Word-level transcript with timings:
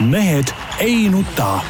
mehed 0.00 0.44
ei 0.78 1.08
nuta. 1.08 1.60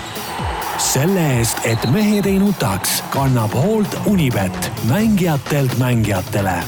selle 0.78 1.38
eest, 1.38 1.58
et 1.64 1.90
mehed 1.92 2.26
ei 2.26 2.38
nutaks, 2.38 3.02
kannab 3.10 3.52
hoolt 3.54 3.94
Unibet, 4.06 4.72
mängijatelt 4.88 5.78
mängijatele 5.78 6.62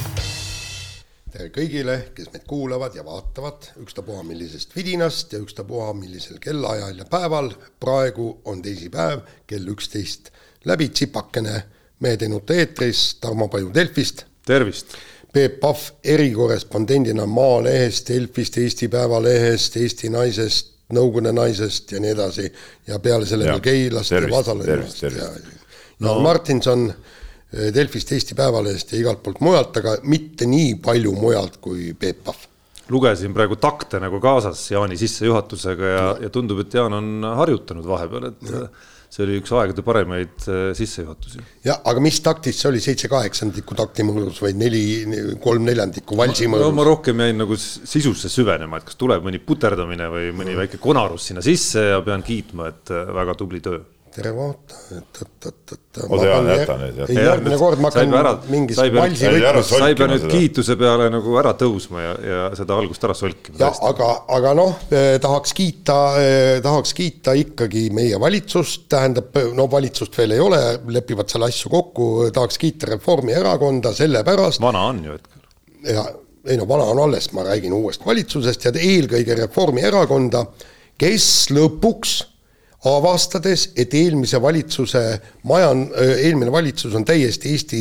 tere 1.37 1.51
kõigile, 1.53 1.97
kes 2.17 2.31
meid 2.33 2.45
kuulavad 2.49 2.95
ja 2.97 3.03
vaatavad, 3.05 3.67
ükstapuha 3.83 4.23
millisest 4.25 4.77
vidinast 4.77 5.33
ja 5.33 5.41
ükstapuha 5.43 5.93
millisel 5.93 6.39
kellaajal 6.41 6.99
ja 6.99 7.05
päeval. 7.05 7.51
praegu 7.81 8.41
on 8.45 8.63
teisipäev, 8.63 9.21
kell 9.47 9.69
üksteist 9.69 10.31
läbi 10.65 10.89
tsipakene 10.89 11.63
Mehed 12.01 12.23
ei 12.23 12.29
nuta 12.29 12.55
eetris, 12.55 13.15
Tarmo 13.21 13.49
Paju 13.49 13.71
Delfist. 13.75 14.25
tervist 14.47 14.87
Peep 15.33 15.61
Pahv 15.61 15.79
erikorrespondendina 16.05 17.27
Maalehest, 17.27 18.09
Delfist, 18.09 18.59
Eesti 18.59 18.89
Päevalehest, 18.89 19.77
Eesti 19.77 20.09
Naisest, 20.09 20.76
Nõukogude 20.95 21.33
Naisest 21.35 21.97
ja 21.97 22.01
nii 22.03 22.13
edasi 22.15 22.45
ja 22.87 22.99
peale 23.03 23.27
selle 23.27 23.49
veel 23.49 23.63
Keilast 23.65 24.13
ja 24.15 24.21
Vasalemast 24.31 25.03
ja, 25.03 25.11
ja 25.19 25.31
no. 26.05 26.19
Martinson 26.23 26.85
eh, 26.91 27.73
Delfist, 27.75 28.13
Eesti 28.15 28.37
Päevalehest 28.39 28.95
ja 28.95 29.01
igalt 29.01 29.25
poolt 29.25 29.41
mujalt, 29.43 29.81
aga 29.83 29.97
mitte 30.07 30.47
nii 30.47 30.77
palju 30.85 31.15
mujalt 31.19 31.59
kui 31.65 31.91
Peep 31.99 32.23
Pahv. 32.29 32.45
Lugesin 32.95 33.35
praegu 33.35 33.57
takte 33.59 33.99
nagu 33.99 34.21
kaasas 34.23 34.61
Jaani 34.71 34.95
sissejuhatusega 35.01 35.89
ja, 35.91 36.05
ja 36.23 36.31
tundub, 36.31 36.63
et 36.63 36.75
Jaan 36.79 36.95
on 36.95 37.27
harjutanud 37.41 37.89
vahepeal, 37.89 38.29
et 38.31 38.53
ja 38.53 38.69
see 39.13 39.25
oli 39.25 39.39
üks 39.41 39.53
aegade 39.57 39.85
paremaid 39.87 40.47
äh, 40.51 40.71
sissejuhatusi. 40.77 41.43
jah, 41.67 41.81
aga 41.89 42.03
mis 42.05 42.21
taktis 42.25 42.61
see 42.61 42.71
oli, 42.71 42.83
seitse 42.85 43.11
kaheksandikku 43.13 43.79
takti 43.79 44.07
mõõdus 44.07 44.41
või 44.45 44.55
neli, 44.59 44.85
kolm 45.43 45.67
neljandikku 45.69 46.19
valsi 46.19 46.51
mõõdus? 46.51 46.69
no 46.69 46.77
ma 46.77 46.87
rohkem 46.89 47.25
jäin 47.25 47.43
nagu 47.45 47.59
sisusse 47.61 48.31
süvenema, 48.33 48.81
et 48.81 48.89
kas 48.91 49.01
tuleb 49.01 49.27
mõni 49.27 49.43
puterdamine 49.43 50.11
või 50.13 50.31
mõni 50.33 50.55
mm. 50.55 50.63
väike 50.65 50.83
konarus 50.83 51.31
sinna 51.31 51.45
sisse 51.45 51.89
ja 51.93 52.01
pean 52.07 52.25
kiitma, 52.27 52.73
et 52.75 52.95
äh, 52.95 53.07
väga 53.17 53.39
tubli 53.39 53.63
töö 53.65 53.83
tere 54.17 54.31
vaata, 54.33 54.79
et, 54.97 55.19
et, 55.21 55.47
et, 55.49 55.73
et. 55.75 55.99
oota 56.07 56.25
Jaan, 56.25 56.47
jäta 56.49 56.77
nüüd. 56.81 57.01
ei, 57.05 57.17
järgmine 57.21 57.59
kord 57.61 57.81
ma 57.83 57.91
hakkan 57.93 58.47
mingis 58.49 58.79
valsi 58.81 59.29
võitmas. 59.29 59.69
sa 59.69 59.89
ei 59.91 59.97
pea 59.99 60.09
nüüd 60.09 60.27
kiituse 60.31 60.77
peale 60.81 61.09
nagu 61.13 61.35
ära 61.41 61.53
tõusma 61.61 62.05
ja, 62.05 62.13
ja 62.25 62.43
seda 62.57 62.79
algust 62.81 63.05
ära 63.05 63.17
solkima. 63.19 63.59
jah, 63.61 63.77
aga, 63.91 64.09
aga 64.39 64.53
noh 64.57 64.87
eh,, 64.89 65.17
tahaks 65.23 65.53
kiita 65.57 65.97
eh,, 66.23 66.53
tahaks 66.65 66.97
kiita 66.97 67.35
ikkagi 67.37 67.89
meie 67.97 68.21
valitsust, 68.21 68.87
tähendab, 68.93 69.37
no 69.57 69.67
valitsust 69.73 70.17
veel 70.17 70.37
ei 70.39 70.45
ole, 70.45 70.63
lepivad 70.97 71.33
selle 71.33 71.51
asju 71.51 71.73
kokku, 71.75 72.07
tahaks 72.37 72.61
kiita 72.63 72.95
Reformierakonda 72.95 73.93
sellepärast. 73.97 74.63
vana 74.65 74.87
on 74.93 75.03
ju 75.05 75.19
hetkel. 75.19 75.45
ja 75.93 76.07
ei 76.47 76.57
no 76.57 76.69
vana 76.71 76.89
on 76.95 77.03
alles, 77.05 77.29
ma 77.37 77.45
räägin 77.45 77.75
uuest 77.77 78.07
valitsusest 78.07 78.65
ja 78.69 78.73
eelkõige 78.73 79.37
Reformierakonda, 79.43 80.47
kes 80.97 81.29
lõpuks 81.53 82.17
avastades, 82.85 83.71
et 83.77 83.95
eelmise 83.95 84.41
valitsuse 84.43 85.03
majan-, 85.49 85.89
eelmine 85.97 86.53
valitsus 86.53 86.95
on 86.95 87.05
täiesti 87.05 87.55
Eesti, 87.55 87.81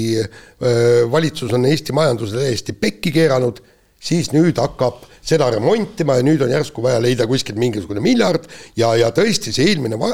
valitsus 1.11 1.53
on 1.53 1.65
Eesti 1.65 1.93
majanduse 1.93 2.39
täiesti 2.39 2.73
pekki 2.79 3.11
keeranud, 3.15 3.59
siis 3.99 4.31
nüüd 4.33 4.57
hakkab 4.61 5.03
seda 5.25 5.49
remontima 5.53 6.19
ja 6.19 6.25
nüüd 6.25 6.41
on 6.45 6.53
järsku 6.53 6.83
vaja 6.85 7.01
leida 7.01 7.27
kuskilt 7.27 7.57
mingisugune 7.59 8.03
miljard. 8.03 8.45
Ja, 8.77 8.93
ja 8.97 9.11
tõesti, 9.15 9.53
see 9.53 9.71
eelmine 9.71 9.99
va 9.99 10.11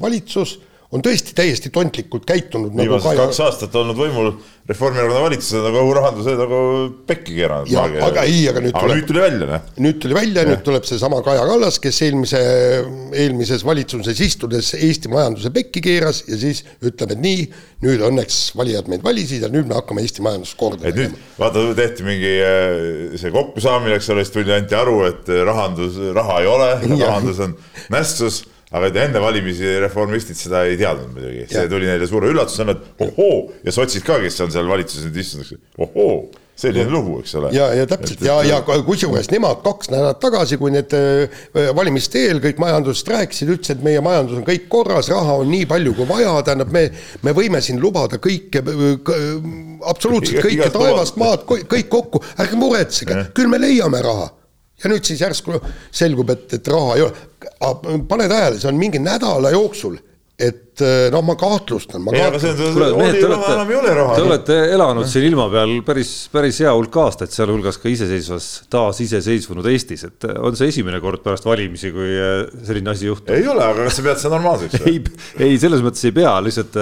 valitsus 0.00 0.58
on 0.90 1.02
tõesti 1.04 1.34
täiesti 1.38 1.70
tontlikult 1.70 2.24
käitunud. 2.26 2.72
Nagu 2.74 2.96
viimased 2.96 3.12
nagu 3.12 3.28
kaks 3.28 3.38
aastat 3.44 3.76
olnud 3.78 3.98
võimul 3.98 4.32
Reformierakonna 4.70 5.22
valitsused 5.24 5.64
nagu 5.64 5.92
rahanduse 5.96 6.34
nagu 6.38 6.58
pekki 7.06 7.36
keeranud. 7.38 7.70
aga 8.06 8.24
ei, 8.26 8.42
aga 8.50 8.62
nüüd 8.62 8.74
aga 8.74 8.82
tuleb, 8.82 8.98
nüüd 8.98 9.06
tuli 9.08 9.22
välja, 9.22 9.48
noh. 9.50 9.70
nüüd 9.86 10.00
tuli 10.02 10.18
välja, 10.18 10.44
nüüd 10.46 10.62
tuleb 10.66 10.86
seesama 10.86 11.22
Kaja 11.26 11.46
Kallas, 11.46 11.78
kes 11.82 12.02
eelmise, 12.06 12.42
eelmises 13.22 13.64
valitsuses 13.66 14.22
istudes 14.26 14.72
Eesti 14.78 15.10
majanduse 15.10 15.54
pekki 15.54 15.82
keeras 15.86 16.22
ja 16.28 16.38
siis 16.38 16.62
ütleb, 16.82 17.14
et 17.16 17.22
nii, 17.22 17.48
nüüd 17.86 18.06
õnneks 18.10 18.42
valijad 18.58 18.90
meid 18.90 19.06
valisid 19.06 19.46
ja 19.46 19.50
nüüd 19.50 19.70
me 19.70 19.78
hakkame 19.78 20.06
Eesti 20.06 20.26
majandust 20.26 20.58
korda 20.58 20.86
tegema. 20.86 21.18
vaata, 21.38 21.66
tehti 21.78 22.06
mingi 22.06 22.36
äh, 22.44 23.18
see 23.18 23.34
kokkusaamine, 23.34 23.98
eks 23.98 24.10
ole, 24.14 24.26
siis 24.26 24.34
tuli, 24.34 24.54
anti 24.54 24.78
aru, 24.78 25.02
et 25.06 25.34
rahandus, 25.50 25.98
raha 26.18 26.40
ei 26.42 26.50
ole, 26.50 26.72
rahandus 26.98 27.46
on 27.46 27.58
nässus 27.94 28.44
aga 28.70 28.90
enne 29.04 29.22
valimisi 29.22 29.78
reformistid 29.82 30.38
seda 30.38 30.64
ei 30.68 30.76
teadnud 30.78 31.14
muidugi, 31.14 31.46
see 31.50 31.66
tuli 31.70 31.88
neile 31.90 32.06
suure 32.10 32.30
üllatusena, 32.30 32.76
et 32.76 33.08
ohoo 33.08 33.40
ja 33.66 33.74
sotsid 33.74 34.06
ka, 34.06 34.20
kes 34.22 34.38
on 34.44 34.54
seal 34.54 34.70
valitsuses 34.70 35.08
nüüd 35.08 35.18
istunud, 35.24 35.66
ohoo 35.82 36.14
selline 36.60 36.90
lugu, 36.92 37.18
eks 37.22 37.34
ole. 37.40 37.50
ja, 37.56 37.70
ja 37.74 37.86
täpselt. 37.88 38.22
Ja, 38.24 38.36
ja 38.44 38.60
kusjuures 38.86 39.30
nemad 39.32 39.62
kaks 39.64 39.90
nädalat 39.92 40.20
tagasi, 40.22 40.58
kui 40.60 40.72
need 40.74 40.92
äh, 40.96 41.70
valimiste 41.76 42.24
eel 42.28 42.42
kõik 42.44 42.60
majandusest 42.62 43.10
rääkisid, 43.10 43.52
ütlesid, 43.56 43.80
et 43.80 43.86
meie 43.86 44.02
majandus 44.04 44.40
on 44.40 44.46
kõik 44.46 44.66
korras, 44.72 45.08
raha 45.12 45.38
on 45.40 45.50
nii 45.50 45.68
palju 45.70 45.94
kui 45.98 46.08
vaja, 46.10 46.34
tähendab, 46.46 46.72
me, 46.74 46.86
me 47.26 47.34
võime 47.36 47.62
siin 47.64 47.80
lubada 47.82 48.20
kõike, 48.22 48.62
absoluutselt 49.88 50.44
kõike, 50.44 50.68
taevast, 50.74 51.16
maad, 51.20 51.46
kõik 51.48 51.88
kokku, 51.92 52.22
ärge 52.38 52.60
muretsege, 52.60 53.24
küll 53.36 53.50
me 53.50 53.62
leiame 53.62 54.04
raha 54.04 54.28
ja 54.82 54.92
nüüd 54.92 55.06
siis 55.06 55.24
järsku 55.24 55.58
selgub, 55.92 56.30
et, 56.34 56.46
et 56.58 56.70
raha 56.72 56.98
ei 56.98 57.06
ole. 57.06 57.26
pane 58.08 58.28
tähele, 58.28 58.60
see 58.60 58.70
on 58.70 58.78
mingi 58.80 59.00
nädala 59.02 59.52
jooksul, 59.52 59.98
et 60.40 60.80
eh, 60.80 61.10
noh, 61.12 61.20
ma 61.26 61.34
kahtlustan. 61.36 62.06
see 62.08 62.52
on, 62.54 62.60
kuule, 62.72 62.88
mehed, 62.96 63.18
te 63.20 63.28
olete, 63.28 63.96
te 64.16 64.24
olete 64.24 64.58
elanud 64.72 65.08
siin 65.10 65.26
ilma 65.28 65.50
peal 65.52 65.74
päris, 65.84 66.14
päris 66.32 66.62
hea 66.64 66.72
hulk 66.72 66.96
aastaid, 67.02 67.32
sealhulgas 67.34 67.76
ka 67.82 67.90
iseseisvas, 67.92 68.48
taasiseseisvunud 68.72 69.68
Eestis, 69.72 70.06
et 70.08 70.28
eh, 70.30 70.40
on 70.40 70.56
see 70.56 70.72
esimene 70.72 71.02
kord 71.04 71.20
pärast 71.24 71.48
valimisi, 71.48 71.92
kui 71.96 72.08
eh, 72.16 72.46
selline 72.64 72.94
asi 72.94 73.10
juhtub? 73.10 73.34
ei 73.36 73.44
ole, 73.44 73.66
aga 73.66 73.88
kas 73.88 74.00
sa 74.00 74.06
pead 74.08 74.24
seda 74.24 74.36
normaalseks? 74.38 74.80
ei, 74.88 75.02
ei 75.50 75.60
selles 75.60 75.84
mõttes 75.84 76.08
ei 76.08 76.16
pea, 76.16 76.32
lihtsalt 76.46 76.80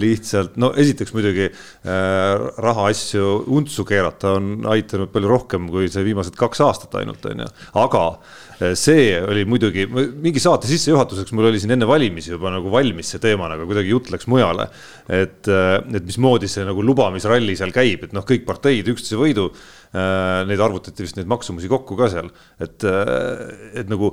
lihtsalt 0.00 0.58
no 0.60 0.72
esiteks 0.78 1.14
muidugi 1.16 1.48
äh, 1.48 2.48
rahaasju 2.64 3.44
untsu 3.58 3.84
keerata 3.88 4.36
on 4.38 4.68
aidanud 4.72 5.12
palju 5.14 5.30
rohkem 5.30 5.68
kui 5.72 5.90
see 5.92 6.06
viimased 6.06 6.38
kaks 6.38 6.62
aastat 6.64 6.98
ainult 7.00 7.24
on 7.30 7.44
ju, 7.44 7.48
aga 7.82 8.04
äh, 8.08 8.74
see 8.78 9.12
oli 9.20 9.44
muidugi 9.48 9.86
mingi 9.88 10.42
saate 10.42 10.70
sissejuhatuseks, 10.70 11.34
mul 11.36 11.50
oli 11.50 11.60
siin 11.62 11.74
enne 11.76 11.88
valimisi 11.88 12.32
juba 12.34 12.52
nagu 12.54 12.72
valmis 12.72 13.12
see 13.14 13.22
teema, 13.22 13.50
aga 13.54 13.66
kuidagi 13.68 13.92
jutt 13.92 14.10
läks 14.14 14.28
mujale. 14.30 14.68
et, 15.08 15.48
äh, 15.48 15.78
et 15.94 16.04
mismoodi 16.04 16.50
see 16.50 16.66
nagu 16.68 16.82
lubamisralli 16.84 17.56
seal 17.56 17.72
käib, 17.72 18.04
et 18.04 18.16
noh, 18.16 18.26
kõik 18.26 18.44
parteid 18.48 18.88
üksteise 18.94 19.20
võidu 19.20 19.50
äh,. 19.52 20.44
Neid 20.48 20.60
arvutati 20.60 21.00
vist 21.00 21.16
neid 21.16 21.28
maksumusi 21.30 21.68
kokku 21.70 21.96
ka 21.96 22.10
seal, 22.12 22.28
et, 22.60 22.84
äh, 22.84 23.80
et 23.80 23.88
nagu 23.88 24.10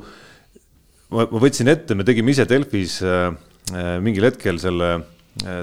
ma, 1.12 1.25
ma 1.25 1.41
võtsin 1.41 1.69
ette, 1.72 1.97
me 1.97 2.06
tegime 2.07 2.31
ise 2.31 2.47
Delfis 2.50 3.02
äh, 3.03 3.34
mingil 4.03 4.29
hetkel 4.29 4.59
selle 4.62 4.96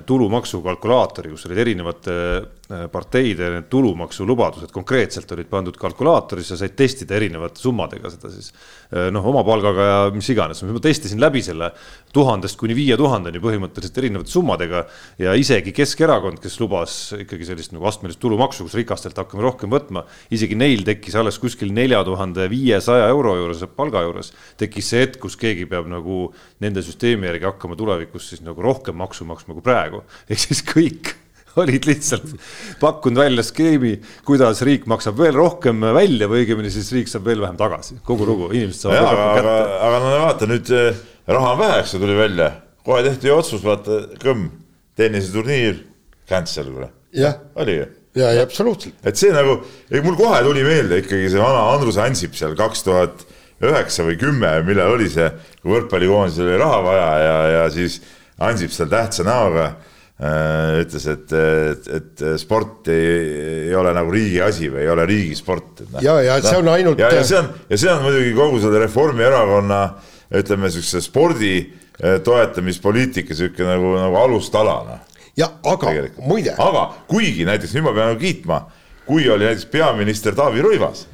tulumaksu 0.06 0.60
kalkulaatori, 0.62 1.30
kus 1.32 1.46
olid 1.48 1.62
erinevate 1.64 2.14
parteide 2.70 3.48
need 3.50 3.66
tulumaksulubadused 3.72 4.70
konkreetselt 4.72 5.30
olid 5.34 5.48
pandud 5.50 5.76
kalkulaatorisse, 5.76 6.56
said 6.56 6.76
testida 6.78 7.16
erinevate 7.18 7.60
summadega 7.60 8.10
seda 8.12 8.30
siis 8.32 8.52
äh, 8.52 9.08
noh, 9.12 9.24
oma 9.28 9.42
palgaga 9.44 9.86
ja 9.88 9.96
mis 10.14 10.28
iganes, 10.32 10.62
ma 10.64 10.82
testisin 10.82 11.20
läbi 11.20 11.42
selle 11.44 11.72
tuhandest 12.14 12.56
kuni 12.60 12.76
viie 12.78 12.96
tuhandeni 13.00 13.42
põhimõtteliselt 13.42 13.98
erinevate 14.02 14.32
summadega 14.32 14.84
ja 15.20 15.34
isegi 15.38 15.74
Keskerakond, 15.76 16.38
kes 16.42 16.58
lubas 16.62 16.94
ikkagi 17.18 17.48
sellist 17.50 17.74
nagu 17.74 17.88
astmelist 17.90 18.22
tulumaksu, 18.22 18.68
kus 18.68 18.78
rikastelt 18.78 19.18
hakkame 19.18 19.44
rohkem 19.44 19.72
võtma, 19.72 20.04
isegi 20.32 20.56
neil 20.58 20.86
tekkis 20.86 21.18
alles 21.18 21.40
kuskil 21.42 21.74
nelja 21.74 22.04
tuhande 22.06 22.46
viiesaja 22.52 23.10
euro 23.10 23.34
juures, 23.40 23.64
palga 23.76 24.04
juures, 24.06 24.30
tekkis 24.60 24.92
see 24.94 25.02
hetk, 25.02 25.18
kus 25.26 25.36
keegi 25.40 25.66
peab 25.68 25.90
nagu 25.90 26.28
nende 26.62 26.84
süsteemi 26.86 27.28
järgi 27.28 27.50
hakkama 27.50 27.76
tulevikus 27.80 28.30
siis 28.32 28.46
nagu 28.46 28.62
rohkem 28.64 28.96
maksu 29.02 29.26
maksma 29.28 29.58
kui 29.58 29.66
praegu, 29.66 30.06
ehk 30.30 30.46
siis 30.46 30.62
kõik 30.70 31.16
olid 31.62 31.86
lihtsalt 31.88 32.34
pakkunud 32.80 33.22
välja 33.22 33.44
skeemi, 33.46 33.94
kuidas 34.28 34.62
riik 34.66 34.86
maksab 34.90 35.18
veel 35.20 35.36
rohkem 35.36 35.84
välja 35.94 36.28
või 36.30 36.44
õigemini 36.44 36.72
siis 36.72 36.90
riik 36.94 37.10
saab 37.12 37.28
veel 37.28 37.42
vähem 37.44 37.58
tagasi, 37.60 37.98
kogu 38.06 38.28
lugu, 38.28 38.50
inimesed 38.54 38.86
saavad 38.86 38.98
ja, 38.98 39.06
rohkem 39.06 39.48
kätte. 39.48 39.80
aga 39.88 40.02
no 40.02 40.12
vaata 40.26 40.50
nüüd 40.50 40.74
eh, 40.78 41.02
raha 41.36 41.54
on 41.54 41.62
vähe, 41.62 41.80
eks 41.82 41.96
ju, 41.96 42.02
tuli 42.02 42.18
välja, 42.18 42.52
kohe 42.86 43.02
tehti 43.06 43.34
otsus, 43.34 43.64
vaata, 43.64 44.04
kõmm, 44.22 44.48
tenniseturniir, 44.98 45.82
cancel 46.28 46.70
kuule. 46.70 46.92
oli 47.60 47.76
ju 47.76 47.90
ja, 48.16 48.32
ja 48.32 48.42
absoluutselt. 48.42 48.96
et 49.04 49.18
see 49.18 49.32
nagu, 49.34 49.60
mul 50.04 50.16
kohe 50.18 50.40
tuli 50.44 50.64
meelde 50.66 51.02
ikkagi 51.02 51.30
see 51.32 51.40
vana 51.40 51.68
Andrus 51.74 51.98
Ansip 52.00 52.36
seal 52.38 52.56
kaks 52.58 52.84
tuhat 52.86 53.24
üheksa 53.62 54.04
või 54.06 54.18
kümme, 54.18 54.50
millal 54.66 54.96
oli 54.96 55.08
see, 55.10 55.28
kui 55.62 55.76
võrkpallikoondisel 55.76 56.48
oli 56.48 56.60
raha 56.60 56.82
vaja 56.84 57.08
ja, 57.22 57.38
ja 57.56 57.64
siis 57.72 58.00
Ansip 58.42 58.74
seal 58.74 58.90
tähtsa 58.90 59.24
näoga 59.26 59.74
ütles, 60.22 61.04
et, 61.10 61.32
et, 61.34 61.86
et 61.96 62.22
sport 62.38 62.86
ei, 62.92 63.06
ei 63.68 63.74
ole 63.74 63.90
nagu 63.96 64.12
riigi 64.14 64.38
asi 64.44 64.68
või 64.70 64.84
ei 64.84 64.90
ole 64.92 65.06
riigisport. 65.08 65.82
No, 65.88 66.02
ja, 66.04 66.18
ja 66.22 66.36
see 66.44 66.60
on 66.60 66.70
ainult. 66.70 67.00
ja, 67.02 67.10
ja 67.16 67.24
see 67.26 67.40
on, 67.40 67.48
ja 67.70 67.78
see 67.80 67.90
on 67.90 68.04
muidugi 68.04 68.34
kogu 68.36 68.60
selle 68.62 68.84
Reformierakonna 68.84 69.80
ütleme 70.38 70.68
niisuguse 70.68 71.02
spordi 71.04 71.56
äh, 71.58 72.20
toetamispoliitika 72.24 73.34
sihuke 73.34 73.66
nagu, 73.66 73.96
nagu 73.98 74.20
alustala 74.20 74.76
noh. 74.86 75.02
ja 75.36 75.50
aga 75.66 75.96
muide. 76.22 76.54
aga 76.54 76.86
kuigi 77.10 77.48
näiteks 77.48 77.74
nüüd 77.74 77.88
ma 77.88 77.96
pean 77.96 78.12
nagu 78.12 78.22
kiitma, 78.22 78.62
kui 79.08 79.26
oli 79.26 79.48
näiteks 79.48 79.66
peaminister 79.74 80.38
Taavi 80.38 80.62
Rõivas, 80.64 81.08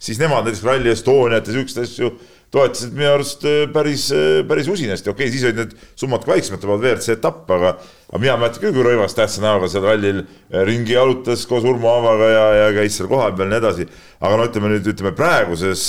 siis 0.00 0.18
nemad 0.18 0.48
näiteks 0.48 0.66
Rally 0.66 0.90
Estoniat 0.90 1.46
ja 1.46 1.54
siukseid 1.54 1.86
asju 1.86 2.12
toetasid 2.54 2.96
minu 2.96 3.12
arust 3.14 3.46
äh, 3.46 3.62
päris, 3.72 4.08
päris 4.48 4.68
usinasti, 4.72 5.10
okei 5.12 5.28
okay,, 5.28 5.34
siis 5.34 5.46
olid 5.46 5.62
need 5.62 5.76
summad 5.98 6.24
ka 6.24 6.32
väiksemad, 6.32 6.66
vaid 6.66 6.82
WRC 6.82 7.14
etapp, 7.16 7.44
aga 7.56 7.76
aga 8.10 8.18
mina 8.22 8.36
mäletan 8.40 8.64
küll, 8.64 8.74
kui 8.74 8.86
Rõivas 8.86 9.14
tähtsa 9.14 9.44
näoga 9.44 9.70
seal 9.70 9.86
rallil 9.86 10.24
ringi 10.66 10.96
jalutas 10.96 11.46
koos 11.46 11.66
Urmo 11.68 11.92
Aavaga 11.92 12.30
ja, 12.32 12.44
ja 12.64 12.74
käis 12.80 12.98
seal 12.98 13.10
kohapeal 13.10 13.46
ja 13.46 13.52
nii 13.54 13.60
edasi. 13.62 13.86
aga 14.20 14.40
no 14.40 14.48
ütleme 14.50 14.72
nüüd, 14.74 14.90
ütleme 14.90 15.14
praeguses, 15.16 15.86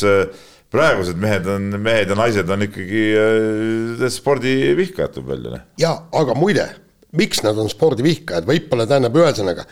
praegused 0.71 1.17
mehed 1.19 1.49
on, 1.49 1.65
mehed 1.81 2.13
ja 2.13 2.19
naised 2.19 2.53
on 2.53 2.67
ikkagi 2.67 3.03
äh, 3.17 4.05
spordivihkajad 4.13 5.17
tuleb 5.17 5.33
välja. 5.33 5.57
Noh. 5.57 5.67
ja, 5.81 5.97
aga 6.21 6.37
muide 6.37 6.69
miks 7.17 7.41
nad 7.43 7.57
on 7.59 7.67
spordivihkajad, 7.67 8.45
võib-olla 8.47 8.85
tähendab, 8.87 9.17
ühesõnaga, 9.19 9.65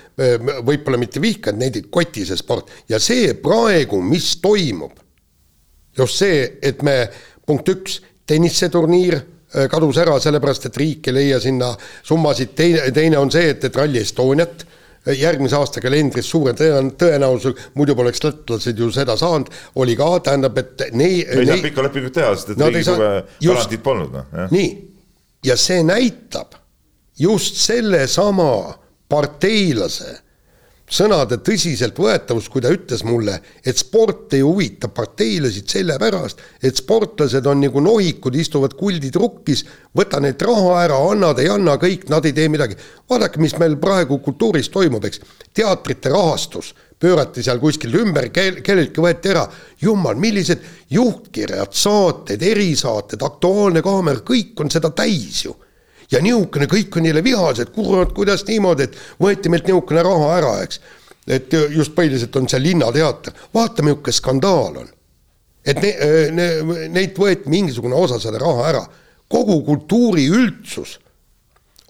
võib-olla 0.68 1.00
mitte 1.00 1.22
vihkajad, 1.24 1.60
neid 1.60 1.78
ei 1.80 1.86
koti 1.88 2.26
see 2.28 2.40
sport 2.40 2.74
ja 2.92 3.00
see 3.00 3.32
praegu, 3.40 4.02
mis 4.04 4.34
toimub, 4.44 4.98
just 6.00 6.24
see, 6.24 6.46
et 6.62 6.82
me, 6.86 7.04
punkt 7.48 7.70
üks, 7.72 8.00
tenniseturniir 8.30 9.20
äh, 9.20 9.68
kadus 9.72 10.00
ära 10.02 10.18
sellepärast, 10.22 10.70
et 10.70 10.80
riik 10.80 11.10
ei 11.10 11.18
leia 11.18 11.40
sinna 11.44 11.74
summasid, 12.08 12.54
teine, 12.58 12.90
teine 12.96 13.20
on 13.22 13.32
see, 13.34 13.52
et, 13.54 13.64
et 13.70 13.80
Rally 13.80 14.02
Estoniat 14.04 14.64
äh, 14.64 15.16
järgmise 15.20 15.58
aasta 15.60 15.84
kalendris 15.84 16.30
suure 16.30 16.54
tõenäosusega, 16.58 17.72
muidu 17.80 17.98
poleks 18.00 18.24
lätlased 18.26 18.80
ju 18.80 18.92
seda 18.96 19.18
saanud, 19.20 19.52
oli 19.82 19.98
ka, 20.00 20.12
tähendab, 20.30 20.58
et 20.62 20.88
nei-. 20.94 21.26
ei 21.26 21.50
saa 21.50 21.60
pikka 21.66 21.86
lepingut 21.88 22.16
teha, 22.20 22.32
sest 22.38 22.56
et 22.56 22.64
riigi 22.68 22.88
suve 22.92 23.12
garantiid 23.44 23.86
polnud, 23.86 24.16
noh. 24.16 24.48
nii, 24.54 24.72
ja 25.46 25.58
see 25.60 25.84
näitab 25.88 26.58
just 27.20 27.60
sellesama 27.60 28.52
parteilase 29.10 30.29
sõnade 30.90 31.38
tõsiseltvõetavus, 31.46 32.50
kui 32.50 32.64
ta 32.64 32.72
ütles 32.74 33.04
mulle, 33.06 33.38
et 33.66 33.78
sport 33.78 34.34
ei 34.34 34.42
huvita 34.42 34.90
parteilasid 34.94 35.70
sellepärast, 35.70 36.42
et 36.66 36.82
sportlased 36.82 37.46
on 37.48 37.62
nagu 37.62 37.84
nohikud, 37.84 38.36
istuvad 38.36 38.74
kuldid 38.80 39.16
rukkis, 39.22 39.64
võta 39.96 40.22
neilt 40.24 40.42
raha 40.46 40.76
ära, 40.84 41.00
annad, 41.12 41.40
ei 41.40 41.52
anna, 41.54 41.78
kõik, 41.82 42.08
nad 42.10 42.26
ei 42.26 42.34
tee 42.34 42.50
midagi. 42.50 42.78
vaadake, 43.10 43.40
mis 43.40 43.56
meil 43.62 43.78
praegu 43.78 44.20
kultuuris 44.20 44.70
toimub, 44.70 45.06
eks, 45.06 45.22
teatrite 45.54 46.10
rahastus 46.10 46.74
pöörati 47.00 47.44
seal 47.44 47.62
kuskil 47.62 47.96
ümber, 48.02 48.28
kelleltki 48.34 49.02
võeti 49.02 49.32
ära, 49.32 49.46
jumal, 49.82 50.18
millised 50.20 50.66
juhtkirjad, 50.92 51.72
saated, 51.72 52.44
erisaated, 52.44 53.24
Aktuaalne 53.24 53.82
kaamera, 53.86 54.26
kõik 54.26 54.60
on 54.60 54.72
seda 54.74 54.92
täis 54.92 55.46
ju 55.46 55.56
ja 56.12 56.22
niisugune, 56.24 56.68
kõik 56.70 56.96
on 56.98 57.06
neile 57.06 57.24
vihased, 57.26 57.74
kurat, 57.76 58.14
kuidas 58.18 58.46
niimoodi, 58.48 58.88
et 58.88 58.98
võeti 59.22 59.52
meilt 59.52 59.68
niisugune 59.70 60.06
raha 60.06 60.32
ära, 60.38 60.54
eks. 60.66 60.82
et 61.28 61.54
just 61.76 61.94
põhiliselt 61.98 62.36
on 62.40 62.50
see 62.50 62.62
Linnateater, 62.64 63.36
vaata, 63.54 63.86
milline 63.86 64.16
skandaal 64.16 64.82
on. 64.84 64.90
et 65.66 65.82
ne, 65.84 65.92
ne, 66.34 66.48
neilt 66.96 67.20
võeti 67.20 67.52
mingisugune 67.52 67.96
osa 67.96 68.20
selle 68.20 68.40
raha 68.42 68.66
ära, 68.70 68.84
kogu 69.30 69.60
kultuuriüldsus 69.68 70.98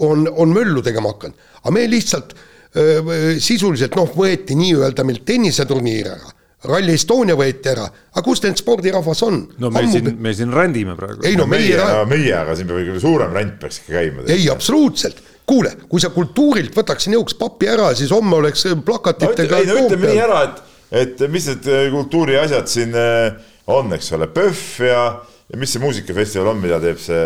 on, 0.04 0.28
on 0.28 0.52
möllu 0.52 0.84
tegema 0.84 1.14
hakanud, 1.14 1.48
aga 1.62 1.76
me 1.76 1.86
lihtsalt 1.88 2.36
öö, 2.76 3.38
sisuliselt 3.40 3.96
noh, 3.96 4.10
võeti 4.16 4.58
nii-öelda 4.60 5.06
meilt 5.08 5.24
tenniseturniir 5.28 6.12
ära 6.16 6.36
Rally 6.68 6.96
Estonia 6.98 7.38
võeti 7.40 7.70
ära, 7.72 7.86
aga 7.88 8.22
kus 8.26 8.42
need 8.44 8.60
spordirahvas 8.60 9.22
on? 9.24 9.40
no 9.64 9.70
me 9.72 9.84
Ammu... 9.86 9.94
siin, 9.94 10.10
me 10.20 10.34
siin 10.36 10.52
rändime 10.52 10.96
praegu. 11.00 11.24
ei 11.28 11.38
no 11.40 11.46
meie, 11.48 11.78
meie, 11.78 12.02
meie, 12.10 12.34
aga 12.36 12.56
siin 12.60 12.68
peab 12.68 12.82
ikka 12.84 13.00
suurem 13.04 13.36
ränd 13.36 13.56
peaks 13.62 13.80
ikka 13.84 13.96
käima. 13.96 14.26
ei, 14.28 14.50
absoluutselt, 14.52 15.22
kuule, 15.48 15.72
kui 15.92 16.04
sa 16.04 16.12
kultuurilt 16.12 16.76
võtaks 16.76 17.08
niisuguse 17.08 17.40
papi 17.40 17.72
ära, 17.72 17.94
siis 17.96 18.12
homme 18.16 18.42
oleks 18.42 18.68
plakatitega 18.86 19.56
no,. 19.56 19.62
ei 19.62 19.72
no 19.72 19.78
ütleme 19.86 20.12
nii 20.12 20.22
ära, 20.26 20.42
et, 20.50 20.60
et 21.06 21.26
mis 21.32 21.48
need 21.48 21.72
äh, 21.72 21.88
kultuuri 21.96 22.36
asjad 22.42 22.68
siin 22.72 23.00
äh, 23.00 23.40
on, 23.72 23.96
eks 23.96 24.12
ole, 24.20 24.28
PÖFF 24.36 24.88
ja 24.90 25.04
ja 25.50 25.58
mis 25.58 25.72
see 25.74 25.82
muusikafestival 25.82 26.52
on, 26.52 26.60
mida 26.62 26.78
teeb 26.84 27.00
see, 27.02 27.24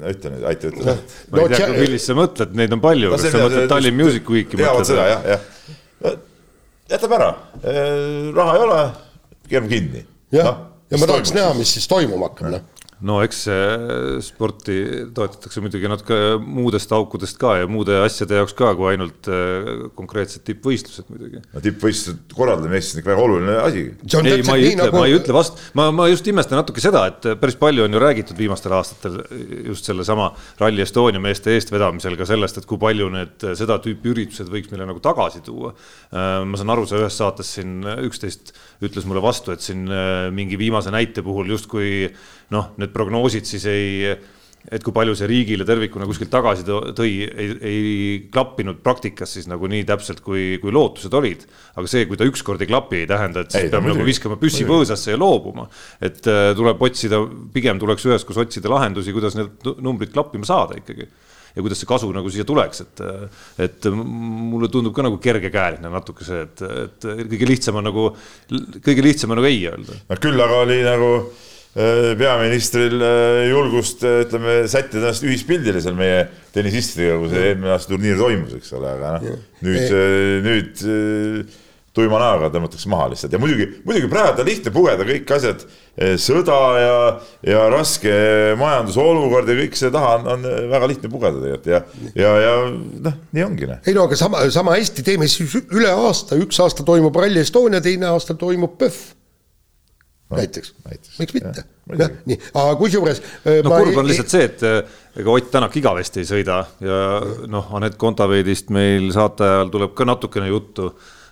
no 0.00 0.08
ütle 0.10 0.32
nüüd, 0.32 0.48
aita 0.48 0.72
ütle. 0.72 0.96
ma 1.30 1.44
ei 1.44 1.52
tea, 1.52 1.68
millist 1.76 2.08
sa 2.08 2.16
mõtled, 2.18 2.56
neid 2.58 2.72
on 2.74 2.80
palju 2.82 3.12
no,, 3.12 3.20
kas 3.20 3.28
sa 3.28 3.44
mõtled 3.44 3.68
Tallinn 3.70 4.00
Music 4.00 4.32
Weeki? 4.32 4.58
teavad 4.58 4.88
seda 4.88 5.06
jah, 5.12 5.32
jah 5.36 6.18
jätab 6.90 7.14
ära, 7.16 7.30
raha 8.36 8.56
ei 8.56 8.66
ole, 8.66 8.82
keerame 9.48 9.72
kinni. 9.72 10.04
jah. 10.34 10.50
No,, 10.50 10.68
ja 10.90 10.98
ma 10.98 11.06
tahaks 11.06 11.34
näha, 11.36 11.54
mis 11.58 11.72
siis 11.76 11.88
toimuma 11.90 12.30
hakkab, 12.30 12.54
noh 12.56 12.68
no 13.06 13.20
eks 13.24 13.44
sporti 14.24 14.76
toetatakse 15.14 15.62
muidugi 15.64 15.88
natuke 15.90 16.18
muudest 16.44 16.92
aukudest 16.92 17.38
ka 17.40 17.56
ja 17.62 17.68
muude 17.70 17.96
asjade 18.04 18.38
jaoks 18.40 18.54
ka, 18.58 18.72
kui 18.78 18.90
ainult 18.92 19.28
äh, 19.30 19.70
konkreetsed 19.96 20.44
tippvõistlused 20.46 21.10
muidugi. 21.12 21.40
no 21.54 21.62
tippvõistluste 21.64 22.36
korraldamine 22.36 22.78
Eestis 22.78 22.96
on 22.96 23.02
ikka 23.02 23.12
väga 23.12 23.24
oluline 23.24 23.56
asi. 23.62 23.84
ei, 24.20 24.44
ma 24.46 24.56
ei 24.56 24.70
ütle 24.70 24.84
nagu..., 24.84 24.98
ma 24.98 25.06
ei 25.08 25.16
ütle 25.16 25.36
vastu, 25.36 25.64
ma, 25.78 25.88
ma 25.94 26.08
just 26.10 26.28
imestan 26.30 26.60
natuke 26.60 26.82
seda, 26.84 27.04
et 27.10 27.28
päris 27.40 27.58
palju 27.60 27.86
on 27.86 27.96
ju 27.96 28.02
räägitud 28.02 28.40
viimastel 28.40 28.74
aastatel 28.76 29.20
just 29.70 29.88
sellesama 29.88 30.30
Rally 30.60 30.84
Estonia 30.84 31.22
meeste 31.22 31.54
eestvedamisel 31.56 32.18
ka 32.20 32.28
sellest, 32.28 32.60
et 32.60 32.68
kui 32.70 32.80
palju 32.80 33.10
need 33.14 33.48
seda 33.58 33.78
tüüpi 33.82 34.12
üritused 34.14 34.50
võiks 34.52 34.72
meile 34.72 34.88
nagu 34.88 35.02
tagasi 35.04 35.44
tuua. 35.46 35.72
Äh, 36.10 36.42
ma 36.48 36.60
saan 36.60 36.74
aru, 36.74 36.86
sa 36.88 37.00
ühes 37.00 37.16
saates 37.20 37.54
siin 37.56 37.80
üksteist 38.08 38.54
ütles 38.84 39.08
mulle 39.08 39.22
vastu, 39.24 39.54
et 39.54 39.64
siin 39.64 39.86
äh, 39.88 40.28
mingi 40.34 40.58
viimase 40.60 40.92
näite 40.94 41.24
puhul 41.26 41.50
justkui 41.52 42.10
noh, 42.50 42.72
need 42.80 42.89
prognoosid 42.94 43.48
siis 43.48 43.66
ei, 43.70 44.12
et 44.68 44.84
kui 44.84 44.92
palju 44.94 45.14
see 45.16 45.28
riigile 45.30 45.64
tervikuna 45.68 46.06
kuskilt 46.08 46.30
tagasi 46.32 46.66
tõi, 46.66 47.12
ei, 47.24 47.54
ei 47.64 48.18
klappinud 48.32 48.82
praktikas 48.84 49.32
siis 49.36 49.48
nagu 49.48 49.70
nii 49.70 49.86
täpselt, 49.88 50.20
kui, 50.24 50.58
kui 50.60 50.74
lootused 50.74 51.14
olid. 51.16 51.46
aga 51.80 51.88
see, 51.88 52.04
kui 52.10 52.20
ta 52.20 52.28
ükskord 52.28 52.60
ei 52.60 52.68
klapi, 52.68 53.02
ei 53.02 53.08
tähenda, 53.08 53.44
et 53.44 53.54
siis 53.54 53.66
ei, 53.68 53.72
peab 53.72 53.88
nagu 53.88 54.04
viskama 54.04 54.36
püssi 54.40 54.68
põõsasse 54.68 55.14
ja 55.14 55.20
loobuma. 55.20 55.66
et 56.00 56.20
äh, 56.28 56.52
tuleb 56.58 56.82
otsida, 56.90 57.22
pigem 57.54 57.80
tuleks 57.80 58.06
üheskoos 58.10 58.44
otsida 58.44 58.72
lahendusi, 58.72 59.16
kuidas 59.16 59.38
need 59.38 59.74
numbrid 59.80 60.12
klappima 60.12 60.48
saada 60.48 60.76
ikkagi 60.80 61.08
ja 61.50 61.64
kuidas 61.64 61.80
see 61.82 61.88
kasu 61.88 62.10
nagu 62.14 62.30
siia 62.30 62.44
tuleks, 62.46 62.84
et, 62.84 63.00
et 63.64 63.86
mulle 63.90 64.68
tundub 64.70 64.94
ka 64.94 65.02
nagu 65.02 65.16
kergekäeline 65.22 65.90
natuke 65.90 66.26
see, 66.26 66.44
et, 66.46 66.62
et 66.84 67.08
kõige 67.32 67.48
lihtsam 67.48 67.80
on 67.80 67.88
nagu, 67.88 68.10
kõige 68.84 69.02
lihtsam 69.02 69.32
on 69.32 69.40
nagu 69.40 69.48
ei 69.48 69.64
öelda. 69.72 70.02
no 70.04 70.20
küll 70.20 70.44
aga 70.44 70.60
oli 70.66 70.82
nagu 70.86 71.14
Äh, 71.24 71.49
peaministril 71.74 72.98
äh, 72.98 73.48
julgust, 73.50 74.02
äh, 74.02 74.24
ütleme, 74.24 74.64
sättida 74.68 75.04
ennast 75.04 75.26
ühispildile 75.26 75.82
seal 75.82 75.94
meie 75.98 76.24
tennisistidega, 76.54 77.18
kui 77.20 77.30
see 77.30 77.48
eelmine 77.52 77.74
aasta 77.76 77.92
turniir 77.92 78.18
toimus, 78.18 78.56
eks 78.58 78.72
ole, 78.74 78.94
aga 78.96 79.18
noh, 79.20 79.42
nüüd, 79.62 79.92
nüüd 80.48 81.52
tuima 81.94 82.18
näoga 82.22 82.48
tõmmatakse 82.54 82.90
maha 82.90 83.08
lihtsalt. 83.12 83.34
Ja 83.34 83.38
muidugi, 83.42 83.68
muidugi 83.86 84.10
praegu 84.10 84.42
on 84.42 84.48
lihtne 84.50 84.72
pugeda 84.74 85.06
kõik 85.06 85.30
asjad, 85.36 85.62
sõda 86.22 86.58
ja, 86.78 86.98
ja 87.50 87.62
raske 87.70 88.12
majandusolukord 88.58 89.50
ja 89.50 89.56
kõik 89.58 89.78
see 89.78 89.90
taha 89.94 90.16
on, 90.18 90.28
on 90.34 90.50
väga 90.70 90.90
lihtne 90.90 91.10
pugeda 91.12 91.42
tegelikult. 91.42 91.70
Ja, 91.70 91.80
ja, 92.18 92.34
ja 92.46 92.52
noh, 93.06 93.18
nii 93.34 93.46
ongi. 93.46 93.70
ei 93.78 93.94
no 93.94 94.06
aga 94.10 94.18
sama, 94.18 94.42
sama 94.54 94.74
hästi 94.78 95.06
teeme 95.06 95.30
siis 95.30 95.54
üle 95.62 95.90
aasta, 95.90 96.38
üks 96.38 96.62
aasta 96.62 96.86
toimub 96.86 97.18
Rally 97.18 97.42
Estonia, 97.42 97.82
teine 97.84 98.10
aasta 98.10 98.38
toimub 98.38 98.78
PÖFF 98.78 99.19
näiteks, 100.36 100.74
näiteks., 100.86 101.18
miks 101.18 101.36
mitte, 101.36 101.64
jah, 101.98 102.10
nii, 102.28 102.38
aga 102.54 102.74
kusjuures. 102.80 103.22
Äh, 103.42 103.60
no 103.66 103.72
kurb 103.74 104.00
on 104.00 104.08
lihtsalt 104.08 104.32
see, 104.32 104.48
et 104.48 104.66
äh, 104.66 104.98
ega 105.20 105.32
Ott 105.34 105.48
Tänak 105.52 105.76
igavesti 105.80 106.22
ei 106.22 106.28
sõida 106.28 106.60
ja 106.84 106.98
noh, 107.50 107.72
Anett 107.78 107.98
Kontaveidist 108.00 108.70
meil 108.74 109.10
saate 109.14 109.46
ajal 109.46 109.72
tuleb 109.74 109.96
ka 109.98 110.06
natukene 110.06 110.50
juttu. 110.50 110.90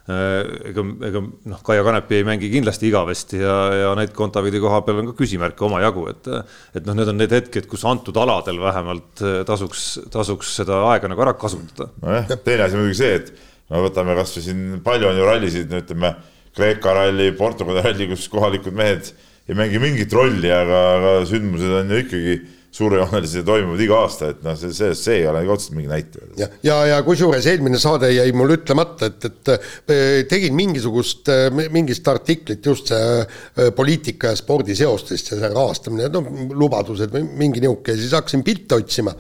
Äh, 0.09 0.41
ega, 0.71 0.85
ega 1.11 1.23
noh, 1.23 1.61
Kaia 1.67 1.85
Kanepi 1.87 2.19
ei 2.19 2.27
mängi 2.27 2.51
kindlasti 2.51 2.89
igavesti 2.89 3.43
ja, 3.43 3.57
ja 3.85 3.91
Anett 3.93 4.17
Kontaveidi 4.17 4.63
koha 4.63 4.81
peal 4.87 5.03
on 5.03 5.13
ka 5.13 5.19
küsimärke 5.21 5.67
omajagu, 5.69 6.09
et. 6.15 6.31
et 6.75 6.89
noh, 6.89 6.97
need 6.99 7.13
on 7.13 7.21
need 7.21 7.35
hetked, 7.37 7.69
kus 7.71 7.85
antud 7.89 8.17
aladel 8.19 8.59
vähemalt 8.63 9.23
tasuks, 9.47 9.91
tasuks 10.11 10.57
seda 10.63 10.81
aega 10.95 11.13
nagu 11.13 11.27
ära 11.27 11.37
kasutada. 11.39 11.93
nojah, 12.03 12.35
teine 12.41 12.67
asi 12.67 12.81
muidugi 12.81 12.99
see, 13.03 13.21
et 13.21 13.31
no 13.69 13.85
võtame 13.85 14.17
kasvõi 14.19 14.49
siin 14.49 14.67
palju 14.85 15.13
on 15.13 15.21
ju 15.21 15.29
rallisid, 15.29 15.71
no 15.71 15.85
ütleme 15.85 16.17
Kreeka 16.59 16.95
ralli, 16.97 17.31
Portugali 17.39 17.83
ralli, 17.85 18.11
kus 18.11 18.29
kohalikud 18.33 18.77
mehed 18.77 19.13
ei 19.49 19.57
mängi 19.57 19.81
mingit 19.81 20.13
rolli, 20.13 20.51
aga, 20.53 20.85
aga 20.99 21.19
sündmused 21.29 21.75
on 21.81 21.93
ju 21.95 22.05
ikkagi 22.05 22.39
suurejoonelised 22.79 23.41
ja 23.41 23.45
toimuvad 23.47 23.81
iga 23.81 23.97
aasta, 24.03 24.29
et 24.35 24.43
noh, 24.45 24.57
see, 24.59 24.75
see, 24.77 24.93
see 24.99 25.17
ei 25.23 25.27
ole 25.31 25.41
otseselt 25.49 25.77
mingi 25.79 25.89
näitaja. 25.91 26.27
ja, 26.37 26.49
ja, 26.67 26.77
ja 26.91 26.99
kusjuures 27.07 27.47
eelmine 27.49 27.81
saade 27.81 28.11
jäi 28.13 28.29
mul 28.37 28.53
ütlemata, 28.59 29.09
et, 29.09 29.25
et 29.25 29.53
äh, 29.55 30.11
tegin 30.29 30.57
mingisugust, 30.59 31.31
äh, 31.33 31.49
mingit 31.73 32.13
artiklit 32.13 32.67
just 32.67 32.93
see 32.93 33.23
äh, 33.25 33.71
poliitika 33.75 34.35
ja 34.35 34.39
spordi 34.39 34.77
seostest 34.79 35.33
ja 35.33 35.41
see 35.41 35.53
rahastamine, 35.55 36.11
no 36.13 36.23
lubadused 36.53 37.15
või 37.15 37.25
mingi 37.41 37.65
niisugune 37.65 37.97
siis 38.03 38.15
hakkasin 38.19 38.45
pilte 38.47 38.83
otsima 38.83 39.17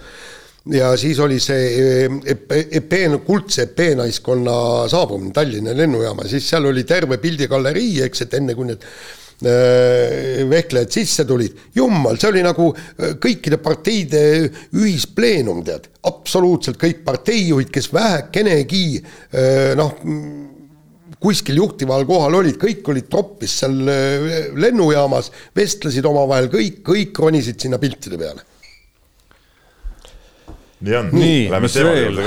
ja 0.73 0.91
siis 1.01 1.19
oli 1.23 1.39
see 1.41 2.09
EP, 2.29 2.97
kuldse 3.27 3.69
EP-naiskonna 3.69 4.89
saabumine 4.91 5.33
Tallinna 5.37 5.75
lennujaama, 5.77 6.27
siis 6.29 6.49
seal 6.51 6.69
oli 6.69 6.85
terve 6.89 7.19
pildigalerii, 7.23 8.03
eks, 8.09 8.27
et 8.27 8.37
enne 8.39 8.57
kui 8.57 8.69
need 8.69 8.85
äh, 8.85 10.43
vehklejad 10.51 10.93
sisse 10.93 11.25
tulid, 11.29 11.57
jummal, 11.77 12.19
see 12.21 12.33
oli 12.33 12.45
nagu 12.45 12.69
kõikide 13.23 13.61
parteide 13.63 14.23
ühispleenum, 14.77 15.63
tead, 15.67 15.89
absoluutselt 16.11 16.81
kõik 16.81 17.03
parteijuhid, 17.07 17.73
kes 17.73 17.91
vähekenegi 17.95 18.85
äh, 18.99 19.73
noh, 19.79 19.97
kuskil 21.19 21.59
juhtival 21.59 22.05
kohal 22.07 22.37
olid, 22.43 22.61
kõik 22.61 22.93
olid 22.93 23.09
troppis 23.11 23.57
seal 23.65 23.75
lennujaamas, 24.55 25.33
vestlesid 25.57 26.07
omavahel, 26.07 26.47
kõik, 26.53 26.79
kõik 26.87 27.19
ronisid 27.25 27.59
sinna 27.59 27.81
piltide 27.83 28.21
peale 28.21 28.45
nii 30.85 30.95
on. 30.99 31.09
nii, 31.15 31.49
mis 31.63 31.79
veel? 31.83 32.21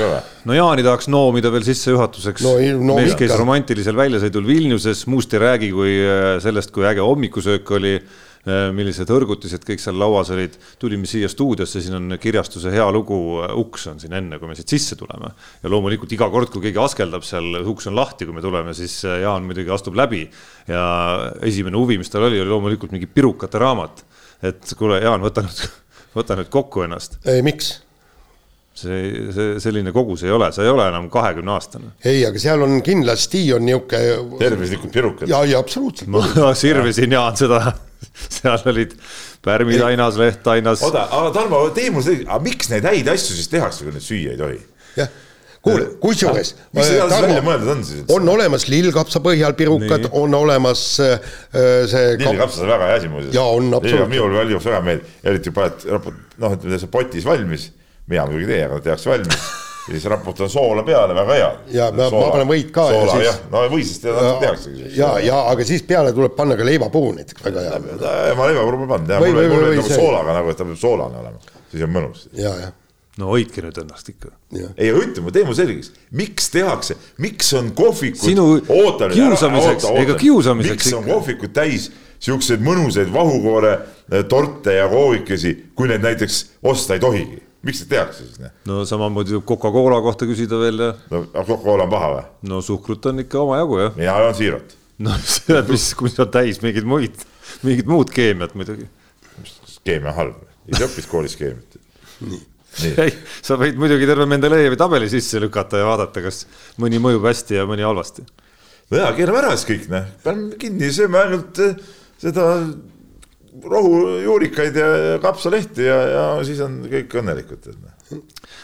no 0.48 0.56
Jaani 0.56 0.84
tahaks 0.84 1.08
noomida 1.12 1.52
veel 1.52 1.64
sissejuhatuseks 1.66 2.44
no,. 2.44 2.56
No, 2.82 2.98
mees 2.98 3.14
käis 3.18 3.32
romantilisel 3.38 3.96
väljasõidul 3.96 4.44
Vilniuses, 4.48 5.06
muust 5.10 5.32
ei 5.36 5.40
räägi, 5.42 5.70
kui 5.72 5.94
äh, 6.02 6.36
sellest, 6.42 6.72
kui 6.74 6.84
äge 6.88 7.00
hommikusöök 7.04 7.70
oli 7.78 7.94
äh, 7.96 8.66
millised 8.76 9.08
hõrgutised 9.08 9.64
kõik 9.68 9.80
seal 9.80 9.96
lauas 10.00 10.32
olid, 10.34 10.58
tulime 10.82 11.08
siia 11.08 11.30
stuudiosse, 11.32 11.80
siin 11.84 11.96
on 11.96 12.18
kirjastuse 12.20 12.74
hea 12.74 12.88
lugu, 12.92 13.20
äh, 13.46 13.54
uks 13.62 13.86
on 13.92 14.02
siin 14.02 14.16
enne, 14.18 14.40
kui 14.40 14.50
me 14.50 14.56
siit 14.58 14.74
sisse 14.74 14.98
tuleme. 15.00 15.32
ja 15.62 15.72
loomulikult 15.72 16.12
iga 16.12 16.28
kord, 16.32 16.50
kui 16.52 16.66
keegi 16.66 16.82
askeldab 16.82 17.24
seal, 17.26 17.62
uks 17.72 17.88
on 17.88 17.96
lahti, 17.96 18.28
kui 18.28 18.36
me 18.36 18.44
tuleme, 18.44 18.74
siis 18.76 18.98
Jaan 19.06 19.46
muidugi 19.48 19.72
astub 19.72 19.96
läbi. 19.96 20.26
ja 20.68 20.82
esimene 21.40 21.80
huvi, 21.80 21.96
mis 22.02 22.12
tal 22.12 22.28
oli, 22.28 22.42
oli 22.42 22.52
loomulikult 22.52 22.92
mingi 22.92 23.08
pirukate 23.08 23.62
raamat. 23.62 24.04
et 24.44 24.76
kuule, 24.76 25.00
Jaan, 25.00 25.24
võta 25.24 25.46
nüüd, 25.46 25.64
võta 26.18 26.36
nüüd 26.36 26.52
kokku 26.52 26.84
ennast. 26.84 27.16
miks? 27.40 27.78
See, 28.82 29.08
see 29.34 29.56
selline 29.62 29.94
kogus 29.94 30.24
ei 30.26 30.34
ole, 30.34 30.50
sa 30.54 30.64
ei 30.64 30.70
ole 30.72 30.86
enam 30.90 31.08
kahekümne 31.12 31.54
aastane. 31.54 31.92
ei, 32.04 32.24
aga 32.28 32.42
seal 32.42 32.64
on 32.66 32.78
kindlasti 32.84 33.44
on 33.56 33.66
niisugune. 33.68 34.38
tervislikud 34.42 34.92
pirukad. 34.94 35.30
ja, 35.30 35.42
ja 35.48 35.62
absoluutselt. 35.62 36.10
ma 36.12 36.24
sirvisin 36.62 37.18
Jaan 37.18 37.38
seda, 37.38 37.64
seal 38.38 38.70
olid 38.72 38.94
pärmid 39.42 39.82
ainas, 39.88 40.20
leht 40.20 40.46
ainas. 40.54 40.84
oota, 40.86 41.08
aga 41.10 41.34
Tarmo, 41.34 41.64
tee 41.74 41.90
mulle 41.90 42.08
see, 42.08 42.22
aga 42.26 42.40
miks 42.44 42.72
neid 42.72 42.88
häid 42.90 43.12
asju 43.14 43.36
siis 43.38 43.52
tehakse, 43.52 43.86
kui 43.86 43.94
neid 43.94 44.06
süüa 44.06 44.36
ei 44.36 44.40
tohi? 44.40 44.64
jah 45.00 45.12
kuule, 45.62 45.84
kusjuures. 46.02 46.54
mis 46.74 46.88
see 46.88 46.96
edasi 46.98 47.26
välja 47.26 47.42
mõeldud 47.46 47.70
on 47.76 47.84
siis? 47.86 48.02
on 48.12 48.30
olemas 48.32 48.66
lillkapsa 48.70 49.22
põhjal 49.22 49.54
pirukad, 49.58 50.08
on 50.18 50.34
olemas 50.34 50.82
äh, 51.02 51.28
see. 51.90 52.16
lillkapsas 52.18 52.64
on 52.64 52.72
väga 52.72 52.88
hea 52.90 52.96
asi 52.98 53.12
muuseas. 53.12 53.34
jaa, 53.36 53.46
on 53.46 53.70
absoluutselt. 53.78 54.10
minul 54.10 54.34
valjuks 54.40 54.66
väga 54.66 54.80
meeldib, 54.88 55.14
eriti 55.30 55.54
paned, 55.54 55.86
noh, 56.42 56.56
ütleme 56.58 56.82
see 56.82 56.90
potis 56.98 57.28
valmis 57.28 57.68
mina 58.06 58.26
muidugi 58.26 58.48
ei 58.48 58.54
tee, 58.54 58.64
aga 58.68 58.80
tehakse 58.80 59.10
valmis 59.10 59.50
ja 59.88 59.92
siis 59.94 60.04
raputan 60.04 60.50
soola 60.50 60.82
peale, 60.82 61.14
väga 61.14 61.34
hea. 61.34 61.50
ja 61.74 61.88
ma, 61.92 62.08
ma 62.10 62.26
panen 62.30 62.48
võit 62.48 62.70
ka. 62.74 62.84
soola 62.92 63.16
jah, 63.22 63.40
no 63.50 63.62
võisest 63.72 64.06
tehaksegi. 64.06 64.92
ja, 64.98 65.16
ja 65.22 65.40
aga 65.50 65.66
siis 65.66 65.82
peale 65.86 66.12
tuleb 66.14 66.36
panna 66.38 66.56
ka 66.58 66.66
leivapuu 66.66 67.10
näiteks, 67.16 67.42
väga 67.46 67.64
hea. 67.66 67.80
ma 68.38 68.46
leivapuu 68.50 68.76
pole 68.76 68.92
pannud, 68.94 69.16
mul 69.24 69.40
võib 69.40 69.56
nagu 69.66 69.88
soolaga 69.88 70.38
nagu, 70.38 70.54
et 70.54 70.62
ta 70.62 70.68
peab 70.68 70.78
soolane 70.78 71.20
olema, 71.24 71.58
siis 71.72 71.84
on 71.88 71.94
mõnus. 71.98 72.30
ja, 72.38 72.54
jah 72.66 72.78
no 73.20 73.28
hoidke 73.28 73.60
nüüd 73.60 73.76
ennast 73.82 74.08
ikka. 74.08 74.30
ei, 74.54 74.88
aga 74.88 75.02
ütle, 75.02 75.26
tee 75.34 75.44
mulle 75.44 75.58
selgeks, 75.58 75.90
miks 76.16 76.48
tehakse, 76.54 76.96
miks 77.20 77.52
on 77.58 77.68
kohvikud. 77.76 78.22
sinu 78.22 78.46
oota, 78.62 79.10
kiusamiseks, 79.12 79.90
ega 80.00 80.16
kiusamiseks. 80.20 80.78
miks 80.78 80.96
on 80.96 81.10
kohvikud 81.10 81.52
täis 81.52 81.90
siukseid 82.22 82.62
mõnusaid 82.62 83.10
vahukoore 83.12 83.78
torte 84.30 84.78
ja 84.78 84.86
koovikesi, 84.88 85.56
kui 85.74 85.90
neid 85.90 86.06
näiteks 86.06 86.44
osta 86.70 86.96
ei 86.96 87.02
tohigi 87.02 87.42
miks 87.66 87.82
seda 87.82 87.96
tehakse 87.96 88.26
siis? 88.26 88.52
no 88.68 88.82
samamoodi 88.88 89.36
võib 89.36 89.46
Coca-Cola 89.52 90.00
kohta 90.04 90.28
küsida 90.28 90.60
veel 90.62 90.86
ja. 90.86 90.92
no 91.12 91.24
Coca-Cola 91.32 91.86
on 91.86 91.92
paha 91.92 92.12
või? 92.14 92.24
no 92.52 92.62
suhkrut 92.64 93.10
on 93.10 93.24
ikka 93.24 93.42
omajagu 93.42 93.82
jah. 93.82 93.98
mina 93.98 94.16
joon 94.24 94.38
siirot. 94.38 94.78
no 95.06 95.18
see, 95.34 95.58
mis, 95.70 95.90
kui 95.98 96.12
see 96.12 96.24
on 96.26 96.32
täis 96.38 96.62
mingeid 96.64 96.88
muid, 96.88 97.26
mingit 97.66 97.90
muud 97.90 98.14
keemiat 98.14 98.56
muidugi. 98.58 98.88
keemia 99.86 100.14
halb, 100.18 100.40
ise 100.70 100.88
õppis 100.88 101.10
koolis 101.10 101.38
keemiat. 101.40 101.78
nii 102.22 102.48
ei, 103.02 103.12
sa 103.44 103.58
võid 103.60 103.76
muidugi 103.80 104.06
terve 104.08 104.26
Mendelejevi 104.30 104.78
tabeli 104.80 105.08
sisse 105.12 105.40
lükata 105.42 105.82
ja 105.82 105.88
vaadata, 105.88 106.22
kas 106.24 106.46
mõni 106.80 107.00
mõjub 107.02 107.26
hästi 107.28 107.58
ja 107.58 107.66
mõni 107.68 107.84
halvasti. 107.86 108.24
no 108.90 109.00
jaa, 109.00 109.12
keerame 109.16 109.42
ära 109.42 109.52
siis 109.56 109.68
kõik, 109.68 109.88
noh, 109.92 110.08
paneme 110.24 110.56
kinni, 110.60 110.88
sööme 110.94 111.20
ainult 111.20 111.60
eh, 111.62 111.76
seda 112.22 112.46
rohujuurikaid 113.60 114.76
ja 114.76 115.18
kapsalehti 115.22 115.84
ja, 115.84 115.96
ja 116.08 116.22
siis 116.46 116.60
on 116.64 116.78
kõik 116.88 117.16
õnnelikud. 117.20 117.68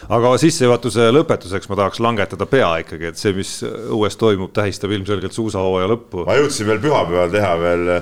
aga 0.08 0.30
sissejuhatuse 0.40 1.10
lõpetuseks 1.12 1.68
ma 1.68 1.76
tahaks 1.82 2.00
langetada 2.04 2.46
pea 2.48 2.70
ikkagi, 2.84 3.10
et 3.10 3.20
see, 3.20 3.34
mis 3.36 3.58
õues 3.64 4.16
toimub, 4.20 4.52
tähistab 4.56 4.94
ilmselgelt 4.96 5.36
suusahooaja 5.36 5.90
lõppu. 5.92 6.24
ma 6.28 6.38
jõudsin 6.38 6.70
veel 6.70 6.80
pühapäeval 6.84 7.34
teha 7.34 7.52
veel, 7.60 7.92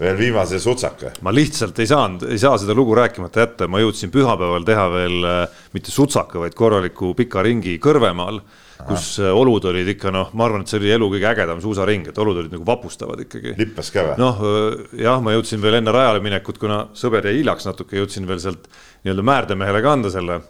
veel 0.00 0.20
viimase 0.20 0.60
sutsaka. 0.60 1.14
ma 1.24 1.32
lihtsalt 1.32 1.80
ei 1.80 1.88
saanud, 1.88 2.28
ei 2.28 2.42
saa 2.42 2.58
seda 2.60 2.76
lugu 2.76 2.96
rääkimata 2.98 3.46
jätta, 3.46 3.68
ma 3.68 3.80
jõudsin 3.80 4.12
pühapäeval 4.12 4.68
teha 4.68 4.90
veel 4.92 5.30
mitte 5.72 5.94
sutsaka, 5.94 6.42
vaid 6.44 6.58
korraliku 6.58 7.14
pika 7.16 7.44
ringi 7.46 7.78
Kõrvemaal 7.80 8.42
kus 8.82 9.18
Aha. 9.20 9.28
Äh, 9.30 9.36
olud 9.38 9.68
olid 9.70 9.90
ikka 9.94 10.12
noh, 10.14 10.32
ma 10.36 10.48
arvan, 10.48 10.64
et 10.64 10.72
see 10.72 10.80
oli 10.80 10.94
elu 10.94 11.10
kõige 11.14 11.28
ägedam 11.30 11.60
suusaring, 11.62 12.08
et 12.10 12.22
olud 12.22 12.40
olid 12.42 12.54
nagu 12.54 12.66
vapustavad 12.66 13.22
ikkagi. 13.24 13.54
lippas 13.60 13.92
ka 13.94 14.08
või? 14.10 14.16
noh, 14.20 14.40
äh, 14.42 14.80
jah, 15.04 15.20
ma 15.24 15.36
jõudsin 15.36 15.62
veel 15.62 15.78
enne 15.80 15.94
rajale 15.94 16.22
minekut, 16.24 16.58
kuna 16.62 16.84
sõber 16.98 17.30
jäi 17.30 17.38
hiljaks 17.40 17.68
natuke, 17.70 18.00
jõudsin 18.00 18.26
veel 18.28 18.42
sealt 18.42 18.66
nii-öelda 19.04 19.26
Määrdemehele 19.30 19.84
ka 19.84 19.94
anda 19.94 20.10
selle 20.12 20.40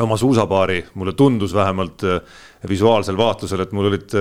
oma 0.00 0.16
suusapaari, 0.16 0.78
mulle 0.96 1.12
tundus 1.16 1.52
vähemalt 1.54 2.02
äh, 2.08 2.20
visuaalsel 2.68 3.16
vaatlusel, 3.18 3.62
et 3.64 3.72
mul 3.74 3.90
olid 3.90 4.12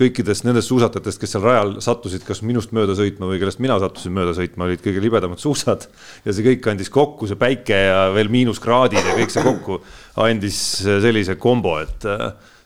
kõikidest 0.00 0.44
nendest 0.44 0.68
suusatajatest, 0.70 1.20
kes 1.22 1.34
seal 1.34 1.44
rajal 1.46 1.76
sattusid, 1.84 2.24
kas 2.26 2.42
minust 2.46 2.74
mööda 2.76 2.96
sõitma 2.98 3.28
või 3.30 3.38
kellest 3.42 3.62
mina 3.62 3.78
sattusin 3.82 4.14
mööda 4.16 4.34
sõitma, 4.36 4.66
olid 4.66 4.82
kõige 4.82 5.02
libedamad 5.02 5.42
suusad. 5.42 5.86
ja 6.24 6.34
see 6.34 6.46
kõik 6.48 6.66
andis 6.72 6.90
kokku, 6.90 7.30
see 7.30 7.38
päike 7.38 7.78
ja 7.86 8.00
veel 8.14 8.32
miinuskraadid 8.34 8.98
ja 8.98 9.14
kõik 9.20 9.30
see 9.34 9.46
kokku 9.46 9.78
andis 10.26 10.58
sellise 10.82 11.38
kombo, 11.38 11.78
et 11.86 12.04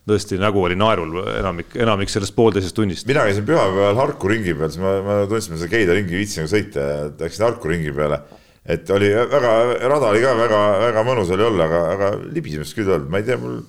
tõesti 0.08 0.38
nägu 0.40 0.62
oli 0.64 0.76
naerul 0.78 1.20
enamik, 1.36 1.76
enamik 1.78 2.12
sellest 2.12 2.34
poolteisest 2.36 2.76
tunnist. 2.76 3.06
mina 3.08 3.26
käisin 3.28 3.46
pühapäeval 3.48 3.98
Harku 4.00 4.30
ringi 4.32 4.54
peal, 4.56 4.72
siis 4.72 4.82
ma, 4.82 4.96
ma 5.04 5.20
tundsin, 5.30 5.54
et 5.54 5.62
seda 5.62 5.72
Keila 5.72 5.96
ringi 5.98 6.18
viitsin 6.18 6.50
sõita 6.50 6.84
ja 6.84 6.98
läksin 7.12 7.46
Harku 7.46 7.72
ringi 7.72 7.94
peale. 7.96 8.20
et 8.64 8.90
oli 8.94 9.12
väga, 9.14 9.54
rada 9.88 10.10
oli 10.12 10.24
ka 10.24 10.34
väga-väga 10.38 11.06
mõnus 11.06 11.32
oli 11.36 11.46
olla, 11.46 11.68
aga, 11.68 11.84
aga 11.94 12.10
libisemist 12.34 12.76
küll 12.76 12.90
ei 12.90 12.98
olnud, 12.98 13.08
ma 13.12 13.22
ei 13.22 13.28
tea, 13.28 13.38
mul 13.40 13.62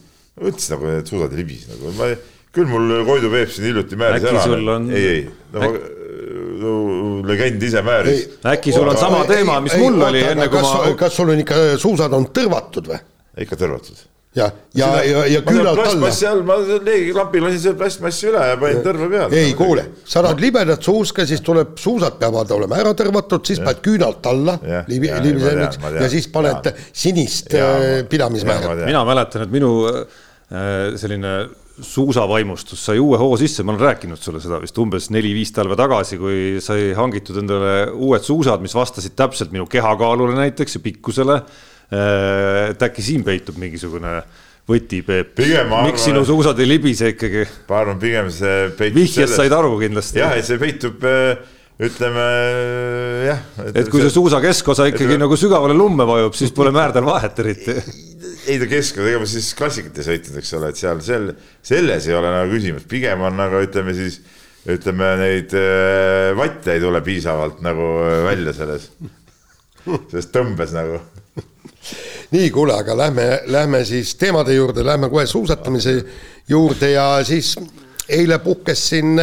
üldse 0.49 0.73
nagu 0.75 0.91
need 0.91 1.13
suusad 1.13 1.35
ei 1.35 1.41
libise 1.43 1.71
nagu, 1.73 1.93
ma 1.99 2.11
ei, 2.11 2.19
küll 2.55 2.69
mul 2.69 2.99
Koidu 3.07 3.31
Peep 3.31 3.53
siin 3.53 3.69
hiljuti 3.69 3.99
määris 3.99 4.27
ära. 4.27 4.43
On... 4.75 4.91
ei, 4.91 5.07
ei 5.13 5.23
no, 5.53 5.65
Äk... 5.69 5.81
no 6.59 6.75
legend 7.27 7.63
ise 7.63 7.83
määris. 7.85 8.25
äkki 8.53 8.75
sul 8.75 8.87
on 8.91 8.99
sama 8.99 9.25
teema, 9.29 9.59
mis 9.63 9.75
ei, 9.77 9.83
mul 9.83 9.99
ei, 10.01 10.07
oli 10.09 10.23
enne 10.33 10.47
kui 10.51 10.63
ma. 10.63 10.93
kas 10.99 11.19
sul 11.19 11.33
on 11.35 11.43
ikka 11.43 11.59
suusad 11.79 12.15
on 12.15 12.31
tõrvatud 12.35 12.89
või? 12.91 13.03
ikka 13.45 13.59
tõrvatud 13.59 14.07
ja, 14.39 14.47
ja, 14.79 14.89
ja, 15.03 15.23
ja 15.33 15.41
küünalt 15.45 15.73
alla. 15.73 15.83
plastmassi 15.83 16.27
all, 16.29 16.41
ma 16.47 16.57
leegiklapil 16.63 17.45
lasin 17.45 17.63
selle 17.65 17.79
plastmassi 17.79 18.29
üle 18.31 18.47
ja 18.51 18.57
panin 18.61 18.81
tõrve 18.85 19.09
peale. 19.11 19.43
ei 19.43 19.53
kuule, 19.57 19.85
sa 20.03 20.23
tahad 20.25 20.43
libedat 20.43 20.89
suuska, 20.89 21.27
siis 21.29 21.43
tuleb, 21.45 21.75
suusad 21.81 22.19
peavad 22.21 22.51
olema 22.55 22.79
ära 22.81 22.95
tõrvatud, 22.97 23.45
siis 23.49 23.61
paned 23.63 23.83
küünalt 23.85 24.31
alla, 24.31 24.57
libi, 24.89 25.11
libisemaks 25.27 25.81
ja 25.99 26.11
siis 26.11 26.29
paned 26.33 26.73
sinist 26.89 27.53
äh, 27.57 28.03
pidamismäära. 28.09 28.75
mina 28.85 29.05
mäletan, 29.07 29.47
et 29.47 29.53
minu 29.53 29.73
äh, 29.89 30.05
selline 30.99 31.39
suusavaimustus 31.81 32.81
sai 32.89 32.99
uue 32.99 33.17
hoo 33.19 33.37
sisse, 33.39 33.63
ma 33.63 33.73
olen 33.73 33.85
rääkinud 33.87 34.19
sulle 34.19 34.41
seda 34.43 34.59
vist 34.61 34.77
umbes 34.81 35.09
neli-viis 35.13 35.53
talve 35.55 35.77
tagasi, 35.79 36.19
kui 36.19 36.59
sai 36.63 36.91
hangitud 36.97 37.39
endale 37.39 37.73
uued 37.93 38.25
suusad, 38.25 38.61
mis 38.63 38.75
vastasid 38.75 39.15
täpselt 39.19 39.53
minu 39.55 39.67
kehakaalule 39.69 40.35
näiteks 40.37 40.75
ja 40.77 40.83
pikkusele 40.83 41.39
et 41.89 42.83
äkki 42.85 43.01
siin 43.05 43.23
peitub 43.25 43.57
mingisugune 43.57 44.19
võti, 44.69 44.99
Peep. 45.05 45.39
miks 45.87 46.03
sinu 46.05 46.21
suusad 46.27 46.59
ei 46.61 46.67
libise 46.69 47.13
ikkagi? 47.15 47.45
ma 47.69 47.79
arvan, 47.83 48.01
pigem 48.01 48.29
see 48.33 48.67
peitub 48.77 48.99
vihjest 49.01 49.37
said 49.37 49.55
aru 49.55 49.77
kindlasti. 49.81 50.21
jah, 50.21 50.35
et 50.37 50.45
see 50.45 50.59
peitub 50.61 51.05
äh, 51.09 51.39
ütleme 51.79 52.25
jah. 53.25 53.41
et, 53.71 53.89
kui 53.89 54.03
see, 54.03 54.13
suusa 54.13 54.41
keskosa 54.43 54.89
ikkagi 54.91 55.15
et, 55.15 55.21
nagu 55.23 55.37
sügavale 55.39 55.77
lumme 55.77 56.05
vajub, 56.09 56.35
siis 56.37 56.53
pole 56.55 56.73
määrdel 56.75 57.07
vahet 57.07 57.39
eriti. 57.41 57.77
ei 58.49 58.59
ta 58.61 58.69
keskosa, 58.69 59.07
ega 59.09 59.23
ma 59.23 59.29
siis 59.29 59.53
klassikat 59.57 60.01
ei 60.01 60.09
sõitnud, 60.11 60.41
eks 60.41 60.57
ole, 60.59 60.73
et 60.73 60.81
seal 60.81 61.01
sel, 61.05 61.31
selles 61.65 62.09
ei 62.09 62.17
ole 62.17 62.33
nagu 62.35 62.53
küsimus, 62.53 62.85
pigem 62.89 63.25
on 63.25 63.39
nagu 63.39 63.63
ütleme 63.65 63.95
siis 63.97 64.21
ütleme 64.69 65.13
neid 65.21 65.55
äh, 65.57 66.35
vatte 66.37 66.75
ei 66.75 66.83
tule 66.83 67.01
piisavalt 67.01 67.63
nagu 67.65 67.93
välja 68.27 68.53
selles, 68.53 68.91
selles 70.11 70.29
tõmbes 70.35 70.75
nagu 70.75 70.99
nii, 72.31 72.49
kuule, 72.53 72.73
aga 72.77 72.97
lähme, 72.97 73.27
lähme 73.49 73.83
siis 73.85 74.15
teemade 74.19 74.53
juurde, 74.53 74.85
lähme 74.85 75.09
kohe 75.09 75.25
suusatamise 75.27 75.95
juurde 76.49 76.91
ja 76.91 77.11
siis 77.25 77.55
eile 78.09 78.39
puhkes 78.39 78.89
siin. 78.89 79.19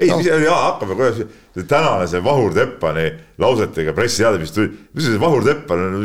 ei 0.00 0.10
no., 0.10 0.20
jaa, 0.20 0.62
hakkame 0.64 0.96
kohe, 0.98 1.28
tänane 1.68 2.06
see 2.10 2.22
Vahur 2.24 2.54
Teppani 2.54 3.06
lausetega 3.38 3.92
pressiteade, 3.96 4.40
mis 4.42 4.54
tuli, 4.54 4.70
mis 4.94 5.06
see 5.06 5.20
Vahur 5.20 5.46
Teppan 5.46 5.86
on 5.88 6.02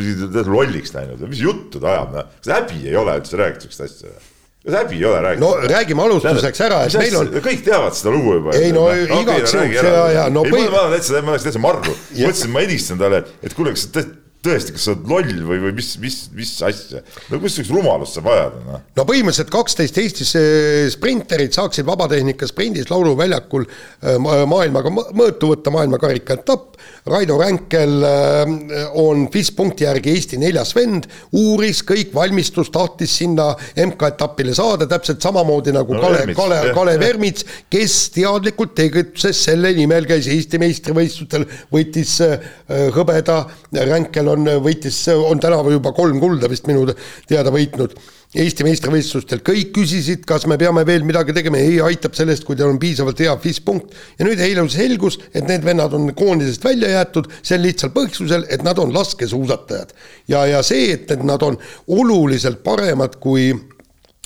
lolliks 0.49 0.93
läinud, 0.95 1.25
mis 1.29 1.41
juttu 1.41 1.81
ta 1.81 1.91
ajab, 1.95 2.13
noh, 2.17 2.29
kas 2.39 2.53
häbi 2.57 2.85
ei 2.89 2.95
ole 2.97 3.17
üldse 3.21 3.41
rääkida 3.41 3.67
sihukest 3.67 3.85
asja? 3.87 4.15
kas 4.63 4.79
häbi 4.79 4.97
ei 4.97 5.05
ole 5.09 5.21
rääkida? 5.27 5.45
no 5.45 5.69
räägime 5.73 6.05
alustuseks 6.07 6.65
ära, 6.65 6.81
et 6.87 6.97
meil 7.01 7.19
on. 7.19 7.31
kõik 7.45 7.63
teavad 7.65 7.97
seda 7.97 8.15
lugu 8.15 8.39
juba. 8.39 8.57
ei 8.57 8.73
no 8.75 8.87
igaks 8.93 9.57
juhuks 9.57 9.79
ja, 9.81 10.03
ja 10.17 10.27
no. 10.33 10.45
ei 10.49 10.67
ma 10.69 10.85
olen 10.85 10.97
täitsa, 10.97 11.21
ma 11.21 11.37
läksin 11.37 11.51
täitsa 11.51 11.63
marru, 11.63 11.95
mõtlesin, 12.17 12.53
ma 12.53 12.65
helistan 12.65 13.01
talle, 13.01 13.23
et 13.43 13.57
kuule, 13.57 13.75
kas 13.77 13.89
te 13.93 14.07
tõesti, 14.43 14.73
kas 14.75 14.85
sa 14.87 14.93
oled 14.93 15.09
loll 15.09 15.43
või, 15.47 15.59
või 15.63 15.73
mis, 15.77 15.93
mis, 16.03 16.17
mis 16.35 16.51
asja, 16.67 17.01
no 17.31 17.39
missugust 17.43 17.71
rumalust 17.73 18.17
saab 18.17 18.27
ajada, 18.33 18.61
noh. 18.67 18.81
no 18.97 19.05
põhimõtteliselt 19.09 19.51
kaksteist 19.53 19.99
Eestis 20.03 20.33
eh, 20.39 20.87
sprinterit 20.93 21.55
saaksid 21.55 21.87
vabatehnika 21.87 22.47
sprindis 22.49 22.89
lauluväljakul 22.91 23.65
eh, 23.69 24.17
ma- 24.23 24.43
maailmaga 24.49 24.91
mõ- 24.93 25.09
mõõtu 25.15 25.53
võtta, 25.53 25.73
maailmakarika 25.73 26.39
etapp. 26.41 26.75
Raido 27.05 27.35
Ränkel 27.37 28.03
eh, 28.03 28.85
on 28.93 29.25
FIS 29.31 29.49
punkti 29.57 29.83
järgi 29.83 30.13
Eesti 30.13 30.37
neljas 30.39 30.71
vend, 30.75 31.09
uuris 31.35 31.81
kõik 31.83 32.13
valmistus, 32.15 32.69
tahtis 32.71 33.17
sinna 33.19 33.49
MK-etapile 33.75 34.55
saada 34.55 34.87
täpselt 34.87 35.19
samamoodi 35.23 35.73
nagu 35.75 35.97
No 35.97 36.03
Kalev, 36.05 36.31
Kalev, 36.37 36.69
Kalev. 36.77 37.03
Ermits, 37.03 37.43
kes 37.71 37.97
teadlikult 38.15 38.71
tegutses 38.79 39.43
selle 39.49 39.73
nimel, 39.75 40.07
käis 40.07 40.31
Eesti 40.31 40.61
meistrivõistlustel, 40.63 41.43
võitis 41.75 42.15
äh, 42.23 42.49
hõbeda, 42.95 43.41
Ränkel 43.91 44.31
on, 44.31 44.47
võitis, 44.63 45.03
on 45.11 45.43
tänavu 45.43 45.75
juba 45.75 45.91
kolm 45.97 46.23
kulda 46.23 46.47
vist 46.51 46.71
minu 46.71 46.87
teada 47.27 47.51
võitnud 47.51 47.97
Eesti 48.33 48.65
meistrivõistlustel, 48.65 49.43
kõik 49.45 49.73
küsisid, 49.75 50.23
kas 50.25 50.47
me 50.49 50.57
peame 50.57 50.81
veel 50.87 51.03
midagi 51.05 51.35
tegema, 51.37 51.59
ei 51.61 51.77
aitab 51.85 52.15
sellest, 52.17 52.45
kui 52.47 52.57
teil 52.57 52.71
on 52.71 52.79
piisavalt 52.81 53.19
hea 53.21 53.33
FIS 53.43 53.59
punkt 53.65 53.93
ja 54.17 54.25
nüüd 54.25 54.41
eile 54.41 54.63
selgus, 54.73 55.19
et 55.33 55.45
need 55.49 55.65
vennad 55.65 55.93
on 55.93 56.09
koondisest 56.17 56.65
välja 56.65 56.89
jäetud 56.95 57.29
sel 57.45 57.61
lihtsal 57.61 57.93
põhjusel, 57.93 58.47
et 58.49 58.65
nad 58.65 58.79
on 58.81 58.93
laskesuusatajad. 58.95 59.93
ja, 60.27 60.45
ja 60.49 60.63
see, 60.65 60.89
et, 60.95 61.11
et 61.11 61.21
nad 61.23 61.45
on 61.45 61.59
oluliselt 61.87 62.63
paremad 62.65 63.19
kui 63.21 63.51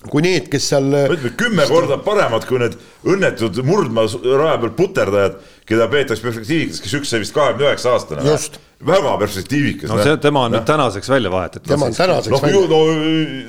kui 0.07 0.21
need, 0.23 0.45
kes 0.51 0.69
seal 0.71 0.87
ütlen, 0.93 1.33
kümme 1.39 1.65
korda 1.67 1.97
paremad 2.05 2.45
kui 2.47 2.61
need 2.61 2.77
õnnetud 3.07 3.59
murdmaaraja 3.65 4.61
peal 4.61 4.73
puterdajad, 4.77 5.41
keda 5.67 5.89
peetakse 5.91 6.23
perspektiivikas, 6.23 6.79
kes 6.83 6.95
üks 6.99 7.11
sai 7.11 7.23
vist 7.23 7.35
kahekümne 7.35 7.67
üheksa 7.67 7.95
aastane. 7.95 8.23
Just. 8.29 8.61
Väga 8.79 9.17
perspektiivikas. 9.17 9.89
no 9.89 10.03
see, 10.03 10.17
tema 10.21 10.43
on 10.45 10.53
nüüd 10.53 10.65
tänaseks 10.65 11.09
välja 11.09 11.31
vahetatud. 11.33 11.67
tema 11.67 11.85
on 11.85 11.93
tänaseks 11.93 12.33
noh, 12.33 12.41
välja 12.41 12.67
no, 12.69 12.81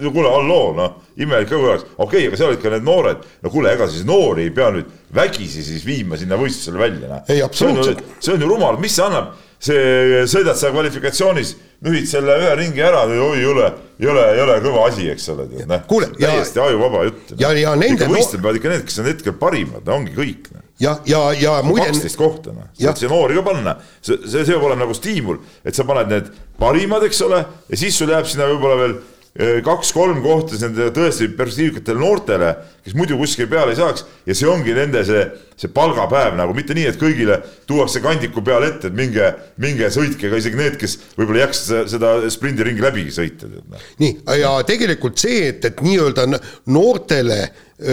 no 0.00 0.12
kuule, 0.12 0.30
halloo, 0.32 0.70
noh, 0.76 0.94
imelik 1.20 1.50
ka 1.50 1.58
oleks, 1.58 1.84
okei 1.96 2.06
okay,, 2.06 2.28
aga 2.28 2.38
seal 2.40 2.52
olid 2.52 2.62
ka 2.62 2.72
need 2.72 2.86
noored, 2.86 3.26
no 3.44 3.52
kuule, 3.52 3.72
ega 3.76 3.88
siis 3.92 4.06
noori 4.08 4.46
ei 4.48 4.54
pea 4.56 4.70
nüüd 4.74 4.94
vägisi 5.14 5.64
siis 5.66 5.84
viima 5.86 6.16
sinna 6.20 6.38
võistlusele 6.40 6.80
välja, 6.80 7.10
noh. 7.12 7.28
Ei, 7.28 7.42
absoluutselt. 7.44 8.00
see 8.24 8.34
on 8.34 8.44
ju 8.44 8.48
rumal, 8.48 8.80
mis 8.80 8.96
see 8.96 9.04
annab, 9.04 9.34
see 9.60 10.22
sõidad 10.32 10.56
sa 10.56 10.70
kvalifikatsioonis, 10.72 11.56
nühid 11.84 12.08
selle 12.08 12.38
ühe 12.40 12.54
ringi 12.62 12.84
ära, 12.84 13.04
oi, 13.10 13.34
ei 13.42 13.50
ole, 13.52 13.68
ei 14.00 14.08
ole, 14.08 14.24
ei 14.32 14.44
ole 14.46 14.56
kõva 14.64 14.86
asi, 14.88 15.10
eks 15.12 15.28
ole, 15.34 15.48
tead, 15.52 15.68
noh. 15.68 15.84
Kuule, 15.90 16.08
ja- 16.16 16.32
täiesti 16.32 16.64
ajuvaba 16.64 17.04
jutt. 17.10 17.36
ja- 17.36 17.52
ja 17.52 17.76
nende 17.76 18.08
no- 18.08 18.16
võistlema 18.16 18.48
peavad 18.48 18.62
ikka 18.62 18.72
need, 18.72 18.88
kes 18.88 18.98
on 19.04 19.12
hetkel 19.12 19.36
parimad, 19.44 19.92
ongi 19.98 20.16
kõik, 20.16 20.48
noh 20.56 20.64
ja, 20.80 20.96
ja, 21.06 21.22
ja 21.38 21.58
muide, 21.66 21.88
kaksteist 21.90 22.18
kohta, 22.18 22.54
noh, 22.54 22.68
Jah. 22.78 22.90
saad 22.92 23.02
siia 23.02 23.12
noori 23.12 23.38
ka 23.38 23.44
panna, 23.46 23.76
see, 24.00 24.18
see, 24.24 24.44
see 24.44 24.54
peab 24.54 24.66
olema 24.70 24.84
nagu 24.84 24.96
stiimul, 24.96 25.40
et 25.66 25.78
sa 25.78 25.86
paned 25.88 26.12
need 26.12 26.32
parimad, 26.60 27.06
eks 27.08 27.22
ole, 27.26 27.44
ja 27.68 27.80
siis 27.80 27.98
sul 27.98 28.12
jääb 28.14 28.28
sinna 28.30 28.48
võib-olla 28.50 28.78
veel 28.82 28.98
kaks-kolm 29.38 30.18
kohta 30.24 30.56
nende 30.58 30.88
tõesti 30.94 31.28
perspektiivikatele 31.38 32.00
noortele, 32.00 32.48
kes 32.82 32.96
muidu 32.98 33.18
kuskile 33.20 33.46
peale 33.50 33.70
ei 33.70 33.78
saaks 33.78 34.02
ja 34.26 34.34
see 34.34 34.48
ongi 34.50 34.74
nende 34.74 35.04
see, 35.06 35.20
see 35.58 35.70
palgapäev 35.74 36.34
nagu 36.38 36.56
mitte 36.56 36.74
nii, 36.74 36.88
et 36.90 36.98
kõigile 36.98 37.36
tuuakse 37.68 38.02
kandiku 38.02 38.42
peale 38.46 38.72
ette, 38.72 38.90
et 38.90 38.96
minge, 38.98 39.28
minge 39.62 39.92
sõitke 39.94 40.32
ka 40.32 40.40
isegi 40.42 40.58
need, 40.58 40.78
kes 40.80 40.96
võib-olla 41.14 41.38
ei 41.38 41.44
jaksa 41.46 41.84
seda, 41.92 42.12
sprindiringi 42.34 42.82
läbigi 42.82 43.14
sõita, 43.14 43.46
noh. 43.52 43.86
nii, 44.02 44.16
ja 44.40 44.56
tegelikult 44.66 45.22
see, 45.22 45.46
et, 45.52 45.70
et 45.70 45.84
nii-öelda 45.86 46.26
noortele, 46.74 47.38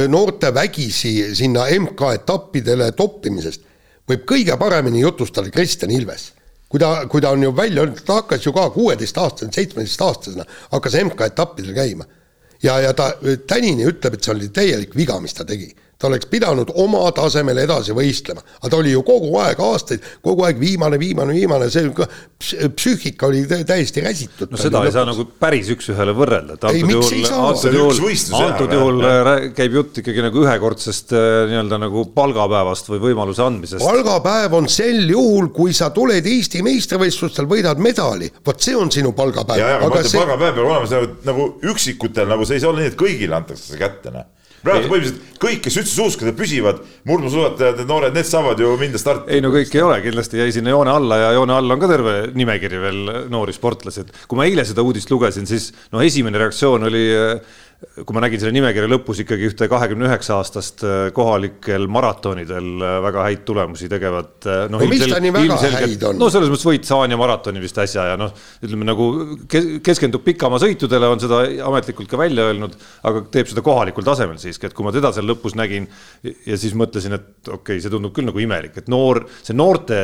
noorte 0.10 0.50
vägisi 0.56 1.14
sinna 1.38 1.68
MK-etappidele 1.78 2.90
toppimisest 2.98 3.70
võib 4.10 4.26
kõige 4.30 4.58
paremini 4.58 5.02
jutustada 5.02 5.52
Kristjan 5.54 5.94
Ilves. 5.94 6.32
Kui 6.76 6.82
ta, 6.84 7.08
kui 7.08 7.22
ta 7.24 7.32
on 7.32 7.44
ju 7.44 7.54
välja 7.56 7.86
öelnud, 7.86 8.02
ta 8.04 8.20
hakkas 8.20 8.44
ju 8.44 8.52
ka 8.52 8.68
kuueteistaastasena, 8.76 9.54
seitsmeteistaastasena 9.56 10.46
hakkas 10.74 10.98
MK-etappidel 11.00 11.74
käima. 11.74 12.06
ja, 12.64 12.80
ja 12.80 12.94
ta, 12.94 13.14
Tänini 13.48 13.86
ütleb, 13.88 14.18
et 14.18 14.24
see 14.24 14.34
oli 14.34 14.50
täielik 14.52 14.96
viga, 14.96 15.16
mis 15.24 15.34
ta 15.34 15.46
tegi 15.48 15.70
ta 15.98 16.08
oleks 16.10 16.28
pidanud 16.32 16.72
oma 16.82 17.06
tasemel 17.16 17.58
edasi 17.64 17.94
võistlema, 17.96 18.42
aga 18.60 18.70
ta 18.74 18.78
oli 18.82 18.92
ju 18.92 19.02
kogu 19.08 19.30
aeg 19.40 19.60
aastaid, 19.64 20.04
kogu 20.26 20.44
aeg 20.44 20.60
viimane, 20.60 21.00
viimane, 21.00 21.34
viimane, 21.34 21.70
see 21.72 21.88
ps- 21.96 22.56
psüühika 22.76 23.30
oli 23.30 23.46
tä- 23.48 23.62
täiesti 23.68 24.04
räsitud. 24.04 24.52
no 24.52 24.60
seda 24.60 24.82
ei 24.86 24.92
saa 24.92 25.06
nagu 25.08 25.24
päris 25.40 25.70
üks-ühele 25.72 26.16
võrrelda, 26.18 26.58
et 26.60 26.68
Ei, 26.72 26.84
antud 26.84 26.92
juhul? 26.92 27.10
See 27.26 27.40
antud 27.40 27.78
juhul 27.80 28.42
antud 28.42 28.76
juhul 28.76 29.02
rää- 29.06 29.50
käib 29.56 29.80
jutt 29.80 30.02
ikkagi 30.04 30.26
nagu 30.28 30.44
ühekordsest 30.44 31.16
äh, 31.16 31.46
nii-öelda 31.52 31.80
nagu 31.86 32.06
palgapäevast 32.16 32.92
või 32.92 33.02
võimaluse 33.08 33.46
andmisest. 33.46 33.86
palgapäev 33.86 34.54
on 34.60 34.68
sel 34.72 35.06
juhul, 35.10 35.50
kui 35.56 35.74
sa 35.74 35.90
tuled 35.96 36.26
Eesti 36.26 36.62
meistrivõistlustel, 36.66 37.48
võidad 37.50 37.80
medali, 37.80 38.30
vot 38.46 38.60
see 38.62 38.76
on 38.76 38.92
sinu 38.92 39.14
palgapäev. 39.16 39.60
ja, 39.64 39.70
ja 39.76 39.80
aga 39.80 39.90
ma 39.96 40.02
ütlen, 40.04 40.20
palgapäev 40.20 40.56
peab 40.60 40.66
olema 40.68 40.88
see 40.92 41.10
nagu 41.32 41.48
üksikutel 41.72 42.28
nagu 42.30 42.46
see 42.46 42.60
ei 42.60 42.64
saa 42.64 42.74
olla 42.74 42.84
nii, 42.84 42.92
et 42.94 43.00
kõigile 43.00 43.38
antakse 43.40 43.72
see 43.72 43.80
kätte, 43.80 44.12
noh. 44.12 44.28
Praegu 44.66 44.90
põhimõtteliselt 44.92 45.40
kõik, 45.42 45.62
kes 45.66 45.78
üldse 45.82 45.94
suuskadel 45.94 46.36
püsivad, 46.38 46.80
murdmaasuusatajad, 47.08 47.82
need 47.82 47.92
noored, 47.92 48.16
need 48.16 48.28
saavad 48.30 48.62
ju 48.62 48.72
minna 48.82 49.02
starti. 49.02 49.30
ei 49.36 49.44
no 49.44 49.52
kõik 49.54 49.74
ei 49.76 49.84
ole, 49.86 50.00
kindlasti 50.06 50.42
jäi 50.42 50.56
sinna 50.56 50.74
joone 50.74 50.94
alla 50.94 51.20
ja 51.22 51.34
joone 51.38 51.56
all 51.56 51.76
on 51.76 51.82
ka 51.82 51.92
terve 51.92 52.16
nimekiri 52.36 52.82
veel 52.82 53.02
noori 53.34 53.56
sportlasi, 53.56 54.06
et 54.06 54.26
kui 54.30 54.40
ma 54.40 54.48
eile 54.50 54.66
seda 54.68 54.86
uudist 54.86 55.12
lugesin, 55.12 55.48
siis 55.50 55.72
noh, 55.94 56.04
esimene 56.06 56.42
reaktsioon 56.42 56.90
oli, 56.90 57.06
kui 57.96 58.16
ma 58.16 58.22
nägin 58.24 58.40
selle 58.40 58.54
nimekirja 58.56 58.88
lõpus 58.90 59.20
ikkagi 59.24 59.50
ühte 59.50 59.68
kahekümne 59.72 60.08
üheksa 60.08 60.38
aastast 60.40 60.84
äh, 60.88 61.10
kohalikel 61.16 61.88
maratonidel 61.92 62.70
äh, 62.80 62.96
väga 63.04 63.26
häid 63.28 63.44
tulemusi 63.48 63.90
tegevat. 63.92 64.48
No 64.72 64.80
mis 64.88 65.04
ta 65.04 65.20
nii 65.24 65.34
väga 65.36 65.58
häid 65.76 66.06
on? 66.10 66.20
no 66.20 66.30
selles 66.34 66.52
mõttes 66.52 66.68
võit 66.68 66.88
Saanja 66.88 67.20
maratoni 67.20 67.64
vist 67.64 67.80
äsja 67.84 68.08
ja 68.12 68.20
noh, 68.20 68.32
ütleme 68.64 68.88
nagu 68.88 69.10
kes- 69.52 69.70
keskendub 69.86 70.24
pikamaa 70.26 70.62
sõitudele, 70.64 71.10
on 71.12 71.24
seda 71.24 71.42
ametlikult 71.68 72.10
ka 72.12 72.20
välja 72.20 72.48
öelnud, 72.50 72.78
aga 73.08 73.26
teeb 73.34 73.52
seda 73.52 73.66
kohalikul 73.66 74.08
tasemel 74.08 74.40
siiski, 74.42 74.70
et 74.70 74.78
kui 74.78 74.88
ma 74.88 74.96
teda 74.96 75.12
seal 75.16 75.28
lõpus 75.30 75.58
nägin 75.60 75.90
ja 76.24 76.60
siis 76.60 76.76
mõtlesin, 76.80 77.20
et 77.20 77.28
okei 77.52 77.76
okay,, 77.76 77.84
see 77.84 77.94
tundub 77.94 78.16
küll 78.16 78.32
nagu 78.32 78.42
imelik, 78.42 78.80
et 78.80 78.92
noor, 78.92 79.26
see 79.44 79.58
noorte 79.58 80.00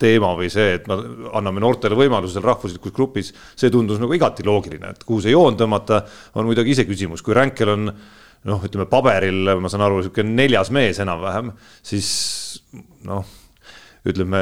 teema 0.00 0.32
või 0.38 0.50
see, 0.52 0.76
et 0.78 0.90
me 0.90 0.98
anname 1.36 1.62
noortele 1.64 1.98
võimaluse 1.98 2.36
seal 2.36 2.46
rahvuslikus 2.46 2.94
grupis, 2.96 3.32
see 3.58 3.72
tundus 3.72 4.00
nagu 4.02 4.14
igati 4.16 4.46
loogiline, 4.46 4.92
et 4.92 5.06
kuhu 5.06 5.24
see 5.24 5.34
joon 5.34 5.58
tõmmata, 5.58 6.02
on 6.36 6.48
muidugi 6.48 6.74
iseküsimus, 6.76 7.24
kui 7.24 7.36
Ränkel 7.36 7.72
on 7.72 7.88
noh, 8.46 8.62
ütleme 8.62 8.86
paberil, 8.90 9.56
ma 9.60 9.72
saan 9.72 9.86
aru, 9.86 10.02
niisugune 10.02 10.36
neljas 10.36 10.70
mees 10.74 11.00
enam-vähem, 11.02 11.50
siis 11.86 12.12
noh 13.08 13.26
ütleme, 14.06 14.40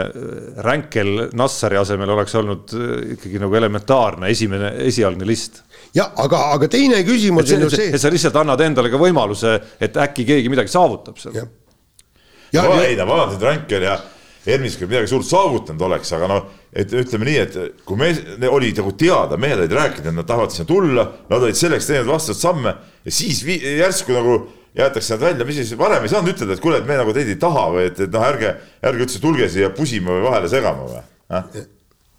Ränkel 0.64 1.30
Nassari 1.38 1.78
asemel 1.80 2.10
oleks 2.12 2.34
olnud 2.36 2.72
ikkagi 3.14 3.40
nagu 3.40 3.56
elementaarne 3.56 4.28
esimene, 4.32 4.74
esialgne 4.90 5.24
list. 5.28 5.62
jah, 5.96 6.10
aga, 6.20 6.40
aga 6.56 6.68
teine 6.68 7.00
küsimus 7.06 7.48
et, 7.48 7.56
on 7.56 7.64
ju 7.66 7.70
see, 7.72 7.86
see 7.88 7.96
et, 7.96 8.02
sa 8.02 8.12
lihtsalt 8.12 8.36
annad 8.42 8.60
endale 8.64 8.90
ka 8.92 9.00
võimaluse, 9.00 9.54
et 9.80 9.96
äkki 10.04 10.26
keegi 10.28 10.52
midagi 10.52 10.72
saavutab 10.72 11.20
seal. 11.22 11.38
jah, 11.38 11.48
ja, 12.52 12.66
no 12.66 12.76
ja 12.76 12.90
ei 12.90 12.98
no 12.98 13.08
vaata, 13.08 13.38
et 13.38 13.48
Ränkel 13.48 13.88
ja 13.88 13.96
Ermis 14.46 14.76
küll 14.76 14.90
midagi 14.90 15.08
suurt 15.08 15.26
saavutanud 15.28 15.82
oleks, 15.86 16.10
aga 16.16 16.28
no 16.28 16.40
et 16.74 16.92
ütleme 16.92 17.28
nii, 17.28 17.38
et 17.44 17.84
kui 17.86 17.96
me, 17.96 18.10
oli 18.50 18.72
nagu 18.76 18.92
teada, 19.00 19.38
mehed 19.40 19.62
olid 19.62 19.76
rääkinud, 19.78 20.10
et 20.10 20.18
nad 20.18 20.28
tahavad 20.28 20.52
sinna 20.52 20.68
tulla, 20.68 21.06
nad 21.30 21.46
olid 21.46 21.56
selleks 21.58 21.88
teinud 21.88 22.10
vastavaid 22.10 22.40
samme 22.40 22.74
ja 23.04 23.14
siis 23.14 23.44
vi- 23.46 23.62
järsku 23.78 24.12
nagu 24.16 24.38
jäetakse 24.76 25.14
nad 25.14 25.22
välja, 25.28 25.46
mis 25.48 25.60
siis 25.62 25.78
varem 25.78 26.04
ei 26.04 26.12
saanud 26.12 26.34
ütelda, 26.34 26.56
et 26.56 26.64
kuule, 26.64 26.82
et 26.82 26.88
me 26.88 26.98
nagu 26.98 27.14
teid 27.16 27.30
ei 27.30 27.38
taha 27.40 27.68
või 27.76 27.86
et, 27.88 28.00
et 28.04 28.12
noh, 28.12 28.26
ärge, 28.26 28.56
ärge 28.84 29.06
üldse 29.06 29.22
tulge 29.22 29.48
siia 29.52 29.70
pusima 29.74 30.16
või 30.16 30.26
vahele 30.26 30.50
segama 30.52 30.90
või 30.90 31.00
eh?? 31.00 31.64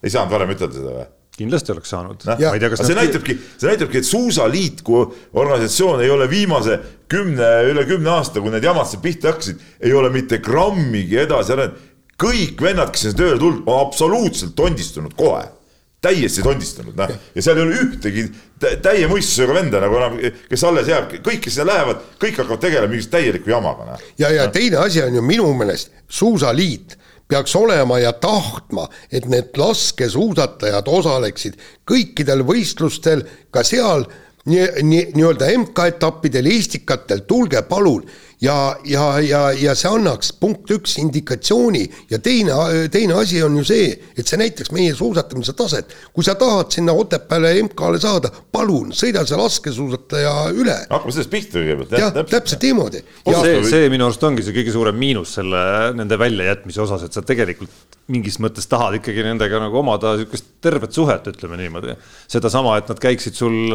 ei 0.05 0.13
saanud 0.13 0.33
varem 0.33 0.55
ütelda 0.55 0.79
seda 0.79 0.95
või? 0.95 1.07
kindlasti 1.35 1.73
oleks 1.73 1.91
saanud. 1.91 2.21
noh, 2.29 2.39
see 2.79 2.95
näitabki, 2.95 3.35
see 3.59 3.67
näitabki, 3.69 3.99
et 3.99 4.07
Suusaliit 4.07 4.83
kui 4.88 5.03
organisatsioon 5.35 6.03
ei 6.05 6.11
ole 6.13 6.29
viimase 6.31 6.77
kümne, 7.11 7.49
üle 7.71 7.83
kümne 7.89 8.13
aasta, 8.13 8.39
kui 8.39 8.53
need 8.53 8.63
jamad 8.63 8.88
seal 8.89 9.03
pihta 9.03 9.33
hakkasid, 9.33 9.59
ei 9.83 9.93
ole 9.93 10.09
mitte 10.13 10.39
grammigi 10.43 11.19
edasi 11.25 11.55
arenenud. 11.55 11.91
Kõik 12.21 12.62
vennad, 12.62 12.91
kes 12.93 13.08
sinna 13.08 13.19
tööle 13.19 13.38
tulnud, 13.41 13.63
on 13.67 13.86
absoluutselt 13.86 14.56
tondistunud 14.56 15.15
kohe, 15.17 15.43
täiesti 16.06 16.43
tondistunud, 16.45 16.95
noh, 16.99 17.13
ja 17.36 17.43
seal 17.43 17.58
ei 17.58 17.65
ole 17.65 17.80
ühtegi 17.82 18.28
tä- 18.62 18.75
täie 18.84 19.08
mõistusega 19.10 19.56
venda 19.58 19.82
nagu 19.82 19.97
enam, 19.99 20.19
kes 20.49 20.63
alles 20.67 20.91
jääb, 20.91 21.15
kõik, 21.25 21.41
kes 21.47 21.58
sinna 21.58 21.71
lähevad, 21.73 22.04
kõik 22.21 22.38
hakkavad 22.41 22.62
tegelema 22.67 22.93
mingi 22.93 23.10
täieliku 23.10 23.49
jamaga, 23.49 23.89
noh. 23.89 24.06
ja, 24.21 24.30
ja 24.30 24.47
teine 24.54 24.84
asi 24.84 25.01
on 25.04 25.17
ju 25.17 25.25
minu 25.25 25.49
meelest 25.58 25.91
suusaliit 26.08 26.97
peaks 27.28 27.56
olema 27.56 27.97
ja 27.99 28.13
tahtma, 28.13 28.86
et 29.12 29.25
need 29.25 29.58
laskesuusatajad 29.58 30.88
osaleksid 30.88 31.58
kõikidel 31.89 32.45
võistlustel, 32.45 33.25
ka 33.49 33.63
seal 33.65 34.06
nii, 34.45 34.67
nii, 34.86 35.08
nii-öelda 35.15 35.49
MK-etappidel, 35.58 36.51
Eestikatel, 36.54 37.25
tulge 37.28 37.63
palun. 37.69 38.06
Ja, 38.41 38.76
ja, 38.86 39.06
ja, 39.19 39.41
ja 39.56 39.76
see 39.78 39.91
annaks 39.91 40.32
punkt 40.39 40.71
üks 40.76 40.98
indikatsiooni 41.02 41.84
ja 42.12 42.19
teine, 42.24 42.56
teine 42.91 43.17
asi 43.21 43.41
on 43.43 43.58
ju 43.60 43.65
see, 43.67 43.89
et 44.17 44.28
see 44.28 44.39
näitaks 44.41 44.74
meie 44.76 44.93
suusatamise 44.95 45.56
taset. 45.58 45.95
kui 46.13 46.26
sa 46.26 46.36
tahad 46.39 46.71
sinna 46.76 46.93
Otepääle 46.95 47.54
MK-le 47.63 48.00
saada, 48.02 48.32
palun 48.52 48.93
sõida 48.95 49.26
see 49.28 49.39
laskesuusataja 49.39 50.36
üle. 50.54 50.78
hakkame 50.89 51.15
sellest 51.15 51.34
pihta 51.34 51.60
kõigepealt. 51.60 52.00
jah, 52.00 52.24
täpselt 52.24 52.67
niimoodi. 52.67 53.04
see, 53.26 53.60
see 53.69 53.91
minu 53.93 54.10
arust 54.10 54.24
ongi 54.28 54.45
see 54.45 54.56
kõige 54.56 54.76
suurem 54.76 55.00
miinus 55.00 55.38
selle, 55.39 55.65
nende 55.98 56.19
väljajätmise 56.19 56.84
osas, 56.86 57.08
et 57.08 57.15
sa 57.15 57.24
tegelikult 57.26 57.94
mingis 58.11 58.37
mõttes 58.37 58.67
tahad 58.69 58.99
ikkagi 58.99 59.23
nendega 59.25 59.57
nagu 59.63 59.79
omada 59.79 60.13
niisugust 60.13 60.51
tervet 60.65 60.93
suhet, 60.93 61.25
ütleme 61.29 61.57
niimoodi. 61.57 61.95
sedasama, 62.29 62.75
et 62.77 62.89
nad 62.89 62.99
käiksid 63.01 63.37
sul, 63.37 63.73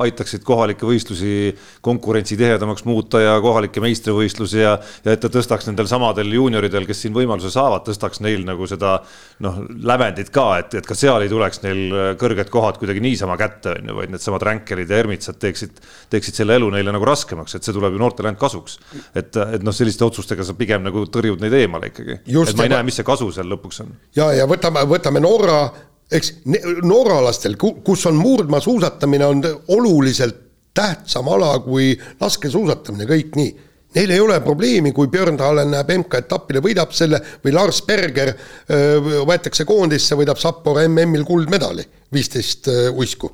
aitaksid 0.00 0.44
kohalikke 0.44 0.84
võistlusi 0.88 1.54
konkurentsi 1.84 2.36
tihedamaks 2.40 2.84
muuta 2.88 3.20
ja 3.20 3.34
kohalikke 3.40 3.80
meistrivõistlusi 3.84 4.60
ja, 4.60 4.74
ja 5.04 5.14
et 5.16 5.20
ta 5.20 5.30
tõstaks 5.32 5.68
nendel 5.68 5.88
samadel 5.88 6.32
juunioridel, 6.32 6.86
kes 6.88 7.04
siin 7.04 7.16
võimaluse 7.16 7.52
saavad, 7.52 7.84
tõstaks 7.88 8.20
neil 8.24 8.44
nagu 8.48 8.68
seda 8.68 8.98
noh, 9.44 9.62
lävendit 9.68 10.32
ka, 10.34 10.46
et, 10.60 10.76
et 10.80 10.88
ka 10.88 10.96
seal 10.96 11.24
ei 11.24 11.32
tuleks 11.32 11.62
neil 11.64 12.16
kõrged 12.20 12.52
kohad 12.52 12.80
kuidagi 12.80 13.04
niisama 13.04 13.36
kätte, 13.40 13.76
on 13.80 13.92
ju, 13.92 13.96
vaid 14.00 14.12
needsamad 14.12 14.44
ränkelid 14.48 14.92
ja 14.92 15.00
ermitsad 15.00 15.40
teeksid, 15.40 15.80
teeksid 16.12 16.42
selle 16.42 16.56
elu 16.60 16.68
neile 16.76 16.92
nagu 16.96 17.08
raskemaks, 17.08 17.56
et 17.56 17.64
see 17.64 17.76
tuleb 17.76 17.96
ju 17.96 18.04
noortele 18.04 18.32
ainult 18.32 18.44
kasuks. 18.44 18.78
et, 19.14 19.36
et 19.36 19.64
noh, 19.64 19.76
selliste 19.76 20.04
otsustega 20.04 20.44
sa 20.44 20.56
pigem 20.56 20.84
nagu 20.84 21.04
tõrjud 21.08 21.40
neid 21.44 21.56
eemale 21.62 21.92
ikkagi. 21.94 22.20
et 22.24 22.56
ma 22.56 22.68
ei 22.68 22.74
näe, 22.76 22.84
mis 22.88 23.00
see 23.00 23.08
kasu 23.08 23.28
seal 23.34 23.48
lõpuks 23.48 23.69
lõpuks 23.70 23.80
on. 23.84 23.96
ja, 24.16 24.32
ja 24.34 24.46
võtame, 24.46 24.84
võtame 24.88 25.20
Norra, 25.20 25.70
eks 26.10 26.40
norralastel, 26.82 27.56
kus 27.56 28.06
on 28.06 28.16
murdmaasuusatamine 28.18 29.26
on 29.26 29.42
oluliselt 29.68 30.46
tähtsam 30.74 31.28
ala 31.28 31.58
kui 31.60 31.98
laskesuusatamine, 32.20 33.06
kõik 33.06 33.36
nii. 33.36 33.56
Neil 33.94 34.10
ei 34.14 34.20
ole 34.22 34.36
probleemi, 34.40 34.92
kui 34.94 35.08
Björn 35.10 35.36
Talen 35.36 35.72
läheb 35.74 35.88
MK-etapile, 35.96 36.60
võidab 36.62 36.92
selle 36.94 37.18
või 37.42 37.52
Lars 37.56 37.80
Berger 37.82 38.30
öö, 38.30 39.24
võetakse 39.26 39.66
koondisse, 39.66 40.14
võidab 40.14 40.38
Sapporo 40.38 40.84
MM-il 40.86 41.24
kuldmedali, 41.26 41.82
viisteist 42.14 42.70
uisku. 42.94 43.32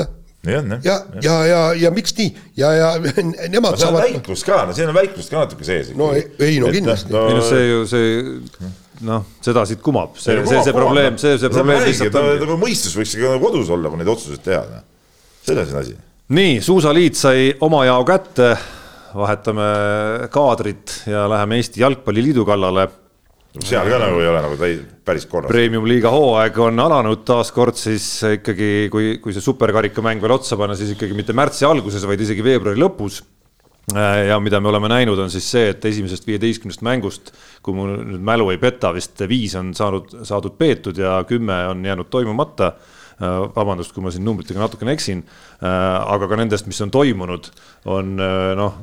noh, 0.00 0.08
on 0.46 0.76
jah. 0.76 0.84
ja, 0.84 0.96
ja, 1.24 1.34
ja, 1.48 1.60
ja 1.86 1.90
miks 1.94 2.14
nii 2.18 2.30
ja, 2.60 2.72
ja 2.76 2.88
nemad 3.54 3.74
no, 3.74 3.80
saavad. 3.80 4.06
väiklust 4.08 4.46
ka, 4.46 4.64
no 4.68 4.76
siin 4.76 4.90
on 4.92 4.96
väiklust 4.96 5.32
ka 5.32 5.44
natuke 5.44 5.66
sees. 5.66 5.92
no 5.96 6.12
ei, 6.16 6.26
ei 6.38 6.60
no 6.62 6.72
kindlasti. 6.74 7.12
No, 7.14 7.26
ei 7.30 7.38
no 7.38 7.44
see 7.48 7.68
ju 7.68 7.84
see 7.88 8.72
noh, 9.04 9.26
seda 9.44 9.64
siit 9.68 9.82
kumab, 9.84 10.18
see, 10.20 10.36
see, 10.46 10.62
see 10.66 10.74
probleem, 10.76 11.18
see, 11.20 11.36
see 11.40 11.52
probleem 11.52 11.82
lihtsalt 11.88 12.18
on. 12.20 12.30
nagu 12.44 12.58
mõistus 12.60 12.94
võiks 12.98 13.14
ikka 13.16 13.36
kodus 13.42 13.72
olla, 13.74 13.90
kui 13.90 14.00
neid 14.00 14.10
otsuseid 14.12 14.44
teha. 14.44 14.62
Noh. 14.70 14.84
selles 15.44 15.72
on 15.74 15.80
asi. 15.82 15.96
nii, 16.36 16.58
Suusaliit 16.64 17.18
sai 17.18 17.48
oma 17.64 17.84
jao 17.88 18.04
kätte, 18.08 18.52
vahetame 19.14 19.70
kaadrit 20.34 21.00
ja 21.10 21.26
läheme 21.30 21.58
Eesti 21.60 21.82
Jalgpalliliidu 21.82 22.46
kallale. 22.48 22.88
Seal 23.62 23.86
ka 23.86 24.00
nagu 24.02 24.18
ei 24.18 24.30
ole 24.32 24.40
nagu 24.42 24.56
täis, 24.58 24.80
päris 25.06 25.28
korras. 25.30 25.52
Premium-liiga 25.52 26.10
hooaeg 26.10 26.58
on 26.64 26.82
alanud 26.82 27.22
taaskord 27.28 27.78
siis 27.78 28.08
ikkagi, 28.40 28.88
kui, 28.90 29.14
kui 29.22 29.36
see 29.36 29.44
superkarikamäng 29.44 30.22
veel 30.24 30.34
otsa 30.34 30.58
panna, 30.58 30.74
siis 30.78 30.96
ikkagi 30.96 31.14
mitte 31.14 31.36
märtsi 31.36 31.68
alguses, 31.68 32.06
vaid 32.08 32.24
isegi 32.26 32.42
veebruari 32.46 32.82
lõpus 32.82 33.22
Äh, 33.92 34.26
ja 34.28 34.38
mida 34.40 34.60
me 34.60 34.70
oleme 34.70 34.88
näinud, 34.88 35.18
on 35.20 35.30
siis 35.30 35.44
see, 35.50 35.66
et 35.74 35.84
esimesest 35.84 36.24
viieteistkümnest 36.24 36.80
mängust, 36.86 37.34
kui 37.62 37.76
mul 37.76 37.98
nüüd 38.00 38.22
mälu 38.24 38.46
ei 38.54 38.56
peta, 38.60 38.94
vist 38.96 39.20
viis 39.28 39.52
on 39.60 39.74
saanud, 39.76 40.08
saadud 40.24 40.56
peetud 40.56 40.96
ja 40.96 41.18
kümme 41.28 41.58
on 41.68 41.84
jäänud 41.84 42.08
toimumata. 42.10 42.72
Äh, 43.14 43.44
vabandust, 43.54 43.92
kui 43.94 44.02
ma 44.02 44.10
siin 44.10 44.24
numbritega 44.26 44.58
natukene 44.58 44.90
eksin, 44.96 45.20
äh, 45.62 45.68
aga 45.68 46.26
ka 46.26 46.38
nendest, 46.40 46.66
mis 46.66 46.80
on 46.82 46.90
toimunud, 46.90 47.46
on 47.86 48.16
noh, 48.58 48.78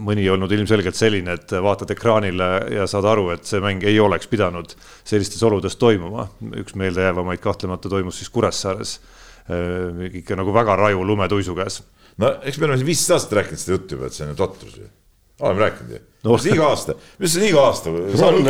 mõni 0.00 0.24
olnud 0.32 0.52
ilmselgelt 0.56 0.96
selline, 0.96 1.34
et 1.36 1.52
vaatad 1.60 1.90
ekraanile 1.92 2.48
ja 2.72 2.86
saad 2.88 3.04
aru, 3.10 3.26
et 3.34 3.44
see 3.44 3.60
mäng 3.60 3.84
ei 3.84 3.98
oleks 4.00 4.30
pidanud 4.32 4.72
sellistes 5.04 5.42
oludes 5.44 5.76
toimuma. 5.76 6.24
üks 6.62 6.76
meeldejäävamaid 6.78 7.42
kahtlemata 7.44 7.90
toimus 7.92 8.22
siis 8.22 8.32
Kuressaares. 8.32 8.96
Ikka 9.46 10.34
nagu 10.38 10.54
väga 10.54 10.74
raju 10.78 11.04
lumetuisu 11.06 11.54
käes. 11.54 11.82
No 12.18 12.32
eks 12.42 12.56
me 12.58 12.66
oleme 12.66 12.80
siin 12.80 12.88
viisteist 12.88 13.12
aastat 13.14 13.36
rääkinud 13.38 13.60
seda 13.60 13.76
juttu 13.76 13.98
juba, 13.98 14.08
et 14.08 14.16
see 14.16 14.24
on 14.24 14.32
ju 14.32 14.38
totrus 14.40 14.78
ju. 14.80 14.88
oleme 15.40 15.66
rääkinud 15.66 15.92
ju. 15.92 16.00
No.. 16.24 16.38
iga 16.48 16.70
aasta, 16.72 16.96
mis 17.20 17.36
see 17.36 17.50
iga 17.50 17.66
aasta, 17.68 17.92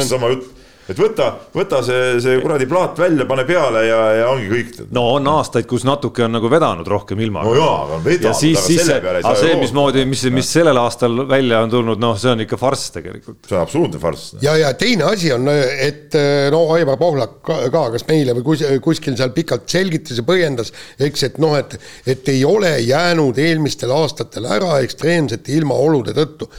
sama 0.07 0.31
jutt 0.33 0.55
et 0.87 0.99
võta, 1.01 1.29
võta 1.55 1.81
see, 1.87 2.17
see 2.23 2.39
kuradi 2.43 2.69
plaat 2.71 2.99
välja, 3.01 3.27
pane 3.29 3.45
peale 3.49 3.83
ja, 3.87 4.01
ja 4.21 4.27
ongi 4.31 4.47
kõik. 4.51 4.73
no 4.95 5.03
on 5.17 5.27
aastaid, 5.33 5.67
kus 5.71 5.87
natuke 5.87 6.25
on 6.27 6.37
nagu 6.37 6.51
vedanud 6.51 6.87
rohkem 6.89 7.21
ilmaga. 7.27 7.51
no 7.51 7.57
jaa, 7.59 7.79
aga 7.87 7.99
vedanud. 8.05 8.29
ja 8.29 8.35
siis, 8.39 8.61
siis 8.65 8.85
see, 8.87 8.99
aga 9.01 9.35
see, 9.41 9.57
mismoodi, 9.61 10.05
mis, 10.09 10.23
mis 10.35 10.51
sellel 10.59 10.79
aastal 10.81 11.25
välja 11.29 11.63
on 11.67 11.73
tulnud, 11.75 12.03
noh, 12.03 12.15
see 12.21 12.33
on 12.35 12.45
ikka 12.47 12.59
farss 12.61 12.93
tegelikult. 12.95 13.41
see 13.49 13.57
on 13.57 13.65
absoluutne 13.65 14.03
farss. 14.03 14.37
ja, 14.45 14.55
ja 14.61 14.73
teine 14.79 15.09
asi 15.11 15.33
on, 15.35 15.51
et 15.51 16.15
no 16.55 16.63
Aivar 16.77 17.01
Pohlak 17.01 17.41
ka, 17.47 17.59
ka, 17.73 17.87
kas 17.97 18.07
meile 18.11 18.37
või 18.39 18.47
kus, 18.53 18.67
kuskil 18.85 19.19
seal 19.19 19.35
pikalt 19.37 19.67
selgitas 19.71 20.21
ja 20.21 20.27
põhjendas, 20.27 20.73
eks, 21.03 21.27
et 21.31 21.41
noh, 21.43 21.57
et, 21.59 21.75
et 22.07 22.31
ei 22.31 22.45
ole 22.47 22.77
jäänud 22.85 23.39
eelmistel 23.43 23.91
aastatel 23.97 24.47
ära 24.59 24.79
ekstreemsete 24.87 25.59
ilmaolude 25.59 26.15
tõttu. 26.17 26.51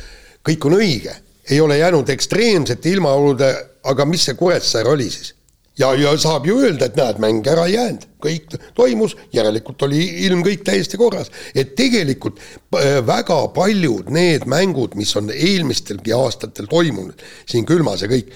kõik 0.47 0.67
on 0.67 0.77
õige, 0.77 1.15
ei 1.49 1.61
ole 1.61 1.77
jäänud 1.77 2.09
ekstreemsete 2.09 2.89
ilmaolude 2.89 3.51
aga 3.87 4.05
mis 4.07 4.27
see 4.27 4.37
Kuressaare 4.37 4.89
oli 4.91 5.09
siis? 5.11 5.33
ja, 5.77 5.91
ja 5.93 6.15
saab 6.17 6.47
ju 6.49 6.57
öelda, 6.63 6.87
et 6.87 6.95
näed, 6.97 7.19
mäng 7.21 7.45
ära 7.47 7.67
ei 7.69 7.75
jäänud, 7.75 8.07
kõik 8.23 8.55
toimus, 8.77 9.13
järelikult 9.35 9.83
oli 9.85 10.01
ilm 10.25 10.41
kõik 10.45 10.63
täiesti 10.65 10.97
korras. 10.97 11.29
et 11.53 11.75
tegelikult 11.77 12.41
äh, 12.41 12.97
väga 13.05 13.39
paljud 13.53 14.09
need 14.13 14.47
mängud, 14.49 14.97
mis 14.97 15.13
on 15.19 15.29
eelmistelgi 15.33 16.15
aastatel 16.17 16.69
toimunud, 16.71 17.21
siin 17.45 17.67
külmas 17.69 18.01
ja 18.01 18.09
kõik, 18.09 18.33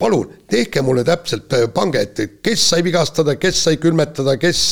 palun 0.00 0.32
tehke 0.48 0.82
mulle 0.82 1.04
täpselt, 1.04 1.52
äh, 1.52 1.68
pange, 1.74 2.00
et 2.00 2.40
kes 2.42 2.68
sai 2.72 2.84
vigastada, 2.86 3.36
kes 3.36 3.64
sai 3.68 3.76
külmetada, 3.76 4.38
kes, 4.40 4.62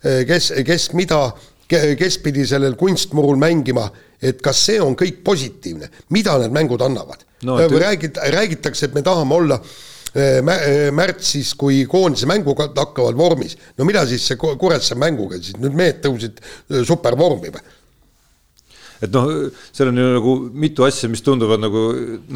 äh, 0.00 0.24
kes, 0.28 0.54
kes 0.64 0.92
mida, 0.96 1.26
kes 1.68 2.16
pidi 2.24 2.48
sellel 2.48 2.72
kunstmurul 2.80 3.36
mängima, 3.38 3.90
et 4.20 4.42
kas 4.44 4.64
see 4.68 4.80
on 4.82 4.96
kõik 4.98 5.22
positiivne, 5.24 5.88
mida 6.16 6.36
need 6.42 6.54
mängud 6.54 6.82
annavad 6.84 7.24
no,. 7.48 7.56
räägid, 7.56 8.20
räägitakse, 8.34 8.90
et 8.90 8.94
me 8.96 9.02
tahame 9.06 9.36
olla 9.36 9.58
eh, 10.14 10.38
eh, 10.38 10.86
märtsis, 10.94 11.54
kui 11.58 11.82
koondise 11.90 12.28
mängud 12.30 12.60
hakkavad 12.60 13.18
vormis. 13.18 13.56
no 13.78 13.88
mida 13.88 14.04
siis 14.08 14.26
see 14.28 14.40
Kuressaare 14.40 15.00
mänguga 15.00 15.40
siis, 15.40 15.56
nüüd 15.60 15.76
mehed 15.76 16.02
tõusid 16.04 16.40
supervormi 16.86 17.52
või? 17.56 17.76
et 19.00 19.12
noh, 19.14 19.30
seal 19.72 19.92
on 19.92 20.00
ju 20.02 20.08
nagu 20.18 20.38
mitu 20.52 20.84
asja, 20.84 21.08
mis 21.08 21.24
tunduvad 21.24 21.62
nagu 21.62 21.84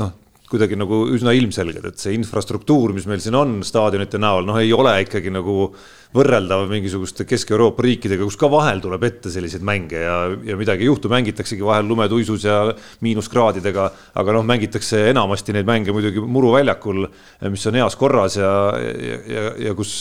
noh, 0.01 0.15
kuidagi 0.49 0.79
nagu 0.79 1.03
üsna 1.13 1.35
ilmselged, 1.37 1.85
et 1.89 2.01
see 2.01 2.15
infrastruktuur, 2.17 2.95
mis 2.97 3.05
meil 3.11 3.21
siin 3.21 3.37
on 3.37 3.59
staadionite 3.67 4.21
näol, 4.23 4.47
noh, 4.49 4.57
ei 4.61 4.73
ole 4.77 4.93
ikkagi 5.03 5.33
nagu 5.35 5.57
äh, 5.67 5.85
võrreldav 6.15 6.69
mingisuguste 6.71 7.27
Kesk-Euroopa 7.27 7.83
riikidega, 7.83 8.23
kus 8.23 8.37
ka 8.39 8.47
vahel 8.51 8.79
tuleb 8.83 9.03
ette 9.09 9.33
selliseid 9.35 9.65
mänge 9.67 9.99
ja, 9.99 10.19
ja 10.47 10.55
midagi 10.59 10.87
ei 10.87 10.91
juhtu, 10.91 11.11
mängitaksegi 11.11 11.65
vahel 11.67 11.89
lumetuisus 11.91 12.45
ja 12.47 12.59
miinuskraadidega, 13.03 13.89
aga 14.23 14.37
noh, 14.37 14.45
mängitakse 14.47 15.09
enamasti 15.11 15.57
neid 15.57 15.67
mänge 15.67 15.95
muidugi 15.95 16.23
muruväljakul, 16.23 17.09
mis 17.51 17.67
on 17.67 17.79
heas 17.81 17.99
korras 17.99 18.39
ja, 18.39 18.53
ja, 18.79 19.19
ja, 19.27 19.43
ja 19.67 19.75
kus 19.75 19.97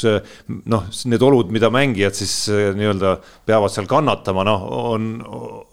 noh, 0.70 0.86
need 1.10 1.26
olud, 1.26 1.50
mida 1.56 1.72
mängijad 1.74 2.18
siis 2.20 2.36
nii-öelda 2.78 3.16
peavad 3.50 3.74
seal 3.74 3.90
kannatama, 3.90 4.46
noh, 4.46 4.68
on, 4.94 5.10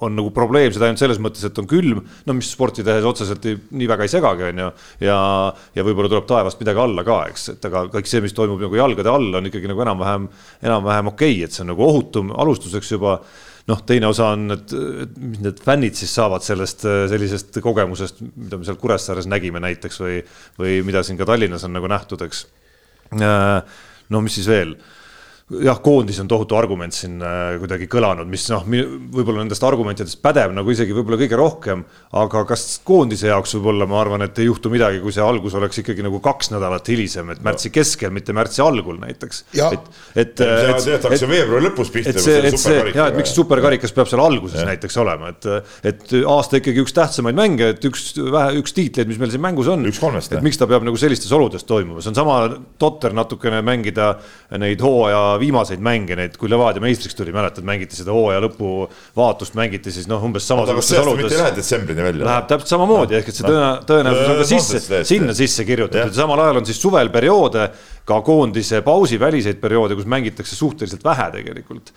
on 0.00 0.16
nagu 0.16 0.32
probleem, 0.36 0.72
seda 0.72 0.88
ainult 0.88 1.04
selles 1.04 1.20
mõttes, 1.20 1.44
et 1.44 1.60
on 1.60 1.68
külm, 1.68 2.00
no 2.00 2.38
mis 2.38 2.48
sporti 2.54 2.86
tehes 2.86 3.04
otseselt 3.04 3.44
ei, 3.50 3.60
nii 3.76 3.92
väga 3.92 4.08
ei 4.08 4.14
segagi, 4.16 4.48
on 4.48 4.64
ju, 4.64 4.72
ja, 5.04 5.20
ja 5.76 5.84
võib-olla 5.84 6.08
tuleb 6.08 6.28
taevast 6.32 6.64
midagi 6.64 6.80
alla 6.80 7.04
ka, 7.04 7.20
eks, 7.28 7.48
et 7.58 7.68
aga 7.68 7.84
kõik 7.92 8.08
see, 8.08 8.24
mis 8.24 8.36
toimub 8.36 8.64
nagu 8.64 8.80
jalgade 8.80 9.12
all, 9.12 9.28
on 9.36 9.52
ikkagi 9.52 9.68
nagu 9.68 9.84
enam-vähem 9.84 10.29
enam-vähem 10.62 11.12
okei 11.12 11.36
okay,, 11.36 11.46
et 11.46 11.54
see 11.54 11.64
on 11.64 11.72
nagu 11.72 11.86
ohutum 11.86 12.34
alustuseks 12.36 12.92
juba 12.92 13.18
noh, 13.70 13.82
teine 13.86 14.08
osa 14.10 14.32
on, 14.34 14.50
et, 14.54 14.72
mis 15.20 15.42
need 15.44 15.60
fännid 15.64 15.98
siis 15.98 16.12
saavad 16.16 16.44
sellest 16.44 16.86
sellisest 17.12 17.60
kogemusest, 17.62 18.22
mida 18.34 18.58
me 18.58 18.66
seal 18.66 18.78
Kuressaares 18.80 19.28
nägime 19.30 19.62
näiteks 19.62 20.00
või, 20.02 20.16
või 20.58 20.80
mida 20.86 21.04
siin 21.06 21.20
ka 21.20 21.28
Tallinnas 21.28 21.66
on 21.68 21.76
nagu 21.76 21.90
nähtud, 21.90 22.24
eks. 22.26 22.46
no 23.14 24.24
mis 24.24 24.40
siis 24.40 24.48
veel 24.50 24.74
jah, 25.58 25.80
koondis 25.82 26.20
on 26.22 26.28
tohutu 26.30 26.54
argument 26.58 26.94
siin 26.94 27.18
äh, 27.24 27.56
kuidagi 27.58 27.88
kõlanud, 27.90 28.28
mis 28.30 28.44
noh, 28.52 28.62
võib-olla 28.66 29.42
nendest 29.42 29.64
argumentidest 29.66 30.20
pädeb 30.22 30.54
nagu 30.54 30.70
isegi 30.70 30.94
võib-olla 30.94 31.18
kõige 31.18 31.38
rohkem, 31.38 31.82
aga 32.20 32.44
kas 32.48 32.64
koondise 32.86 33.30
jaoks 33.32 33.56
võib-olla 33.56 33.88
ma 33.90 33.98
arvan, 34.02 34.24
et 34.26 34.38
ei 34.38 34.46
juhtu 34.46 34.70
midagi, 34.72 35.00
kui 35.02 35.14
see 35.14 35.24
algus 35.24 35.56
oleks 35.58 35.82
ikkagi 35.82 36.04
nagu 36.06 36.20
kaks 36.22 36.52
nädalat 36.54 36.90
hilisem, 36.92 37.32
et 37.34 37.42
märtsi 37.46 37.72
keskel, 37.74 38.12
mitte 38.14 38.34
märtsi 38.36 38.62
algul 38.62 39.00
näiteks. 39.02 39.42
et, 39.58 39.90
et. 40.14 40.34
tehtakse 40.38 41.30
veebruari 41.30 41.66
lõpus 41.66 41.90
pihta. 41.94 42.14
et 42.14 42.22
see, 42.22 42.38
et 42.52 42.58
see, 42.60 42.78
ja 42.94 43.08
et 43.10 43.18
miks 43.18 43.34
superkarikas 43.34 43.94
peab 43.96 44.10
seal 44.10 44.22
alguses 44.22 44.62
ja. 44.62 44.68
näiteks 44.70 45.00
olema, 45.02 45.34
et, 45.34 45.50
et 45.90 46.16
aasta 46.20 46.60
ikkagi 46.60 46.84
üks 46.84 46.94
tähtsamaid 46.94 47.38
mänge, 47.38 47.72
et 47.74 47.90
üks 47.90 48.12
vähe, 48.20 48.54
üks 48.62 48.76
tiitleid, 48.76 49.10
mis 49.10 49.18
meil 49.18 49.34
siin 49.34 49.42
mängus 49.42 49.70
on. 49.72 49.82
et 49.90 50.46
miks 50.46 50.60
ta 50.60 50.70
peab 50.70 50.86
nagu 50.86 51.00
sellistes 51.00 51.34
oludes 51.34 51.66
toimuma, 51.66 52.04
see 52.04 52.14
on 52.14 52.20
sama 52.22 52.38
totter 52.78 53.14
natukene 53.16 53.64
mängida 53.66 54.12
neid 54.60 54.82
hooaja 54.84 55.39
viimaseid 55.40 55.82
mänge, 55.84 56.16
neid, 56.18 56.36
kui 56.40 56.50
Levadia 56.50 56.82
meistriks 56.82 57.16
tuli, 57.18 57.32
mäletad, 57.34 57.66
mängiti 57.66 57.98
seda 57.98 58.14
hooaja 58.14 58.42
lõpu 58.44 58.86
vaatust, 59.16 59.56
mängiti 59.58 59.92
siis 59.94 60.08
noh, 60.10 60.22
umbes 60.26 60.46
samasugustes 60.48 61.00
oludes. 61.02 61.32
ei 61.32 61.42
lähe 61.42 61.54
detsembrini 61.56 62.06
välja. 62.06 62.26
Läheb 62.28 62.50
täpselt 62.50 62.74
samamoodi, 62.74 63.18
ehk 63.20 63.30
et 63.32 63.40
see 63.40 63.46
tõenä-, 63.48 63.72
tõenäosus 63.88 64.32
on 64.32 64.40
ka 64.40 64.48
sisse, 64.50 65.02
sinna 65.08 65.36
sisse 65.36 65.66
kirjutatud 65.68 66.16
samal 66.16 66.44
ajal 66.44 66.60
on 66.62 66.68
siis 66.68 66.80
suvel 66.82 67.12
perioode, 67.14 67.70
ka 68.10 68.20
koondise 68.26 68.80
pausi 68.82 69.20
väliseid 69.20 69.60
perioode, 69.62 69.94
kus 69.98 70.08
mängitakse 70.10 70.56
suhteliselt 70.58 71.04
vähe 71.06 71.30
tegelikult. 71.36 71.92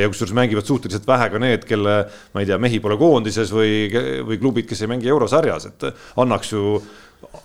ja 0.00 0.08
kusjuures 0.08 0.34
mängivad 0.36 0.66
suhteliselt 0.66 1.06
vähe 1.06 1.28
ka 1.30 1.40
need, 1.42 1.66
kelle, 1.68 1.96
ma 2.34 2.42
ei 2.42 2.48
tea, 2.48 2.58
mehi 2.62 2.80
pole 2.80 2.96
koondises 3.00 3.52
või, 3.52 3.86
või 4.26 4.40
klubid, 4.40 4.68
kes 4.70 4.84
ei 4.84 4.92
mängi 4.92 5.10
eurosarjas, 5.12 5.68
et 5.72 5.88
annaks 6.22 6.52
ju 6.54 6.80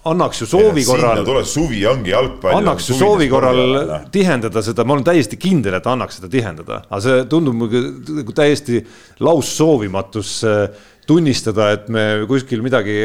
annaks 0.07 0.41
ju 0.41 0.47
soovi 0.47 0.83
korral. 0.85 1.23
tuleb 1.25 1.45
suvi, 1.45 1.85
ongi 1.87 2.11
jalgpall. 2.11 2.57
annaks 2.59 2.89
ju 2.89 2.97
soovi 2.97 3.29
korral 3.29 3.61
tihendada 4.11 4.63
seda, 4.65 4.85
ma 4.87 4.95
olen 4.97 5.07
täiesti 5.07 5.39
kindel, 5.41 5.77
et 5.79 5.87
annaks 5.87 6.19
seda 6.19 6.31
tihendada, 6.31 6.81
aga 6.89 7.01
see 7.03 7.25
tundub 7.31 7.57
nagu 8.21 8.35
täiesti 8.35 8.81
laussoovimatus 9.23 10.37
tunnistada, 11.07 11.69
et 11.75 11.87
me 11.93 12.03
kuskil 12.29 12.61
midagi, 12.65 12.97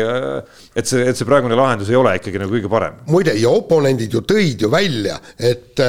et 0.74 0.88
see, 0.88 1.04
et 1.06 1.18
see 1.18 1.28
praegune 1.28 1.56
lahendus 1.58 1.92
ei 1.92 1.98
ole 1.98 2.16
ikkagi 2.18 2.42
nagu 2.42 2.54
kõige 2.56 2.70
parem. 2.72 2.98
muide, 3.10 3.36
ja 3.38 3.52
oponendid 3.52 4.12
ju 4.12 4.24
tõid 4.26 4.66
ju 4.66 4.70
välja, 4.72 5.18
et, 5.38 5.80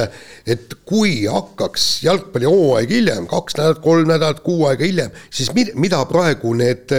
et 0.46 0.78
kui 0.86 1.24
hakkaks 1.30 1.88
jalgpallihooaeg 2.06 2.96
hiljem, 2.96 3.28
kaks 3.30 3.58
nädalat, 3.58 3.82
kolm 3.84 4.08
nädalat, 4.10 4.42
kuu 4.46 4.66
aega 4.70 4.86
hiljem, 4.86 5.14
siis 5.30 5.52
mida 5.54 6.02
praegu 6.10 6.54
need 6.58 6.92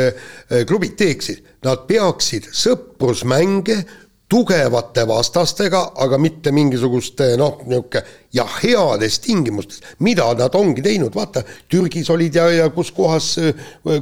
klubid 0.67 0.97
teeksid 0.99 1.55
nad 1.65 1.85
peaksid 1.89 2.49
sõprusmänge 2.53 3.81
tugevate 4.29 5.03
vastastega, 5.07 5.81
aga 6.01 6.17
mitte 6.17 6.51
mingisuguste 6.55 7.35
noh, 7.37 7.59
niisugune 7.69 8.01
ja 8.35 8.43
heades 8.57 9.19
tingimustes, 9.23 9.83
mida 10.03 10.25
nad 10.35 10.55
ongi 10.57 10.81
teinud, 10.83 11.13
vaata, 11.15 11.43
Türgis 11.71 12.09
olid 12.11 12.35
ja, 12.35 12.47
ja 12.51 12.65
kus 12.73 12.89
kohas, 12.95 13.29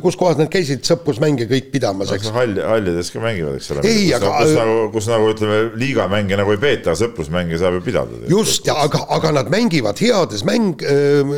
kus 0.02 0.18
kohas 0.18 0.40
nad 0.40 0.50
käisid 0.54 0.86
sõprusmänge 0.88 1.46
kõik 1.52 1.68
pidamas, 1.74 2.14
eks 2.16 2.32
no,. 2.32 2.38
hall, 2.40 2.62
hallides 2.72 3.12
ka 3.14 3.22
mängivad, 3.22 3.60
eks 3.60 3.70
ole. 3.76 3.84
ei, 3.90 4.08
aga. 4.16 4.32
kus 4.40 4.56
nagu, 4.58 4.80
kus 4.96 5.10
nagu 5.12 5.28
ütleme, 5.36 5.60
liigamänge 5.84 6.40
nagu 6.40 6.56
ei 6.56 6.64
peeta, 6.64 6.96
sõprusmänge 6.98 7.60
saab 7.62 7.78
ju 7.78 7.84
pidada. 7.86 8.24
just, 8.32 8.64
ja 8.70 8.80
aga, 8.88 9.04
aga 9.20 9.36
nad 9.42 9.52
mängivad 9.54 10.02
heades 10.02 10.48
mäng 10.48 10.82
äh,, 10.88 11.36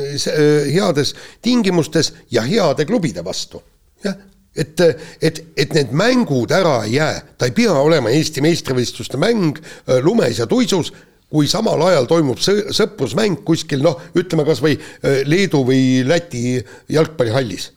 heades 0.69 1.15
tingimustes 1.43 2.13
ja 2.31 2.45
heade 2.45 2.87
klubide 2.87 3.25
vastu, 3.25 3.65
jah 4.05 4.15
et, 4.55 4.81
et, 5.21 5.41
et 5.57 5.73
need 5.75 5.91
mängud 5.95 6.53
ära 6.55 6.79
ei 6.85 6.95
jää, 6.97 7.19
ta 7.37 7.49
ei 7.49 7.55
pea 7.55 7.75
olema 7.75 8.13
Eesti 8.13 8.43
meistrivõistluste 8.45 9.19
mäng 9.21 9.59
äh, 9.59 9.99
lumes 10.03 10.39
ja 10.39 10.47
tuisus, 10.49 10.93
kui 11.31 11.49
samal 11.51 11.81
ajal 11.89 12.07
toimub 12.07 12.39
sõprusmäng 12.39 13.41
kuskil 13.47 13.83
noh, 13.83 13.99
ütleme 14.17 14.45
kas 14.47 14.61
või 14.63 14.77
äh, 14.77 15.23
Leedu 15.27 15.65
või 15.67 16.05
Läti 16.07 16.61
jalgpallihallis. 16.91 17.71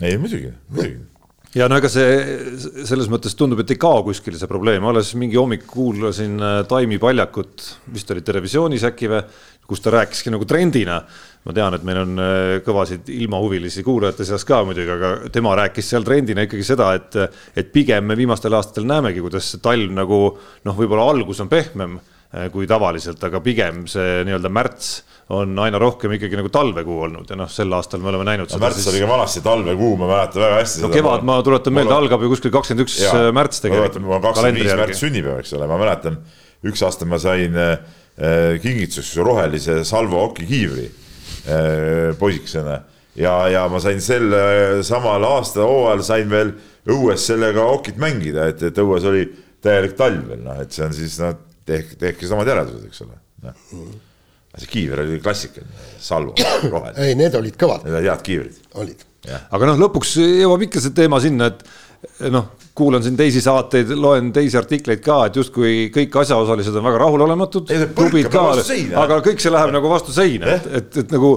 ei 0.00 0.18
muidugi, 0.18 0.52
muidugi. 0.74 1.06
Ja 1.50 1.66
no 1.66 1.80
ega 1.80 1.88
see 1.90 2.84
selles 2.86 3.08
mõttes 3.10 3.34
tundub, 3.34 3.58
et 3.62 3.72
ei 3.74 3.78
kao 3.80 4.04
kuskile 4.06 4.38
see 4.38 4.50
probleem, 4.50 4.84
alles 4.86 5.16
mingi 5.18 5.38
hommik 5.38 5.64
kuulasin 5.70 6.38
äh, 6.38 6.58
Taimi 6.70 6.98
Paljakut, 7.02 7.64
vist 7.90 8.10
oli 8.14 8.22
Terevisioonis 8.26 8.86
äkki 8.86 9.10
või, 9.10 9.24
kus 9.70 9.82
ta 9.82 9.92
rääkiski 9.94 10.32
nagu 10.34 10.46
trendina 10.50 11.00
ma 11.46 11.56
tean, 11.56 11.74
et 11.76 11.84
meil 11.88 12.02
on 12.02 12.20
äh, 12.20 12.54
kõvasid 12.64 13.08
ilmahuvilisi 13.14 13.84
kuulajate 13.86 14.26
seas 14.28 14.44
ka 14.48 14.60
muidugi, 14.68 14.92
aga 14.92 15.12
tema 15.32 15.54
rääkis 15.62 15.88
seal 15.92 16.04
trendina 16.04 16.44
ikkagi 16.44 16.66
seda, 16.66 16.92
et, 16.98 17.16
et 17.56 17.70
pigem 17.72 18.10
me 18.10 18.16
viimastel 18.18 18.56
aastatel 18.58 18.88
näemegi, 18.90 19.22
kuidas 19.24 19.54
talv 19.64 19.94
nagu 19.96 20.22
noh, 20.36 20.76
võib-olla 20.76 21.08
algus 21.14 21.40
on 21.40 21.48
pehmem 21.52 21.96
äh, 21.96 22.50
kui 22.52 22.68
tavaliselt, 22.68 23.24
aga 23.24 23.40
pigem 23.44 23.86
see 23.90 24.20
nii-öelda 24.28 24.52
märts 24.52 24.98
on 25.30 25.54
aina 25.62 25.78
rohkem 25.78 26.12
ikkagi 26.16 26.36
nagu 26.36 26.50
talvekuu 26.52 26.98
olnud 27.06 27.28
ja 27.30 27.38
noh, 27.38 27.48
sel 27.48 27.72
aastal 27.72 28.02
me 28.02 28.10
oleme 28.10 28.26
näinud 28.26 28.50
no,. 28.50 28.60
märts 28.60 28.82
siis... 28.82 28.92
oli 28.92 29.00
ka 29.00 29.08
vanasti 29.08 29.44
talvekuu, 29.46 29.94
ma 29.96 30.10
mäletan 30.10 30.44
väga 30.44 30.60
hästi. 30.60 30.84
no 30.84 30.92
kevad, 30.92 31.24
ma 31.24 31.40
tuletan 31.46 31.76
meelde, 31.78 31.96
algab 31.96 32.26
ju 32.26 32.34
kuskil 32.34 32.52
kakskümmend 32.52 32.84
üks 32.84 33.00
äh, 33.06 33.30
märts 33.32 33.64
tegelikult. 33.64 34.00
mul 34.04 34.18
on 34.18 34.24
kakskümmend 34.28 34.60
viis 34.60 34.76
märts 34.84 35.04
sünnipäev, 35.06 35.40
eks 35.40 35.56
ole, 35.56 35.70
ma 35.70 35.80
mäletan, 35.80 36.20
üks 36.68 36.84
aasta 36.84 37.08
ma 37.08 37.20
sain 37.22 37.56
äh, 37.56 37.78
kingituseks 38.60 39.14
rohelise 39.24 39.84
Salvo 39.88 40.26
Oki 40.26 40.44
kiivri 40.50 40.90
poisikesena 42.18 42.80
ja, 43.18 43.34
ja 43.48 43.64
ma 43.70 43.80
sain 43.82 44.00
sel 44.04 44.30
äh, 44.34 44.80
samal 44.86 45.24
aasta 45.26 45.64
hooajal 45.66 46.04
sain 46.06 46.30
veel 46.30 46.52
õues 46.90 47.26
sellega 47.30 47.64
okit 47.74 47.98
mängida, 48.00 48.48
et, 48.50 48.62
et 48.70 48.80
õues 48.82 49.06
oli 49.08 49.26
täielik 49.62 49.96
talv 49.98 50.30
veel 50.30 50.44
noh, 50.44 50.60
et 50.62 50.72
see 50.74 50.86
on 50.86 50.94
siis 50.96 51.18
noh, 51.22 51.36
tehke, 51.68 51.98
tehke 52.00 52.30
samad 52.30 52.48
järeldused, 52.50 52.86
eks 52.88 53.04
ole 53.06 53.18
no.. 53.44 53.54
see 54.56 54.70
kiiver 54.70 55.04
oli 55.04 55.20
klassikaline, 55.22 55.90
salvo, 56.02 56.34
roheline. 56.72 56.96
ei, 57.06 57.18
need 57.18 57.36
olid 57.38 57.58
kõvad. 57.60 57.86
Need 57.86 57.98
olid 58.00 58.10
head 58.12 58.26
kiivrid. 58.26 58.64
olid. 58.82 59.06
aga 59.28 59.70
noh, 59.72 59.84
lõpuks 59.86 60.16
jõuab 60.20 60.66
ikka 60.68 60.82
see 60.84 60.96
teema 60.96 61.20
sinna, 61.22 61.50
et 61.50 62.30
noh, 62.32 62.50
kuulan 62.80 63.04
siin 63.04 63.18
teisi 63.18 63.42
saateid, 63.44 63.92
loen 64.00 64.32
teisi 64.34 64.58
artikleid 64.60 65.04
ka, 65.04 65.22
et 65.28 65.38
justkui 65.40 65.86
kõik 65.94 66.20
asjaosalised 66.24 66.76
on 66.80 66.88
väga 66.88 67.02
rahulolematud. 67.04 67.70
ka, 68.32 68.48
aga 69.04 69.20
kõik 69.28 69.44
see 69.44 69.52
läheb 69.52 69.74
nagu 69.76 69.92
vastu 69.92 70.16
seina, 70.16 70.56
et, 70.56 70.68
et, 70.80 71.00
et 71.04 71.16
nagu, 71.16 71.36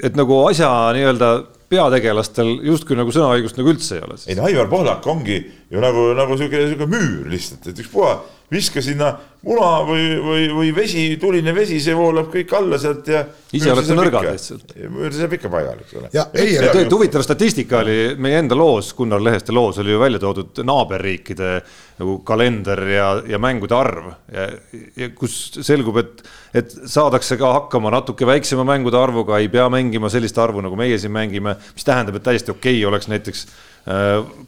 et 0.00 0.18
nagu 0.18 0.42
asja 0.48 0.70
nii-öelda 0.96 1.32
peategelastel 1.70 2.56
justkui 2.66 2.98
nagu 2.98 3.12
sõnaõigust 3.14 3.60
nagu 3.60 3.70
üldse 3.70 3.98
ei 3.98 4.04
ole. 4.06 4.18
ei 4.26 4.36
no 4.38 4.48
Aivar 4.48 4.70
Pohlak 4.72 5.06
ongi 5.10 5.38
ju 5.70 5.82
nagu, 5.82 6.08
nagu 6.18 6.38
sihuke, 6.40 6.64
sihuke 6.66 6.88
müür 6.90 7.28
lihtsalt, 7.30 7.68
et 7.70 7.82
ükspuha 7.84 8.16
viska 8.50 8.82
sinna 8.82 9.12
muna 9.46 9.68
või, 9.86 10.06
või, 10.20 10.46
või 10.52 10.70
vesi, 10.74 11.04
tuline 11.20 11.52
vesi, 11.56 11.78
see 11.80 11.94
voolab 11.96 12.28
kõik 12.32 12.50
alla 12.58 12.78
sealt 12.80 13.06
ja. 13.08 13.22
ise 13.56 13.70
olete 13.72 13.96
nõrgad 13.96 14.26
lihtsalt. 14.26 14.74
müür 14.90 15.14
seisab 15.14 15.36
ikka 15.38 15.52
paigal, 15.52 15.78
eks 15.80 15.94
ole. 15.96 16.10
ja 16.12 16.26
ei, 16.34 16.56
ei, 16.58 16.82
huvitav 16.90 17.24
statistika 17.24 17.80
oli 17.84 18.16
meie 18.20 18.40
enda 18.42 18.58
loos, 18.58 18.90
Gunnar 18.98 19.22
Leheste 19.22 19.54
loos 19.56 19.78
oli 19.80 19.94
ju 19.94 20.02
välja 20.02 20.20
toodud 20.20 20.60
naaberriikide 20.66 21.54
nagu 22.00 22.18
kalender 22.26 22.84
ja, 22.90 23.08
ja 23.28 23.40
mängude 23.40 23.76
arv 23.76 24.12
ja, 24.34 24.50
ja 24.98 25.10
kus 25.16 25.38
selgub, 25.62 26.02
et, 26.02 26.22
et 26.56 26.76
saadakse 26.90 27.38
ka 27.40 27.54
hakkama 27.60 27.94
natuke 27.96 28.28
väiksema 28.28 28.66
mängude 28.68 28.98
arvuga, 29.00 29.38
ei 29.40 29.48
pea 29.52 29.70
mängima 29.72 30.12
sellist 30.12 30.38
arvu, 30.42 30.64
nagu 30.64 30.76
meie 30.80 30.98
siin 31.00 31.14
mängime, 31.16 31.56
mis 31.76 31.86
tähendab, 31.86 32.20
et 32.20 32.28
täiesti 32.28 32.52
okei 32.52 32.80
okay 32.80 32.92
oleks 32.92 33.08
näiteks 33.12 33.46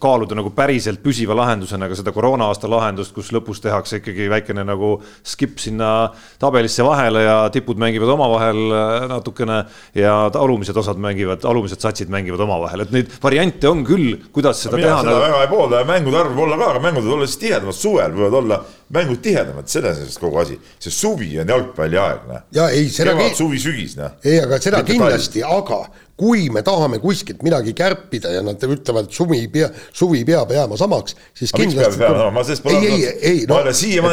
kaaluda 0.02 0.36
nagu 0.36 0.50
päriselt 0.54 1.00
püsiva 1.02 1.34
lahendusena 1.36 1.88
ka 1.88 1.96
seda 1.96 2.12
koroona 2.12 2.50
aasta 2.52 2.68
lahendust, 2.70 3.14
kus 3.16 3.30
lõpus 3.32 3.62
tehakse 3.64 4.00
ikkagi 4.02 4.28
väikene 4.30 4.64
nagu 4.66 4.94
skip 5.24 5.56
sinna 5.62 6.12
tabelisse 6.42 6.84
vahele 6.84 7.24
ja 7.24 7.36
tipud 7.54 7.80
mängivad 7.80 8.12
omavahel 8.12 8.60
äh, 8.76 9.06
natukene 9.10 9.62
ja 9.96 10.14
alumised 10.28 10.76
osad 10.76 11.00
mängivad, 11.00 11.46
alumised 11.48 11.80
satsid 11.80 12.12
mängivad 12.12 12.44
omavahel, 12.44 12.84
et 12.84 12.94
neid 12.94 13.16
variante 13.22 13.70
on 13.70 13.82
küll, 13.88 14.18
kuidas 14.34 14.62
seda 14.66 14.76
mina 14.76 14.92
teha. 14.92 15.00
mina 15.00 15.08
seda 15.08 15.16
nagu... 15.16 15.24
väga 15.26 15.42
ei 15.46 15.50
poolda 15.54 15.82
ja 15.82 15.88
mängude 15.88 16.20
arv 16.20 16.36
võib 16.36 16.46
olla 16.46 16.60
ka, 16.60 16.70
aga 16.74 16.84
mängud 16.86 17.06
võivad 17.06 17.16
olla 17.18 17.30
siis 17.32 17.42
tihedamad, 17.46 17.78
suvel 17.78 18.16
võivad 18.18 18.38
olla 18.42 18.62
mängud 18.92 19.24
tihedamad, 19.24 19.72
selles 19.72 20.04
on 20.04 20.14
kogu 20.20 20.42
asi, 20.44 20.60
see 20.82 20.94
suvi 20.94 21.32
on 21.40 21.52
jalgpalliaeg, 21.54 22.24
noh. 22.28 22.46
ja 22.52 22.68
ei, 22.74 22.90
seda. 22.92 23.16
kevad, 23.16 23.36
suvi, 23.38 23.60
sügis, 23.62 23.96
noh. 24.00 24.18
ei, 24.24 24.38
aga 24.44 24.60
seda 24.62 24.84
kindlasti, 24.86 25.44
aga 25.46 25.86
kui 26.18 26.48
me 26.52 26.62
tahame 26.66 27.00
kuskilt 27.02 27.42
midagi 27.42 27.74
kärpida 27.76 28.34
ja 28.36 28.42
nad 28.44 28.62
ütlevad, 28.62 29.08
et 29.08 29.16
suvi 29.16 29.42
pea, 29.52 29.70
suvi 29.96 30.22
peab 30.28 30.52
jääma 30.54 30.78
samaks, 30.80 31.16
siis 31.38 31.52
aga 31.54 31.64
kindlasti. 31.64 32.08
ma 32.36 32.46
sellest 32.46 32.66
pole. 32.66 32.80
ei, 32.80 33.04
ei, 33.08 33.18
ei 33.32 33.44
no,. 33.48 33.60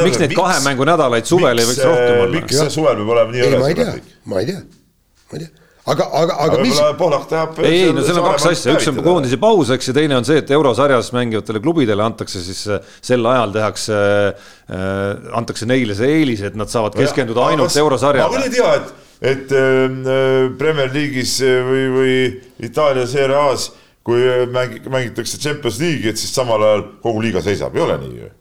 miks 0.06 0.22
neid 0.24 0.36
kahe 0.38 0.60
mängu 0.66 0.88
nädalaid 0.90 1.30
suvel 1.30 1.60
ei 1.60 1.70
võiks 1.70 1.86
rohkem 1.86 2.22
olla? 2.26 2.36
miks 2.40 2.62
see 2.64 2.76
suvel 2.80 3.02
peab 3.02 3.16
olema 3.16 3.36
nii 3.36 3.48
õles? 3.50 3.64
ma 3.64 3.72
ei 3.74 3.80
tea, 3.82 3.98
ma 4.26 4.44
ei 4.44 4.52
tea, 4.52 4.62
ma 5.30 5.42
ei 5.42 5.46
tea 5.46 5.68
aga, 5.90 6.06
aga, 6.06 6.36
aga, 6.36 6.38
aga 6.46 6.62
mis. 6.64 6.80
Pohlak 7.00 7.28
tahab. 7.30 7.60
ei, 7.64 7.82
ei, 7.88 7.92
no 7.96 8.04
seal 8.06 8.20
on 8.22 8.28
kaks 8.32 8.48
asja, 8.52 8.76
üks 8.78 8.90
on 8.92 9.02
koondise 9.06 9.40
paus, 9.42 9.72
eks, 9.74 9.90
ja 9.92 9.98
teine 9.98 10.18
on 10.20 10.28
see, 10.28 10.40
et 10.42 10.54
eurosarjas 10.56 11.12
mängivatele 11.16 11.62
klubidele 11.64 12.06
antakse 12.06 12.42
siis 12.46 12.64
äh, 12.70 12.82
sel 13.06 13.26
ajal 13.30 13.54
tehakse 13.56 14.00
äh,, 14.00 15.36
antakse 15.40 15.70
neile 15.70 15.98
see 15.98 16.20
eelis, 16.20 16.44
et 16.50 16.58
nad 16.60 16.72
saavad 16.72 16.98
keskenduda 17.00 17.46
ja, 17.46 17.56
ainult 17.56 17.78
eurosarjale. 17.84 18.30
ma 18.30 18.38
küll 18.38 18.50
ei 18.50 18.58
tea, 18.58 18.74
et 18.80 19.09
et 19.22 19.52
ähm, 19.52 20.04
äh, 20.08 20.50
Premier 20.58 20.90
League'is 20.94 21.40
äh, 21.44 21.60
või, 21.68 21.86
või 21.92 22.18
Itaalia 22.64 23.08
Serie 23.08 23.36
A-s, 23.36 23.72
kui 24.08 24.24
äh, 24.24 24.46
mängi-, 24.48 24.82
mängitakse 24.88 25.40
Champions 25.40 25.80
League'i, 25.82 26.14
et 26.14 26.20
siis 26.20 26.32
samal 26.36 26.64
ajal 26.64 26.86
kogu 27.04 27.24
liiga 27.26 27.44
seisab, 27.44 27.76
ei 27.76 27.84
ole 27.84 27.98
nii 28.04 28.20
ju? 28.22 28.36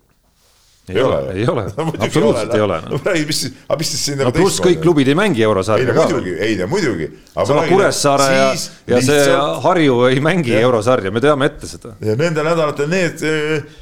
ei 0.88 1.03
ole, 1.03 1.17
ei 1.35 1.43
ole, 1.49 1.64
absoluutselt 1.99 2.55
ei 2.55 2.61
ole. 2.61 2.79
no 2.88 3.01
räägi, 3.05 3.25
mis 3.29 3.41
siis, 3.43 3.57
aga 3.69 3.79
mis 3.79 3.91
siis 3.93 4.05
siin 4.07 4.23
no 4.23 4.31
pluss 4.33 4.62
kõik 4.64 4.79
klubid 4.81 5.11
ei 5.11 5.19
mängi 5.19 5.45
eurosarja 5.45 5.93
ka. 5.93 6.07
muidugi, 6.07 6.33
ei 6.47 6.55
no 6.57 6.69
muidugi. 6.71 7.11
sama 7.35 7.67
Kuressaare 7.69 8.29
ja, 8.33 8.47
ja 8.95 9.03
see 9.05 9.27
Harju 9.67 9.99
ei 10.09 10.23
mängi 10.25 10.55
ja. 10.55 10.62
eurosarja, 10.64 11.12
me 11.12 11.21
teame 11.21 11.51
ette 11.51 11.69
seda. 11.69 11.93
ja 12.01 12.17
nendel 12.17 12.49
nädalatel 12.49 12.88
need 12.88 13.27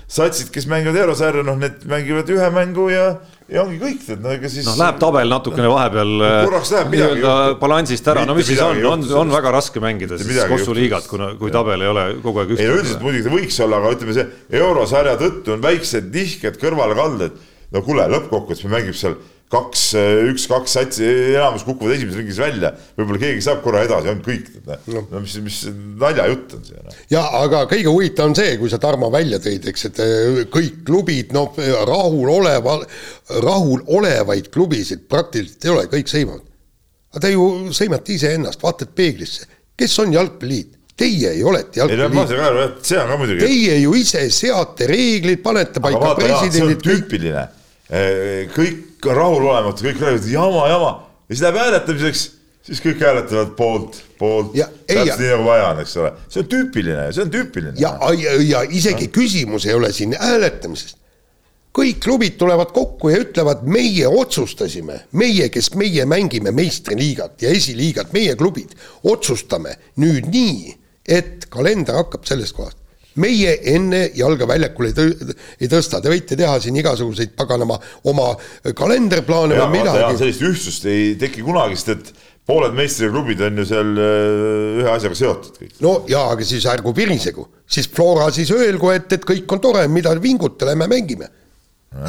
satsid, 0.09 0.51
kes 0.55 0.67
mängivad 0.71 0.99
eurosarja, 1.05 1.47
noh, 1.47 1.61
need 1.61 1.87
mängivad 1.87 2.35
ühe 2.35 2.51
mängu 2.57 2.89
ja 2.91 3.13
ja 3.53 3.63
ongi 3.63 3.79
kõik, 3.79 4.01
et 4.11 4.23
no 4.23 4.33
ega 4.35 4.49
siis. 4.51 4.67
noh, 4.67 4.79
läheb 4.81 4.99
tabel 5.03 5.31
natukene 5.31 5.69
vahepeal 5.71 6.15
nii-öelda 6.93 7.35
balansist 7.61 8.09
ära, 8.11 8.25
no 8.27 8.35
mis 8.39 8.49
siis 8.51 8.63
on, 8.65 8.81
on, 8.91 9.05
on 9.23 9.35
väga 9.37 9.53
raske 9.55 9.83
mängida 9.83 10.19
siis 10.21 10.41
Kossu 10.51 10.75
liigat, 10.77 11.07
kuna, 11.11 11.33
kui 11.39 11.55
tabel 11.55 11.85
ei 11.85 11.93
ole 11.93 12.07
kogu 12.25 12.43
aeg 12.43 12.57
ühtne. 12.57 12.65
ei 12.65 12.73
no 12.73 12.81
üldiselt 12.81 13.05
muidugi 13.07 13.29
ta 13.29 13.35
võiks 13.37 13.61
olla, 13.67 13.81
aga 13.83 13.95
ütleme, 13.95 14.17
see 14.17 14.61
eurosarja 14.63 15.15
tõttu 15.21 15.55
on 15.55 15.63
väiksed 15.63 16.11
nihked 16.15 16.59
kõrvalekalded. 16.63 17.39
no 17.77 17.83
kuule, 17.87 18.09
lõppkokkuvõttes 18.17 18.67
me 18.67 18.75
mängime 18.79 18.99
seal 18.99 19.19
kaks, 19.53 19.83
üks-kaks 20.33 20.73
satsi, 20.75 21.07
enamus 21.37 21.63
kukuvad 21.67 21.95
esimeses 21.95 22.19
ringis 22.19 22.39
välja, 22.41 22.73
võib-olla 22.99 23.21
keegi 23.23 23.45
saab 23.45 23.61
korra 23.63 23.85
edasi, 23.87 24.11
on 24.11 24.23
kõik. 24.25 24.49
no 24.91 25.21
mis, 25.23 25.37
mis 25.45 25.59
naljajutt 26.01 26.57
on 26.57 26.65
see 26.67 26.81
noh. 26.83 26.97
ja 27.13 27.23
aga 27.45 27.63
kõige 27.71 27.93
huvitavam 27.93 28.33
on 28.33 28.39
see, 28.39 28.57
kui 28.59 28.73
sa 28.73 28.81
Tarmo 28.83 29.11
välja 29.15 29.39
tõid, 29.43 29.69
eks, 29.71 29.87
et 29.91 30.01
eh, 30.03 30.41
kõik 30.51 30.81
klubid, 30.89 31.35
noh, 31.37 31.55
rahuloleva, 31.87 32.81
rahulolevaid 33.45 34.51
klubisid 34.55 35.07
praktiliselt 35.11 35.69
ei 35.69 35.75
ole, 35.77 35.85
kõik 35.93 36.11
sõimavad. 36.11 36.49
aga 37.15 37.23
te 37.23 37.35
ju 37.37 37.47
sõimate 37.77 38.17
iseennast, 38.17 38.65
vaatate 38.67 38.91
peeglisse, 38.99 39.47
kes 39.79 39.95
on 40.03 40.17
jalgpalliliit? 40.17 40.73
Teie 40.97 41.29
olete 41.45 41.83
ei 41.85 41.99
no 42.01 42.09
ma 42.09 42.25
jalgpalliliit, 42.25 42.83
see 42.89 42.99
on 42.99 43.13
ka 43.13 43.21
muidugi. 43.21 43.47
teie 43.47 43.79
ju 43.83 43.95
ise 43.95 44.25
seate 44.33 44.91
reeglid, 44.91 45.43
panete 45.45 45.83
paika 45.85 46.17
presidendid, 46.19 46.83
tüüpiline. 46.83 47.45
kõik 47.47 47.63
on 47.91 49.15
rahulolematud, 49.17 49.87
kõik 49.87 50.01
räägivad 50.03 50.31
jama, 50.33 50.69
jama 50.69 50.91
ja 51.29 51.35
siis 51.35 51.43
läheb 51.45 51.59
hääletamiseks, 51.61 52.23
siis 52.67 52.83
kõik 52.83 53.01
hääletavad 53.03 53.55
poolt, 53.59 53.99
poolt, 54.19 54.55
Ja- 54.55 54.69
täpselt 54.87 55.07
ja- 55.07 55.17
nii 55.19 55.33
nagu 55.33 55.45
vaja 55.45 55.69
on, 55.71 55.81
eks 55.81 55.97
ole. 55.97 56.13
see 56.29 56.41
on 56.43 56.49
tüüpiline, 56.49 57.13
see 57.13 57.23
on 57.23 57.31
tüüpiline. 57.31 57.75
ja, 57.79 57.99
ja, 58.19 58.37
ja 58.43 58.63
isegi 58.69 59.09
küsimus 59.09 59.67
ei 59.67 59.75
ole 59.75 59.93
siin 59.93 60.17
hääletamises. 60.21 60.97
kõik 61.77 61.99
klubid 62.01 62.39
tulevad 62.39 62.73
kokku 62.73 63.09
ja 63.09 63.19
ütlevad, 63.21 63.63
meie 63.63 64.09
otsustasime, 64.09 65.01
meie, 65.13 65.49
kes 65.49 65.75
meie 65.75 66.05
mängime 66.05 66.51
meistriliigat 66.51 67.43
ja 67.43 67.51
esiliigat, 67.51 68.13
meie 68.13 68.35
klubid, 68.35 68.73
otsustame 69.05 69.77
nüüd 70.01 70.31
nii, 70.33 70.75
et 71.09 71.47
kalender 71.51 71.95
hakkab 71.95 72.25
sellest 72.25 72.57
kohast. 72.57 72.79
Meie 73.23 73.55
enne 73.75 74.03
jalga 74.15 74.47
väljakule 74.49 74.91
ei 74.93 74.97
tõ- 74.97 75.35
ei 75.61 75.69
tõsta, 75.73 76.01
te 76.03 76.13
võite 76.13 76.37
teha 76.39 76.59
siin 76.61 76.77
igasuguseid 76.83 77.33
paganama 77.37 77.79
oma 78.05 78.33
kalenderplaane 78.77 79.57
või 79.61 79.79
midagi. 79.81 80.17
sellist 80.21 80.43
ühtsust 80.47 80.87
ei 80.91 81.15
teki 81.21 81.45
kunagi, 81.47 81.77
sest 81.81 81.93
et 81.95 82.13
pooled 82.47 82.77
meistriklubid 82.79 83.41
on 83.43 83.57
ju 83.59 83.65
seal 83.67 83.89
äh, 83.99 84.83
ühe 84.83 84.91
asjaga 84.93 85.19
seotud 85.19 85.57
kõik. 85.61 85.73
no 85.83 85.95
jaa, 86.11 86.29
aga 86.35 86.45
siis 86.47 86.67
ärgu 86.71 86.93
virisegu, 86.97 87.47
siis 87.67 87.89
Flora 87.93 88.29
siis 88.35 88.53
öelgu, 88.55 88.93
et, 88.95 89.11
et 89.17 89.25
kõik 89.27 89.51
on 89.57 89.63
tore, 89.65 89.87
mida 89.91 90.13
vinguta, 90.23 90.69
lähme 90.69 90.87
mängime. 90.93 91.29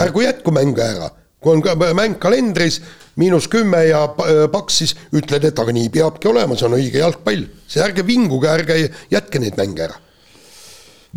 ärgu 0.04 0.22
jätku 0.26 0.52
mänge 0.54 0.84
ära, 0.84 1.10
kui 1.42 1.56
on 1.56 1.62
ka 1.66 1.76
mäng 1.96 2.18
kalendris 2.22 2.82
miinus 3.18 3.48
kümme 3.50 3.80
ja 3.88 4.04
pa- 4.14 4.28
paks, 4.54 4.78
siis 4.84 4.96
ütled, 5.16 5.46
et 5.50 5.60
aga 5.60 5.74
nii 5.74 5.90
peabki 5.90 6.30
olema, 6.30 6.58
see 6.58 6.68
on 6.68 6.76
õige 6.78 7.00
jalgpall. 7.02 7.48
see 7.68 7.82
ärge 7.82 8.04
vinguge, 8.06 8.50
ärge 8.52 8.78
jätke 9.10 9.40
neid 9.42 9.58
mänge 9.58 9.88
ära. 9.88 9.96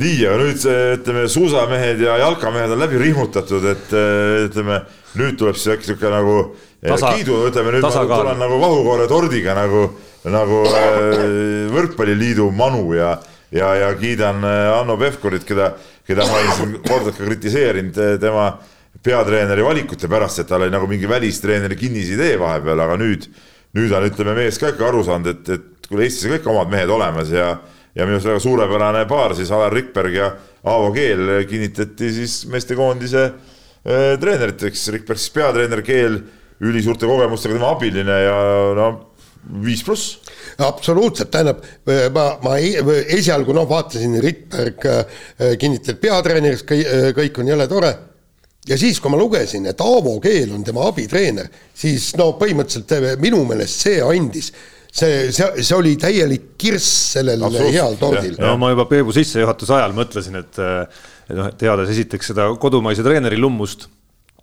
nii, 0.00 0.20
aga 0.26 0.38
nüüd 0.40 0.64
ütleme, 1.00 1.26
suusamehed 1.30 2.00
ja 2.04 2.16
jalkamehed 2.22 2.72
on 2.74 2.80
läbi 2.80 3.00
rihmutatud, 3.02 3.66
et 3.72 3.92
äh, 3.96 4.46
ütleme, 4.46 4.80
nüüd 5.20 5.38
tuleb 5.40 5.58
siis 5.58 5.74
äkki 5.74 5.90
sihuke 5.90 6.12
nagu 6.12 6.36
äh, 6.40 6.88
Tasa- 6.92 7.12
kiidu, 7.16 7.42
ütleme 7.50 7.74
nüüd 7.74 7.84
ma 7.84 7.90
tasakaal. 7.90 8.24
tulen 8.24 8.40
nagu 8.40 8.60
vahukoore 8.62 9.08
tordiga 9.10 9.56
nagu, 9.58 9.86
nagu 10.30 10.62
äh, 10.70 11.14
võrkpalliliidu 11.74 12.48
manu 12.56 12.94
ja, 12.96 13.14
ja, 13.54 13.72
ja 13.84 13.94
kiidan 13.98 14.44
Hanno 14.44 14.96
Pevkurit, 15.00 15.44
keda, 15.48 15.72
keda 16.08 16.26
ma 16.28 16.38
olen 16.38 16.52
siin 16.58 16.76
korduvalt 16.80 17.18
ka 17.18 17.26
kritiseerinud 17.26 18.04
tema 18.22 18.52
peatreeneri 19.04 19.64
valikute 19.64 20.08
pärast, 20.10 20.42
et 20.42 20.48
tal 20.50 20.64
oli 20.64 20.72
nagu 20.72 20.88
mingi 20.90 21.08
välistreeneri 21.08 21.76
kinnisidee 21.78 22.34
vahepeal, 22.40 22.80
aga 22.84 22.96
nüüd, 23.00 23.28
nüüd 23.76 23.92
on, 23.96 24.06
ütleme, 24.08 24.34
mees 24.36 24.58
ka 24.60 24.72
ikka 24.72 24.88
aru 24.90 25.04
saanud, 25.06 25.30
et, 25.30 25.52
et 25.56 25.88
kuule, 25.88 26.04
Eestis 26.06 26.26
on 26.28 26.34
kõik 26.36 26.48
omad 26.52 26.72
mehed 26.72 26.92
olemas 26.92 27.30
ja 27.32 27.54
ja 27.94 28.06
minu 28.06 28.16
arust 28.18 28.30
väga 28.30 28.42
suurepärane 28.44 29.04
paar 29.10 29.34
siis 29.38 29.50
Alar 29.54 29.74
Rikberg 29.74 30.14
ja 30.14 30.30
Aavo 30.64 30.90
Keel 30.94 31.44
kinnitati 31.48 32.12
siis 32.14 32.44
meestekoondise 32.50 33.24
äh, 33.26 34.18
treeneriteks, 34.20 34.88
Rikberg 34.94 35.20
siis 35.20 35.34
peatreener, 35.34 35.82
Keel 35.86 36.20
ülisuurte 36.60 37.08
kogemustega 37.08 37.56
tema 37.56 37.72
abiline 37.74 38.18
ja 38.26 38.36
no 38.76 38.90
viis 39.64 39.80
pluss. 39.84 40.18
absoluutselt, 40.60 41.30
tähendab 41.32 41.64
ma, 42.12 42.26
ma 42.44 42.58
e- 42.60 43.04
esialgu 43.16 43.56
noh, 43.56 43.68
vaatasin 43.68 44.20
Rikberg 44.22 44.86
äh, 44.86 45.18
kinnitati 45.58 45.98
peatreeneriks, 46.02 46.66
kõik 47.16 47.40
on 47.40 47.52
jõle 47.54 47.68
tore 47.68 47.96
ja 48.68 48.78
siis, 48.78 49.00
kui 49.00 49.12
ma 49.12 49.18
lugesin, 49.20 49.66
et 49.70 49.80
Aavo 49.80 50.18
Keel 50.22 50.52
on 50.54 50.64
tema 50.64 50.86
abitreener, 50.90 51.48
siis 51.74 52.12
no 52.20 52.32
põhimõtteliselt 52.40 52.92
eh, 52.96 53.16
minu 53.22 53.42
meelest 53.48 53.86
see 53.86 54.00
andis, 54.04 54.52
see, 54.90 55.30
see, 55.32 55.62
see 55.62 55.76
oli 55.76 55.94
täielik 56.00 56.52
kirss 56.60 57.14
sellel 57.16 57.42
Absoluutselt, 57.46 57.76
heal 57.78 57.96
tordil 58.00 58.36
no 58.42 58.56
ma 58.60 58.72
juba 58.74 58.88
Peebu 58.90 59.14
sissejuhatuse 59.14 59.78
ajal 59.78 59.96
mõtlesin, 59.96 60.40
et 60.42 60.60
et 61.30 61.38
noh, 61.38 61.50
teades 61.58 61.92
esiteks 61.94 62.32
seda 62.32 62.48
kodumaise 62.60 63.04
treeneri 63.06 63.38
lummust. 63.38 63.86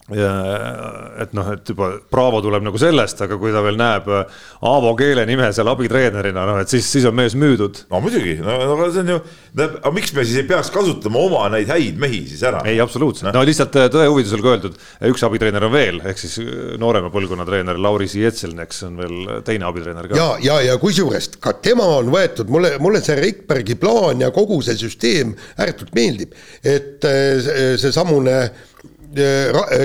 Et 0.08 1.34
noh, 1.36 1.48
et 1.52 1.68
juba 1.68 1.90
Bravo 2.12 2.40
tuleb 2.44 2.64
nagu 2.64 2.80
sellest, 2.80 3.20
aga 3.26 3.36
kui 3.40 3.52
ta 3.52 3.60
veel 3.66 3.76
näeb 3.80 4.06
Aavo 4.08 4.94
Keele 5.00 5.26
nime 5.28 5.50
seal 5.56 5.68
abitreenerina, 5.68 6.46
noh 6.48 6.60
et 6.62 6.72
siis, 6.72 6.86
siis 6.88 7.04
on 7.10 7.16
mees 7.18 7.36
müüdud. 7.36 7.82
no 7.92 8.00
muidugi, 8.04 8.38
no 8.40 8.54
no 8.62 8.78
aga 8.78 8.88
see 8.96 9.04
on 9.04 9.12
ju, 9.12 9.18
aga 9.66 9.92
miks 9.96 10.14
me 10.16 10.24
siis 10.28 10.40
ei 10.40 10.48
peaks 10.48 10.72
kasutama 10.72 11.20
oma 11.26 11.42
neid 11.52 11.68
häid 11.74 12.00
mehi 12.00 12.22
siis 12.30 12.44
ära? 12.48 12.62
ei, 12.70 12.80
absoluutselt, 12.84 13.34
no 13.36 13.44
lihtsalt 13.48 13.76
äh, 13.82 13.90
tõe 13.92 14.06
huvides 14.08 14.32
olgu 14.38 14.54
öeldud, 14.54 14.78
üks 15.12 15.26
abitreener 15.28 15.68
on 15.68 15.76
veel, 15.76 16.00
ehk 16.08 16.24
siis 16.24 16.38
äh, 16.44 16.78
noorema 16.80 17.12
põlvkonna 17.12 17.48
treener 17.50 17.80
Lauri 17.84 18.08
Zietselneks 18.12 18.84
on 18.88 18.96
veel 19.02 19.18
teine 19.48 19.68
abitreener 19.68 20.08
ka. 20.08 20.16
ja, 20.22 20.30
ja, 20.44 20.58
ja 20.70 20.78
kusjuures 20.82 21.34
ka 21.44 21.58
tema 21.60 21.90
on 21.98 22.14
võetud, 22.16 22.48
mulle, 22.54 22.78
mulle 22.84 23.04
see 23.04 23.20
Rikbergi 23.20 23.76
plaan 23.82 24.24
ja 24.24 24.32
kogu 24.36 24.62
see 24.64 24.80
süsteem 24.80 25.36
ääretult 25.60 25.92
meeldib, 25.98 26.32
et 26.64 27.04
see- 27.04 27.76
seesamune 27.84 28.38
ra- 28.48 28.96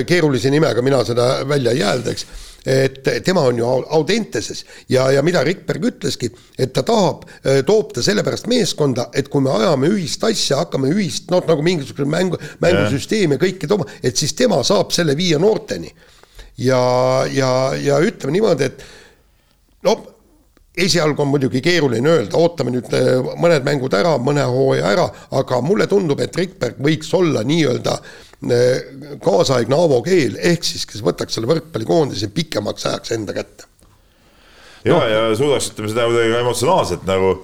keerulise 0.07 0.51
nimega 0.53 0.81
mina 0.85 1.03
seda 1.05 1.43
välja 1.49 1.71
ei 1.75 1.81
hääldaks, 1.83 2.25
et 2.65 3.01
tema 3.25 3.41
on 3.49 3.57
ju 3.59 3.65
au- 3.67 3.85
Audenteses 3.97 4.61
ja, 4.89 5.09
ja 5.11 5.21
mida 5.25 5.41
Rikberg 5.43 5.83
ütleski, 5.89 6.29
et 6.57 6.71
ta 6.73 6.83
tahab, 6.87 7.25
toob 7.67 7.91
ta 7.93 8.03
sellepärast 8.05 8.47
meeskonda, 8.47 9.09
et 9.13 9.27
kui 9.27 9.43
me 9.43 9.51
ajame 9.51 9.89
ühist 9.91 10.23
asja, 10.23 10.61
hakkame 10.61 10.93
ühist, 10.93 11.27
noh 11.33 11.43
nagu 11.49 11.65
mingisugune 11.65 12.07
mängu, 12.13 12.39
mängusüsteemi 12.63 13.35
ja 13.35 13.43
kõike 13.43 13.67
tooma, 13.67 13.89
et 14.03 14.15
siis 14.15 14.31
tema 14.39 14.61
saab 14.63 14.95
selle 14.95 15.17
viia 15.19 15.39
noorteni. 15.43 15.91
ja, 16.57 16.79
ja, 17.33 17.51
ja 17.81 17.99
ütleme 17.99 18.31
niimoodi, 18.37 18.63
et 18.71 18.83
no 19.83 19.97
esialgu 20.77 21.21
on 21.21 21.31
muidugi 21.33 21.61
keeruline 21.61 22.09
öelda, 22.09 22.37
ootame 22.39 22.73
nüüd 22.73 22.89
eh, 22.97 23.19
mõned 23.39 23.65
mängud 23.67 23.93
ära, 23.97 24.15
mõne 24.21 24.45
hooaja 24.49 24.89
ära, 24.89 25.07
aga 25.39 25.61
mulle 25.65 25.87
tundub, 25.89 26.21
et 26.23 26.35
Rikberg 26.37 26.79
võiks 26.83 27.11
olla 27.17 27.43
nii-öelda 27.45 27.95
eh, 28.49 29.17
kaasaegne 29.23 29.77
Aavo 29.77 30.01
Keel, 30.05 30.39
ehk 30.41 30.65
siis 30.65 30.87
kes 30.89 31.05
võtaks 31.05 31.37
selle 31.37 31.49
võrkpallikoondise 31.51 32.31
pikemaks 32.33 32.89
ajaks 32.89 33.13
enda 33.17 33.37
kätte. 33.37 33.69
ja, 34.83 34.99
ja 35.07 35.25
suudaks, 35.37 35.71
ütleme 35.73 35.93
seda 35.93 36.07
kuidagi 36.09 36.39
emotsionaalselt 36.41 37.05
nagu 37.09 37.35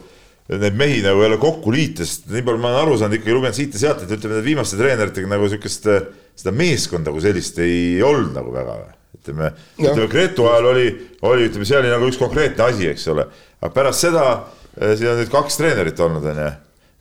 neid 0.50 0.78
mehi 0.78 1.04
nagu 1.06 1.22
jälle 1.22 1.38
kokku 1.38 1.72
liita, 1.74 2.06
sest 2.06 2.26
nii 2.34 2.42
palju 2.46 2.62
ma 2.62 2.72
olen 2.72 2.82
aru 2.82 2.98
saanud, 2.98 3.20
ikkagi 3.20 3.36
lugenud 3.38 3.58
siit 3.58 3.78
ja 3.78 3.84
sealt, 3.84 4.02
et 4.06 4.16
ütleme, 4.18 4.40
need 4.40 4.48
viimaste 4.50 4.80
treeneritega 4.80 5.30
nagu 5.30 5.50
sihukest, 5.52 5.86
seda 6.40 6.56
meeskonda 6.56 7.14
kui 7.14 7.24
sellist 7.24 7.60
ei 7.64 8.00
olnud 8.06 8.34
nagu 8.38 8.54
väga. 8.56 8.80
ütleme, 9.20 9.52
ütleme 9.76 10.08
Gretu 10.08 10.46
ajal 10.48 10.70
oli, 10.72 10.90
oli, 11.28 11.50
ütleme, 11.50 11.66
see 11.68 11.80
oli 11.80 11.90
nagu 11.92 12.08
üks 12.08 12.20
konkreetne 12.22 12.70
asi, 12.70 12.88
eks 12.88 13.08
ole, 13.12 13.26
aga 13.60 13.72
pärast 13.76 14.06
seda 14.06 14.26
eh, 14.80 14.94
siin 14.96 15.12
on 15.12 15.20
nüüd 15.20 15.32
kaks 15.34 15.60
treenerit 15.60 16.00
olnud, 16.06 16.28
onju. 16.32 16.52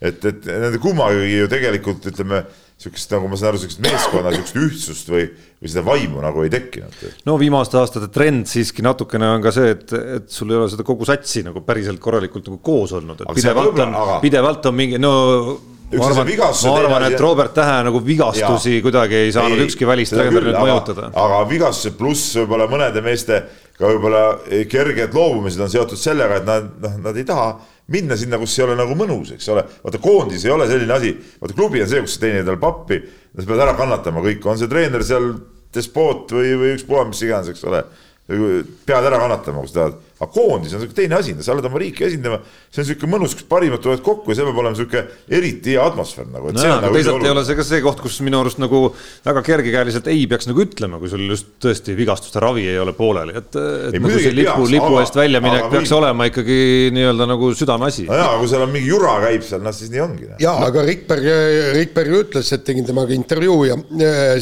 et, 0.00 0.24
et 0.32 0.48
nende 0.48 0.80
kummagi 0.82 1.28
ju 1.36 1.46
tegelikult 1.52 2.08
ütleme, 2.10 2.42
sihukest 2.78 3.14
nagu 3.14 3.30
ma 3.30 3.38
saan 3.38 3.52
aru, 3.52 3.62
sihukest 3.62 3.84
meeskonna 3.86 4.34
sihukest 4.34 4.58
ühtsust 4.64 5.14
või, 5.14 5.28
või 5.62 5.70
seda 5.70 5.86
vaimu 5.86 6.20
nagu 6.24 6.42
ei 6.42 6.52
tekkinud. 6.56 7.06
no 7.28 7.38
viimaste 7.38 7.78
aastate 7.78 8.10
trend 8.14 8.50
siiski 8.50 8.82
natukene 8.86 9.30
on 9.36 9.46
ka 9.46 9.54
see, 9.54 9.72
et, 9.76 9.96
et 10.18 10.28
sul 10.34 10.50
ei 10.50 10.58
ole 10.58 10.68
seda 10.74 10.86
kogu 10.86 11.06
satsi 11.06 11.46
nagu 11.46 11.62
päriselt 11.66 12.02
korralikult 12.02 12.50
nagu 12.50 12.58
koos 12.62 12.98
olnud, 12.98 13.22
et 13.22 13.30
Aga 13.30 13.38
pidevalt 13.38 13.82
on 13.86 13.98
aga-, 14.02 14.20
pidevalt 14.26 14.70
on 14.72 14.78
mingi, 14.78 15.02
no 15.02 15.12
ma 15.92 16.08
arvan, 16.10 16.28
ja 16.28 16.50
ma 16.68 16.74
arvan, 16.82 17.06
et 17.08 17.20
Robert 17.20 17.54
Tähe 17.56 17.78
nagu 17.86 18.02
vigastusi 18.04 18.74
Jaa. 18.76 18.82
kuidagi 18.84 19.22
ei 19.22 19.32
saanud 19.32 19.56
ei, 19.56 19.68
ükski 19.68 19.88
välistreener 19.88 20.50
mõjutada. 20.58 21.08
aga 21.16 21.40
vigastused 21.48 21.96
pluss 21.96 22.36
võib-olla 22.36 22.68
mõnede 22.70 23.02
meeste 23.04 23.40
ka 23.78 23.92
võib-olla 23.92 24.22
kerged 24.68 25.14
loobumised 25.14 25.62
on 25.62 25.70
seotud 25.70 26.00
sellega, 26.00 26.40
et 26.40 26.48
nad, 26.48 26.66
noh, 26.82 26.96
nad 27.06 27.18
ei 27.18 27.24
taha 27.28 27.52
minna 27.94 28.18
sinna, 28.20 28.40
kus 28.40 28.56
ei 28.58 28.66
ole 28.66 28.74
nagu 28.78 28.96
mõnus, 28.98 29.32
eks 29.36 29.48
ole. 29.54 29.62
vaata 29.84 30.00
koondis 30.02 30.44
ei 30.44 30.52
ole 30.52 30.66
selline 30.68 30.96
asi, 30.96 31.14
vaata 31.40 31.56
klubi 31.56 31.82
on 31.84 31.88
see, 31.90 32.02
kus 32.04 32.18
sa 32.18 32.24
teenid 32.24 32.42
endale 32.42 32.60
pappi, 32.60 32.98
sa 33.38 33.46
pead 33.48 33.64
ära 33.64 33.76
kannatama 33.78 34.24
kõik, 34.26 34.44
on 34.50 34.60
see 34.60 34.70
treener 34.70 35.04
seal 35.06 35.30
despoot 35.74 36.34
või, 36.34 36.52
või 36.58 36.74
ükspuha, 36.76 37.06
mis 37.08 37.22
iganes, 37.24 37.52
eks 37.54 37.64
ole. 37.68 37.84
pead 38.28 39.08
ära 39.08 39.20
kannatama, 39.22 39.62
kui 39.62 39.70
sa 39.70 39.78
tahad 39.78 40.02
aga 40.18 40.30
koondis 40.34 40.74
on 40.74 40.82
siuke 40.82 40.96
teine 40.96 41.14
asi, 41.18 41.34
sa 41.44 41.52
oled 41.54 41.66
oma 41.68 41.78
riiki 41.78 42.06
esindama, 42.08 42.40
see 42.72 42.82
on 42.82 42.88
siuke 42.88 43.08
mõnus, 43.10 43.36
kus 43.38 43.46
parimad 43.50 43.82
tulevad 43.82 44.02
kokku 44.02 44.32
ja 44.32 44.38
see 44.38 44.46
peab 44.48 44.60
olema 44.64 44.78
siuke 44.78 45.02
eriti 45.38 45.76
hea 45.76 45.84
atmosfäär 45.84 46.26
nagu. 46.32 46.50
no 46.54 46.64
jaa, 46.64 46.78
aga 46.78 46.88
nagu 46.88 46.98
teisalt 46.98 47.26
ei 47.26 47.32
ole 47.32 47.44
see 47.46 47.58
ka 47.58 47.66
see 47.68 47.82
koht, 47.84 48.02
kus 48.02 48.18
minu 48.26 48.40
arust 48.42 48.58
nagu 48.58 48.80
väga 49.26 49.42
kergekäeliselt 49.46 50.10
ei 50.10 50.24
peaks 50.30 50.48
nagu 50.50 50.64
ütlema, 50.64 50.98
kui 50.98 51.12
sul 51.12 51.22
just 51.28 51.52
tõesti 51.62 51.94
vigastuste 51.98 52.42
ravi 52.42 52.66
ei 52.66 52.80
ole 52.82 52.94
pooleli, 52.98 53.36
et, 53.38 53.50
et 53.54 53.94
ei, 53.94 54.02
nagu 54.02 54.18
see 54.18 54.34
lipu, 54.34 54.66
lipu 54.72 54.90
aga, 54.90 55.04
eest 55.04 55.20
väljaminek 55.20 55.68
peaks 55.70 55.92
või... 55.92 55.98
olema 56.00 56.28
ikkagi 56.32 56.58
nii-öelda 56.98 57.30
nagu 57.30 57.52
südameasi. 57.62 58.08
no 58.10 58.18
jaa, 58.18 58.34
kui 58.42 58.50
seal 58.50 58.66
on 58.66 58.74
mingi 58.74 58.90
jura 58.90 59.14
käib 59.22 59.46
seal, 59.46 59.62
noh 59.62 59.76
siis 59.76 59.94
nii 59.94 60.02
ongi. 60.02 60.32
jaa, 60.42 60.56
aga 60.66 60.86
Rikberg, 60.88 61.30
Rikberg 61.78 62.18
ütles, 62.24 62.52
et 62.58 62.66
tegin 62.66 62.90
temaga 62.90 63.14
intervjuu 63.14 63.62
ja 63.70 63.78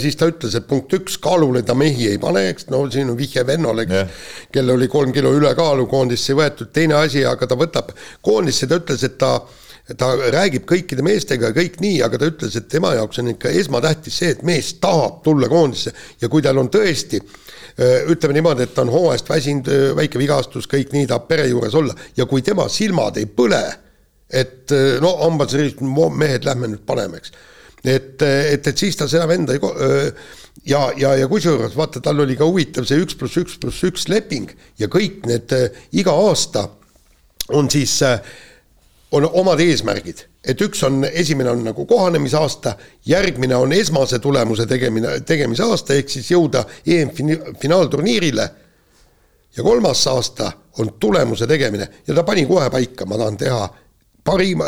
siis 0.00 0.16
ta 0.16 0.30
ütles, 0.32 0.56
et 0.56 0.68
punkt 0.72 0.96
üks, 0.96 1.20
kaalule 1.20 1.60
ta 1.66 1.76
mehi 1.76 2.08
ei 2.14 2.22
pane, 2.22 2.48
eks, 2.54 2.70
no 2.72 2.86
siin 2.92 3.12
on 3.12 3.20
vihje 3.20 3.44
vennale, 3.46 3.84
eks, 3.84 4.26
kellel 4.54 4.76
oli 4.78 4.88
kolm 4.90 5.12
kilo 5.16 5.32
ülekaalu, 5.36 5.65
koondisse 5.90 6.32
ei 6.32 6.40
võetud, 6.40 6.72
teine 6.72 6.98
asi, 7.00 7.24
aga 7.26 7.46
ta 7.46 7.58
võtab 7.58 7.92
koondisse, 8.24 8.66
ta 8.66 8.80
ütles, 8.80 9.04
et 9.06 9.18
ta 9.18 9.38
ta 9.94 10.08
räägib 10.34 10.64
kõikide 10.66 11.04
meestega 11.06 11.52
ja 11.52 11.54
kõik 11.54 11.76
nii, 11.78 12.00
aga 12.02 12.18
ta 12.18 12.26
ütles, 12.26 12.56
et 12.58 12.66
tema 12.66 12.90
jaoks 12.96 13.20
on 13.22 13.30
ikka 13.30 13.52
esmatähtis 13.54 14.16
see, 14.18 14.32
et 14.34 14.42
mees 14.42 14.72
tahab 14.82 15.20
tulla 15.22 15.46
koondisse 15.46 15.92
ja 16.18 16.30
kui 16.32 16.42
tal 16.42 16.58
on 16.58 16.70
tõesti 16.74 17.20
ütleme 18.10 18.34
niimoodi, 18.38 18.64
et 18.64 18.74
ta 18.74 18.82
on 18.82 18.90
hooajast 18.90 19.28
väsinud, 19.30 19.68
väike 19.98 20.18
vigastus, 20.18 20.66
kõik 20.70 20.94
nii, 20.94 21.06
tahab 21.10 21.28
pere 21.28 21.44
juures 21.50 21.74
olla 21.78 21.94
ja 22.16 22.26
kui 22.26 22.42
tema 22.42 22.66
silmad 22.72 23.20
ei 23.20 23.28
põle, 23.28 23.62
et 24.26 24.74
no 25.04 25.12
hambad 25.20 25.52
sellised, 25.52 25.84
mehed, 25.84 26.48
lähme 26.48 26.72
nüüd 26.72 26.82
paneme, 26.88 27.20
eks. 27.20 27.36
et, 27.84 28.22
et, 28.26 28.66
et 28.66 28.74
siis 28.74 28.98
ta 28.98 29.06
seda 29.06 29.28
venda 29.30 29.54
ei 29.54 29.62
ja, 30.66 30.92
ja, 30.96 31.14
ja 31.16 31.28
kusjuures 31.28 31.76
vaata, 31.76 32.00
tal 32.00 32.20
oli 32.24 32.36
ka 32.36 32.48
huvitav 32.48 32.88
see 32.88 32.98
üks 33.02 33.18
pluss 33.18 33.38
üks 33.40 33.60
pluss 33.62 33.84
üks 33.86 34.08
leping 34.12 34.50
ja 34.80 34.90
kõik 34.92 35.26
need 35.30 35.54
äh, 35.56 35.70
iga 35.92 36.14
aasta 36.26 36.68
on 37.54 37.70
siis 37.70 38.00
äh, 38.02 38.20
on 39.12 39.28
omad 39.32 39.60
eesmärgid, 39.62 40.24
et 40.44 40.60
üks 40.60 40.82
on, 40.86 41.04
esimene 41.06 41.50
on 41.50 41.62
nagu 41.68 41.86
kohanemisaasta, 41.86 42.74
järgmine 43.06 43.56
on 43.56 43.72
esmase 43.72 44.18
tulemuse 44.18 44.66
tegemine, 44.66 45.20
tegemise 45.26 45.62
aasta, 45.62 45.94
ehk 45.94 46.10
siis 46.10 46.30
jõuda 46.30 46.64
EM-finaalturniirile. 46.86 48.48
ja 49.56 49.62
kolmas 49.62 50.06
aasta 50.06 50.52
on 50.78 50.90
tulemuse 51.00 51.46
tegemine 51.46 51.88
ja 52.06 52.14
ta 52.14 52.22
pani 52.22 52.46
kohe 52.46 52.70
paika, 52.70 53.06
ma 53.06 53.16
tahan 53.16 53.36
teha 53.36 53.68
parim, 54.26 54.62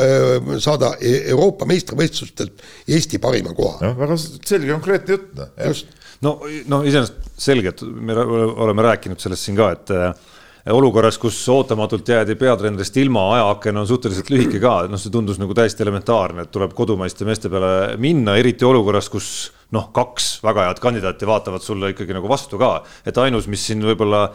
saada 0.62 0.94
e-, 1.00 1.28
Euroopa 1.34 1.68
meistrivõistlustelt 1.68 2.64
Eesti 2.88 3.20
parima 3.22 3.54
koha. 3.56 3.82
noh, 3.84 3.98
väga 3.98 4.18
selge 4.22 4.72
konkreetne 4.72 5.16
jutt, 5.16 5.30
noh. 5.38 5.52
just. 5.68 5.94
no, 6.24 6.38
no 6.70 6.82
iseenesest 6.86 7.38
selge, 7.38 7.74
et 7.74 7.84
me 7.84 8.16
oleme 8.18 8.86
rääkinud 8.88 9.22
sellest 9.22 9.48
siin 9.48 9.59
ka, 9.59 9.70
et 9.76 9.94
äh, 9.94 10.34
olukorras, 10.74 11.18
kus 11.20 11.36
ootamatult 11.52 12.09
jäädi 12.09 12.34
peatreenerist 12.38 12.96
ilma, 13.00 13.24
ajaaken 13.36 13.82
on 13.82 13.86
suhteliselt 13.88 14.30
lühike 14.32 14.61
ka, 14.62 14.74
noh, 14.90 15.00
see 15.00 15.12
tundus 15.14 15.38
nagu 15.40 15.54
täiesti 15.56 15.84
elementaarne, 15.84 16.44
et 16.44 16.52
tuleb 16.54 16.74
kodumaiste 16.76 17.26
meeste 17.28 17.50
peale 17.52 17.96
minna, 18.00 18.36
eriti 18.40 18.66
olukorras, 18.68 19.09
kus 19.12 19.30
noh, 19.74 19.88
kaks 19.94 20.38
väga 20.44 20.68
head 20.68 20.82
kandidaati 20.82 21.28
vaatavad 21.28 21.64
sulle 21.64 21.92
ikkagi 21.94 22.16
nagu 22.16 22.28
vastu 22.30 22.61
ka, 22.61 22.78
et 23.06 23.20
ainus, 23.20 23.48
mis 23.50 23.64
siin 23.70 23.84
võib-olla 23.84 24.28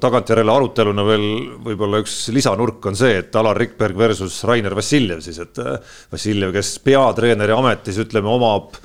tagantjärele 0.00 0.52
aruteluna 0.52 1.04
veel 1.04 1.24
võib-olla 1.64 2.00
üks 2.00 2.14
lisanurk 2.32 2.86
on 2.88 2.96
see, 2.96 3.18
et 3.20 3.36
Alar 3.36 3.58
Rikberg 3.60 3.98
versus 3.98 4.38
Rainer 4.48 4.74
Vassiljev 4.76 5.20
siis, 5.24 5.38
et 5.44 5.60
äh, 5.60 5.76
Vassiljev, 6.12 6.54
kes 6.56 6.76
peatreeneri 6.84 7.52
ametis, 7.56 8.00
ütleme, 8.00 8.32
omab 8.32 8.78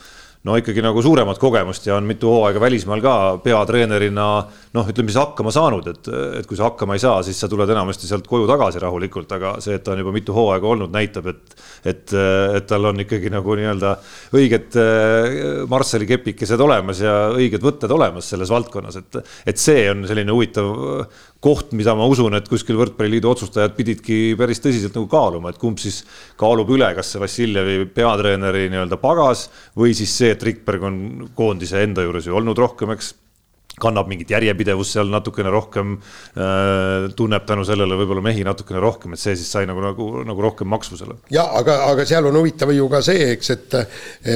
no 0.47 0.55
ikkagi 0.57 0.81
nagu 0.81 1.01
suuremat 1.05 1.37
kogemust 1.41 1.85
ja 1.85 1.95
on 1.99 2.07
mitu 2.09 2.29
hooaega 2.31 2.61
välismaal 2.63 3.01
ka 3.03 3.13
peatreenerina 3.43 4.25
noh, 4.73 4.87
ütleme 4.89 5.11
siis 5.11 5.19
hakkama 5.21 5.53
saanud, 5.53 5.89
et, 5.91 6.09
et 6.39 6.47
kui 6.49 6.57
sa 6.57 6.69
hakkama 6.69 6.97
ei 6.97 7.03
saa, 7.03 7.19
siis 7.25 7.37
sa 7.41 7.49
tuled 7.51 7.69
enamasti 7.69 8.09
sealt 8.09 8.25
koju 8.29 8.47
tagasi 8.49 8.81
rahulikult, 8.81 9.31
aga 9.37 9.53
see, 9.61 9.77
et 9.77 9.85
ta 9.85 9.93
on 9.93 10.01
juba 10.01 10.13
mitu 10.15 10.33
hooaega 10.35 10.71
olnud, 10.73 10.93
näitab, 10.93 11.29
et 11.33 11.57
et, 11.81 12.13
et 12.57 12.65
tal 12.69 12.85
on 12.89 13.01
ikkagi 13.01 13.31
nagu 13.33 13.55
nii-öelda 13.57 13.95
õiged 14.37 14.77
äh, 14.81 15.37
Marsseli 15.69 16.05
kepikesed 16.09 16.61
olemas 16.61 17.01
ja 17.01 17.15
õiged 17.33 17.61
võtted 17.61 17.93
olemas 17.93 18.29
selles 18.33 18.53
valdkonnas, 18.53 18.97
et 19.01 19.21
et 19.49 19.61
see 19.61 19.85
on 19.93 20.05
selline 20.09 20.33
huvitav 20.33 20.69
koht, 21.41 21.71
mida 21.77 21.95
ma 21.97 22.05
usun, 22.09 22.35
et 22.37 22.49
kuskil 22.49 22.77
võrkpalliliidu 22.77 23.31
otsustajad 23.31 23.73
pididki 23.77 24.19
päris 24.37 24.61
tõsiselt 24.61 24.93
nagu 24.97 25.07
kaaluma, 25.09 25.49
et 25.49 25.61
kumb 25.61 25.81
siis 25.81 26.03
kaalub 26.39 26.69
üle, 26.75 26.91
kas 26.97 27.09
see 27.13 27.21
Vassiljevi 27.23 27.87
peatreeneri 27.95 28.67
nii-öelda 28.69 28.99
pagas 29.01 29.47
või 29.77 29.95
siis 29.97 30.13
see, 30.13 30.35
et 30.35 30.45
Rikberg 30.45 30.85
on 30.85 31.01
koondise 31.37 31.81
enda 31.81 32.05
juures 32.05 32.29
ju 32.29 32.37
olnud 32.37 32.61
rohkem, 32.61 32.93
eks 32.93 33.15
kannab 33.81 34.09
mingit 34.11 34.29
järjepidevust 34.29 34.93
seal 34.93 35.09
natukene 35.09 35.49
rohkem 35.49 35.95
äh,, 35.97 37.07
tunneb 37.17 37.47
tänu 37.49 37.63
sellele 37.65 37.97
võib-olla 37.97 38.21
mehi 38.25 38.43
natukene 38.45 38.81
rohkem, 38.83 39.15
et 39.15 39.21
see 39.21 39.33
siis 39.39 39.49
sai 39.55 39.65
nagu, 39.69 39.81
nagu, 39.81 40.09
nagu 40.27 40.45
rohkem 40.45 40.69
maksvusele. 40.69 41.17
ja 41.33 41.47
aga, 41.57 41.79
aga 41.87 42.05
seal 42.05 42.27
on 42.29 42.37
huvitav 42.37 42.73
ju 42.75 42.85
ka 42.91 43.01
see, 43.05 43.31
eks, 43.37 43.53
et, 43.55 43.79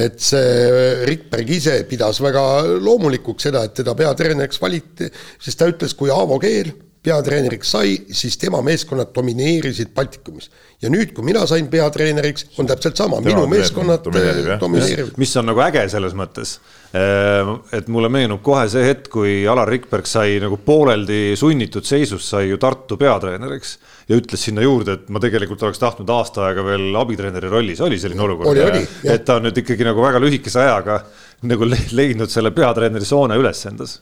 et 0.00 0.18
see 0.30 1.04
Rikberg 1.06 1.54
ise 1.58 1.76
pidas 1.86 2.18
väga 2.24 2.42
loomulikuks 2.82 3.46
seda, 3.46 3.62
et 3.68 3.76
teda 3.82 3.94
peatreeneriks 3.98 4.58
valiti, 4.62 5.12
sest 5.38 5.60
ta 5.60 5.70
ütles, 5.70 5.94
kui 5.94 6.10
Aavo 6.10 6.40
Keel 6.42 6.74
peatreeneriks 7.06 7.70
sai, 7.76 7.92
siis 8.14 8.36
tema 8.40 8.60
meeskonnad 8.66 9.12
domineerisid 9.14 9.92
Baltikumis. 9.94 10.50
ja 10.82 10.90
nüüd, 10.92 11.12
kui 11.16 11.24
mina 11.24 11.44
sain 11.48 11.68
peatreeneriks, 11.72 12.48
on 12.60 12.68
täpselt 12.68 12.98
sama, 12.98 13.20
minu 13.24 13.46
meeskonnad 13.50 14.02
domineerivad. 14.04 15.14
mis 15.16 15.36
on 15.38 15.46
nagu 15.48 15.62
äge 15.64 15.86
selles 15.92 16.16
mõttes, 16.18 16.56
ehm, 16.90 17.52
et 17.78 17.88
mulle 17.92 18.10
meenub 18.12 18.42
kohe 18.44 18.66
see 18.72 18.84
hetk, 18.88 19.10
kui 19.12 19.36
Alar 19.48 19.70
Rikberg 19.70 20.08
sai 20.10 20.40
nagu 20.42 20.58
pooleldi 20.64 21.36
sunnitud 21.38 21.86
seisus, 21.86 22.26
sai 22.28 22.50
ju 22.50 22.60
Tartu 22.62 22.98
peatreeneriks 23.00 23.76
ja 24.08 24.18
ütles 24.18 24.42
sinna 24.48 24.66
juurde, 24.66 24.98
et 24.98 25.08
ma 25.12 25.22
tegelikult 25.22 25.62
oleks 25.62 25.82
tahtnud 25.82 26.10
aasta 26.10 26.48
aega 26.48 26.64
veel 26.66 26.90
abitreeneri 26.98 27.52
rollis, 27.52 27.82
oli 27.86 28.00
selline 28.02 28.26
olukord? 28.26 28.58
et 29.04 29.24
ta 29.26 29.38
on 29.38 29.46
nüüd 29.46 29.62
ikkagi 29.62 29.86
nagu 29.86 30.02
väga 30.02 30.22
lühikese 30.22 30.64
ajaga 30.66 31.00
nagu 31.46 31.68
leidnud 31.70 32.32
selle 32.32 32.50
peatreeneri 32.56 33.06
soone 33.06 33.38
üles 33.38 33.66
endas. 33.70 34.00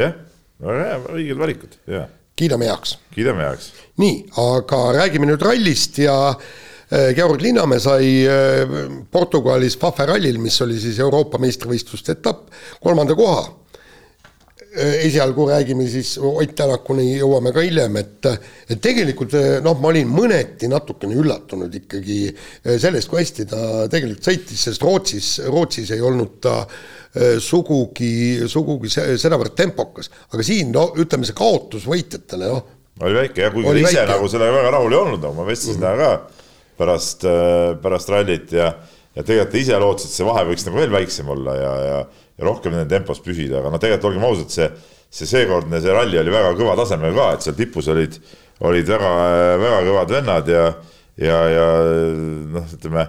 jah, 0.00 0.16
õiged 0.64 1.36
valikud, 1.36 1.82
jah 1.90 2.08
kiidame 2.36 2.68
heaks. 2.68 2.96
kiidame 3.14 3.44
heaks. 3.46 3.72
nii, 4.02 4.16
aga 4.42 4.80
räägime 5.00 5.28
nüüd 5.30 5.42
rallist 5.44 5.98
ja 6.02 6.16
äh, 6.30 7.12
Georg 7.16 7.40
Linnamäe 7.42 7.80
sai 7.80 8.10
äh, 8.28 8.74
Portugalis 9.10 9.78
Fafe 9.80 10.06
rallil, 10.08 10.40
mis 10.42 10.58
oli 10.64 10.78
siis 10.80 11.00
Euroopa 11.00 11.40
meistrivõistluste 11.42 12.18
etapp, 12.18 12.50
kolmanda 12.84 13.16
koha. 13.16 13.46
Äh, 14.76 15.06
esialgu 15.06 15.46
räägime 15.48 15.86
siis 15.88 16.16
Ott 16.20 16.52
Tänakuni, 16.58 17.14
jõuame 17.22 17.54
ka 17.56 17.64
hiljem, 17.64 17.96
et, 18.02 18.28
et 18.68 18.82
tegelikult 18.84 19.38
noh, 19.64 19.80
ma 19.80 19.94
olin 19.94 20.12
mõneti 20.12 20.68
natukene 20.68 21.16
üllatunud 21.16 21.72
ikkagi 21.80 22.20
sellest, 22.76 23.08
kui 23.08 23.22
hästi 23.22 23.48
ta 23.48 23.62
tegelikult 23.92 24.28
sõitis, 24.28 24.68
sest 24.68 24.84
Rootsis, 24.84 25.32
Rootsis 25.48 25.96
ei 25.96 26.04
olnud 26.04 26.36
ta 26.44 26.58
äh, 26.60 26.76
Äh, 27.05 27.05
sugugi, 27.42 28.46
sugugi 28.50 28.90
sedavõrd 28.92 29.54
tempokas, 29.56 30.10
aga 30.32 30.46
siin 30.46 30.72
no 30.74 30.88
ütleme, 31.00 31.26
see 31.28 31.36
kaotus 31.36 31.86
võitjatele, 31.88 32.50
noh. 32.52 32.74
oli 33.02 33.20
väike 33.20 33.44
jah, 33.44 33.54
kuigi 33.54 33.70
ta 33.70 33.78
ise 33.80 33.92
väike. 34.02 34.10
nagu 34.10 34.28
sellega 34.32 34.56
väga 34.58 34.72
rahul 34.76 34.92
ei 34.92 35.00
olnud, 35.00 35.22
nagu 35.22 35.38
ma 35.38 35.46
vestlesin 35.48 35.80
mm. 35.80 35.86
temaga 35.86 36.10
ka 36.10 36.44
pärast, 36.76 37.24
äh, 37.24 37.70
pärast 37.82 38.12
rallit 38.12 38.52
ja, 38.52 38.72
ja 39.16 39.24
tegelikult 39.24 39.54
ta 39.54 39.60
ise 39.62 39.80
lootis, 39.80 40.10
et 40.10 40.18
see 40.18 40.28
vahe 40.28 40.44
võiks 40.50 40.66
nagu 40.68 40.80
veel 40.80 40.92
väiksem 40.92 41.30
olla 41.32 41.56
ja, 41.56 41.72
ja, 41.86 42.02
ja 42.36 42.50
rohkem 42.50 42.74
nende 42.76 42.90
tempos 42.92 43.22
püsida, 43.24 43.62
aga 43.62 43.72
no 43.72 43.80
tegelikult 43.80 44.10
olgem 44.10 44.26
ausad, 44.28 44.52
see, 44.52 44.68
see 45.08 45.30
seekordne 45.30 45.80
see 45.80 45.94
ralli 45.96 46.20
oli 46.20 46.34
väga 46.34 46.52
kõva 46.58 46.76
tasemel 46.82 47.16
ka, 47.16 47.30
et 47.36 47.46
seal 47.46 47.56
tipus 47.56 47.88
olid, 47.92 48.20
olid 48.66 48.92
väga, 48.92 49.14
väga 49.62 49.80
kõvad 49.88 50.14
vennad 50.18 50.52
ja, 50.52 50.68
ja, 51.22 51.40
ja 51.54 51.66
noh, 52.52 52.68
ütleme 52.76 53.08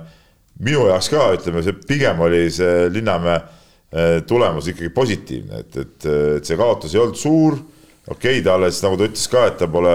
minu 0.64 0.88
jaoks 0.88 1.12
ka 1.12 1.30
ütleme, 1.36 1.62
see 1.66 1.76
pigem 1.92 2.24
oli 2.24 2.48
see 2.56 2.88
Linnamäe 2.94 3.38
Äh, 3.38 3.57
tulemus 4.28 4.68
ikkagi 4.68 4.90
positiivne, 4.92 5.62
et, 5.64 5.76
et, 5.80 6.08
et 6.38 6.48
see 6.48 6.58
kaotus 6.60 6.96
ei 6.96 7.00
olnud 7.00 7.20
suur. 7.20 7.60
okei 8.08 8.40
okay,, 8.40 8.44
ta 8.44 8.56
alles 8.58 8.82
nagu 8.84 8.98
ta 9.00 9.08
ütles 9.08 9.28
ka, 9.32 9.46
et 9.48 9.60
ta 9.62 9.68
pole 9.72 9.94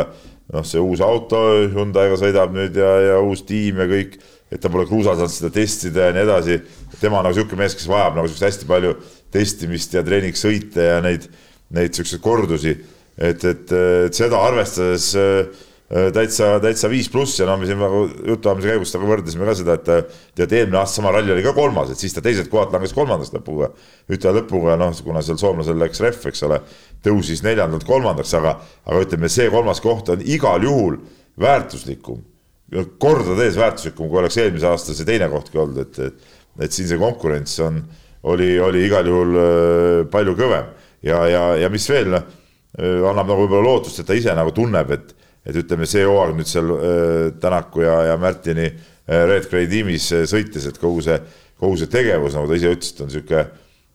noh, 0.53 0.65
see 0.65 0.81
uus 0.81 1.03
auto 1.05 1.41
Hyundai'ga 1.73 2.17
sõidab 2.21 2.55
nüüd 2.57 2.77
ja, 2.77 2.93
ja 3.11 3.19
uus 3.21 3.45
tiim 3.49 3.83
ja 3.83 3.89
kõik, 3.91 4.17
et 4.53 4.61
ta 4.61 4.73
pole 4.73 4.87
kruusal 4.89 5.19
saanud 5.19 5.33
seda 5.35 5.53
testida 5.53 6.09
ja 6.09 6.17
nii 6.17 6.25
edasi. 6.25 6.61
tema 7.01 7.21
nagu 7.25 7.37
sihuke 7.37 7.59
mees, 7.59 7.77
kes 7.77 7.89
vajab 7.91 8.17
nagu 8.17 8.31
siukest 8.31 8.49
hästi 8.49 8.71
palju 8.71 8.95
testimist 9.33 9.95
ja 9.95 10.05
treeningsõite 10.07 10.89
ja 10.89 11.01
neid, 11.05 11.29
neid 11.73 11.93
siukseid 11.93 12.25
kordusi. 12.25 12.77
et, 13.19 13.45
et, 13.45 13.73
et 13.73 14.17
seda 14.17 14.41
arvestades 14.41 15.13
äh, 15.21 15.45
Äh, 15.45 15.72
täitsa, 15.93 16.55
täitsa 16.63 16.89
viis 16.89 17.09
pluss 17.13 17.37
ja 17.37 17.47
no 17.49 17.59
me 17.61 17.67
siin 17.69 17.81
nagu 17.81 18.07
jutuajamise 18.25 18.71
käigus 18.71 18.95
temaga 18.95 19.13
võrdlesime 19.13 19.45
ka 19.45 19.55
seda, 19.59 19.75
et 19.77 20.15
tead, 20.39 20.55
eelmine 20.57 20.79
aasta 20.81 21.01
sama 21.01 21.13
ralli 21.13 21.35
oli 21.35 21.45
ka 21.45 21.53
kolmas, 21.57 21.93
et 21.93 22.01
siis 22.01 22.17
ta 22.17 22.23
teised 22.25 22.49
kohad 22.53 22.73
langes 22.73 22.95
kolmandast 22.97 23.37
lõpuga. 23.37 23.69
ütle 24.09 24.33
lõpuga, 24.39 24.79
noh, 24.81 24.95
kuna 25.05 25.21
seal 25.25 25.37
soomlasel 25.41 25.77
läks 25.83 26.01
rehv, 26.01 26.25
eks 26.33 26.45
ole, 26.49 26.63
tõusis 27.05 27.45
neljandalt 27.45 27.85
kolmandaks, 27.85 28.33
aga, 28.41 28.57
aga 28.89 29.05
ütleme, 29.05 29.29
see 29.29 29.51
kolmas 29.53 29.85
koht 29.85 30.09
on 30.15 30.25
igal 30.25 30.65
juhul 30.65 30.97
väärtuslikum, 31.41 32.25
kordades 33.03 33.61
väärtuslikum, 33.61 34.09
kui 34.09 34.23
oleks 34.23 34.41
eelmise 34.41 34.71
aasta 34.73 34.97
see 34.97 35.09
teine 35.09 35.29
kohtki 35.29 35.61
olnud, 35.61 35.85
et, 35.85 35.99
et, 36.09 36.37
et 36.69 36.73
siin 36.73 36.89
see 36.89 37.01
konkurents 37.01 37.59
on, 37.61 37.83
oli, 38.33 38.55
oli 38.65 38.87
igal 38.87 39.09
juhul 39.13 39.37
äh, 39.37 40.05
palju 40.09 40.39
kõvem 40.41 40.73
ja, 41.05 41.27
ja, 41.29 41.49
ja 41.67 41.69
mis 41.73 41.85
veel, 41.91 42.17
annab 42.81 43.27
nagu 43.27 43.43
võib-olla 43.43 43.67
lootust, 43.67 44.01
et 44.01 44.09
ta 44.09 44.17
ise 44.17 44.33
nagu 44.33 44.55
tunneb, 44.57 44.89
et, 44.97 45.19
et 45.47 45.59
ütleme, 45.59 45.89
see 45.91 46.05
hooaeg 46.07 46.37
nüüd 46.39 46.51
seal 46.51 46.71
Tänaku 47.43 47.87
ja, 47.87 47.97
ja 48.13 48.19
Märtini 48.21 48.69
Red 49.07 49.49
Gray 49.51 49.67
tiimis 49.71 50.07
sõites, 50.31 50.69
et 50.69 50.79
kogu 50.79 51.03
see, 51.05 51.19
kogu 51.59 51.81
see 51.81 51.91
tegevus, 51.91 52.37
nagu 52.39 52.51
ta 52.51 52.59
ise 52.59 52.71
ütles, 52.77 52.93
et 52.95 53.03
on 53.03 53.11
niisugune, 53.11 53.43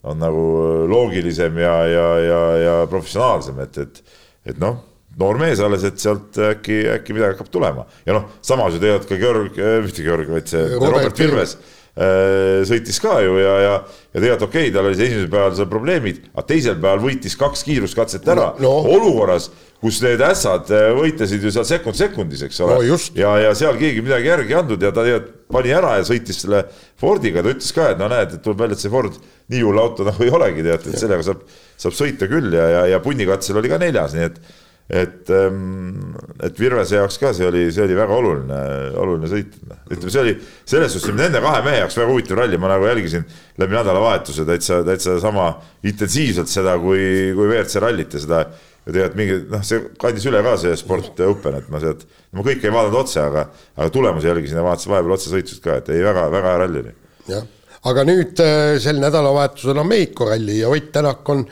on 0.07 0.19
nagu 0.21 0.43
loogilisem 0.91 1.57
ja, 1.63 1.77
ja, 1.87 2.09
ja, 2.23 2.41
ja 2.63 2.75
professionaalsem, 2.91 3.63
et, 3.63 3.79
et, 3.85 4.19
et 4.51 4.61
noh 4.61 4.83
noor 5.17 5.39
mees 5.41 5.61
alles, 5.63 5.85
et 5.87 5.97
sealt 6.01 6.37
äkki, 6.51 6.77
äkki 6.93 7.15
midagi 7.15 7.35
hakkab 7.35 7.49
tulema. 7.53 7.87
Ja 8.05 8.13
noh, 8.17 8.27
samas 8.45 8.75
ju 8.75 8.81
tegelikult 8.83 9.09
ka 9.09 9.17
Georg, 9.21 9.57
mitte 9.85 10.05
Georg, 10.05 10.29
vaid 10.29 10.51
see 10.51 10.61
Robert, 10.75 10.93
Robert 10.93 11.21
Virves. 11.21 11.55
Äh, 11.57 11.76
sõitis 11.97 12.99
ka 13.01 13.15
ju 13.25 13.39
ja, 13.41 13.53
ja, 13.63 13.71
ja 14.13 14.19
tegelikult 14.19 14.43
okei 14.49 14.67
okay,, 14.67 14.73
tal 14.75 14.89
oli 14.89 14.97
see 14.99 15.07
esimesel 15.09 15.31
päeval 15.33 15.55
seal 15.57 15.69
probleemid, 15.71 16.19
aga 16.35 16.43
teisel 16.51 16.75
päeval 16.77 17.01
võitis 17.01 17.37
kaks 17.39 17.63
kiiruskatset 17.65 18.27
ära 18.29 18.51
no, 18.61 18.73
olukorras, 18.93 19.47
kus 19.81 19.97
need 20.05 20.21
ässad 20.25 20.69
äh, 20.73 20.91
võitlesid 20.97 21.41
ju 21.41 21.53
seal 21.53 21.65
sekund 21.69 21.97
sekundis, 21.97 22.43
eks 22.45 22.61
ole. 22.65 22.77
No,. 22.85 22.99
ja, 23.17 23.33
ja 23.47 23.55
seal 23.57 23.79
keegi 23.81 24.05
midagi 24.05 24.29
järgi 24.29 24.53
ei 24.53 24.59
andnud 24.59 24.85
ja 24.85 24.93
ta 24.93 25.07
pani 25.53 25.73
ära 25.73 25.95
ja 25.97 26.05
sõitis 26.05 26.43
selle 26.43 26.63
Fordiga, 27.01 27.41
ta 27.41 27.55
ütles 27.55 27.73
ka, 27.73 27.89
et 27.93 28.01
no 28.01 28.11
näed, 28.13 28.37
et 28.37 28.45
tuleb 28.45 28.61
välja, 28.61 28.77
et 28.77 28.85
see 28.85 28.93
Ford 28.93 29.17
nii 29.53 29.65
hull 29.65 29.81
auto 29.81 30.05
nagu 30.05 30.25
ei 30.25 30.33
olegi, 30.33 30.65
tead, 30.65 30.85
et 30.91 31.01
sellega 31.01 31.25
saab, 31.25 31.43
saab 31.81 31.97
sõita 31.97 32.29
küll 32.29 32.53
ja, 32.53 32.69
ja, 32.75 32.87
ja 32.93 33.01
punnikatsel 33.01 33.57
oli 33.57 33.73
ka 33.73 33.81
neljas, 33.81 34.13
nii 34.17 34.29
et 34.29 34.41
et, 34.89 35.29
ähm, 35.29 36.13
et 36.43 36.59
Virvese 36.59 36.95
jaoks 36.95 37.17
ka 37.19 37.33
see 37.35 37.47
oli, 37.47 37.65
see 37.75 37.83
oli 37.83 37.95
väga 37.97 38.15
oluline, 38.15 38.59
oluline 38.95 39.27
sõit. 39.31 39.57
ütleme, 39.89 40.13
see 40.13 40.21
oli 40.21 40.35
selles 40.63 40.95
suhtes 40.95 41.15
nende 41.17 41.41
kahe 41.43 41.59
mehe 41.65 41.81
jaoks 41.81 41.97
väga 41.99 42.13
huvitav 42.13 42.39
ralli, 42.39 42.59
ma 42.61 42.71
nagu 42.71 42.87
jälgisin 42.87 43.25
läbi 43.59 43.75
nädalavahetuse 43.75 44.45
täitsa, 44.47 44.79
täitsa 44.87 45.17
sama 45.23 45.49
intensiivselt 45.83 46.51
seda 46.51 46.77
kui, 46.79 47.03
kui 47.35 47.49
WRC 47.49 47.83
rallit 47.83 48.15
ja 48.15 48.23
seda. 48.23 48.41
ja 48.87 48.93
tegelikult 48.95 49.19
mingi 49.19 49.37
noh, 49.51 49.63
see 49.67 49.83
kandis 49.99 50.25
üle 50.29 50.39
ka 50.45 50.55
see 50.61 50.75
Sport 50.79 51.19
Open, 51.27 51.57
et 51.59 51.65
ma 51.67 51.81
sealt, 51.83 52.05
ma 52.31 52.45
kõike 52.45 52.69
ei 52.69 52.71
vaadanud 52.71 53.01
otse, 53.01 53.19
aga, 53.19 53.49
aga 53.75 53.87
tulemusi 53.91 54.29
jälgisin 54.29 54.61
ja 54.61 54.63
vaatasin 54.63 54.93
vahepeal 54.93 55.15
otsesõitust 55.17 55.63
ka, 55.65 55.81
et 55.81 55.91
ei 55.91 56.05
väga, 56.05 56.29
väga 56.31 56.53
hea 56.53 56.61
ralli 56.61 56.83
oli. 56.85 56.93
jah, 57.27 57.49
aga 57.91 58.05
nüüd 58.07 58.39
äh, 58.39 58.77
sel 58.79 59.03
nädalavahetusel 59.03 59.83
on 59.83 59.91
Mehhiko 59.91 60.29
ralli 60.31 60.61
ja 60.61 60.71
Ott 60.71 60.93
Tänak 60.95 61.27
on 61.35 61.43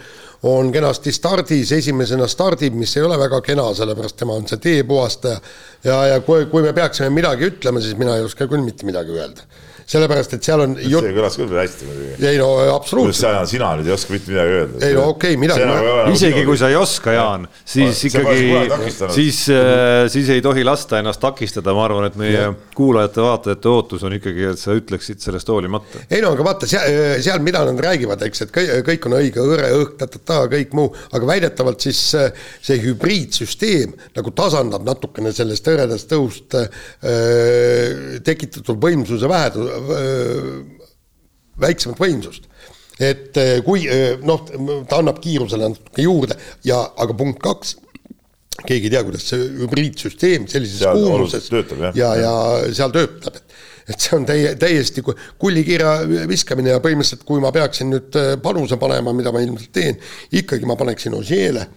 on 0.45 0.71
kenasti 0.71 1.11
stardis, 1.15 1.71
esimesena 1.73 2.27
stardib, 2.29 2.75
mis 2.77 2.93
ei 2.97 3.05
ole 3.05 3.17
väga 3.19 3.41
kena, 3.45 3.65
sellepärast 3.73 4.17
tema 4.19 4.35
on 4.37 4.45
see 4.49 4.61
teepuhastaja. 4.61 5.39
ja, 5.83 6.01
ja 6.13 6.19
kui, 6.25 6.45
kui 6.51 6.61
me 6.65 6.73
peaksime 6.73 7.09
midagi 7.09 7.49
ütlema, 7.49 7.81
siis 7.81 7.97
mina 7.97 8.17
ei 8.19 8.25
oska 8.25 8.47
küll 8.51 8.65
mitte 8.65 8.85
midagi 8.85 9.15
öelda 9.15 9.47
sellepärast, 9.85 10.33
et 10.33 10.45
seal 10.45 10.63
on 10.63 10.71
jut... 10.81 11.05
see 11.05 11.13
kõlas 11.13 11.35
küll 11.37 11.51
hästi 11.53 11.87
muidugi. 11.87 12.25
ei 12.25 12.39
no 12.41 12.47
absoluutselt. 12.73 13.49
sina 13.51 13.67
nüüd 13.77 13.89
ei 13.89 13.93
oska 13.93 14.13
mitte 14.15 14.31
midagi 14.31 14.55
öelda. 14.59 14.79
ei 14.87 14.95
no 14.97 15.03
okei 15.11 15.35
okay,, 15.35 15.41
midagi. 15.41 15.67
Nagu 15.69 16.13
isegi 16.15 16.45
kui 16.47 16.57
sa 16.57 16.69
ei 16.71 16.77
oska, 16.79 17.13
Jaan, 17.13 17.45
siis 17.69 18.01
ikkagi, 18.09 18.47
siis, 19.13 19.43
äh, 19.53 20.07
siis 20.11 20.31
ei 20.33 20.41
tohi 20.45 20.65
lasta 20.65 21.01
ennast 21.03 21.21
takistada, 21.21 21.75
ma 21.77 21.85
arvan, 21.85 22.07
et 22.09 22.17
meie 22.17 22.47
kuulajate-vaatajate 22.77 23.69
ootus 23.69 24.05
on 24.07 24.15
ikkagi, 24.17 24.47
et 24.55 24.61
sa 24.61 24.73
ütleksid 24.77 25.21
sellest 25.21 25.53
hoolimata. 25.53 26.01
ei 26.09 26.23
no 26.25 26.33
aga 26.33 26.47
vaata 26.49 26.69
seal, 26.69 27.21
seal, 27.21 27.45
mida 27.45 27.61
nad 27.69 27.85
räägivad, 27.85 28.25
eks, 28.25 28.45
et 28.47 28.57
kõik 28.89 29.05
on 29.05 29.17
õige, 29.19 29.45
hõre, 29.45 29.69
õhk, 29.83 29.93
ta-ta-ta, 30.01 30.39
kõik 30.55 30.73
muu, 30.77 30.89
aga 31.13 31.29
väidetavalt 31.29 31.85
siis 31.85 32.01
äh, 32.17 32.33
see 32.57 32.81
hübriidsüsteem 32.87 33.93
nagu 34.17 34.33
tasandab 34.33 34.81
natukene 34.87 35.29
sellest 35.35 35.69
hõredast 35.69 36.17
õhust 36.17 36.57
äh, 36.57 36.67
tekitatud 38.25 38.81
võimsuse 38.81 39.29
vähe 39.29 39.53
väiksemat 41.61 41.99
võimsust. 41.99 42.49
et 42.99 43.35
kui 43.65 43.87
noh, 44.23 44.45
ta 44.87 45.01
annab 45.01 45.19
kiirusele 45.23 45.67
natuke 45.71 46.05
juurde 46.05 46.37
ja, 46.63 46.79
aga 46.95 47.15
punkt 47.17 47.41
kaks, 47.43 47.75
keegi 48.63 48.87
ei 48.87 48.93
tea, 48.93 49.03
kuidas 49.03 49.25
see 49.31 49.49
hübriidsüsteem 49.61 50.47
sellises 50.51 50.85
kuumuses 50.85 51.49
ja, 51.51 51.91
ja, 51.99 52.11
ja 52.23 52.35
seal 52.75 52.93
töötab, 52.95 53.41
et 53.41 53.55
et 53.85 54.01
see 54.01 54.15
on 54.17 54.23
täie, 54.25 54.55
täiesti 54.57 55.03
kullikirja 55.05 55.91
viskamine 56.25 56.71
ja 56.73 56.81
põhimõtteliselt, 56.81 57.25
kui 57.27 57.41
ma 57.43 57.51
peaksin 57.53 57.91
nüüd 57.93 58.15
panuse 58.41 58.79
panema, 58.81 59.13
mida 59.13 59.33
ma 59.33 59.43
ilmselt 59.45 59.69
teen, 59.75 59.99
ikkagi 60.33 60.65
ma 60.65 60.77
paneksin 60.79 61.13
Ožeele 61.13 61.67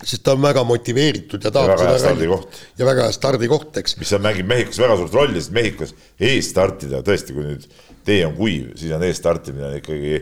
sest 0.00 0.22
ta 0.24 0.34
on 0.34 0.42
väga 0.42 0.64
motiveeritud 0.66 1.44
ja 1.44 1.52
tahab 1.54 1.74
ja 1.74 1.76
väga 1.78 1.90
hea 1.92 2.02
stardikoht. 2.02 2.60
ja 2.78 2.86
väga 2.88 3.06
hea 3.06 3.16
stardikoht, 3.16 3.76
eks. 3.82 3.96
mis 4.00 4.12
seal 4.12 4.22
mängib 4.24 4.48
Mehhikos 4.50 4.80
väga 4.82 4.96
suurt 5.00 5.16
rolli, 5.18 5.40
sest 5.40 5.54
Mehhikos 5.56 5.94
ees 6.20 6.50
startida, 6.50 7.02
tõesti, 7.06 7.36
kui 7.36 7.46
nüüd 7.46 7.68
tee 8.06 8.22
on 8.26 8.34
kuiv, 8.38 8.72
siis 8.80 8.94
on 8.96 9.04
ees 9.06 9.20
startimine 9.20 9.68
on 9.68 9.78
ikkagi, 9.78 10.18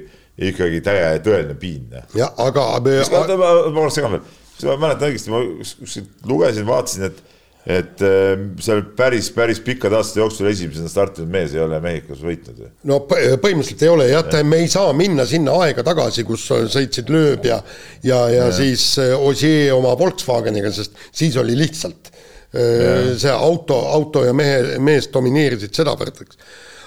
ikkagi 0.50 0.82
täie, 0.84 1.08
tõeline 1.24 1.56
piin. 1.60 1.88
jah, 2.16 2.34
aga. 2.44 2.66
ma, 2.82 3.24
ma, 3.30 3.52
ma 3.70 3.84
oleks 3.86 4.00
segan 4.00 4.16
veel, 4.16 4.38
ma 4.68 4.78
mäletan 4.84 5.10
õigesti, 5.10 5.32
ma 5.32 5.42
kuskilt 5.62 6.28
lugesin, 6.28 6.68
vaatasin, 6.68 7.08
et 7.08 7.29
et 7.68 8.00
äh, 8.00 8.40
seal 8.62 8.82
päris, 8.96 9.28
päris 9.36 9.60
pikkade 9.64 9.98
aastate 9.98 10.22
jooksul 10.22 10.48
esimesena 10.48 10.88
startinud 10.88 11.28
mees 11.32 11.52
ei 11.52 11.60
ole 11.60 11.80
Mehhikos 11.84 12.22
võitnud. 12.24 12.62
no 12.88 13.02
põhimõtteliselt 13.10 13.84
ei 13.84 13.92
ole 13.92 14.06
jah, 14.08 14.32
me 14.48 14.62
ei 14.64 14.70
saa 14.72 14.94
minna 14.96 15.26
sinna 15.28 15.58
aega 15.66 15.84
tagasi, 15.84 16.24
kus 16.28 16.46
sõitsid 16.48 17.12
Lööb 17.12 17.44
ja 17.44 17.60
ja, 18.02 18.22
ja, 18.32 18.46
ja 18.46 18.48
siis 18.56 18.94
äh, 19.02 19.12
Ossier 19.12 19.74
oma 19.76 19.92
Volkswageniga, 19.98 20.72
sest 20.72 20.96
siis 21.12 21.36
oli 21.40 21.58
lihtsalt 21.58 22.08
äh, 22.08 22.64
ja. 22.80 22.96
see 23.20 23.34
auto, 23.34 23.76
auto 23.92 24.24
ja 24.24 24.32
mehe, 24.36 24.78
mees 24.80 25.10
domineerisid 25.12 25.76
sedavõrd, 25.76 26.24
eks 26.24 26.40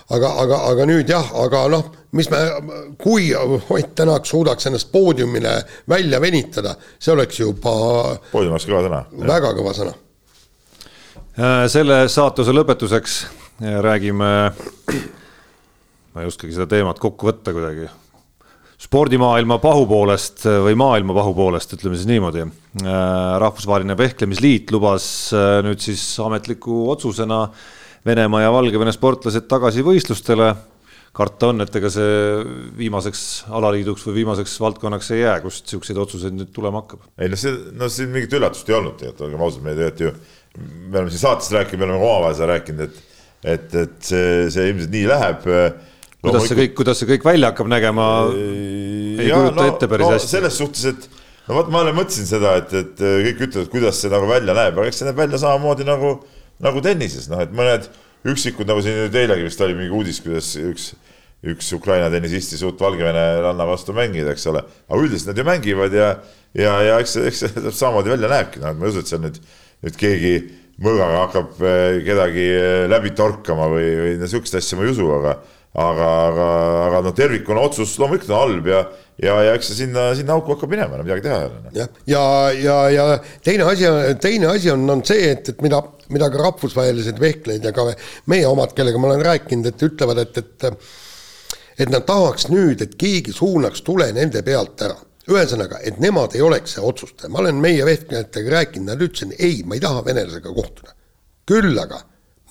aga, 0.09 0.35
aga, 0.41 0.61
aga 0.73 0.87
nüüd 0.89 1.09
jah, 1.13 1.29
aga 1.43 1.67
noh, 1.71 1.91
mis 2.17 2.29
me, 2.33 2.39
kui 3.01 3.29
Ott 3.37 3.93
Tänak 3.93 4.25
suudaks 4.25 4.67
ennast 4.69 4.89
poodiumile 4.91 5.59
välja 5.89 6.19
venitada, 6.21 6.73
see 6.97 7.13
oleks 7.13 7.39
juba. 7.43 7.75
poodium 8.31 8.57
oleks 8.57 8.65
kõva 8.65 8.87
sõna. 8.87 9.03
väga 9.21 9.53
kõva 9.59 9.75
sõna 9.77 9.93
selle 11.33 12.03
saatuse 12.11 12.53
lõpetuseks 12.53 13.17
äh, 13.63 13.77
räägime, 13.81 14.29
ma 16.13 16.21
ei 16.21 16.29
oskagi 16.29 16.53
seda 16.53 16.67
teemat 16.69 16.99
kokku 17.01 17.25
võtta 17.31 17.53
kuidagi, 17.55 17.87
spordimaailma 18.83 19.57
pahupoolest 19.63 20.45
või 20.67 20.77
maailma 20.77 21.15
pahupoolest, 21.17 21.73
ütleme 21.77 21.97
siis 21.97 22.09
niimoodi. 22.11 22.45
Äh, 22.83 22.91
rahvusvaheline 23.41 23.97
Vehklemisliit 23.97 24.73
lubas 24.75 25.07
nüüd 25.65 25.81
siis 25.81 26.03
ametliku 26.21 26.85
otsusena 26.93 27.47
Venemaa 28.05 28.43
ja 28.43 28.53
Valgevene 28.53 28.93
sportlased 28.93 29.49
tagasi 29.49 29.81
võistlustele. 29.85 30.53
karta 31.13 31.51
on, 31.51 31.61
et 31.61 31.75
ega 31.77 31.89
see 31.93 32.13
viimaseks 32.77 33.45
alaliiduks 33.53 34.01
või 34.07 34.15
viimaseks 34.15 34.55
valdkonnaks 34.59 35.11
ei 35.13 35.19
jää, 35.19 35.35
kust 35.43 35.69
siukseid 35.69 35.97
otsuseid 36.01 36.33
nüüd 36.33 36.49
tulema 36.53 36.81
hakkab. 36.81 37.03
ei 37.17 37.29
no 37.29 37.37
see, 37.37 37.53
no 37.73 37.89
siin 37.89 38.09
mingit 38.09 38.33
üllatust 38.33 38.69
ei 38.69 38.75
olnud 38.75 38.97
tegelikult, 38.97 39.21
olgem 39.27 39.43
ausad, 39.45 39.61
me 39.61 39.75
tegelikult 39.77 40.01
ju 40.01 40.13
me 40.59 40.99
oleme 40.99 41.11
siin 41.13 41.23
saates 41.23 41.51
rääkinud, 41.53 41.81
me 41.81 41.89
oleme 41.89 42.05
omavahel 42.05 42.37
seda 42.37 42.51
rääkinud, 42.53 42.87
et 42.87 43.01
et, 43.43 43.73
et 43.75 43.97
see, 44.07 44.29
see 44.53 44.69
ilmselt 44.71 44.93
nii 44.93 45.09
läheb. 45.09 45.47
kuidas 46.23 46.47
see 46.47 46.59
kõik, 46.61 46.77
kuidas 46.79 47.01
see 47.01 47.09
kõik 47.09 47.25
välja 47.27 47.51
hakkab 47.51 47.69
nägema? 47.71 48.07
ei 48.33 49.27
ja, 49.27 49.39
kujuta 49.39 49.59
no, 49.59 49.67
ette 49.73 49.89
päris 49.91 50.07
no, 50.07 50.13
hästi. 50.15 50.31
selles 50.31 50.59
suhtes, 50.61 50.85
et 50.93 51.07
no 51.49 51.57
vot, 51.59 51.71
ma 51.73 51.83
olen 51.83 51.97
mõtlesin 51.97 52.29
seda, 52.29 52.55
et, 52.61 52.75
et 52.79 53.03
kõik 53.03 53.47
ütlevad, 53.49 53.71
kuidas 53.73 53.99
see 53.99 54.11
nagu 54.13 54.29
välja 54.29 54.55
näeb, 54.57 54.77
aga 54.77 54.89
eks 54.89 55.01
see 55.01 55.09
näeb 55.09 55.19
välja 55.19 55.41
samamoodi 55.43 55.87
nagu, 55.87 56.15
nagu 56.63 56.83
tennises, 56.85 57.27
noh, 57.31 57.43
et 57.43 57.51
mõned 57.55 57.89
üksikud, 58.31 58.69
nagu 58.69 58.83
siin 58.83 59.01
nüüd 59.01 59.17
eilegi 59.19 59.49
vist 59.49 59.65
oli 59.65 59.75
mingi 59.75 59.91
uudis, 59.97 60.21
kuidas 60.23 60.53
üks, 60.61 60.93
üks 61.43 61.73
Ukraina 61.75 62.07
tennisist 62.13 62.55
ei 62.55 62.61
suutnud 62.61 62.85
Valgevene 62.85 63.25
ranna 63.43 63.67
vastu 63.67 63.95
mängida, 63.95 64.31
eks 64.31 64.47
ole. 64.47 64.63
aga 64.87 65.01
üldiselt 65.01 65.33
nad 65.33 65.41
ju 65.41 65.43
mängivad 65.49 65.97
ja, 65.97 66.13
ja, 66.55 66.77
ja 66.87 67.01
eks, 67.03 67.17
eks 67.19 67.43
see 67.43 67.67
samamoodi 67.67 68.15
välja 68.15 68.31
näebki, 68.31 68.63
noh, 68.63 68.71
et 68.71 68.79
ma 68.79 68.87
ei 68.87 68.95
usu, 68.95 69.03
et 69.03 69.11
seal 69.11 69.25
nüüd 69.25 69.41
nüüd 69.83 69.97
keegi 69.99 70.35
mõõgaga 70.83 71.25
hakkab 71.27 71.59
eh, 71.61 71.99
kedagi 72.05 72.45
eh, 72.57 72.85
läbi 72.91 73.13
torkama 73.17 73.67
või, 73.71 73.89
või 73.99 74.15
niisugust 74.21 74.57
asja 74.57 74.79
ma 74.79 74.87
ei 74.87 74.93
usu, 74.93 75.09
aga 75.19 75.37
aga, 75.73 76.07
aga, 76.29 76.47
aga 76.87 76.99
noh, 77.07 77.13
tervikuna 77.17 77.63
otsus 77.65 77.95
loomulikult 77.97 78.29
on 78.29 78.41
halb 78.43 78.67
ja, 78.69 78.81
ja, 79.17 79.37
ja 79.47 79.53
eks 79.57 79.71
see 79.71 79.79
sinna, 79.81 80.11
sinna 80.17 80.35
auku 80.37 80.53
hakkab 80.53 80.69
minema, 80.69 80.99
no 80.99 81.05
midagi 81.05 81.25
teha 81.25 81.39
ei 81.39 81.47
ole. 81.47 81.61
Noh. 81.63 81.71
jah, 81.79 81.95
ja, 82.09 82.25
ja, 82.53 82.75
ja 82.93 83.05
teine 83.45 83.65
asi, 83.71 83.89
teine 84.21 84.51
asi 84.51 84.69
on, 84.73 84.83
on 84.93 85.01
see, 85.07 85.31
et, 85.31 85.49
et 85.49 85.63
mida, 85.65 85.81
mida 86.13 86.29
ka 86.29 86.43
rahvusvahelised 86.43 87.21
vehklejad 87.21 87.65
ja 87.65 87.73
ka 87.73 87.87
meie 88.29 88.45
omad, 88.49 88.75
kellega 88.77 89.01
ma 89.01 89.09
olen 89.09 89.25
rääkinud, 89.25 89.71
et 89.71 89.87
ütlevad, 89.89 90.21
et, 90.27 90.43
et 90.43 90.69
et 91.73 91.89
nad 91.89 92.03
tahaks 92.05 92.51
nüüd, 92.53 92.83
et 92.85 92.91
keegi 92.93 93.33
suunaks 93.33 93.81
tule 93.81 94.11
nende 94.13 94.43
pealt 94.45 94.83
ära 94.85 94.99
ühesõnaga, 95.31 95.79
et 95.87 95.99
nemad 96.03 96.35
ei 96.35 96.41
oleks 96.43 96.75
see 96.75 96.83
otsustaja, 96.83 97.31
ma 97.31 97.39
olen 97.43 97.59
meie 97.63 97.85
vehklejatega 97.87 98.55
rääkinud, 98.57 98.89
nad 98.91 99.03
ütlesid 99.03 99.35
ei, 99.39 99.61
ma 99.63 99.77
ei 99.77 99.83
taha 99.83 100.03
venelasega 100.05 100.51
kohtuda. 100.53 100.95
küll 101.47 101.79
aga 101.79 101.99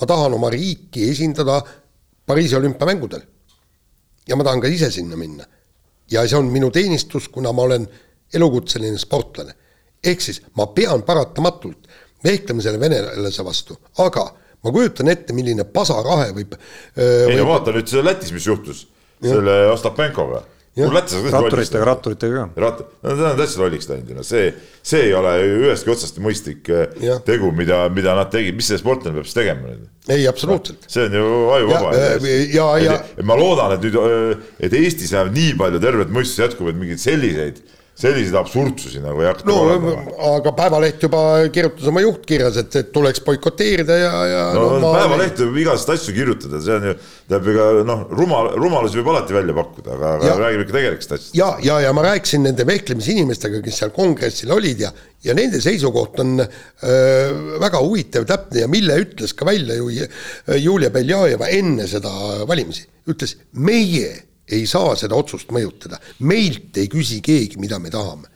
ma 0.01 0.07
tahan 0.07 0.35
oma 0.37 0.51
riiki 0.53 1.11
esindada 1.11 1.62
Pariisi 2.27 2.57
olümpiamängudel. 2.57 3.23
ja 4.29 4.37
ma 4.37 4.45
tahan 4.45 4.61
ka 4.61 4.68
ise 4.68 4.91
sinna 4.91 5.16
minna. 5.16 5.45
ja 6.11 6.29
see 6.29 6.39
on 6.39 6.47
minu 6.47 6.70
teenistus, 6.70 7.29
kuna 7.29 7.53
ma 7.53 7.62
olen 7.62 7.89
elukutseline 8.35 8.99
sportlane. 8.99 9.55
ehk 10.05 10.20
siis 10.20 10.43
ma 10.57 10.66
pean 10.66 11.03
paratamatult 11.03 11.89
vehklema 12.25 12.62
selle 12.62 12.81
venelase 12.81 13.45
vastu, 13.45 13.77
aga 13.99 14.25
ma 14.62 14.73
kujutan 14.73 15.09
ette, 15.09 15.33
milline 15.33 15.64
pasarahe 15.64 16.33
võib. 16.33 16.57
ei 16.97 17.37
no 17.37 17.47
vaata 17.47 17.73
nüüd 17.73 17.89
see 17.91 18.05
Lätis, 18.05 18.33
mis 18.33 18.47
juhtus 18.47 18.87
ja. 19.20 19.35
selle 19.35 19.66
Ostapenkoga 19.73 20.45
ratturitega, 20.77 21.85
ratturitega 21.85 22.45
ka. 22.55 22.61
rat-, 22.64 22.79
no 23.03 23.14
nad 23.18 23.33
on 23.33 23.41
täitsa 23.43 23.61
lolliks 23.61 23.89
läinud, 23.91 24.14
no 24.16 24.23
see, 24.25 24.47
see 24.83 25.03
ei 25.09 25.12
ole 25.16 25.33
ju 25.43 25.59
ühestki 25.66 25.93
otsast 25.93 26.20
mõistlik 26.25 26.70
eh, 26.73 26.87
Jah. 27.05 27.20
tegu, 27.27 27.51
mida, 27.57 27.83
mida 27.93 28.14
nad 28.16 28.31
tegid, 28.33 28.57
mis 28.57 28.70
see 28.73 28.81
sportlane 28.81 29.18
peab 29.18 29.29
siis 29.29 29.37
tegema 29.37 29.68
nüüd? 29.68 29.85
ei, 30.09 30.25
absoluutselt. 30.31 30.89
see 30.89 31.05
on 31.11 31.18
ju 31.18 31.27
ajuvaba 31.59 31.93
Ja,. 31.93 32.16
ja- 32.57 32.70
ja- 32.87 32.97
et 33.18 33.25
ma 33.29 33.37
loodan, 33.37 33.77
et 33.77 33.85
nüüd, 33.85 34.41
et 34.64 34.73
Eestis 34.81 35.12
jääb 35.12 35.33
nii 35.37 35.55
palju 35.61 35.83
tervet 35.83 36.09
mõistust 36.14 36.41
jätkub, 36.47 36.73
et 36.73 36.81
mingeid 36.81 37.03
selliseid, 37.05 37.61
selliseid 37.99 38.34
absurdsusi 38.40 39.03
nagu 39.05 39.20
ei 39.20 39.28
hakka 39.28 39.45
no 39.47 39.57
olema. 39.66 39.93
aga 40.32 40.53
Päevaleht 40.57 41.03
juba 41.05 41.20
kirjutas 41.53 41.90
oma 41.90 42.01
juhtkirjas, 42.01 42.57
et, 42.62 42.76
et 42.80 42.88
tuleks 42.95 43.20
boikoteerida 43.26 43.99
ja, 44.01 44.12
ja 44.30 44.45
no, 44.57 44.64
no 44.72 44.78
ma- 44.86 44.95
Päevaleht 44.97 45.43
võib 45.45 45.61
igasuguseid 45.66 46.01
asju 46.01 46.14
kirjutada, 46.16 46.61
see 46.64 46.78
on 46.78 46.88
ju, 46.88 46.95
tähendab 47.28 47.51
ega 47.53 47.66
noh, 47.90 48.03
rumal, 48.16 48.51
rumalusi 48.57 49.01
võib 49.01 49.12
alati 49.12 49.36
välja 49.36 49.57
pakkuda, 49.61 49.99
aga, 49.99 50.14
aga 50.22 50.38
räägime 50.40 50.66
ikka 50.66 50.76
tegelikest 50.78 51.14
asjadest. 51.18 51.36
ja, 51.36 51.51
ja, 51.68 51.78
ja 51.84 51.93
ma 51.97 52.07
rääkisin 52.09 52.49
nende 52.49 52.66
vehklemisinimestega, 52.72 53.62
kes 53.68 53.82
seal 53.84 53.95
kongressil 53.95 54.57
olid 54.57 54.82
ja, 54.86 54.93
ja 55.28 55.36
nende 55.36 55.61
seisukoht 55.62 56.18
on 56.24 56.40
öö, 56.40 57.57
väga 57.62 57.84
huvitav, 57.84 58.26
täpne 58.28 58.64
ja 58.64 58.72
mille 58.72 58.97
ütles 59.05 59.36
ka 59.36 59.47
välja 59.47 59.76
ju 59.76 59.93
Julia 60.64 60.90
Beljajeva 60.90 61.53
enne 61.53 61.86
seda 61.90 62.11
valimisi, 62.49 62.88
ütles 63.12 63.36
meie 63.53 64.32
ei 64.51 64.66
saa 64.66 64.97
seda 64.99 65.16
otsust 65.18 65.53
mõjutada, 65.55 66.01
meilt 66.26 66.76
ei 66.80 66.88
küsi 66.90 67.20
keegi, 67.24 67.61
mida 67.62 67.78
me 67.78 67.90
tahame. 67.90 68.28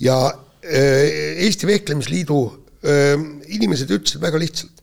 ja 0.00 0.16
öö, 0.64 1.06
Eesti 1.46 1.66
Vehklemisliidu 1.66 2.38
öö, 2.84 3.16
inimesed 3.46 3.90
ütlesid 3.90 4.20
väga 4.22 4.38
lihtsalt, 4.42 4.82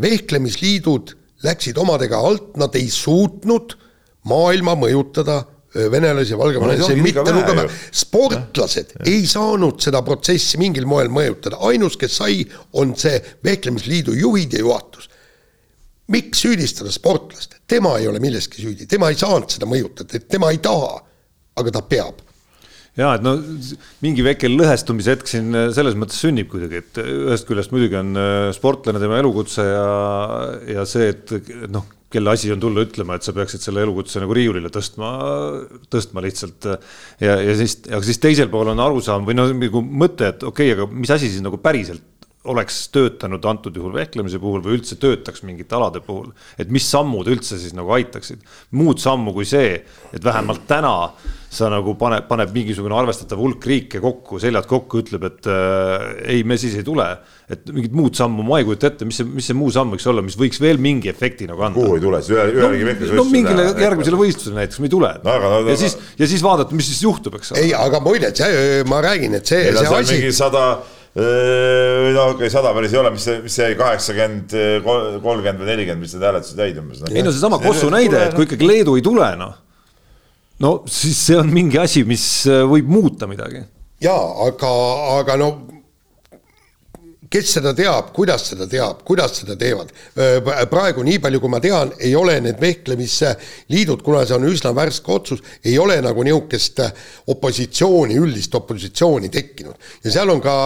vehklemisliidud 0.00 1.14
läksid 1.46 1.78
omadega 1.80 2.18
alt, 2.20 2.56
nad 2.60 2.74
ei 2.76 2.88
suutnud 2.92 3.76
maailma 4.28 4.74
mõjutada 4.76 5.40
öö, 5.76 5.90
venelasi 5.90 6.34
ja 6.34 6.36
No 6.36 6.44
valgevenelasi 6.44 6.96
liiga 7.00 7.24
mitte 7.24 7.32
lugema. 7.32 7.66
sportlased 7.92 8.94
ei 9.06 9.24
saanud 9.26 9.80
seda 9.80 10.02
protsessi 10.04 10.60
mingil 10.60 10.86
moel 10.88 11.08
mõjutada, 11.08 11.60
ainus, 11.68 11.96
kes 11.96 12.16
sai, 12.20 12.44
on 12.72 12.92
see 12.96 13.16
vehklemisliidu 13.44 14.12
juhid 14.12 14.52
ja 14.52 14.64
juhatus. 14.64 15.08
Miks 16.12 16.44
süüdistada 16.44 16.92
sportlast, 16.94 17.58
tema 17.68 17.96
ei 18.00 18.06
ole 18.08 18.20
milleski 18.22 18.62
süüdi, 18.62 18.86
tema 18.90 19.10
ei 19.10 19.18
saanud 19.18 19.50
seda 19.52 19.68
mõjutada, 19.68 20.20
tema 20.30 20.52
ei 20.54 20.62
taha, 20.62 21.00
aga 21.58 21.74
ta 21.74 21.82
peab. 21.86 22.22
Ja 22.96 23.10
et 23.18 23.24
no 23.24 23.34
mingi 24.00 24.24
väike 24.24 24.48
lõhestumise 24.48 25.12
hetk 25.12 25.28
siin 25.28 25.50
selles 25.76 25.98
mõttes 26.00 26.22
sünnib 26.22 26.48
kuidagi, 26.48 26.80
et 26.80 27.00
ühest 27.02 27.44
küljest 27.48 27.74
muidugi 27.74 27.98
on 27.98 28.16
äh, 28.16 28.36
sportlane 28.56 29.02
tema 29.02 29.18
elukutse 29.20 29.66
ja, 29.66 29.90
ja 30.78 30.86
see, 30.88 31.10
et 31.12 31.68
noh, 31.68 31.84
kelle 32.12 32.32
asi 32.32 32.48
on 32.54 32.62
tulla 32.62 32.86
ütlema, 32.86 33.18
et 33.18 33.26
sa 33.26 33.34
peaksid 33.36 33.60
selle 33.66 33.82
elukutse 33.84 34.22
nagu 34.22 34.32
riiulile 34.36 34.70
tõstma, 34.72 35.10
tõstma 35.92 36.24
lihtsalt. 36.24 36.70
ja, 37.20 37.36
ja 37.42 37.56
siis, 37.58 37.82
aga 37.90 38.00
siis 38.06 38.22
teisel 38.22 38.48
pool 38.52 38.72
on 38.72 38.80
arusaam 38.80 39.26
või 39.28 39.36
noh, 39.36 39.52
nagu 39.52 39.82
mõte, 39.84 40.32
et 40.32 40.46
okei 40.46 40.72
okay,, 40.72 40.78
aga 40.78 40.88
mis 41.04 41.12
asi 41.12 41.28
siis 41.28 41.44
nagu 41.44 41.60
päriselt 41.60 42.15
oleks 42.52 42.80
töötanud 42.94 43.44
antud 43.48 43.76
juhul 43.76 43.94
vehklemise 43.96 44.40
puhul 44.42 44.62
või 44.64 44.78
üldse 44.78 44.98
töötaks 45.00 45.44
mingite 45.46 45.76
alade 45.78 46.02
puhul, 46.04 46.30
et 46.58 46.70
mis 46.72 46.86
sammud 46.90 47.28
üldse 47.30 47.58
siis 47.60 47.74
nagu 47.76 47.92
aitaksid. 47.96 48.44
muud 48.70 49.02
sammu 49.02 49.34
kui 49.36 49.48
see, 49.48 49.80
et 50.12 50.24
vähemalt 50.24 50.66
täna 50.68 50.96
sa 51.56 51.68
nagu 51.72 51.94
pane, 51.98 52.18
paneb 52.28 52.52
mingisugune 52.54 52.96
arvestatav 52.98 53.40
hulk 53.40 53.64
riike 53.68 54.00
kokku, 54.02 54.40
seljad 54.42 54.66
kokku, 54.68 55.00
ütleb, 55.04 55.26
et 55.28 55.48
äh, 55.50 56.06
ei, 56.34 56.44
me 56.48 56.58
siis 56.60 56.76
ei 56.78 56.86
tule. 56.86 57.06
et 57.46 57.68
mingit 57.70 57.92
muud 57.94 58.16
sammu 58.18 58.42
ma 58.42 58.56
ei 58.58 58.64
kujuta 58.66 58.88
ette, 58.90 59.06
mis 59.06 59.20
see, 59.20 59.26
mis 59.30 59.46
see 59.46 59.54
muu 59.54 59.70
samm 59.70 59.92
võiks 59.94 60.06
olla, 60.10 60.24
mis 60.26 60.34
võiks 60.38 60.58
veel 60.58 60.80
mingi 60.82 61.12
efekti 61.12 61.46
nagu 61.46 61.62
anda. 61.62 61.78
kuhu 61.78 61.94
ei 61.94 62.02
tule 62.02 62.18
siis 62.18 62.34
ühe, 62.34 62.46
ühelegi 62.56 62.88
vehklemisvõistlusele? 62.88 63.20
no 63.20 63.36
mingile 63.36 63.84
järgmisele 63.84 64.18
võistlusele 64.18 64.58
näiteks, 64.58 64.80
me 64.82 64.90
ei 64.90 64.94
tule 64.96 65.12
No 65.22 65.34
aga 65.36 65.52
no- 65.52 65.60
ja 65.70 65.76
siis, 65.78 65.94
ja 66.18 66.26
siis 66.26 66.42
vaadata, 66.42 66.74
mis 66.74 66.90
siis 66.90 67.04
juhtub, 67.06 67.38
eks 67.38 67.54
ole. 67.54 67.62
ei, 67.62 67.72
aga 67.78 68.02
muide, 68.02 68.32
see, 68.34 68.82
ma 68.90 68.98
räägin, 69.06 69.38
et 69.38 69.46
see, 69.46 69.70
see 69.78 69.94
asi 70.00 70.18
mingi 70.18 70.34
sada, 70.34 70.64
no 71.16 72.24
okei 72.30 72.34
okay,, 72.34 72.50
sada 72.52 72.72
päris 72.76 72.92
ei 72.92 73.00
ole, 73.00 73.12
mis 73.14 73.24
see, 73.24 73.38
mis 73.44 73.54
see 73.56 73.70
jäi 73.70 73.76
kaheksakümmend, 73.78 74.56
kolmkümmend 74.84 75.62
või 75.62 75.70
nelikümmend, 75.70 76.04
mis 76.04 76.16
need 76.16 76.26
hääletused 76.28 76.60
jäid 76.60 76.80
umbes 76.82 77.00
no.. 77.00 77.12
ei 77.12 77.24
no 77.24 77.32
seesama 77.32 77.60
Kossu 77.62 77.88
näide, 77.92 78.26
et 78.26 78.36
kui 78.36 78.44
ikkagi 78.48 78.68
Leedu 78.68 78.98
ei 78.98 79.04
tule, 79.06 79.30
noh, 79.40 79.54
no 80.60 80.74
siis 80.90 81.22
see 81.30 81.38
on 81.40 81.48
mingi 81.52 81.80
asi, 81.80 82.04
mis 82.08 82.26
äh, 82.50 82.66
võib 82.68 82.90
muuta 82.92 83.28
midagi. 83.30 83.64
jaa, 84.04 84.26
aga, 84.44 84.74
aga 85.16 85.38
no 85.40 85.50
kes 87.36 87.52
seda 87.58 87.72
teab, 87.76 88.12
kuidas 88.16 88.46
seda 88.50 88.66
teab, 88.70 89.02
kuidas 89.06 89.34
seda 89.40 89.56
teevad? 89.60 89.92
praegu 90.70 91.04
nii 91.06 91.18
palju, 91.22 91.40
kui 91.42 91.52
ma 91.52 91.60
tean, 91.62 91.92
ei 92.00 92.14
ole 92.16 92.38
need 92.44 92.60
vehklemisliidud, 92.62 94.02
kuna 94.04 94.24
see 94.26 94.36
on 94.38 94.46
üsna 94.48 94.72
värske 94.76 95.12
otsus, 95.12 95.42
ei 95.64 95.76
ole 95.80 95.98
nagu 96.04 96.24
niisugust 96.26 96.80
opositsiooni, 97.32 98.16
üldist 98.22 98.54
opositsiooni 98.56 99.30
tekkinud. 99.32 99.76
ja 100.04 100.14
seal 100.14 100.32
on 100.32 100.40
ka, 100.44 100.56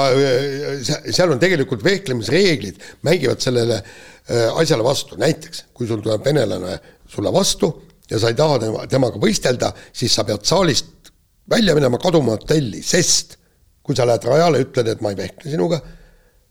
seal 1.10 1.34
on 1.34 1.42
tegelikult 1.42 1.84
vehklemisreeglid 1.86 2.80
mängivad 3.06 3.42
sellele 3.42 3.80
äh, 3.80 4.46
asjale 4.60 4.86
vastu, 4.86 5.18
näiteks 5.20 5.66
kui 5.74 5.90
sul 5.90 6.02
tuleb 6.04 6.24
venelane 6.26 6.78
sulle 7.10 7.32
vastu 7.34 7.72
ja 8.10 8.18
sa 8.18 8.30
ei 8.30 8.38
taha 8.38 8.58
tema, 8.62 8.86
temaga 8.90 9.22
võistelda, 9.22 9.74
siis 9.92 10.14
sa 10.14 10.26
pead 10.28 10.46
saalist 10.46 11.10
välja 11.50 11.74
minema, 11.74 11.98
kaduma 11.98 12.36
hotelli, 12.36 12.82
sest 12.86 13.40
kui 13.82 13.96
sa 13.98 14.06
lähed 14.06 14.26
rajale, 14.28 14.60
ütled, 14.62 14.86
et 14.92 15.00
ma 15.02 15.10
ei 15.10 15.18
vehkle 15.18 15.50
sinuga, 15.50 15.80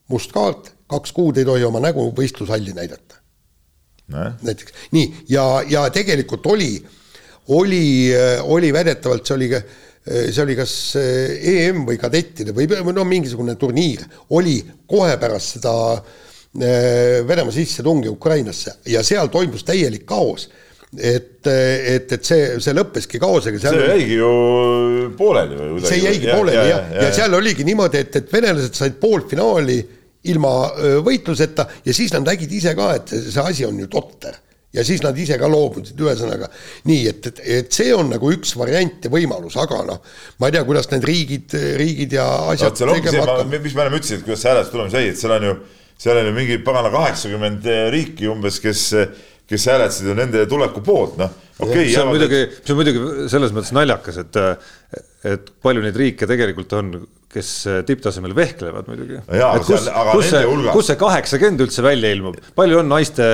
must 0.10 0.34
kaart, 0.34 0.72
kaks 0.89 1.14
kuud 1.16 1.38
ei 1.38 1.47
tohi 1.47 1.66
oma 1.68 1.82
nägu 1.84 2.10
võistlushalli 2.18 2.74
näidata. 2.78 3.20
näiteks 4.41 4.74
nii, 4.95 5.26
ja, 5.30 5.43
ja 5.70 5.84
tegelikult 5.93 6.47
oli, 6.49 6.72
oli, 7.53 8.10
oli 8.41 8.72
väidetavalt 8.74 9.28
see 9.28 9.36
oli, 9.36 9.49
see 10.34 10.41
oli 10.41 10.55
kas 10.57 10.74
EM 10.97 11.84
või 11.86 11.99
kadettide 12.01 12.55
või 12.57 12.66
no 12.95 13.05
mingisugune 13.05 13.53
turniir, 13.62 14.01
oli 14.34 14.57
kohe 14.89 15.18
pärast 15.22 15.60
seda 15.60 15.76
eh, 15.93 17.22
Venemaa 17.28 17.53
sissetungi 17.53 18.10
Ukrainasse 18.10 18.80
ja 18.89 19.05
seal 19.05 19.30
toimus 19.30 19.64
täielik 19.68 20.07
kaos. 20.10 20.49
et, 20.97 21.45
et, 21.45 22.12
et 22.12 22.26
see, 22.26 22.57
see 22.57 22.74
lõppeski 22.74 23.20
kaosega. 23.22 23.60
see 23.62 23.86
jäigi 23.91 24.16
ju 24.18 24.34
pooleli 25.18 25.53
või 25.53 25.72
kuidagi. 25.76 25.93
see 25.93 26.01
jäigi 26.01 26.32
pooleli 26.34 26.57
jah, 26.57 26.91
ja, 26.95 27.03
ja 27.05 27.14
seal 27.14 27.38
oligi 27.38 27.64
niimoodi, 27.68 28.01
et, 28.07 28.16
et 28.24 28.34
venelased 28.34 28.74
said 28.74 28.97
poolfinaali 28.97 29.78
ilma 30.28 30.52
võitluseta 31.06 31.66
ja 31.86 31.96
siis 31.96 32.12
nad 32.16 32.28
nägid 32.28 32.52
ise 32.52 32.76
ka, 32.76 32.92
et 33.00 33.14
see 33.16 33.44
asi 33.44 33.66
on 33.68 33.80
ju 33.80 33.88
totter. 33.92 34.36
ja 34.74 34.84
siis 34.86 35.02
nad 35.02 35.18
ise 35.18 35.38
ka 35.42 35.48
loobusid, 35.50 35.98
ühesõnaga 35.98 36.46
nii, 36.86 37.08
et, 37.10 37.28
et, 37.32 37.40
et 37.56 37.72
see 37.74 37.94
on 37.96 38.12
nagu 38.12 38.30
üks 38.36 38.52
variant 38.60 39.06
ja 39.06 39.10
võimalus, 39.10 39.56
aga 39.58 39.80
noh, 39.88 40.04
ma 40.38 40.50
ei 40.50 40.54
tea, 40.54 40.62
kuidas 40.68 40.92
need 40.92 41.08
riigid, 41.10 41.56
riigid 41.80 42.14
ja 42.14 42.28
asjad 42.52 42.78
see 42.78 42.92
tegema, 43.00 43.24
hakkavad. 43.24 43.56
mis 43.64 43.74
me 43.74 43.86
ennem 43.86 43.98
ütlesin, 43.98 44.20
et 44.20 44.28
kuidas 44.28 44.44
see 44.44 44.52
hääletus 44.52 44.72
tulemas 44.76 44.94
jäi, 45.00 45.10
et 45.10 45.18
seal 45.18 45.34
on 45.40 45.48
ju, 45.48 45.56
seal 45.98 46.22
on 46.22 46.30
ju 46.30 46.36
mingi 46.38 46.60
pagana 46.68 46.94
kaheksakümmend 46.94 47.66
riiki 47.96 48.30
umbes, 48.30 48.62
kes, 48.62 48.84
kes 49.50 49.70
hääletasid 49.72 50.12
nende 50.18 50.45
tuleku 50.50 50.84
poolt, 50.86 51.16
noh. 51.20 51.38
okei 51.60 51.88
see 51.89 52.02
on 52.04 52.12
muidugi, 52.14 52.43
see 52.62 52.74
on 52.76 52.82
muidugi 52.82 53.30
selles 53.32 53.56
mõttes 53.56 53.74
naljakas, 53.76 54.20
et, 54.22 54.41
et 55.28 55.50
palju 55.64 55.86
neid 55.86 55.97
riike 56.00 56.30
tegelikult 56.30 56.76
on, 56.78 56.91
kes 57.30 57.50
tipptasemel 57.86 58.34
vehklevad 58.34 58.88
muidugi. 58.89 59.20
Kus 59.30 59.84
nende 59.86 60.32
see 60.32 60.43
kus 60.74 60.88
see 60.89 60.97
kaheksakümmend 60.97 61.62
üldse 61.68 61.84
välja 61.86 62.10
ilmub, 62.16 62.39
palju 62.58 62.80
on 62.82 62.89
naiste, 62.89 63.26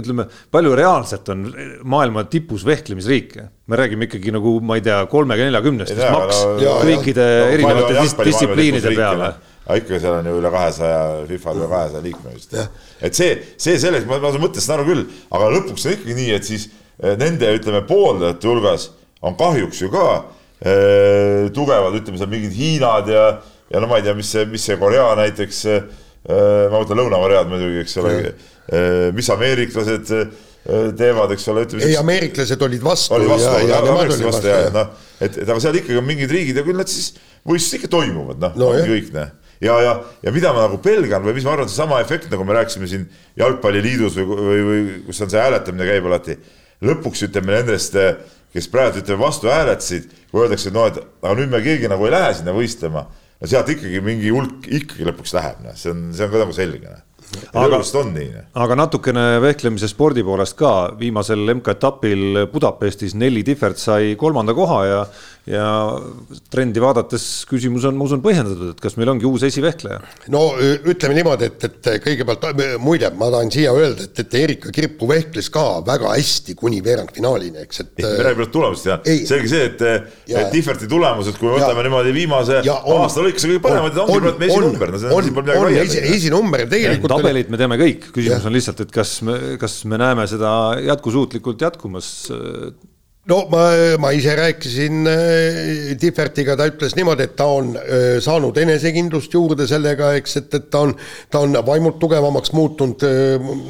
ütleme, 0.00 0.28
palju 0.52 0.72
reaalselt 0.78 1.28
on 1.34 1.48
maailma 1.84 2.24
tipus 2.32 2.64
vehklemisriike? 2.68 3.50
me 3.72 3.78
räägime 3.78 4.04
ikkagi 4.08 4.32
nagu, 4.34 4.56
ma 4.64 4.76
ei 4.76 4.82
tea, 4.84 4.98
kolmekümne-neljakümnest, 5.08 5.94
mis 5.96 6.08
maks 6.12 6.40
jaa, 6.60 6.74
kõikide 6.82 7.26
erinevate 7.54 7.94
dis- 8.00 8.16
distsipliinide 8.26 8.92
peale. 8.96 9.30
Aga 9.66 9.78
ikka 9.78 10.00
seal 10.02 10.18
on 10.18 10.26
ju 10.26 10.36
üle 10.40 10.50
kahesaja, 10.52 11.00
FIFA-l 11.28 11.60
üle 11.60 11.70
kahesaja 11.70 12.02
liikme 12.02 12.34
vist. 12.34 12.54
et 13.00 13.18
see, 13.18 13.32
see 13.60 13.78
selleks, 13.82 14.06
ma, 14.10 14.18
ma 14.22 14.32
saan 14.34 14.42
mõttest 14.42 14.74
aru 14.74 14.86
küll, 14.88 15.02
aga 15.30 15.50
lõpuks 15.54 15.86
on 15.86 15.96
ikkagi 15.96 16.18
nii, 16.18 16.30
et 16.36 16.48
siis 16.48 16.68
eh, 16.98 17.14
nende, 17.20 17.50
ütleme, 17.58 17.84
pooldajate 17.86 18.50
hulgas 18.50 18.88
on 19.22 19.36
kahjuks 19.38 19.82
ju 19.84 19.90
ka 19.92 20.06
eh, 20.66 21.50
tugevad, 21.54 21.98
ütleme 22.00 22.18
seal 22.20 22.32
mingid 22.32 22.56
Hiinad 22.58 23.10
ja, 23.12 23.26
ja 23.70 23.82
no 23.82 23.90
ma 23.90 24.00
ei 24.00 24.06
tea, 24.06 24.16
mis 24.18 24.32
see, 24.34 24.48
mis 24.50 24.64
see 24.66 24.78
Korea 24.80 25.12
näiteks 25.20 25.66
eh,, 25.70 25.84
ma 26.22 26.78
mõtlen 26.78 27.00
Lõuna-Koread 27.02 27.50
muidugi, 27.50 27.82
eks 27.82 28.00
ole 28.02 28.16
eh,, 28.22 29.12
mis 29.14 29.30
ameeriklased 29.34 30.10
teevad, 30.98 31.32
eks 31.34 31.46
ole, 31.50 31.64
ütleme 31.66 31.86
ei, 31.86 31.96
ameeriklased 31.98 32.60
olid 32.62 32.82
vastu 32.82 33.16
oli 33.16 33.26
vastu, 33.30 33.50
ja, 33.66 33.78
ja 33.78 33.94
olid 33.94 34.10
vastu 34.10 34.26
vastu 34.28 34.50
ja, 34.50 34.58
jah. 34.68 34.74
noh, 34.76 35.06
et, 35.18 35.38
et 35.42 35.48
aga 35.48 35.58
seal 35.62 35.78
ikkagi 35.80 35.98
on 35.98 36.06
mingid 36.06 36.30
riigid 36.30 36.58
ja 36.58 36.62
küll 36.66 36.78
nad 36.78 36.90
siis 36.90 37.12
võistlused 37.42 37.80
ikka 37.80 37.90
toimuvad, 37.90 38.38
noh 38.42 38.58
No 38.58 38.70
kõik, 38.86 39.10
noh. 39.14 39.32
ja, 39.62 39.78
ja, 39.82 39.94
ja 40.22 40.34
mida 40.34 40.52
ma 40.54 40.66
nagu 40.66 40.80
pelgan 40.82 41.24
või 41.26 41.36
mis 41.36 41.46
ma 41.46 41.54
arvan, 41.54 41.70
seesama 41.70 42.00
efekt, 42.02 42.30
nagu 42.32 42.46
me 42.46 42.56
rääkisime 42.58 42.88
siin 42.90 43.06
jalgpalliliidus 43.38 44.18
või, 44.18 44.26
või, 44.48 44.62
või 44.68 44.82
kus 45.06 45.22
on 45.24 45.32
see 45.32 45.42
hääletamine 45.42 45.88
käib 45.88 46.08
alati. 46.10 46.38
lõpuks 46.82 47.22
ütleme 47.28 47.54
nendest, 47.54 47.96
kes 48.52 48.68
praegu 48.72 49.02
ütleme 49.02 49.22
vastu 49.22 49.50
hääletasid, 49.52 50.10
kui 50.32 50.42
öeldakse, 50.42 50.72
et 50.72 50.76
noh, 50.76 50.88
et 50.90 50.98
aga 51.22 51.36
nüüd 51.38 51.52
me 51.52 51.62
keegi 51.64 51.90
nagu 51.92 52.08
ei 52.08 52.14
lähe 52.14 52.34
sinna 52.34 52.56
võistlema. 52.56 53.06
no 53.42 53.48
sealt 53.50 53.70
ikkagi 53.74 54.02
mingi 54.02 54.30
hulk 54.34 54.68
ikkagi 54.68 55.06
lõpuks 55.08 55.34
läheb, 55.38 55.64
noh, 55.64 55.78
see 55.78 55.94
on, 55.94 56.10
see 56.14 56.26
on 56.26 56.34
ka 56.34 56.44
nagu 56.44 56.58
selge, 56.58 56.90
noh 56.90 57.08
Aga- 57.52 57.80
on 57.98 58.12
nii. 58.14 58.30
aga 58.54 58.76
natukene 58.76 59.22
vehklemise 59.42 59.88
spordi 59.88 60.22
poolest 60.24 60.56
ka, 60.58 60.92
viimasel 60.98 61.54
MK-etapil 61.54 62.46
Budapestis 62.52 63.14
Nelli 63.18 63.42
Tihvert 63.46 63.80
sai 63.80 64.14
kolmanda 64.20 64.54
koha 64.56 64.80
ja, 64.86 65.00
ja 65.50 65.64
trendi 66.52 66.78
vaadates 66.78 67.22
küsimus 67.50 67.82
on, 67.88 67.96
ma 67.98 68.04
usun, 68.06 68.20
põhjendatud, 68.22 68.68
et 68.76 68.80
kas 68.82 68.94
meil 68.94 69.10
ongi 69.10 69.26
uus 69.26 69.42
esivehkleja. 69.48 69.96
no 70.30 70.42
ütleme 70.86 71.16
niimoodi, 71.18 71.48
et, 71.50 71.64
et 71.66 71.88
kõigepealt 72.04 72.44
muide, 72.78 73.10
ma 73.18 73.26
tahan 73.34 73.50
siia 73.50 73.72
öelda, 73.74 74.06
et, 74.06 74.20
et 74.22 74.36
Erika 74.38 74.70
Kirpu 74.74 75.08
vehkles 75.10 75.48
ka 75.50 75.64
väga 75.86 76.12
hästi 76.14 76.54
kuni 76.60 76.78
veerandfinaalini, 76.86 77.64
eks, 77.64 77.80
et 77.82 77.90
me 77.98 78.04
räägime 78.06 78.22
praegu 78.36 78.46
tulemustest 78.54 78.86
ja 78.92 78.98
Ei. 79.10 79.24
selge 79.26 79.50
see, 79.50 79.64
et, 79.72 79.82
Ja- 80.30 80.44
et 80.46 80.52
Differti 80.54 80.86
tulemused, 80.88 81.34
kui 81.40 81.48
me 81.50 81.56
Ja- 81.58 81.66
võtame 81.66 81.82
niimoodi 81.88 82.14
viimase 82.14 82.60
ja 82.64 82.78
on- 82.84 83.02
aasta 83.02 83.20
lõikuse 83.26 83.50
kõige 83.50 83.64
paremad, 83.66 83.98
ongi 83.98 84.14
on- 84.14 84.22
praegu 84.28 84.46
esinumber, 84.46 84.94
no 84.94 84.94
on- 84.94 85.02
siin 85.02 85.24
siin 85.24 85.34
pole 85.34 85.56
on 85.58 85.66
midagi 85.72 85.82
esi- 85.88 85.98
vaielda. 85.98 86.14
esinumber 86.16 86.60
ja 86.60 86.66
tegelikult 86.76 87.16
tabelit 87.16 87.50
me 87.50 87.58
teame 87.58 87.76
kõik, 87.82 88.06
küsimus 88.14 88.38
Jah. 88.38 88.46
on 88.46 88.52
lihtsalt, 88.54 88.80
et 88.86 88.94
kas 88.94 89.16
me, 89.26 89.38
kas 89.58 89.80
me 89.90 89.98
näeme 89.98 90.26
seda 90.30 90.54
jätkusuutlikult 90.86 91.60
jätkumas. 91.66 92.12
No 93.32 93.46
ma, 93.50 93.64
ma 94.02 94.12
ise 94.12 94.34
rääkisin 94.36 95.06
äh, 95.08 95.92
Differtiga, 96.00 96.56
ta 96.58 96.66
ütles 96.68 96.96
niimoodi, 96.98 97.26
et 97.28 97.36
ta 97.38 97.46
on 97.48 97.72
äh, 97.78 98.18
saanud 98.22 98.58
enesekindlust 98.60 99.32
juurde 99.36 99.66
sellega, 99.70 100.12
eks, 100.20 100.36
et, 100.42 100.58
et 100.58 100.68
ta 100.72 100.84
on, 100.86 100.92
ta 101.32 101.42
on 101.46 101.56
vaimult 101.66 101.98
tugevamaks 102.02 102.52
muutunud, 102.56 103.06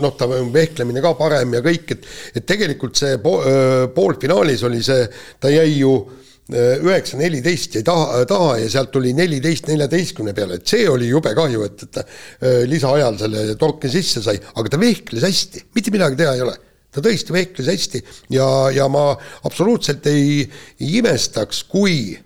noh, 0.02 0.16
ta 0.18 0.28
vehklemine 0.28 1.04
ka 1.04 1.14
parem 1.18 1.58
ja 1.58 1.62
kõik, 1.64 1.94
et 1.94 2.08
et 2.34 2.46
tegelikult 2.48 2.98
see 2.98 3.20
po, 3.22 3.38
äh, 3.46 3.86
poolfinaalis 3.94 4.64
oli 4.68 4.82
see, 4.84 5.06
ta 5.40 5.52
jäi 5.52 5.76
ju 5.78 5.92
äh, 6.00 6.82
üheksa, 6.82 7.20
neliteist 7.20 7.78
jäi 7.78 7.84
taha, 7.86 8.24
taha 8.28 8.58
ja 8.62 8.72
sealt 8.72 8.92
tuli 8.94 9.14
neliteist 9.16 9.70
neljateistkümne 9.70 10.34
peale, 10.36 10.58
et 10.58 10.74
see 10.74 10.88
oli 10.90 11.10
jube 11.12 11.34
kahju, 11.38 11.68
et, 11.68 11.86
et 11.86 12.02
äh, 12.02 12.58
lisaajal 12.70 13.20
selle 13.20 13.46
torki 13.60 13.92
sisse 13.92 14.24
sai, 14.24 14.40
aga 14.56 14.74
ta 14.74 14.82
vehkles 14.82 15.26
hästi, 15.28 15.66
mitte 15.76 15.94
midagi 15.94 16.22
teha 16.24 16.36
ei 16.38 16.46
ole 16.48 16.58
ta 16.93 17.03
tõesti 17.05 17.34
vehkles 17.34 17.70
hästi 17.72 18.03
ja, 18.34 18.47
ja 18.74 18.88
ma 18.93 19.12
absoluutselt 19.49 20.07
ei, 20.11 20.45
ei 20.80 20.99
imestaks, 21.01 21.64
kui 21.70 22.18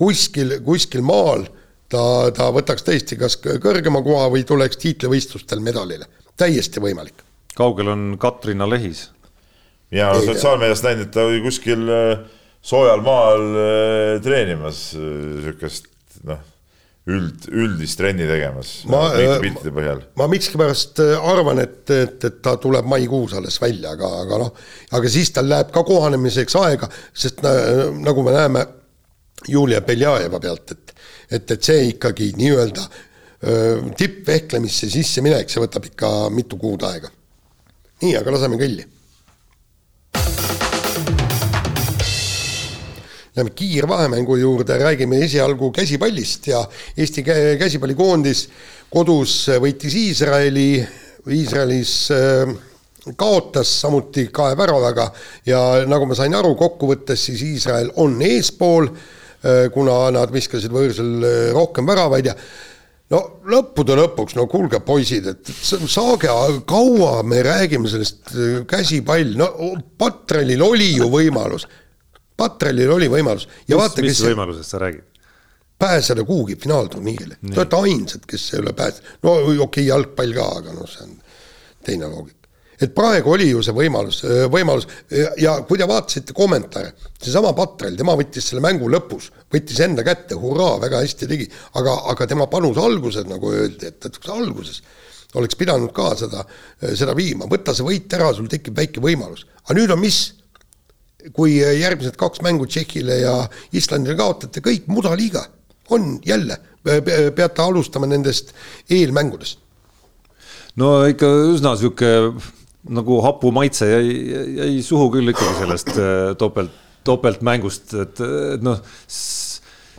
kuskil, 0.00 0.58
kuskil 0.66 1.04
maal 1.06 1.46
ta, 1.92 2.02
ta 2.34 2.50
võtaks 2.54 2.86
tõesti 2.86 3.18
kas 3.20 3.38
kõrgema 3.40 4.02
koha 4.06 4.28
või 4.32 4.44
tuleks 4.48 4.80
tiitlivõistlustel 4.82 5.62
medalile, 5.64 6.08
täiesti 6.40 6.82
võimalik. 6.82 7.24
kaugel 7.56 7.92
on 7.94 8.12
Katrina 8.20 8.68
Lehis? 8.68 9.08
ja 9.90 10.12
Ei 10.14 10.24
tea. 10.24 10.34
sotsiaalmeediast 10.34 10.86
näinud, 10.86 11.08
et 11.08 11.14
ta 11.14 11.26
oli 11.26 11.42
kuskil 11.44 11.86
äh, 11.90 12.24
soojal 12.62 13.02
maal 13.04 13.46
äh, 13.50 14.14
treenimas, 14.24 14.90
niisugust 14.96 15.90
noh, 16.26 16.42
üld, 17.16 17.46
üldist 17.50 17.98
trenni 18.00 18.26
tegemas 18.28 18.72
Ma, 18.90 19.02
mingite 19.14 19.36
äh, 19.36 19.42
piltide 19.44 19.72
põhjal. 19.76 20.02
ma 20.20 20.28
miskipärast 20.30 21.02
äh, 21.04 21.30
arvan, 21.32 21.62
et, 21.64 21.82
et, 21.94 22.26
et 22.28 22.38
ta 22.44 22.56
tuleb 22.62 22.88
maikuus 22.90 23.34
alles 23.38 23.58
välja, 23.62 23.94
aga, 23.96 24.10
aga 24.24 24.40
noh, 24.44 24.52
aga 24.98 25.12
siis 25.12 25.32
tal 25.36 25.48
läheb 25.50 25.72
ka 25.74 25.84
kohanemiseks 25.86 26.56
aega, 26.62 26.90
sest 27.12 27.42
na- 27.46 27.90
nagu 28.00 28.24
me 28.26 28.34
näeme 28.36 28.66
Julia 29.48 29.80
Beljajeva 29.84 30.40
pealt, 30.42 30.76
et 30.76 30.96
et, 31.30 31.44
et 31.54 31.62
see 31.62 31.84
ikkagi 31.92 32.32
nii-öelda 32.40 32.88
tippvehklemisse 33.96 34.88
sisseminek, 34.92 35.48
see 35.48 35.62
võtab 35.62 35.86
ikka 35.88 36.08
mitu 36.34 36.58
kuud 36.60 36.82
aega. 36.84 37.08
nii, 38.02 38.16
aga 38.18 38.34
laseme 38.34 38.58
kõlli 38.60 38.84
Läheme 43.40 43.54
kiirvahemängu 43.56 44.36
juurde, 44.36 44.76
räägime 44.78 45.16
esialgu 45.24 45.70
käsipallist 45.72 46.46
ja 46.50 46.58
Eesti 46.96 47.22
kä- 47.24 47.56
käsipallikoondis 47.58 48.42
kodus 48.92 49.46
võitis 49.62 49.94
Iisraeli, 49.96 50.82
Iisraelis 51.32 51.94
äh, 52.12 52.52
kaotas 53.16 53.72
samuti 53.80 54.26
kahe 54.28 54.52
väravaga 54.60 55.06
ja 55.48 55.62
nagu 55.88 56.04
ma 56.10 56.18
sain 56.18 56.36
aru 56.36 56.52
kokkuvõttes, 56.60 57.24
siis 57.30 57.40
Iisrael 57.48 57.88
on 57.96 58.20
eespool, 58.28 58.90
kuna 59.72 60.10
nad 60.12 60.28
viskasid 60.36 60.68
võõrsil 60.76 61.24
äh, 61.24 61.40
rohkem 61.56 61.88
väravaid 61.88 62.28
ja 62.28 62.36
no 63.16 63.24
lõppude 63.48 63.96
lõpuks, 64.04 64.36
no 64.36 64.44
kuulge, 64.52 64.82
poisid, 64.84 65.32
et 65.32 65.48
sa- 65.64 65.80
saage, 65.88 66.28
kaua 66.68 67.22
me 67.24 67.40
räägime 67.48 67.88
sellest 67.88 68.34
äh, 68.36 68.60
käsipall, 68.68 69.32
no 69.40 69.48
Patrelil 69.96 70.60
oli 70.68 70.92
ju 70.98 71.08
võimalus, 71.08 71.64
Patrelil 72.40 72.90
oli 72.96 73.08
võimalus. 73.12 73.46
Ja 73.66 73.76
mis, 73.76 73.82
vaata, 73.82 74.04
mis 74.06 74.24
võimalusest 74.24 74.76
sa 74.76 74.82
räägid? 74.82 75.06
pääseda 75.80 76.24
kuhugi 76.28 76.56
finaalturniirile, 76.60 77.38
te 77.40 77.56
olete 77.56 77.76
ainsad, 77.76 78.26
kes 78.28 78.42
ei 78.52 78.60
ole 78.60 78.74
pääsenud, 78.76 79.14
no 79.24 79.32
okei 79.38 79.62
okay,, 79.64 79.84
jalgpall 79.86 80.34
ka, 80.36 80.48
aga 80.58 80.74
noh, 80.76 80.88
see 80.88 81.06
on 81.06 81.14
teine 81.86 82.10
loogika. 82.10 82.50
et 82.80 82.92
praegu 82.96 83.32
oli 83.32 83.46
ju 83.48 83.62
see 83.64 83.72
võimalus, 83.76 84.18
võimalus 84.52 84.86
ja, 85.08 85.30
ja 85.40 85.54
kui 85.68 85.80
te 85.80 85.88
vaatasite 85.88 86.36
kommentaare, 86.36 86.92
seesama 87.16 87.54
Patrel, 87.56 87.96
tema 87.96 88.12
võttis 88.16 88.50
selle 88.50 88.60
mängu 88.64 88.88
lõpus, 88.92 89.30
võttis 89.52 89.80
enda 89.84 90.04
kätte, 90.04 90.36
hurraa, 90.40 90.76
väga 90.84 91.00
hästi 91.04 91.28
tegi, 91.32 91.48
aga, 91.80 91.96
aga 92.12 92.28
tema 92.28 92.48
panus 92.52 92.80
alguses, 92.80 93.24
nagu 93.28 93.52
öeldi, 93.52 93.88
et, 93.88 94.04
et 94.04 94.32
alguses 94.32 94.82
oleks 95.40 95.56
pidanud 95.56 95.92
ka 95.96 96.10
seda, 96.18 96.44
seda 96.92 97.16
viima, 97.16 97.48
võta 97.48 97.72
see 97.76 97.86
võit 97.86 98.16
ära, 98.16 98.32
sul 98.36 98.52
tekib 98.52 98.76
väike 98.76 99.00
võimalus, 99.00 99.46
aga 99.64 99.80
nüüd 99.80 99.96
on 99.96 100.04
mis 100.04 100.22
kui 101.36 101.58
järgmised 101.60 102.16
kaks 102.20 102.42
mängu 102.44 102.66
Tšehhile 102.66 103.20
ja 103.22 103.34
Islandile 103.76 104.16
kaotate, 104.18 104.62
kõik 104.64 104.88
mudaliiga 104.90 105.44
on 105.90 106.18
jälle, 106.26 106.56
peate 106.84 107.62
alustama 107.62 108.06
nendest 108.06 108.54
eelmängudest. 108.90 109.58
no 110.76 111.04
ikka 111.10 111.28
üsna 111.50 111.74
sihuke 111.76 112.32
nagu 112.88 113.20
hapu 113.24 113.50
maitse 113.52 113.88
jäi, 113.90 114.12
jäi 114.56 114.82
suhu 114.82 115.10
küll 115.12 115.32
ikkagi 115.32 115.58
sellest 115.58 115.92
äh, 115.98 116.30
topelt, 116.38 116.72
topeltmängust, 117.04 117.94
et, 117.94 118.20
et 118.54 118.64
noh. 118.64 118.80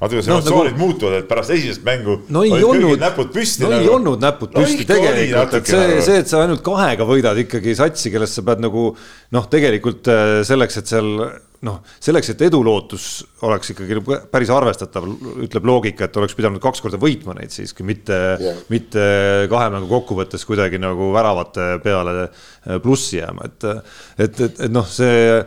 vaata, 0.01 0.15
kuidas 0.15 0.27
emotsioonid 0.31 0.73
nagu- 0.73 0.81
muutuvad, 0.81 1.19
et 1.21 1.29
pärast 1.29 1.53
esimest 1.55 1.85
mängu 1.85 2.17
no 2.33 2.43
ei 2.47 2.63
olnud, 2.65 2.97
näpud 3.01 3.29
püsti 3.35 3.65
no 3.65 3.69
nagu. 3.75 3.85
ei 3.85 3.93
olnud 3.93 4.25
näpud 4.25 4.55
No 4.55 4.63
püsti 4.65 4.81
oli 4.81 4.89
tegelikult, 4.89 5.53
et 5.61 5.71
see 5.71 5.85
nagu., 5.85 6.01
see, 6.09 6.17
et 6.25 6.33
sa 6.33 6.41
ainult 6.41 6.65
kahega 6.65 7.07
võidad 7.07 7.39
ikkagi 7.45 7.77
satsi, 7.77 8.11
kellest 8.13 8.39
sa 8.39 8.45
pead 8.47 8.65
nagu 8.65 8.89
noh, 9.37 9.47
tegelikult 9.53 10.09
äh, 10.11 10.41
selleks, 10.47 10.81
et 10.81 10.91
seal 10.91 11.13
noh, 11.61 11.77
selleks, 12.01 12.31
et 12.33 12.41
edulootus 12.47 13.07
oleks 13.45 13.75
ikkagi 13.75 13.99
nagu 13.99 14.17
päris 14.33 14.49
arvestatav, 14.49 15.05
ütleb 15.45 15.67
loogika, 15.69 16.07
et 16.07 16.17
oleks 16.17 16.33
pidanud 16.37 16.61
kaks 16.63 16.81
korda 16.81 16.97
võitma 17.01 17.35
neid 17.37 17.53
siiski, 17.53 17.85
mitte 17.85 18.17
yeah., 18.41 18.61
mitte 18.73 19.03
kahe 19.51 19.69
mängu 19.69 19.91
kokkuvõttes 19.91 20.45
kuidagi 20.49 20.81
nagu 20.81 21.11
väravate 21.13 21.75
peale 21.85 22.15
äh, 22.25 22.79
plussi 22.81 23.19
jääma, 23.21 23.51
et 23.51 23.67
et, 24.17 24.39
et, 24.47 24.63
et 24.65 24.71
noh, 24.73 24.87
see 24.89 25.43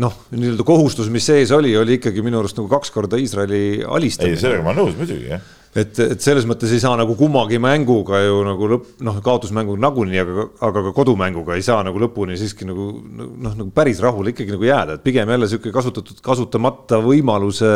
noh, 0.00 0.16
nii-öelda 0.34 0.64
kohustus, 0.66 1.10
mis 1.12 1.26
sees 1.26 1.52
oli, 1.54 1.72
oli 1.78 1.96
ikkagi 2.00 2.24
minu 2.24 2.40
arust 2.40 2.58
nagu 2.58 2.68
kaks 2.70 2.92
korda 2.94 3.18
Iisraeli 3.20 3.60
ei, 3.60 3.78
alistamine 3.98 4.40
sellega 4.40 4.64
ma 4.64 4.72
olen 4.72 4.82
nõus 4.82 4.98
muidugi 4.98 5.30
jah. 5.30 5.42
et, 5.76 5.98
et 6.04 6.22
selles 6.22 6.46
mõttes 6.48 6.72
ei 6.74 6.80
saa 6.82 6.96
nagu 7.00 7.16
kummagi 7.18 7.60
mänguga 7.62 8.20
ju 8.24 8.42
nagu 8.46 8.70
lõpp, 8.72 8.88
noh, 9.06 9.18
kaotusmänguga 9.24 9.82
nagunii, 9.86 10.20
aga, 10.22 10.46
aga 10.68 10.84
ka 10.88 10.94
kodumänguga 10.96 11.56
ei 11.56 11.64
saa 11.66 11.82
nagu 11.86 12.00
lõpuni 12.02 12.38
siiski 12.40 12.68
nagu 12.68 12.88
noh, 13.00 13.52
nagu 13.52 13.68
päris 13.76 14.00
rahule 14.04 14.34
ikkagi 14.34 14.54
nagu 14.54 14.68
jääda, 14.68 14.98
et 14.98 15.06
pigem 15.06 15.32
jälle 15.32 15.50
sihuke 15.50 15.72
kasutatud, 15.74 16.20
kasutamata 16.24 17.00
võimaluse 17.04 17.70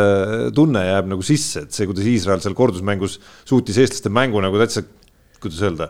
tunne 0.57 0.85
jääb 0.87 1.13
nagu 1.15 1.27
sisse, 1.27 1.67
et 1.67 1.77
see, 1.77 1.89
kuidas 1.91 2.09
Iisrael 2.11 2.43
seal 2.45 2.57
kordusmängus 2.59 3.21
suutis 3.49 3.81
eestlaste 3.81 4.13
mängu 4.13 4.43
nagu 4.45 4.61
täitsa, 4.61 4.85
kuidas 5.41 5.63
öelda, 5.65 5.89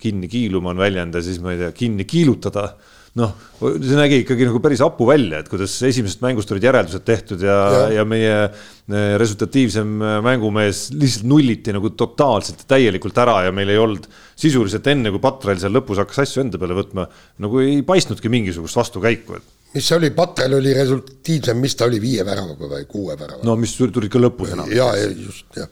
kinni 0.00 0.30
kiiluma 0.30 0.72
on 0.72 0.80
väljend 0.80 1.18
ja 1.18 1.20
siis 1.24 1.42
ma 1.42 1.52
ei 1.52 1.60
tea, 1.60 1.74
kinni 1.76 2.06
kiilutada 2.08 2.70
noh, 3.18 3.32
see 3.58 3.96
nägi 3.98 4.20
ikkagi 4.22 4.46
nagu 4.46 4.60
päris 4.62 4.82
hapu 4.84 5.08
välja, 5.08 5.40
et 5.42 5.48
kuidas 5.50 5.72
esimesest 5.88 6.20
mängust 6.22 6.52
olid 6.54 6.66
järeldused 6.68 7.04
tehtud 7.06 7.42
ja, 7.42 7.56
ja., 7.74 7.84
ja 7.98 8.04
meie 8.06 8.34
eh, 8.46 9.14
resultatiivsem 9.20 9.96
mängumees 10.26 10.88
lihtsalt 10.94 11.26
nulliti 11.30 11.74
nagu 11.74 11.90
totaalselt 11.98 12.62
ja 12.62 12.74
täielikult 12.76 13.18
ära 13.22 13.40
ja 13.48 13.54
meil 13.54 13.72
ei 13.72 13.80
olnud 13.82 14.06
sisuliselt 14.38 14.86
enne, 14.92 15.10
kui 15.10 15.22
Patrel 15.22 15.58
seal 15.62 15.74
lõpus 15.74 15.98
hakkas 16.02 16.22
asju 16.22 16.44
enda 16.44 16.60
peale 16.60 16.78
võtma, 16.78 17.08
nagu 17.42 17.64
ei 17.64 17.80
paistnudki 17.86 18.30
mingisugust 18.32 18.78
vastukäiku, 18.78 19.40
et 19.40 19.56
mis 19.74 19.86
see 19.86 19.96
oli, 19.98 20.10
Patrel 20.14 20.56
oli 20.58 20.74
resultiivsem, 20.74 21.58
mis 21.62 21.76
ta 21.78 21.86
oli, 21.90 22.00
viie 22.02 22.24
väravaga 22.26 22.70
või 22.72 22.86
kuue 22.90 23.14
väravaga 23.14 23.46
no 23.46 23.56
mis 23.58 23.74
tulid 23.78 24.10
ka 24.10 24.22
lõpus 24.22 24.54
enam. 24.56 24.70
ja, 24.74 24.90
ja 24.98 25.10
just, 25.10 25.46
jah. 25.56 25.70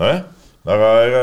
nojah, 0.00 0.24
aga 0.76 0.90
ega, 1.06 1.22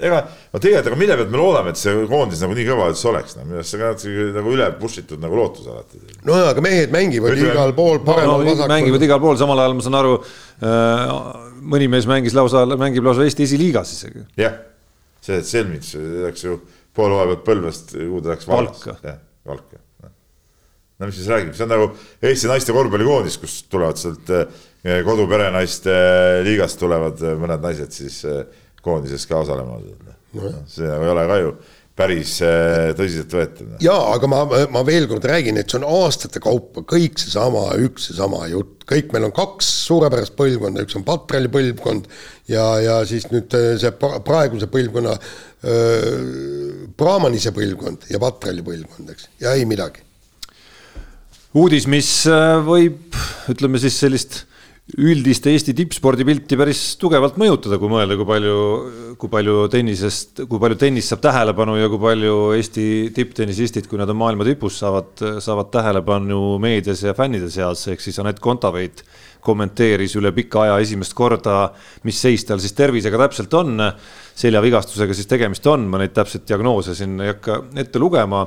ega 0.00 0.20
no 0.52 0.60
tegelikult, 0.62 0.90
aga 0.92 0.98
mille 1.00 1.16
pealt 1.20 1.32
me 1.32 1.40
loodame, 1.40 1.72
et 1.74 1.80
see 1.80 1.94
koondis 2.10 2.42
nagu 2.44 2.56
nii 2.56 2.66
kõva 2.68 2.88
üldse 2.92 3.08
oleks, 3.10 3.36
no 3.38 3.46
minu 3.46 3.60
arust 3.60 3.74
see 4.04 4.14
on 4.14 4.36
nagu 4.38 4.54
üle 4.54 4.68
push 4.80 5.02
itud 5.02 5.22
nagu 5.22 5.38
lootus 5.38 5.66
alati. 5.70 6.00
no 6.28 6.38
aga 6.48 6.64
mehed 6.64 6.94
mängivad 6.94 7.34
Ütleme- 7.34 7.56
igal 7.56 7.74
pool 7.76 7.98
no, 7.98 8.06
paremal-vasakul 8.08 8.72
mängivad 8.74 9.06
igal 9.08 9.22
pool, 9.22 9.38
samal 9.40 9.62
ajal 9.64 9.76
ma 9.78 9.86
saan 9.86 9.98
aru 10.00 10.14
äh,, 10.18 11.12
mõni 11.74 11.90
mees 11.90 12.06
mängis 12.10 12.36
lausa, 12.38 12.64
mängib 12.78 13.06
lausa 13.06 13.26
Eesti 13.26 13.46
esiliigas 13.48 13.92
isegi. 13.96 14.24
jah, 14.38 14.60
see, 15.24 15.40
et 15.42 15.48
Selmits 15.48 15.94
läks 15.98 16.46
ju 16.46 16.60
poole 16.96 17.18
hooaja 17.18 17.34
pealt 17.34 17.44
Põlvast, 17.46 17.92
kuhu 17.98 18.22
ta 18.24 18.34
läks? 18.34 18.48
Valka. 18.50 18.96
jah, 19.04 19.20
Valka. 19.48 19.82
no 20.98 21.06
mis 21.10 21.18
siis 21.18 21.28
räägib, 21.30 21.52
see 21.56 21.66
on 21.66 21.74
nagu 21.74 21.90
Eesti 22.22 22.50
naiste 22.50 22.74
korvpallikoondis, 22.76 23.38
kus 23.42 23.60
tulevad 23.70 24.00
sealt 24.00 24.32
eh, 24.34 25.02
koduperenaiste 25.06 25.94
liigast 26.46 26.78
tulevad 26.80 27.22
mõned 27.38 27.62
naised 27.62 27.94
siis 27.94 28.22
eh, 28.26 28.42
koondises 28.84 29.26
ka 29.28 29.42
osalema 29.44 29.80
no,. 29.80 30.54
see 30.70 30.86
nagu 30.86 31.04
ei 31.06 31.12
ole 31.14 31.26
ka 31.30 31.42
ju 31.42 31.52
päris 31.98 32.36
eh, 32.46 32.92
tõsiseltvõetav. 32.94 33.76
jaa, 33.82 34.00
aga 34.14 34.30
ma, 34.30 34.42
ma 34.70 34.84
veel 34.86 35.08
kord 35.10 35.26
räägin, 35.26 35.58
et 35.58 35.70
see 35.70 35.80
on 35.80 35.86
aastate 35.98 36.42
kaupa 36.42 36.84
kõik 36.86 37.18
seesama, 37.18 37.64
üks 37.82 38.10
seesama 38.12 38.44
jutt, 38.52 38.86
kõik 38.88 39.10
meil 39.14 39.26
on 39.26 39.34
kaks 39.34 39.70
suurepärast 39.88 40.36
põlvkonda, 40.38 40.86
üks 40.86 40.98
on 40.98 41.06
Patrali 41.08 41.50
põlvkond 41.52 42.06
ja, 42.52 42.66
ja 42.84 42.98
siis 43.08 43.26
nüüd 43.32 43.54
see 43.82 43.94
praeguse 43.98 44.70
põlvkonna 44.70 45.16
Brahmanise 46.98 47.50
põlvkond 47.56 48.06
ja 48.12 48.22
Patrali 48.22 48.62
põlvkond, 48.62 49.10
eks, 49.16 49.32
ja 49.42 49.58
ei 49.58 49.66
midagi 49.66 50.06
uudis, 51.56 51.86
mis 51.90 52.10
äh, 52.28 52.58
võib, 52.64 53.16
ütleme 53.50 53.80
siis 53.80 53.96
sellist 54.00 54.42
üldist 54.96 55.44
Eesti 55.50 55.74
tippspordipilti 55.76 56.56
päris 56.56 56.80
tugevalt 57.00 57.36
mõjutada, 57.40 57.76
kui 57.80 57.90
mõelda, 57.92 58.16
kui 58.16 58.24
palju, 58.28 58.54
kui 59.20 59.30
palju 59.32 59.56
tennisest, 59.72 60.44
kui 60.48 60.60
palju 60.62 60.78
tennis 60.80 61.10
saab 61.12 61.20
tähelepanu 61.26 61.74
ja 61.76 61.90
kui 61.92 62.00
palju 62.00 62.36
Eesti 62.56 62.86
tipptennisistid, 63.16 63.88
kui 63.90 64.00
nad 64.00 64.08
on 64.08 64.16
maailma 64.22 64.46
tipus, 64.48 64.78
saavad, 64.80 65.12
saavad 65.44 65.68
tähelepanu 65.74 66.56
meedias 66.62 67.04
ja 67.04 67.12
fännide 67.16 67.50
seas, 67.52 67.84
ehk 67.92 68.00
siis 68.00 68.16
Anett 68.22 68.40
Kontaveit 68.40 69.04
kommenteeris 69.44 70.16
üle 70.18 70.32
pika 70.34 70.64
aja 70.64 70.78
esimest 70.82 71.12
korda, 71.16 71.58
mis 72.08 72.20
seis 72.24 72.46
tal 72.48 72.62
siis 72.62 72.72
tervisega 72.76 73.20
täpselt 73.26 73.54
on. 73.60 73.76
seljavigastusega 74.38 75.14
siis 75.14 75.26
tegemist 75.26 75.66
on, 75.66 75.84
ma 75.90 75.98
neid 75.98 76.14
täpseid 76.14 76.46
diagnoose 76.48 76.94
siin 76.94 77.20
ei 77.20 77.32
hakka 77.34 77.64
ette 77.82 77.98
lugema 77.98 78.46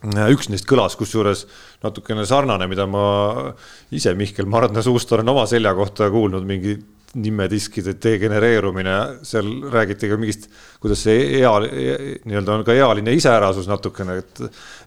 üks 0.00 0.48
neist 0.48 0.68
kõlas, 0.68 0.96
kusjuures 0.96 1.44
natukene 1.84 2.24
sarnane, 2.28 2.68
mida 2.70 2.86
ma 2.88 3.02
ise 3.92 4.14
Mihkel 4.16 4.48
Marndna 4.48 4.82
suust 4.84 5.12
olen 5.12 5.28
oma 5.28 5.44
selja 5.50 5.74
kohta 5.76 6.08
kuulnud, 6.12 6.46
mingi 6.48 6.78
nimediskide 7.20 7.96
degenereerumine, 7.98 8.94
seal 9.26 9.48
räägiti 9.72 10.08
ka 10.08 10.16
mingist, 10.20 10.46
kuidas 10.80 11.02
see 11.02 11.40
ea, 11.40 11.50
nii-öelda 12.22 12.54
on 12.54 12.64
ka 12.66 12.76
ealine 12.76 13.14
iseärasus 13.18 13.66
natukene, 13.68 14.20
et, 14.22 14.42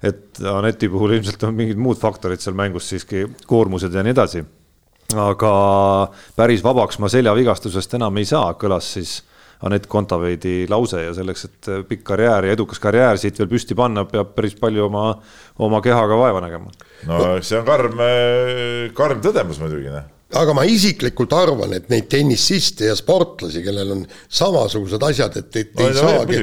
et 0.08 0.42
Aneti 0.48 0.88
puhul 0.90 1.18
ilmselt 1.18 1.44
on 1.44 1.58
mingid 1.58 1.82
muud 1.84 2.00
faktorid 2.00 2.42
seal 2.42 2.56
mängus 2.56 2.88
siiski, 2.94 3.26
koormused 3.48 3.94
ja 3.94 4.06
nii 4.06 4.16
edasi. 4.16 4.46
aga 5.20 5.52
päris 6.36 6.64
vabaks 6.64 6.98
ma 7.00 7.12
seljavigastusest 7.12 8.00
enam 8.00 8.18
ei 8.18 8.26
saa, 8.26 8.56
kõlas 8.58 8.88
siis 8.96 9.20
Anett 9.64 9.88
Kontaveidi 9.88 10.66
lause 10.72 11.06
ja 11.06 11.14
selleks, 11.16 11.46
et 11.48 11.70
pikk 11.88 12.04
karjäär 12.10 12.50
ja 12.50 12.56
edukas 12.58 12.82
karjäär 12.84 13.20
siit 13.22 13.38
veel 13.40 13.52
püsti 13.52 13.78
panna, 13.80 14.04
peab 14.10 14.34
päris 14.36 14.58
palju 14.60 14.90
oma, 14.90 15.06
oma 15.64 15.80
kehaga 15.86 16.18
vaeva 16.20 16.44
nägema. 16.44 16.74
no 17.08 17.22
see 17.42 17.60
on 17.60 17.68
karm, 17.68 18.04
karm 18.98 19.24
tõdemus 19.24 19.64
muidugi, 19.64 19.94
noh 19.94 20.13
aga 20.40 20.54
ma 20.58 20.64
isiklikult 20.68 21.34
arvan, 21.38 21.74
et 21.78 21.90
neid 21.92 22.08
tennisiste 22.12 22.88
ja 22.90 22.96
sportlasi, 22.98 23.62
kellel 23.66 23.92
on 23.96 24.04
samasugused 24.28 25.04
asjad, 25.08 25.38
et, 25.42 25.58
et 25.62 25.74
no, 25.80 25.88
ei 25.88 25.98
saagi. 25.98 26.40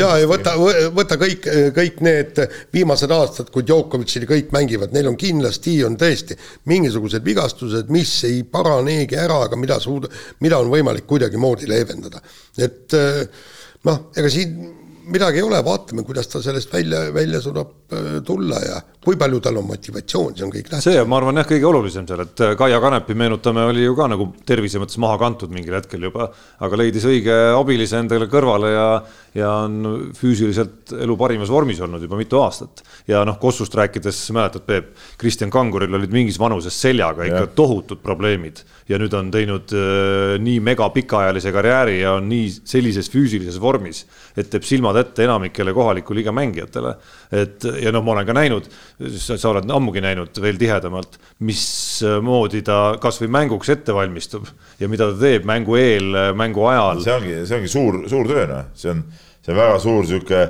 ja, 0.00 0.10
ja 0.20 0.28
võta, 0.30 0.54
võta 0.94 1.18
kõik, 1.20 1.48
kõik 1.76 2.00
need 2.04 2.40
viimased 2.74 3.14
aastad, 3.14 3.50
kui 3.54 3.66
Djokovicil 3.66 4.28
kõik 4.30 4.54
mängivad, 4.54 4.94
neil 4.96 5.10
on 5.10 5.18
kindlasti 5.20 5.76
on 5.86 5.98
tõesti 6.00 6.38
mingisugused 6.70 7.24
vigastused, 7.26 7.90
mis 7.94 8.14
ei 8.28 8.42
paraneegi 8.48 9.18
ära, 9.20 9.42
aga 9.48 9.58
mida 9.60 9.80
suud-, 9.82 10.08
mida 10.44 10.60
on 10.62 10.72
võimalik 10.72 11.08
kuidagimoodi 11.10 11.68
leevendada. 11.70 12.22
et 12.58 12.96
noh, 13.84 14.08
ega 14.16 14.30
siin 14.32 14.56
midagi 15.12 15.40
ei 15.40 15.44
ole, 15.44 15.60
vaatame, 15.64 16.04
kuidas 16.06 16.28
ta 16.30 16.40
sellest 16.42 16.72
välja, 16.72 17.06
välja 17.14 17.40
suudab 17.44 17.83
tulla 18.26 18.60
ja 18.64 18.82
kui 19.04 19.18
palju 19.20 19.40
tal 19.44 19.58
on 19.60 19.66
motivatsiooni, 19.68 20.38
see 20.38 20.46
on 20.46 20.52
kõik 20.52 20.68
tähtis. 20.70 20.86
see 20.86 21.00
on, 21.00 21.08
ma 21.12 21.18
arvan 21.20 21.40
jah, 21.40 21.48
kõige 21.48 21.68
olulisem 21.68 22.06
seal, 22.08 22.22
et 22.24 22.42
äh, 22.44 22.54
Kaia 22.58 22.80
Kanepi 22.80 23.16
meenutame, 23.20 23.66
oli 23.68 23.84
ju 23.84 23.96
ka 23.98 24.08
nagu 24.10 24.30
tervise 24.48 24.80
mõttes 24.80 24.96
maha 25.02 25.18
kantud 25.20 25.52
mingil 25.52 25.76
hetkel 25.76 26.08
juba, 26.08 26.30
aga 26.64 26.80
leidis 26.80 27.04
õige 27.08 27.36
abilise 27.52 28.00
endale 28.00 28.28
kõrvale 28.32 28.72
ja, 28.72 28.86
ja 29.36 29.50
on 29.66 30.12
füüsiliselt 30.16 30.94
elu 31.04 31.18
parimas 31.20 31.52
vormis 31.52 31.82
olnud 31.84 32.04
juba 32.04 32.20
mitu 32.20 32.40
aastat. 32.40 32.84
ja 33.10 33.24
noh, 33.28 33.36
Kossust 33.40 33.76
rääkides, 33.76 34.22
mäletad, 34.36 34.64
Peep, 34.64 34.94
Kristjan 35.20 35.52
Kanguril 35.52 36.00
olid 36.00 36.14
mingis 36.14 36.40
vanuses 36.40 36.80
seljaga 36.80 37.28
ikka 37.28 37.44
ja. 37.44 37.52
tohutud 37.60 38.00
probleemid 38.04 38.64
ja 38.88 38.98
nüüd 39.00 39.12
on 39.16 39.28
teinud 39.32 39.72
äh, 39.76 40.34
nii 40.40 40.58
mega 40.64 40.88
pikaajalise 40.92 41.52
karjääri 41.52 42.00
ja 42.00 42.16
on 42.18 42.28
nii 42.28 42.48
sellises 42.64 43.12
füüsilises 43.12 43.60
vormis, 43.60 44.04
et 44.36 44.48
teeb 44.52 44.64
silmad 44.64 44.96
ette 45.00 45.24
enamikele 45.28 45.76
kohaliku 45.76 46.16
liiga 46.16 46.32
mängijatele. 46.32 46.96
et 47.34 47.64
ja 47.84 47.92
noh, 47.94 48.04
ma 48.04 48.16
olen 48.16 48.28
ka 48.28 48.36
näinud 48.36 48.68
sa 49.20 49.36
oled 49.50 49.70
ammugi 49.70 50.02
näinud 50.04 50.40
veel 50.42 50.58
tihedamalt, 50.60 51.18
mismoodi 51.44 52.64
ta 52.66 52.80
kasvõi 53.02 53.30
mänguks 53.36 53.72
ette 53.74 53.94
valmistub 53.96 54.48
ja 54.80 54.90
mida 54.90 55.10
ta 55.12 55.18
teeb 55.20 55.48
mängu 55.48 55.78
eel, 55.80 56.10
mängu 56.38 56.66
ajal. 56.70 57.04
see 57.04 57.16
ongi, 57.18 57.40
see 57.44 57.58
ongi 57.60 57.72
suur, 57.72 58.00
suur 58.10 58.30
töö, 58.30 58.46
noh, 58.50 58.70
see 58.78 58.94
on, 58.94 59.04
see 59.44 59.54
on 59.54 59.60
väga 59.60 59.80
suur 59.84 60.08
sihuke 60.08 60.44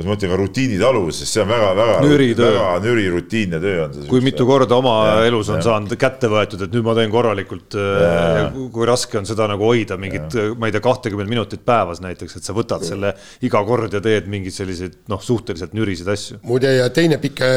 kuidas 0.00 0.08
ma 0.08 0.16
ütlen, 0.16 0.30
ka 0.32 0.38
rutiinitaluvus, 0.40 1.20
sest 1.20 1.36
see 1.36 1.42
on 1.44 1.50
väga-väga, 1.50 1.96
väga 2.40 2.68
nüri 2.84 3.06
rutiinne 3.12 3.60
töö 3.60 3.84
on 3.84 3.94
see. 3.94 4.06
kui 4.10 4.22
mitu 4.24 4.46
korda 4.48 4.76
oma 4.80 4.94
ja, 5.06 5.14
elus 5.28 5.50
on 5.52 5.60
ja. 5.60 5.66
saanud 5.66 5.94
kätte 6.00 6.30
võetud, 6.32 6.64
et 6.64 6.74
nüüd 6.74 6.86
ma 6.86 6.94
teen 6.96 7.12
korralikult, 7.12 7.76
äh, 7.76 8.56
kui 8.72 8.88
raske 8.88 9.20
on 9.20 9.28
seda 9.28 9.48
nagu 9.50 9.66
hoida 9.68 9.98
mingit, 10.00 10.36
ma 10.58 10.70
ei 10.70 10.74
tea, 10.74 10.82
kahtekümmet 10.84 11.28
minutit 11.30 11.64
päevas 11.66 12.00
näiteks, 12.04 12.38
et 12.40 12.48
sa 12.48 12.56
võtad 12.56 12.84
ja. 12.84 12.92
selle 12.92 13.12
iga 13.46 13.62
kord 13.68 13.96
ja 13.96 14.02
teed 14.04 14.28
mingeid 14.30 14.56
selliseid 14.56 14.96
noh, 15.12 15.22
suhteliselt 15.24 15.74
nüriseid 15.76 16.12
asju. 16.14 16.40
muide, 16.48 16.72
ja 16.78 16.88
teine 16.94 17.20
pika, 17.22 17.50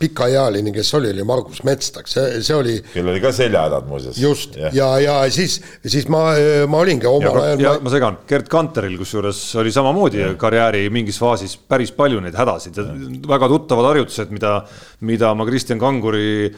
pikaealine, 0.00 0.74
kes 0.74 0.94
oli, 0.98 1.12
oli 1.12 1.26
Margus 1.28 1.62
Metstak, 1.68 2.10
see, 2.10 2.40
see 2.44 2.56
oli. 2.56 2.78
kellel 2.94 3.16
oli 3.16 3.24
ka 3.24 3.34
seljahädad 3.36 3.88
muuseas. 3.90 4.20
just 4.20 4.56
ja, 4.60 4.72
ja, 4.76 4.90
ja 5.02 5.18
siis, 5.32 5.58
siis 5.84 6.08
ma, 6.12 6.24
ma 6.70 6.82
olingi 6.82 7.08
omal 7.10 7.42
ajal. 7.44 7.66
Ma... 7.66 7.76
ma 7.84 7.94
segan, 7.96 8.20
Gerd 8.28 8.48
Kanteril 8.52 8.96
kusjuures 9.00 9.42
oli 9.60 9.72
samamoodi 9.74 10.22
ja. 10.22 10.32
karjääri 10.40 10.86
mingis 10.92 11.18
faasis 11.20 11.56
päris 11.68 11.81
päris 11.82 11.96
palju 11.96 12.20
neid 12.22 12.36
hädasid. 12.38 12.78
Ja 12.78 12.86
väga 13.34 13.50
tuttavad 13.50 13.90
harjutused, 13.92 14.30
mida, 14.34 14.60
mida 15.00 15.34
ma 15.34 15.46
Kristjan 15.48 15.80
Kanguri 15.82 16.52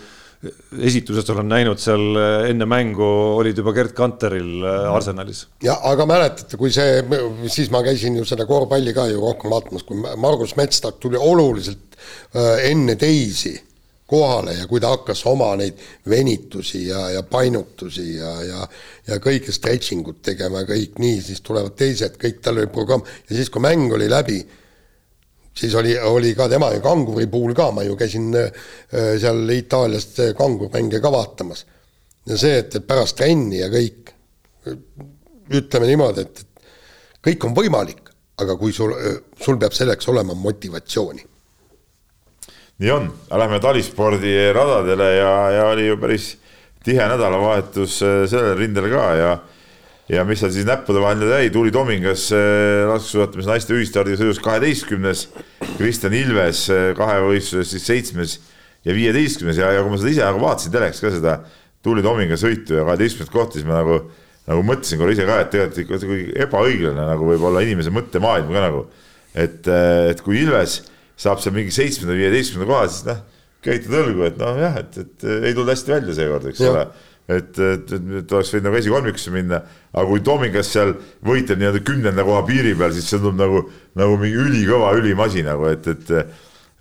esituses 0.85 1.25
olen 1.33 1.49
näinud 1.49 1.81
seal 1.81 2.19
enne 2.51 2.67
mängu, 2.69 3.07
olid 3.39 3.57
juba 3.57 3.73
Gerd 3.73 3.95
Kanteril 3.97 4.61
äh, 4.61 4.91
Arsenalis. 4.93 5.47
ja 5.65 5.79
aga 5.89 6.05
mäletate, 6.05 6.59
kui 6.61 6.69
see, 6.75 7.01
siis 7.49 7.71
ma 7.73 7.81
käisin 7.87 8.19
ju 8.19 8.27
seda 8.29 8.45
korvpalli 8.45 8.93
ka 8.93 9.07
ju 9.09 9.23
rohkem 9.23 9.55
vaatamas, 9.55 9.87
kui 9.89 10.03
Margus 10.21 10.53
Metstak 10.61 10.99
tuli 11.01 11.17
oluliselt 11.17 11.97
äh, 11.97 12.67
enne 12.69 12.99
teisi 13.01 13.55
kohale 14.05 14.59
ja 14.59 14.67
kui 14.69 14.83
ta 14.85 14.91
hakkas 14.93 15.25
oma 15.31 15.55
neid 15.57 15.81
venitusi 16.13 16.83
ja, 16.91 17.07
ja 17.15 17.23
painutusi 17.25 18.19
ja, 18.19 18.35
ja 18.45 18.69
ja 19.09 19.17
kõike 19.21 19.53
stretching 19.53 20.05
ut 20.09 20.21
tegema 20.25 20.63
ja 20.63 20.69
kõik 20.69 21.01
nii, 21.01 21.23
siis 21.25 21.41
tulevad 21.45 21.73
teised, 21.79 22.19
kõik 22.21 22.41
tal 22.45 22.61
oli 22.61 22.71
programm. 22.73 23.05
Ja 23.29 23.37
siis, 23.37 23.51
kui 23.53 23.65
mäng 23.65 23.93
oli 23.93 24.09
läbi 24.13 24.43
siis 25.55 25.75
oli, 25.75 25.99
oli 25.99 26.35
ka 26.35 26.49
tema 26.49 26.71
ja 26.75 26.81
kanguri 26.83 27.27
puhul 27.31 27.55
ka, 27.55 27.71
ma 27.73 27.85
ju 27.87 27.97
käisin 27.97 28.33
äh, 28.39 28.51
seal 29.21 29.49
Itaaliast 29.51 30.21
kangurmänge 30.39 31.01
ka 31.01 31.13
vaatamas. 31.13 31.67
ja 32.27 32.39
see, 32.41 32.59
et, 32.59 32.75
et 32.75 32.87
pärast 32.87 33.17
trenni 33.17 33.61
ja 33.61 33.69
kõik, 33.73 34.15
ütleme 35.53 35.91
niimoodi, 35.91 36.25
et, 36.25 36.45
kõik 37.25 37.45
on 37.45 37.55
võimalik, 37.57 38.09
aga 38.41 38.57
kui 38.57 38.73
sul, 38.73 38.95
sul 39.41 39.59
peab 39.61 39.77
selleks 39.77 40.09
olema 40.09 40.35
motivatsiooni. 40.35 41.27
nii 42.79 42.91
on, 42.91 43.13
lähme 43.31 43.61
talispordi 43.61 44.35
radadele 44.53 45.11
ja, 45.17 45.35
ja 45.51 45.69
oli 45.71 45.87
ju 45.87 45.99
päris 46.01 46.33
tihe 46.85 47.09
nädalavahetus 47.09 48.03
äh, 48.03 48.23
sellel 48.31 48.59
rindel 48.59 48.89
ka 48.93 49.05
ja 49.19 49.35
ja 50.09 50.25
mis 50.29 50.43
seal 50.43 50.53
siis 50.53 50.67
näppude 50.69 51.01
vahele 51.01 51.29
jäi, 51.31 51.51
Tuuli 51.53 51.73
Tomingas 51.73 52.27
äh, 52.37 52.85
laskesuusatamise 52.89 53.51
naiste 53.51 53.77
ühistardisõidus 53.77 54.41
kaheteistkümnes, 54.45 55.29
Kristjan 55.79 56.17
Ilves 56.17 56.67
äh, 56.73 56.91
kahevõistluses 56.99 57.73
siis 57.73 57.87
seitsmes 57.89 58.37
ja 58.85 58.97
viieteistkümnes. 58.97 59.61
Ja, 59.61 59.73
ja 59.73 59.85
kui 59.85 59.95
ma 59.95 60.01
seda 60.01 60.13
ise 60.13 60.27
nagu 60.27 60.43
vaatasin 60.45 60.75
teleks 60.75 61.01
ka 61.05 61.13
seda 61.15 61.39
Tuuli 61.85 62.05
Tominga 62.05 62.37
sõitu 62.41 62.77
ja 62.77 62.85
kaheteistkümnendat 62.85 63.37
kohta, 63.37 63.59
siis 63.59 63.69
ma 63.69 63.81
nagu, 63.81 64.01
nagu 64.51 64.67
mõtlesin 64.69 65.01
korra 65.01 65.17
ise 65.17 65.29
ka, 65.29 65.39
et 65.41 65.55
tegelikult 65.55 65.85
ikka 65.85 66.11
kui 66.11 66.27
ebaõiglane 66.47 67.09
nagu 67.13 67.31
võib 67.33 67.49
olla 67.49 67.65
inimese 67.65 67.93
mõttemaailm 67.95 68.53
ka 68.53 68.67
nagu. 68.69 68.87
et, 69.35 69.65
äh, 69.67 70.11
et 70.13 70.21
kui 70.23 70.43
Ilves 70.45 70.83
saab 71.17 71.41
seal 71.41 71.55
mingi 71.57 71.73
seitsmenda, 71.75 72.15
viieteistkümnenda 72.19 72.71
koha, 72.71 72.85
siis 72.91 73.09
noh, 73.09 73.25
käitad 73.65 73.97
õlgu, 73.97 74.29
et 74.29 74.37
noh 74.39 74.61
jah, 74.61 74.77
et, 74.83 74.99
et 75.01 75.27
ei 75.49 75.55
tulnud 75.57 75.73
hästi 75.73 75.95
välja 75.95 76.15
seekord, 76.21 76.47
eks 76.51 76.61
ole 76.69 76.85
et, 77.29 77.59
et, 77.59 77.93
et, 77.97 78.09
et 78.21 78.33
oleks 78.37 78.55
võinud 78.55 78.69
nagu 78.69 78.81
esikolmikusse 78.81 79.35
minna, 79.35 79.61
aga 79.93 80.07
kui 80.09 80.25
Tomingas 80.25 80.73
seal 80.75 80.97
võitleb 81.25 81.63
nii-öelda 81.63 81.85
kümnenda 81.87 82.27
koha 82.27 82.43
piiri 82.49 82.75
peal, 82.79 82.93
siis 82.97 83.09
see 83.09 83.21
tundub 83.21 83.41
nagu, 83.41 83.63
nagu 84.01 84.19
mingi 84.21 84.43
ülikõva 84.45 84.93
ülimasi 84.99 85.47
nagu, 85.47 85.71
et, 85.73 85.89
et 85.95 86.13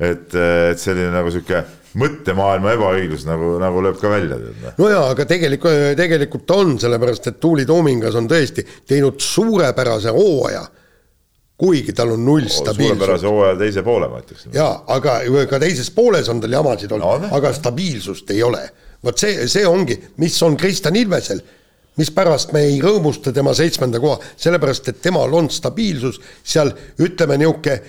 et, 0.03 0.35
et 0.35 0.79
selline 0.81 1.11
nagu 1.13 1.31
sihuke 1.31 1.59
mõttemaailma 2.01 2.73
ebaõiglus 2.73 3.27
nagu, 3.27 3.55
nagu 3.61 3.81
lööb 3.85 3.99
ka 4.01 4.09
välja. 4.09 4.39
Noh. 4.41 4.77
no 4.79 4.87
jaa, 4.89 5.03
aga 5.13 5.25
tegelikult, 5.29 5.97
tegelikult 5.99 6.53
on, 6.55 6.77
sellepärast 6.81 7.29
et 7.29 7.41
Tuuli 7.41 7.67
Toomingas 7.69 8.17
on 8.17 8.29
tõesti 8.29 8.65
teinud 8.89 9.21
suurepärase 9.21 10.13
hooaja 10.15 10.63
kuigi 11.63 11.93
tal 11.95 12.15
on 12.15 12.25
null 12.25 12.49
stabiilsust. 12.49 12.97
suurepärase 12.97 13.29
hooaja 13.29 13.59
teise 13.59 13.83
poole, 13.85 14.09
ma 14.09 14.23
ütleks. 14.23 14.47
jaa, 14.55 14.71
aga 14.95 15.19
ka 15.49 15.61
teises 15.61 15.91
pooles 15.93 16.29
on 16.33 16.41
tal 16.43 16.57
jamasid 16.57 16.97
olnud 16.97 17.27
no,, 17.27 17.35
aga 17.37 17.53
stabiilsust 17.53 18.33
ei 18.33 18.41
ole 18.43 18.63
vot 19.03 19.25
see, 19.25 19.47
see 19.51 19.65
ongi, 19.67 19.97
mis 20.21 20.37
on 20.45 20.57
Kristjan 20.59 20.95
Ilvesel, 20.99 21.41
mispärast 21.99 22.53
me 22.55 22.63
ei 22.69 22.79
rõõmusta 22.81 23.33
tema 23.35 23.53
seitsmenda 23.57 24.01
koha, 24.01 24.17
sellepärast 24.39 24.89
et 24.89 25.03
temal 25.03 25.33
on 25.37 25.51
stabiilsus 25.53 26.21
seal 26.41 26.73
ütleme 27.03 27.37
niisugune 27.41 27.81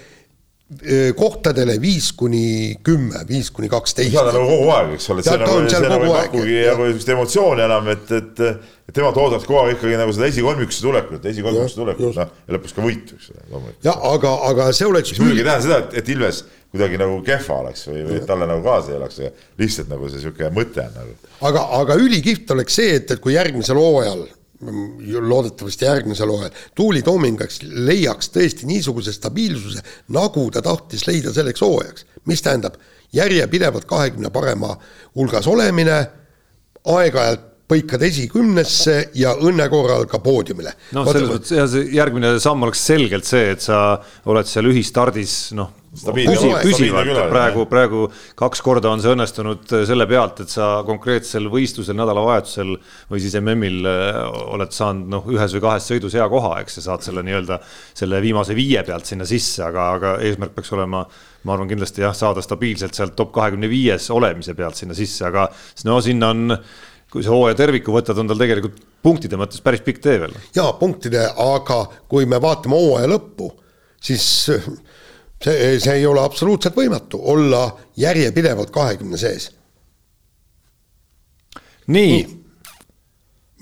kohtadele 1.16 1.74
viis 1.80 2.08
kuni 2.16 2.78
kümme, 2.82 3.20
viis 3.28 3.50
kuni 3.52 3.68
kaksteist. 3.68 4.10
seal 4.10 4.30
on 4.30 4.34
nagu 4.34 4.46
kogu 4.48 4.70
aeg, 4.72 4.94
eks 4.96 5.10
ole, 5.12 5.22
see 5.22 5.36
Ta 5.38 5.50
on 5.52 5.68
seal 5.70 5.84
nagu 5.92 6.06
ei 6.08 6.14
pakugi 6.14 6.56
nagu 6.64 6.86
sellist 6.88 7.10
emotsiooni 7.14 7.64
enam, 7.66 7.90
et, 7.92 8.12
et, 8.16 8.40
tema 8.96 9.12
toodaks 9.14 9.44
kogu 9.44 9.60
aeg 9.60 9.76
ikkagi 9.76 9.98
nagu 10.00 10.14
seda 10.16 10.30
esikolmikusse 10.32 10.86
tulekut, 10.86 11.28
esikolmikusse 11.30 11.78
tulekut, 11.78 12.16
noh, 12.16 12.32
ja 12.48 12.56
lõpuks 12.56 12.74
ka 12.74 12.86
võitu, 12.86 13.20
eks 13.20 13.30
ole, 13.34 13.44
loomulikult. 13.52 13.84
jah, 13.86 14.00
aga, 14.14 14.34
aga 14.48 14.70
see 14.80 14.88
oleks 14.88 15.14
muidugi 15.20 15.44
ei 15.44 15.48
tähenda 15.50 15.66
seda, 15.68 15.80
et, 15.84 15.98
et 16.00 16.12
Ilves 16.16 16.40
kuidagi 16.74 16.98
nagu 16.98 17.18
kehva 17.22 17.60
oleks 17.62 17.84
või, 17.86 18.00
või 18.08 18.22
talle 18.26 18.48
nagu 18.50 18.64
kaasa 18.64 18.90
ei 18.90 18.96
elaks, 18.98 19.20
lihtsalt 19.60 19.92
nagu 19.92 20.08
see 20.08 20.18
niisugune 20.18 20.50
mõte 20.56 20.82
on 20.82 20.96
nagu. 20.98 21.12
aga, 21.46 21.68
aga 21.78 21.98
ülikihvt 22.02 22.50
oleks 22.50 22.80
see, 22.80 22.96
et, 22.98 23.12
et 23.14 23.22
kui 23.22 23.36
järgmisel 23.36 23.78
hooajal, 23.78 24.24
loodetavasti 24.64 25.86
järgmisel 25.86 26.32
hooajal, 26.34 26.58
Tuuli 26.74 27.04
Toomingaks 27.06 27.62
leiaks 27.62 28.32
tõesti 28.34 28.66
niisuguse 28.66 29.14
stabiilsuse, 29.14 29.84
nagu 30.16 30.48
ta 30.50 30.64
tahtis 30.66 31.06
leida 31.06 31.32
selleks 31.36 31.62
hooajaks. 31.62 32.06
mis 32.26 32.42
tähendab 32.42 32.78
järjepidevalt 33.14 33.84
kahekümne 33.84 34.30
parema 34.34 34.74
hulgas 35.14 35.46
olemine, 35.46 35.98
aeg-ajalt 36.84 37.52
põikad 37.70 38.02
esikümnesse 38.04 38.96
ja 39.16 39.32
õnne 39.40 39.66
korral 39.72 40.04
ka 40.10 40.18
poodiumile. 40.24 40.74
noh, 40.92 41.06
selles 41.08 41.30
mõttes 41.30 41.54
jah, 41.54 41.68
see 41.70 41.86
järgmine 41.96 42.34
samm 42.42 42.66
oleks 42.66 42.82
selgelt 42.90 43.28
see, 43.28 43.54
et 43.54 43.64
sa 43.64 44.00
oled 44.28 44.48
seal 44.48 44.68
ühistardis, 44.68 45.54
noh, 45.56 45.70
püsi, 45.94 46.50
püsivalt 46.64 47.18
praegu, 47.30 47.64
praegu 47.70 48.04
kaks 48.38 48.62
korda 48.64 48.90
on 48.92 49.02
see 49.02 49.12
õnnestunud 49.14 49.74
selle 49.88 50.06
pealt, 50.10 50.44
et 50.44 50.52
sa 50.52 50.68
konkreetsel 50.86 51.48
võistlusel 51.52 51.96
nädalavahetusel 51.98 52.72
või 53.10 53.22
siis 53.22 53.36
MM-il 53.40 53.86
äh, 53.88 54.20
oled 54.56 54.74
saanud 54.74 55.12
noh, 55.16 55.28
ühes 55.34 55.54
või 55.56 55.64
kahes 55.66 55.90
sõidus 55.90 56.16
hea 56.18 56.26
koha, 56.30 56.56
eks 56.62 56.80
ja 56.80 56.86
saad 56.88 57.06
selle 57.06 57.24
nii-öelda 57.26 57.60
selle 57.66 58.22
viimase 58.24 58.56
viie 58.58 58.82
pealt 58.86 59.06
sinna 59.10 59.28
sisse, 59.28 59.62
aga, 59.66 59.90
aga 59.98 60.16
eesmärk 60.24 60.56
peaks 60.56 60.74
olema 60.76 61.04
ma 61.44 61.54
arvan 61.54 61.70
kindlasti 61.70 62.04
jah, 62.04 62.16
saada 62.16 62.42
stabiilselt 62.44 62.96
sealt 62.96 63.14
top 63.18 63.34
kahekümne 63.34 63.68
viies 63.70 64.08
olemise 64.14 64.56
pealt 64.58 64.80
sinna 64.80 64.96
sisse, 64.96 65.26
aga 65.28 65.46
no 65.88 66.00
sinna 66.04 66.32
on 66.34 66.58
kui 67.14 67.22
sa 67.22 67.30
hooaja 67.30 67.54
terviku 67.58 67.94
võtad, 67.94 68.18
on 68.18 68.30
tal 68.30 68.40
tegelikult 68.40 68.80
punktide 69.04 69.38
mõttes 69.38 69.62
päris 69.62 69.84
pikk 69.86 70.00
tee 70.02 70.16
veel. 70.24 70.34
jaa, 70.56 70.72
punktide, 70.80 71.28
aga 71.30 71.84
kui 72.10 72.26
me 72.26 72.40
vaatame 72.42 72.74
hooaja 72.74 73.10
lõppu, 73.12 73.52
siis 74.02 74.24
see, 75.44 75.80
see 75.82 75.98
ei 76.00 76.06
ole 76.08 76.22
absoluutselt 76.24 76.76
võimatu 76.78 77.20
olla 77.34 77.66
järjepidevalt 78.00 78.72
kahekümne 78.74 79.20
sees. 79.20 79.50
nii, 81.86 82.20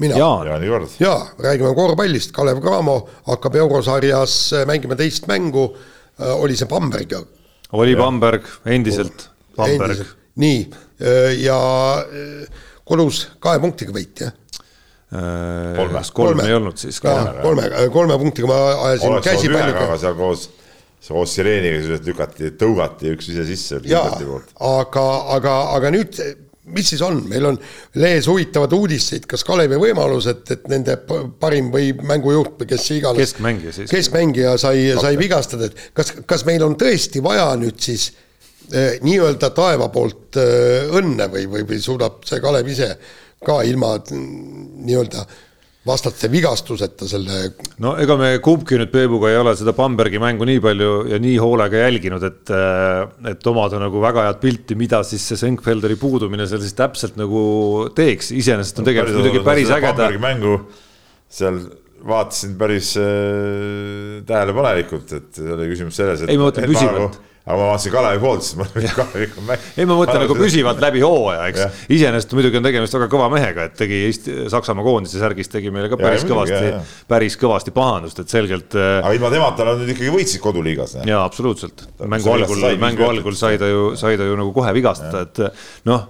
mina 0.02 0.18
Jaan, 0.18 0.46
Jaani 0.46 0.70
kord. 0.70 0.96
jaa, 1.02 1.20
räägime 1.42 1.74
korvpallist, 1.74 2.32
Kalev 2.36 2.62
Cramo 2.62 2.96
hakkab 3.26 3.58
eurosarjas 3.64 4.36
mängima 4.66 4.96
teist 4.98 5.26
mängu, 5.30 5.66
oli 6.38 6.56
see 6.56 6.70
Bambergiga. 6.70 7.24
oli 7.72 7.96
Bamberg 7.96 8.46
endiselt, 8.66 9.28
Bamberg. 9.56 10.06
nii, 10.38 10.62
ja 11.42 11.58
äh, 11.98 12.62
kodus 12.86 13.26
kahe 13.42 13.60
punktiga 13.62 13.94
võit, 13.94 14.24
jah? 14.26 14.38
Kolme. 15.12 16.00
kolm 16.16 16.38
ei 16.40 16.54
olnud 16.56 16.78
siis 16.80 16.96
ka? 17.04 17.12
kolme, 17.42 17.66
kolme 17.92 18.14
punktiga 18.16 18.48
ma 18.48 18.60
ajasin 18.86 19.18
käsi 19.20 19.50
palju 19.52 19.98
seal 20.00 20.14
koos, 20.16 20.46
koos 21.08 21.34
sireeniga 21.34 21.80
sisuliselt 21.80 22.08
lükati, 22.12 22.54
tõugati 22.60 23.12
üks 23.16 23.32
ise 23.32 23.44
sisse 23.48 23.80
aga, 24.62 25.06
aga, 25.36 25.58
aga 25.76 25.92
nüüd 25.94 26.18
mis 26.72 26.92
siis 26.92 27.02
on, 27.02 27.18
meil 27.28 27.46
on 27.48 27.58
lehes 27.98 28.28
huvitavad 28.30 28.72
uudiseid, 28.76 29.26
kas 29.30 29.42
Kalevi 29.46 29.78
võimalus, 29.82 30.28
et, 30.30 30.44
et 30.54 30.68
nende 30.70 30.94
parim 31.42 31.72
või 31.74 31.90
mängujuht 32.06 32.60
või 32.60 32.70
kes 32.70 32.86
iganes 32.94 33.32
Keskmängija 33.32 33.74
siis. 33.74 33.90
keskmängija 33.90 34.54
sai, 34.62 34.84
sai 35.00 35.18
vigastada, 35.18 35.68
et 35.68 35.88
kas, 35.96 36.14
kas 36.28 36.46
meil 36.46 36.62
on 36.66 36.76
tõesti 36.78 37.22
vaja 37.24 37.48
nüüd 37.58 37.82
siis 37.82 38.12
eh, 38.70 39.00
nii-öelda 39.02 39.50
taeva 39.56 39.90
poolt 39.92 40.38
eh, 40.38 40.92
õnne 41.00 41.26
või, 41.32 41.48
või, 41.50 41.66
või 41.72 41.82
suudab 41.82 42.22
see 42.28 42.40
Kalev 42.44 42.70
ise 42.70 42.92
ka 43.42 43.58
ilma 43.66 43.96
mm, 43.98 44.68
nii-öelda 44.86 45.26
vastaste 45.86 46.28
vigastuseta 46.30 47.08
selle 47.10 47.40
no 47.82 47.96
ega 47.98 48.14
me 48.18 48.28
kumbki 48.44 48.78
nüüd 48.78 48.92
Peebuga 48.92 49.32
ei 49.32 49.38
ole 49.40 49.54
seda 49.58 49.74
Bambergi 49.74 50.20
mängu 50.22 50.46
nii 50.46 50.62
palju 50.62 50.92
ja 51.10 51.18
nii 51.22 51.34
hoolega 51.42 51.82
jälginud, 51.82 52.22
et, 52.28 52.52
et 53.32 53.50
omada 53.50 53.80
nagu 53.82 54.02
väga 54.04 54.28
head 54.28 54.40
pilti, 54.44 54.78
mida 54.78 55.02
siis 55.06 55.24
see 55.26 55.40
Senkfelderi 55.40 55.98
puudumine 55.98 56.46
seal 56.50 56.62
siis 56.62 56.78
täpselt 56.78 57.18
nagu 57.18 57.42
teeks, 57.96 58.30
iseenesest 58.30 58.78
on 58.78 58.88
tegelikult 58.88 59.18
muidugi 59.18 59.44
päris 59.46 59.74
ägeda. 59.74 60.10
mängu 60.22 60.60
seal 61.32 61.64
vaatasin 62.06 62.54
päris 62.58 62.94
äh, 62.98 64.22
tähelepanelikult, 64.26 65.12
et 65.18 65.42
oli 65.42 65.68
küsimus 65.70 65.98
selles, 65.98 66.22
et 66.22 66.32
Ei, 66.32 66.38
ma 66.38 66.48
mõtlen 66.48 66.70
püsivalt. 66.70 67.20
Aga 67.42 67.56
ma 67.58 67.68
vaatasin 67.72 67.92
Kalevi 67.92 68.20
poolt, 68.22 68.44
siis 68.46 68.58
ma 68.58 68.66
olin 68.68 68.94
Kalevi 68.94 69.26
ikka 69.26 69.44
mäng. 69.48 69.68
ei, 69.74 69.86
ma 69.88 69.96
mõtlen 69.98 70.22
nagu 70.22 70.36
püsivalt 70.38 70.82
läbi 70.82 71.02
hooaja, 71.02 71.46
eks 71.50 71.84
iseenesest 71.96 72.34
muidugi 72.38 72.60
on 72.60 72.66
tegemist 72.68 72.96
väga 72.98 73.08
kõva 73.12 73.28
mehega, 73.32 73.66
et 73.66 73.76
tegi 73.78 74.02
Eesti, 74.06 74.36
Saksamaa 74.52 74.86
koondise 74.86 75.18
särgis 75.22 75.50
tegi 75.50 75.72
meile 75.74 75.90
ka 75.90 75.98
päris 76.00 76.26
muidugi, 76.26 76.54
kõvasti 76.54 77.06
päris 77.10 77.38
kõvasti 77.40 77.74
pahandust, 77.74 78.22
et 78.22 78.34
selgelt 78.34 78.78
äh, 78.78 78.98
aga 79.00 79.14
ilma 79.18 79.32
temata 79.34 79.66
nad 79.66 79.82
nüüd 79.82 79.94
ikkagi 79.96 80.14
võitsid 80.14 80.42
koduliigas. 80.44 80.98
jaa, 81.02 81.22
absoluutselt. 81.24 81.86
mängu 82.06 82.36
algul 82.36 82.68
mängu 82.82 83.08
algul 83.08 83.38
sai 83.38 83.58
ta 83.58 83.70
ju, 83.70 83.92
sai 83.98 84.14
ta 84.20 84.28
ju 84.28 84.38
nagu 84.38 84.54
kohe 84.54 84.74
vigastada, 84.76 85.26
et 85.26 85.42
noh, 85.90 86.06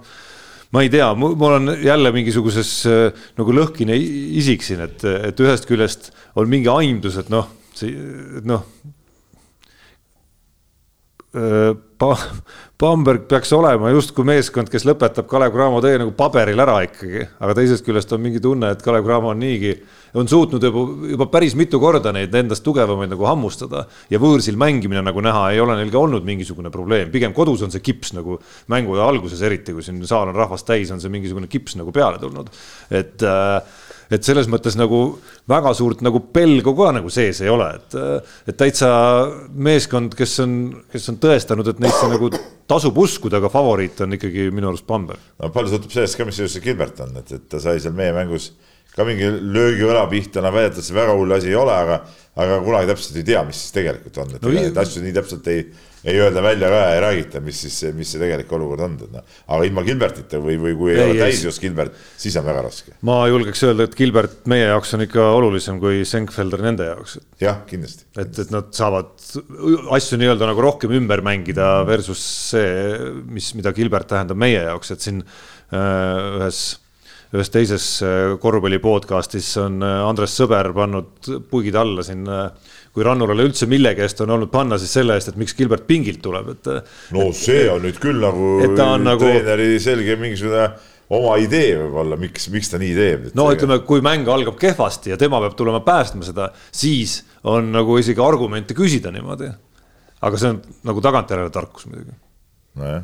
ma 0.72 0.84
ei 0.84 0.92
tea, 0.92 1.10
mul 1.16 1.48
on 1.48 1.76
jälle 1.80 2.12
mingisuguses 2.12 2.74
äh, 2.88 3.24
nagu 3.40 3.56
lõhkine 3.56 3.96
isik 3.96 4.64
siin, 4.66 4.84
et, 4.84 5.04
et 5.32 5.40
ühest 5.44 5.68
küljest 5.68 6.12
on 6.36 6.50
mingi 6.50 6.68
aimdus, 6.72 7.18
et 7.20 7.32
noh, 7.32 7.48
see, 7.76 7.96
noh. 8.48 8.68
Bamberg 11.32 13.22
peaks 13.30 13.52
olema 13.56 13.88
justkui 13.94 14.26
meeskond, 14.26 14.68
kes 14.68 14.84
lõpetab 14.84 15.24
Kalev 15.30 15.54
Cramo 15.54 15.78
tee 15.80 15.94
nagu 16.00 16.12
paberil 16.16 16.60
ära 16.60 16.82
ikkagi, 16.84 17.22
aga 17.40 17.54
teisest 17.56 17.86
küljest 17.86 18.12
on 18.12 18.20
mingi 18.20 18.42
tunne, 18.42 18.72
et 18.74 18.82
Kalev 18.84 19.06
Cramo 19.06 19.30
on 19.32 19.40
niigi, 19.40 19.70
on 20.18 20.28
suutnud 20.28 20.64
juba, 20.66 20.82
juba 21.14 21.28
päris 21.32 21.54
mitu 21.56 21.80
korda 21.80 22.12
neid 22.12 22.34
endast 22.36 22.64
tugevamaid 22.66 23.14
nagu 23.14 23.24
hammustada 23.30 23.86
ja 24.12 24.20
võõrsil 24.20 24.58
mängimine 24.60 25.00
nagu 25.06 25.24
näha 25.24 25.46
ei 25.54 25.62
ole 25.62 25.78
neil 25.78 25.92
ka 25.94 26.02
olnud 26.02 26.26
mingisugune 26.26 26.72
probleem, 26.74 27.08
pigem 27.14 27.32
kodus 27.36 27.64
on 27.64 27.72
see 27.72 27.84
kips 27.84 28.12
nagu 28.18 28.36
mängu 28.72 28.98
alguses 29.00 29.40
eriti, 29.46 29.72
kui 29.72 29.86
siin 29.86 30.02
saal 30.04 30.34
on 30.34 30.36
rahvast 30.36 30.68
täis, 30.68 30.92
on 30.92 31.00
see 31.00 31.12
mingisugune 31.12 31.48
kips 31.48 31.78
nagu 31.80 31.94
peale 31.96 32.20
tulnud, 32.20 32.52
et 32.92 33.24
äh, 33.24 33.80
et 34.12 34.26
selles 34.26 34.48
mõttes 34.50 34.76
nagu 34.78 35.02
väga 35.48 35.72
suurt 35.76 36.02
nagu 36.04 36.20
pelgu 36.34 36.74
ka 36.78 36.90
nagu 36.98 37.12
sees 37.12 37.40
ei 37.44 37.52
ole, 37.52 37.68
et, 37.78 37.96
et 38.52 38.58
täitsa 38.58 38.90
meeskond, 39.52 40.16
kes 40.18 40.34
on, 40.44 40.56
kes 40.92 41.08
on 41.12 41.20
tõestanud, 41.22 41.72
et 41.72 41.80
neisse 41.82 42.10
nagu 42.10 42.30
tasub 42.70 42.98
uskuda, 43.02 43.40
aga 43.40 43.50
favoriit 43.52 44.04
on 44.04 44.18
ikkagi 44.18 44.50
minu 44.54 44.70
arust 44.70 44.86
Bamberg. 44.88 45.22
no 45.40 45.52
palju 45.54 45.74
sõltub 45.74 45.94
sellest 45.94 46.18
ka, 46.18 46.28
mis 46.28 46.40
seis 46.40 46.56
see 46.56 46.64
Gilbert 46.64 47.00
on, 47.04 47.16
et, 47.22 47.32
et 47.38 47.48
ta 47.48 47.60
sai 47.62 47.80
seal 47.82 47.96
meie 47.96 48.14
mängus 48.16 48.52
ka 48.92 49.06
mingi 49.08 49.28
löögiõla 49.28 50.04
pihta, 50.10 50.42
no 50.44 50.52
väidetavalt 50.52 50.86
see 50.86 50.96
väga 50.96 51.16
hull 51.16 51.32
asi 51.32 51.48
ei 51.48 51.56
ole, 51.56 51.72
aga, 51.72 52.02
aga 52.44 52.58
kunagi 52.64 52.90
täpselt 52.92 53.16
ei 53.20 53.26
tea, 53.30 53.40
mis 53.48 53.62
siis 53.62 53.76
tegelikult 53.78 54.20
on, 54.20 54.34
et 54.36 54.44
No 54.44 54.82
asju 54.82 55.04
nii 55.04 55.14
täpselt 55.16 55.48
ei, 55.52 55.64
ei 56.04 56.18
öelda 56.18 56.42
välja 56.42 56.70
ka 56.72 56.80
ja 56.82 56.94
ei 56.96 57.00
räägita, 57.04 57.40
mis 57.44 57.60
siis, 57.62 57.76
mis 57.94 58.10
see 58.12 58.20
tegelik 58.22 58.50
olukord 58.52 58.82
on, 58.86 58.96
et 59.04 59.14
noh. 59.14 59.36
aga 59.54 59.68
ilma 59.68 59.84
Gilbertita 59.86 60.40
või, 60.42 60.56
või 60.60 60.74
kui 60.78 60.92
ei, 60.94 60.98
Ei, 60.98 61.04
ole 61.12 61.28
täisjõus 61.28 61.60
Gilbert, 61.62 61.96
siis 62.18 62.36
on 62.40 62.46
väga 62.48 62.64
raske. 62.66 62.96
ma 63.06 63.20
julgeks 63.30 63.62
öelda, 63.68 63.86
et 63.86 63.96
Gilbert 63.98 64.50
meie 64.50 64.66
jaoks 64.66 64.96
on 64.98 65.06
ikka 65.06 65.28
olulisem 65.36 65.78
kui 65.82 66.02
Senkfelder 66.08 66.64
nende 66.66 66.90
jaoks, 66.90 67.18
jah, 67.42 67.62
kindlasti. 67.68 68.08
et, 68.16 68.34
et 68.44 68.54
nad 68.54 68.70
saavad 68.74 69.14
asju 69.94 70.20
nii-öelda 70.20 70.50
nagu 70.50 70.66
rohkem 70.66 70.94
ümber 70.98 71.22
mängida 71.24 71.74
versus 71.88 72.22
see, 72.50 72.98
mis, 73.30 73.52
mida 73.58 73.74
Gilbert 73.76 74.10
tähendab 74.10 74.40
meie 74.42 74.64
jaoks, 74.64 74.94
et 74.96 75.06
siin 75.06 75.22
äh, 75.22 76.38
ühes 76.40 76.64
ühes 77.32 77.48
teises 77.48 77.84
äh, 78.04 78.34
korvpalli 78.40 78.76
podcast'is 78.82 79.54
on 79.62 79.80
äh, 79.80 80.00
Andres 80.04 80.34
Sõber 80.36 80.68
pannud 80.76 81.30
puigid 81.48 81.78
alla 81.80 82.04
siin, 82.04 82.26
kui 82.92 83.04
Rannulale 83.06 83.46
üldse 83.48 83.66
millegi 83.70 84.04
eest 84.04 84.20
on 84.24 84.34
olnud 84.34 84.50
panna, 84.52 84.76
siis 84.80 84.92
selle 84.92 85.16
eest, 85.16 85.32
et 85.32 85.38
miks 85.40 85.56
Gilbert 85.56 85.86
pingilt 85.88 86.20
tuleb, 86.24 86.52
et 86.52 86.72
no 87.16 87.30
see 87.36 87.64
on 87.72 87.84
nüüd 87.86 88.00
küll 88.02 88.20
nagu, 88.20 88.54
nagu- 89.00 89.22
treeneri 89.22 89.78
selge 89.80 90.16
mingisugune 90.20 90.66
oma 91.12 91.36
idee 91.40 91.74
võib-olla, 91.80 92.18
miks, 92.20 92.48
miks 92.52 92.70
ta 92.72 92.80
nii 92.80 92.92
teeb. 92.96 93.26
no 93.38 93.48
ütleme, 93.52 93.80
kui 93.88 94.04
mäng 94.04 94.28
algab 94.32 94.58
kehvasti 94.60 95.12
ja 95.12 95.18
tema 95.20 95.40
peab 95.44 95.56
tulema 95.58 95.82
päästma 95.84 96.26
seda, 96.28 96.50
siis 96.72 97.20
on 97.48 97.72
nagu 97.74 97.96
isegi 98.00 98.22
argumente 98.22 98.76
küsida 98.76 99.12
niimoodi. 99.14 99.50
aga 100.22 100.38
see 100.38 100.52
on 100.54 100.62
nagu 100.88 101.02
tagantjärele 101.04 101.52
tarkus 101.52 101.88
muidugi. 101.88 102.14
nojah, 102.80 103.02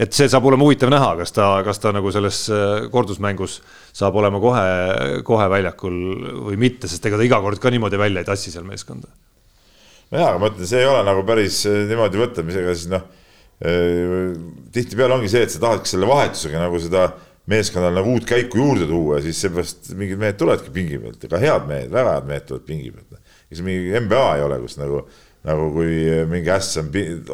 et 0.00 0.16
see 0.16 0.28
saab 0.32 0.46
olema 0.48 0.64
huvitav 0.64 0.92
näha, 0.92 1.12
kas 1.20 1.34
ta, 1.36 1.48
kas 1.66 1.82
ta 1.82 1.92
nagu 1.92 2.12
selles 2.14 2.42
äh, 2.52 2.88
kordusmängus 2.92 3.58
saab 3.96 4.16
olema 4.20 4.40
kohe, 4.42 4.66
kohe 5.26 5.48
väljakul 5.52 5.96
või 6.48 6.60
mitte, 6.60 6.88
sest 6.88 7.04
ega 7.06 7.20
ta 7.20 7.26
iga 7.26 7.40
kord 7.44 7.60
ka 7.60 7.72
niimoodi 7.72 8.00
välja 8.00 8.24
ei 8.24 8.28
tassi 8.28 8.52
seal 8.54 8.64
meeskonda. 8.68 9.10
nojah, 10.10 10.32
aga 10.32 10.42
ma 10.42 10.52
ütlen, 10.52 10.70
see 10.70 10.80
ei 10.82 10.90
ole 10.90 11.02
nagu 11.06 11.24
päris 11.28 11.64
eh, 11.68 11.82
niimoodi 11.90 12.22
võtta, 12.22 12.46
mis 12.46 12.60
ega 12.60 12.76
siis 12.76 12.92
noh, 12.92 13.08
tihtipeale 13.60 15.18
ongi 15.18 15.28
see, 15.28 15.42
et 15.44 15.52
sa 15.52 15.58
tahadki 15.60 15.90
selle 15.90 16.06
vahetusega 16.08 16.62
nagu 16.62 16.78
seda 16.80 17.10
meeskonnal 17.50 17.92
nagu 17.96 18.14
uut 18.14 18.24
käiku 18.28 18.60
juurde 18.60 18.86
tuua 18.88 19.18
ja 19.18 19.24
siis 19.26 19.40
seepärast 19.44 19.90
mingid 19.98 20.20
mehed 20.20 20.38
tulevadki 20.40 20.72
pingi 20.74 21.00
pealt, 21.02 21.24
ega 21.26 21.40
head 21.42 21.66
mehed, 21.68 21.90
väga 21.92 22.14
head 22.16 22.30
mehed 22.30 22.46
tulevad 22.48 22.66
pingi 22.68 22.92
pealt. 22.94 23.18
ega 23.50 23.58
see 23.58 23.66
mingi 23.66 24.00
NBA 24.06 24.24
ei 24.38 24.44
ole, 24.46 24.60
kus 24.64 24.78
nagu, 24.80 25.02
nagu 25.48 25.70
kui 25.72 25.94
mingi 26.28 26.52
äss 26.52 26.76
on 26.82 26.90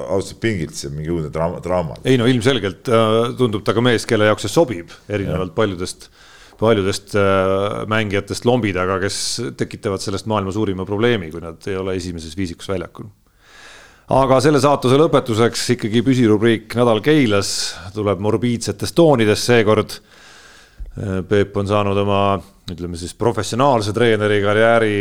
ausalt 0.07 0.39
pingilt, 0.43 0.77
see 0.79 0.91
on 0.91 0.97
mingi 0.99 1.11
uudne 1.11 1.33
draama, 1.35 1.59
draama. 1.65 1.99
ei 2.07 2.19
no 2.21 2.29
ilmselgelt 2.31 2.87
äh, 2.93 3.19
tundub 3.39 3.67
ta 3.67 3.75
ka 3.75 3.83
mees, 3.83 4.07
kelle 4.07 4.29
jaoks 4.31 4.47
see 4.47 4.55
sobib, 4.55 4.95
erinevalt 5.11 5.53
ja. 5.53 5.59
paljudest 5.59 6.11
paljudest 6.57 7.13
äh, 7.19 7.83
mängijatest 7.91 8.47
lombi 8.49 8.73
taga, 8.73 9.01
kes 9.03 9.19
tekitavad 9.59 10.01
sellest 10.01 10.31
maailma 10.31 10.55
suurima 10.55 10.87
probleemi, 10.89 11.29
kui 11.35 11.43
nad 11.45 11.61
ei 11.69 11.77
ole 11.77 11.99
esimeses 11.99 12.39
viisikus 12.39 12.71
väljakul 12.73 13.11
aga 14.15 14.39
selle 14.43 14.61
saatuse 14.63 14.99
lõpetuseks 15.01 15.65
ikkagi 15.75 16.03
püsirubriik 16.07 16.77
Nädal 16.79 17.03
Keilas 17.03 17.51
tuleb 17.95 18.21
morbiidsetes 18.23 18.95
toonides 18.95 19.43
seekord. 19.49 19.97
Peep 21.29 21.57
on 21.61 21.67
saanud 21.69 21.99
oma, 22.01 22.21
ütleme 22.71 22.97
siis 22.97 23.13
professionaalse 23.19 23.93
treeneri 23.93 24.39
karjääri 24.45 24.95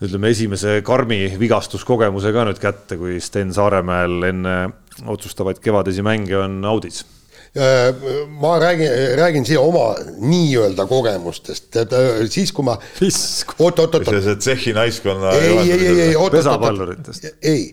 ütleme 0.00 0.30
esimese 0.32 0.80
karmi 0.86 1.22
vigastuskogemuse 1.40 2.32
ka 2.32 2.44
nüüd 2.48 2.60
kätte, 2.62 2.98
kui 3.00 3.18
Sten 3.20 3.54
Saaremäel 3.56 4.28
enne 4.30 4.58
otsustavaid 5.08 5.60
kevadisi 5.64 6.04
mänge 6.06 6.38
on 6.40 6.60
audis 6.64 7.04
ma 8.38 8.52
räägin, 8.62 8.92
räägin 9.18 9.42
siia 9.42 9.58
oma 9.58 9.88
nii-öelda 10.22 10.84
kogemustest, 10.86 11.76
et 11.82 11.94
siis, 12.30 12.52
kui 12.54 12.62
ma. 12.62 12.76
oot, 13.58 13.80
oot, 13.82 13.96
oot. 13.98 14.10
see 14.22 14.36
tsehhi 14.38 14.74
naiskonna. 14.76 15.32
ei, 15.34 15.56
ei, 15.58 15.72
ei, 15.72 16.00
ei, 16.04 16.16
oot, 16.16 16.36
oot, 16.38 16.78
oot. 16.78 17.26
ei 17.42 17.64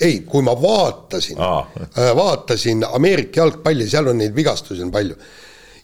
ei, 0.00 0.20
kui 0.26 0.42
ma 0.42 0.54
vaatasin, 0.62 1.38
äh, 1.38 2.16
vaatasin 2.16 2.84
Ameerika 2.92 3.40
jalgpalli, 3.40 3.86
seal 3.88 4.10
on 4.10 4.18
neid 4.18 4.34
vigastusi 4.36 4.82
on 4.82 4.90
palju. 4.90 5.16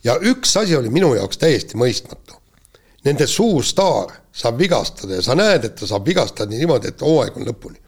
ja 0.05 0.17
üks 0.17 0.57
asi 0.57 0.77
oli 0.77 0.91
minu 0.91 1.15
jaoks 1.15 1.39
täiesti 1.39 1.79
mõistmatu. 1.79 2.39
Nende 3.05 3.27
suur 3.27 3.65
staar 3.65 4.20
saab 4.33 4.59
vigastada 4.59 5.19
ja 5.19 5.23
sa 5.25 5.37
näed, 5.39 5.65
et 5.67 5.79
ta 5.79 5.89
saab 5.89 6.07
vigastada 6.07 6.51
niimoodi, 6.55 6.93
et 6.93 7.05
hooaeg 7.05 7.37
on 7.37 7.49
lõpuni. 7.49 7.81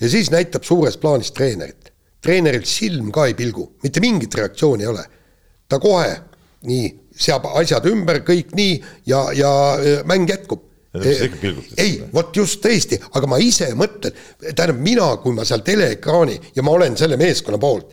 ja 0.00 0.10
siis 0.10 0.30
näitab 0.30 0.64
suures 0.64 0.96
plaanis 0.96 1.32
treenerit. 1.32 1.92
treeneril 2.20 2.64
silm 2.64 3.10
ka 3.12 3.26
ei 3.26 3.34
pilgu, 3.34 3.74
mitte 3.82 4.00
mingit 4.00 4.34
reaktsiooni 4.34 4.82
ei 4.82 4.92
ole. 4.92 5.04
ta 5.68 5.78
kohe 5.78 6.20
nii, 6.64 6.92
seab 7.16 7.46
asjad 7.60 7.86
ümber, 7.86 8.22
kõik 8.24 8.54
nii 8.56 8.78
ja, 9.06 9.26
ja 9.32 9.50
mäng 10.04 10.28
jätkub 10.28 10.70
ei, 11.80 11.96
vot 12.14 12.36
just 12.36 12.60
tõesti, 12.62 12.98
aga 13.18 13.26
ma 13.26 13.38
ise 13.42 13.72
mõtlen, 13.78 14.14
tähendab 14.44 14.78
mina, 14.78 15.08
kui 15.22 15.34
ma 15.34 15.46
seal 15.46 15.64
teleekraani 15.66 16.36
ja 16.54 16.62
ma 16.62 16.74
olen 16.76 16.94
selle 16.98 17.18
meeskonna 17.18 17.58
poolt, 17.58 17.90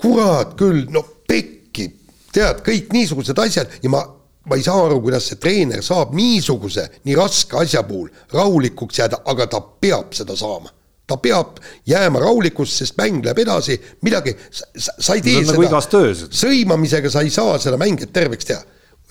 kurat 0.00 0.52
küll, 0.58 0.84
no 0.92 1.04
pekki, 1.28 1.88
tead, 2.34 2.60
kõik 2.66 2.92
niisugused 2.92 3.40
asjad 3.40 3.78
ja 3.82 3.92
ma, 3.92 4.02
ma 4.48 4.58
ei 4.58 4.64
saa 4.66 4.86
aru, 4.86 5.00
kuidas 5.04 5.28
see 5.30 5.40
treener 5.40 5.82
saab 5.84 6.14
niisuguse, 6.16 6.86
nii 7.04 7.18
raske 7.18 7.58
asja 7.60 7.84
puhul 7.88 8.10
rahulikuks 8.32 9.02
jääda, 9.02 9.22
aga 9.32 9.48
ta 9.50 9.60
peab 9.60 10.12
seda 10.16 10.36
saama 10.36 10.72
ta 11.06 11.18
peab 11.20 11.58
jääma 11.88 12.20
rahulikuks, 12.22 12.78
sest 12.80 12.96
mäng 12.96 13.24
läheb 13.24 13.42
edasi, 13.44 13.76
midagi, 14.06 14.32
sa, 14.48 14.68
sa 14.72 15.16
ei 15.16 15.24
tee 15.24 15.42
nagu 15.44 15.66
seda, 15.66 16.28
sõimamisega 16.32 17.12
sa 17.12 17.24
ei 17.24 17.32
saa 17.32 17.58
seda 17.60 17.80
mängijat 17.80 18.14
terveks 18.16 18.48
teha 18.48 18.62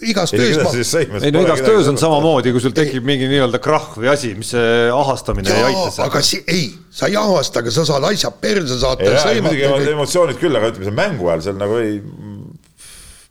igas 0.01 0.31
töös 0.33 0.57
ma. 0.57 1.19
ei 1.21 1.31
no 1.31 1.43
igas 1.45 1.61
töös 1.63 1.87
on 1.91 1.97
samamoodi, 2.01 2.51
kui 2.53 2.61
sul 2.63 2.73
tekib 2.75 3.05
mingi 3.07 3.27
nii-öelda 3.29 3.59
krahh 3.63 3.93
või 3.99 4.09
asi, 4.11 4.33
mis 4.37 4.49
see 4.55 4.89
ahastamine 4.93 5.51
Jaa, 5.53 5.69
ei 5.69 5.77
aita. 5.77 6.07
aga 6.07 6.21
si-, 6.25 6.41
ei, 6.49 6.65
sa 6.91 7.09
ei 7.11 7.17
ahasta, 7.19 7.61
aga 7.61 7.73
sa 7.75 7.85
saad 7.87 8.07
asja 8.09 8.31
perse 8.33 8.79
saata. 8.81 9.13
muidugi 9.45 9.93
emotsioonid 9.93 10.41
küll, 10.41 10.57
aga 10.59 10.73
ütleme, 10.73 10.89
see 10.89 10.97
mängu 10.97 11.29
ajal 11.29 11.45
seal 11.47 11.59
nagu 11.61 11.77
ei, 11.81 11.99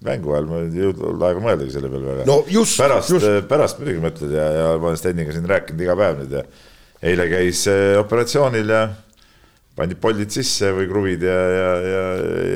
mängu 0.06 0.34
ajal 0.34 0.50
ma 0.50 0.60
ei 0.64 0.82
jõudnud 0.82 1.24
aega 1.28 1.44
mõeldagi 1.44 1.74
selle 1.74 1.92
peale 1.92 2.08
väga. 2.10 2.26
no 2.28 2.40
pärast, 2.80 3.30
pärast 3.50 3.80
muidugi 3.80 4.04
mõtled 4.04 4.34
ja, 4.36 4.50
ja 4.58 4.66
ma 4.76 4.90
olen 4.90 5.00
Steniga 5.00 5.34
siin 5.34 5.48
rääkinud 5.50 5.86
iga 5.86 5.96
päev 5.98 6.20
nüüd 6.22 6.36
ja 6.38 6.44
eile 7.12 7.26
käis 7.30 7.64
operatsioonil 8.00 8.74
ja 8.74 8.82
pandi 9.76 9.96
poldid 9.98 10.32
sisse 10.34 10.70
või 10.76 10.88
kruvid 10.90 11.24
ja, 11.24 11.38
ja, 11.56 11.70
ja, 11.80 12.04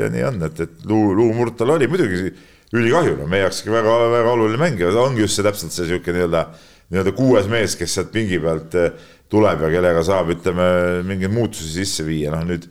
ja 0.03 0.11
nii 0.13 0.27
on, 0.29 0.43
et, 0.51 0.61
et 0.67 0.87
luu, 0.89 1.15
luumurd 1.17 1.57
tal 1.59 1.73
oli 1.77 1.89
muidugi 1.91 2.31
ülikahju, 2.77 3.17
no 3.21 3.29
meie 3.31 3.45
jaoks 3.45 3.63
ikka 3.63 3.75
väga-väga 3.77 4.33
oluline 4.33 4.61
mängija, 4.61 4.91
ta 4.95 5.05
ongi 5.07 5.23
just 5.23 5.39
see 5.39 5.47
täpselt 5.47 5.75
see 5.75 5.87
sihuke 5.89 6.15
nii-öelda, 6.15 6.43
nii-öelda 6.91 7.15
kuues 7.17 7.47
mees, 7.51 7.77
kes 7.79 7.95
sealt 7.97 8.11
pingi 8.15 8.41
pealt 8.43 8.75
eh, 8.81 8.91
tuleb 9.33 9.63
ja 9.65 9.71
kellega 9.73 10.03
saab, 10.07 10.33
ütleme, 10.35 10.67
mingeid 11.07 11.33
muutusi 11.35 11.71
sisse 11.79 12.05
viia, 12.07 12.35
noh 12.35 12.45
nüüd, 12.49 12.67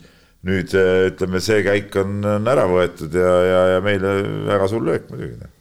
nüüd 0.45 0.75
eh, 0.77 1.07
ütleme, 1.09 1.41
see 1.43 1.63
käik 1.65 1.95
on, 2.01 2.19
on 2.35 2.51
ära 2.51 2.67
võetud 2.69 3.15
ja, 3.17 3.33
ja, 3.49 3.61
ja 3.75 3.81
meile 3.85 4.15
väga 4.49 4.69
suur 4.71 4.85
löök 4.85 5.09
muidugi. 5.11 5.39
Noh. 5.41 5.51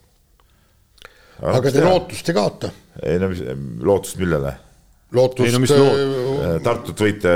aga 1.54 1.72
te 1.72 1.84
lootust 1.84 2.28
ei 2.30 2.36
kaota? 2.36 2.70
ei 3.02 3.20
no 3.22 3.30
mis, 3.32 3.40
lootust 3.84 4.20
millele? 4.20 4.52
lootust. 5.16 5.46
ei 5.48 5.54
no 5.54 5.62
mis 5.62 5.72
loot-? 5.72 6.02
Äh, 6.34 6.58
Tartut 6.64 7.00
võite 7.06 7.32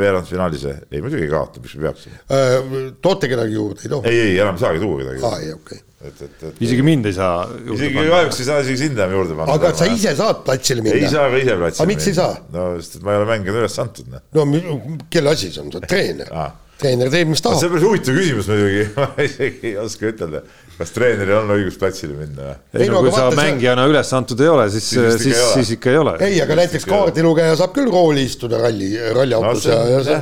veerandfinaalis, 0.00 0.66
ei 0.90 1.00
muidugi 1.00 1.24
ei 1.24 1.32
kaota, 1.32 1.62
miks 1.64 1.78
me 1.78 1.88
peaksime. 1.88 2.20
Äh, 2.28 2.58
toote 3.04 3.30
kedagi 3.32 3.56
juurde, 3.56 3.86
ei 3.86 3.94
too? 3.94 4.04
ei, 4.04 4.20
ei 4.28 4.36
enam 4.44 4.60
ei 4.60 4.66
saagi 4.66 4.84
tuua 4.84 5.00
kedagi. 5.00 5.24
aa, 5.30 5.40
ei 5.40 5.56
okei 5.56 5.80
okay 5.80 5.88
et, 6.02 6.22
et, 6.26 6.44
et 6.48 6.62
isegi 6.66 6.82
mind 6.84 7.06
ei 7.06 7.14
saa 7.14 7.44
isegi 7.62 7.94
kahjuks 7.94 8.40
ei 8.42 8.46
saa 8.48 8.62
isegi 8.64 8.78
sind 8.80 8.98
enam 8.98 9.14
juurde 9.14 9.36
panna. 9.38 9.54
aga 9.54 9.70
sa 9.78 9.86
ise 9.90 10.14
saad 10.18 10.42
platsile 10.46 10.82
minna? 10.84 10.98
ei 10.98 11.10
saa 11.12 11.28
ka 11.30 11.38
ise 11.38 11.54
platsile 11.60 11.62
minna. 11.62 11.84
aga 11.84 11.88
miks 11.92 12.08
ei 12.10 12.16
saa? 12.16 12.32
no 12.56 12.64
sest, 12.80 12.98
et 12.98 13.06
ma 13.06 13.14
ei 13.14 13.20
ole 13.20 13.28
mängijana 13.30 13.62
üles 13.62 13.78
antud. 13.84 14.08
Noh. 14.10 14.24
no 14.34 14.98
kelle 15.12 15.34
asi 15.36 15.52
see 15.52 15.62
on, 15.62 15.70
sa 15.70 15.78
oled 15.78 15.90
treener 15.92 16.32
ah. 16.34 16.50
Treener 16.82 17.12
teeb, 17.12 17.30
mis 17.32 17.42
tahab. 17.44 17.60
see 17.60 17.70
on 17.70 17.74
päris 17.76 17.86
huvitav 17.86 18.18
küsimus 18.18 18.50
muidugi, 18.50 18.84
ma 18.98 19.08
isegi 19.24 19.70
ei 19.70 19.78
oska 19.82 20.10
ütelda, 20.10 20.42
kas 20.76 20.94
treeneril 20.96 21.38
on 21.40 21.54
õigus 21.56 21.78
platsile 21.80 22.18
minna. 22.18 22.56
ei 22.76 22.90
no 22.92 23.00
kui 23.06 23.14
sa 23.14 23.30
mängijana 23.38 23.86
üles 23.90 24.12
antud 24.18 24.42
ei 24.42 24.52
ole, 24.52 24.68
siis, 24.74 24.90
siis, 24.92 25.18
siis, 25.24 25.40
siis 25.54 25.74
ikka 25.78 25.94
ei 25.94 26.02
ole. 26.02 26.18
ei, 26.28 26.38
aga 26.44 26.58
näiteks 26.62 26.88
kaardilugeja 26.90 27.56
saab 27.62 27.74
küll 27.78 27.90
rooli 27.92 28.26
istuda 28.28 28.60
ralli, 28.62 28.92
ralliautos 29.16 29.70
ja, 29.70 29.80
ja 29.94 30.04
see 30.10 30.20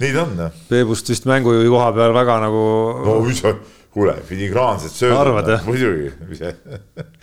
nii 0.00 0.12
ta 0.12 0.26
on, 0.26 0.36
jah. 0.44 0.60
Peebust 0.68 1.08
vist 1.08 1.24
mängujuhi 1.28 1.70
koha 1.72 1.88
peal 1.96 2.14
väga 2.16 2.38
nagu. 2.44 2.64
no 3.06 3.18
mis 3.24 3.40
sa 3.40 3.54
kuule, 3.96 4.16
filigraansed 4.28 4.92
söödud, 4.92 5.52
muidugi 5.64 6.12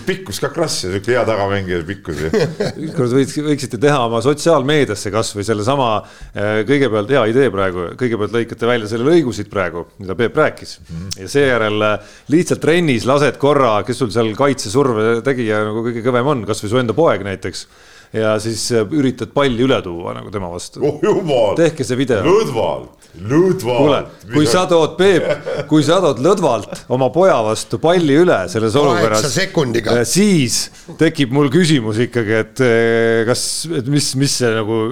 pikkus 0.00 0.40
ka 0.40 0.48
krass 0.52 0.84
ja 0.86 0.92
sihuke 0.92 1.12
hea 1.12 1.22
tagamängija 1.28 1.82
pikkus 1.88 2.22
ju. 2.24 2.30
ükskord 2.86 3.14
võiks, 3.18 3.36
võiksite 3.44 3.80
teha 3.82 4.00
oma 4.06 4.22
sotsiaalmeediasse 4.24 5.12
kasvõi 5.12 5.44
sellesama, 5.46 5.88
äh, 6.32 6.62
kõigepealt 6.68 7.12
hea 7.12 7.24
idee 7.34 7.52
praegu, 7.54 7.86
kõigepealt 8.00 8.36
lõikate 8.38 8.70
välja 8.70 8.90
selle 8.90 9.08
lõigu 9.10 9.34
siit 9.36 9.50
praegu, 9.52 9.86
mida 10.00 10.16
Peep 10.18 10.36
rääkis 10.36 10.78
mm. 10.80 10.90
-hmm. 10.96 11.22
ja 11.22 11.32
seejärel 11.36 11.88
äh, 11.88 12.12
lihtsalt 12.32 12.64
trennis 12.64 13.06
lased 13.08 13.38
korra, 13.42 13.80
kes 13.86 13.98
sul 13.98 14.12
seal 14.14 14.32
kaitsesurve 14.38 15.20
tegija 15.26 15.64
nagu 15.68 15.84
kõige 15.88 16.04
kõvem 16.06 16.34
on, 16.34 16.46
kasvõi 16.48 16.72
su 16.72 16.80
enda 16.80 16.96
poeg 16.96 17.26
näiteks 17.26 17.66
ja 18.12 18.34
siis 18.40 18.64
äh, 18.72 18.84
üritad 18.92 19.32
palli 19.34 19.64
üle 19.64 19.78
tuua 19.84 20.12
nagu 20.16 20.32
tema 20.32 20.50
vastu 20.52 20.82
oh,. 20.84 21.54
tehke 21.56 21.84
see 21.86 21.96
video. 21.96 22.20
lõdvalt, 22.26 23.08
lõdvalt. 23.16 24.28
kui 24.34 24.46
sa 24.48 24.66
tood, 24.70 24.98
Peep, 25.00 25.26
kui 25.70 25.84
sa 25.86 26.00
tood 26.04 26.20
lõdvalt 26.24 26.84
oma 26.92 27.08
poja 27.14 27.40
vastu 27.44 27.80
palli 27.82 28.18
üle 28.20 28.42
selles 28.52 28.76
olukorras, 28.78 29.26
äh, 29.32 30.02
siis 30.08 30.66
tekib 31.00 31.32
mul 31.32 31.50
küsimus 31.52 32.02
ikkagi, 32.04 32.38
et 32.44 32.64
äh, 32.64 33.24
kas, 33.28 33.46
et 33.80 33.88
mis, 33.92 34.12
mis 34.20 34.40
see 34.42 34.52
nagu 34.60 34.82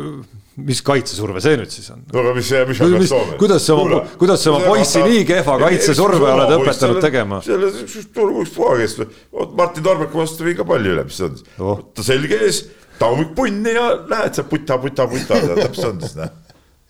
mis 0.61 0.81
kaitsesurve 0.85 1.41
see 1.45 1.57
nüüd 1.61 1.71
siis 1.73 1.93
on? 1.93 2.03
no 2.11 2.25
aga 2.25 2.35
mis, 2.37 2.49
mis 2.69 2.81
me 2.81 2.89
peaks 2.97 3.13
tooma? 3.13 3.37
kuidas 3.41 3.69
sa 3.69 3.77
oma, 3.77 4.01
kuidas 4.21 4.43
sa 4.45 4.53
oma 4.53 4.67
poissi 4.67 5.05
nii 5.05 5.23
kehva 5.29 5.57
kaitsesurve 5.63 6.33
oled 6.35 6.57
õpetanud 6.57 7.01
tegema? 7.05 7.41
selle, 7.45 7.71
üks 7.71 8.53
poja 8.57 8.81
käest, 8.83 9.05
vot 9.33 9.57
Martin 9.61 9.87
Torbeku 9.87 10.21
vastu 10.21 10.49
viin 10.49 10.59
ka 10.59 10.67
palli 10.69 10.93
üle, 10.93 11.07
mis 11.09 11.21
see 11.21 11.29
on 11.29 11.41
oh., 11.65 11.83
ta 11.97 12.05
selge 12.07 12.41
ees 12.49 12.65
taumik 13.01 13.33
punni 13.37 13.73
ja 13.75 13.89
lähed 14.11 14.37
sa 14.37 14.45
puta, 14.49 14.79
puta, 14.79 15.07
puta, 15.09 15.41
täpselt 15.57 15.89
on 15.89 16.01
siis 16.05 16.17
noh. 16.19 16.35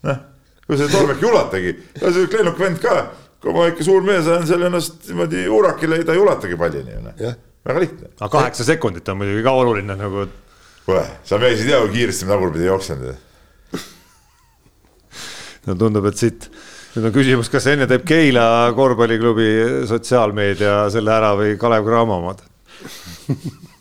noh, 0.08 0.20
kui 0.66 0.78
see 0.80 0.90
Torbek 0.90 1.22
ei 1.22 1.30
ulatagi, 1.30 1.74
ta 1.98 2.08
on 2.08 2.16
siuke 2.16 2.40
lennuk 2.40 2.58
vend 2.61 2.82
ka, 2.82 2.96
kui 3.42 3.54
ma 3.56 3.68
ikka 3.70 3.86
suur 3.86 4.04
mees 4.06 4.28
olen 4.28 4.46
seal 4.48 4.66
ennast 4.68 5.08
niimoodi 5.11 5.46
urakile, 5.61 6.02
ta 6.06 6.16
ei 6.16 6.22
ulatagi 6.22 6.58
pallini 6.61 6.96
ju 6.96 7.02
noh, 7.06 7.38
väga 7.70 7.84
lihtne. 7.86 8.12
aga 8.18 8.30
kaheksa 8.36 8.66
sekundit 8.72 9.08
on 9.12 9.20
muidugi 9.20 9.46
ka 9.46 9.54
oluline 9.62 9.96
nagu. 9.98 10.26
kuule, 10.86 11.04
sa 11.24 11.38
käisid 11.38 11.70
ja 11.70 11.80
kiiresti 11.92 12.28
tagurpidi 12.28 12.66
jooksnud 12.66 13.11
no 15.66 15.76
tundub, 15.78 16.06
et 16.11 16.18
siit 16.18 16.50
nüüd 16.96 17.06
on 17.06 17.14
küsimus, 17.14 17.50
kas 17.52 17.68
enne 17.70 17.86
teeb 17.90 18.02
Keila 18.08 18.44
korvpalliklubi 18.74 19.50
sotsiaalmeedia 19.90 20.88
selle 20.90 21.12
ära 21.14 21.34
või 21.38 21.54
Kalev 21.61 21.86
Cramo 21.86 22.18
omad 22.18 22.42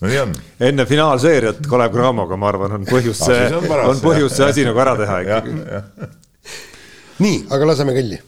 no 0.00 0.08
nii 0.08 0.20
on. 0.20 0.34
enne 0.60 0.86
finaalseeriat 0.86 1.66
Kalev 1.68 1.92
Cramoga, 1.92 2.36
ma 2.36 2.48
arvan, 2.52 2.78
on 2.78 2.86
põhjust 2.88 3.26
see 3.26 3.50
no,, 3.50 3.62
on, 3.66 3.84
on 3.92 4.02
põhjust 4.02 4.38
see 4.38 4.48
asi 4.48 4.66
nagu 4.68 4.82
ära 4.84 4.96
teha 4.98 5.20
ikkagi. 5.26 5.58
nii, 7.24 7.44
aga 7.50 7.70
laseme 7.72 7.96
kõlli. 7.98 8.22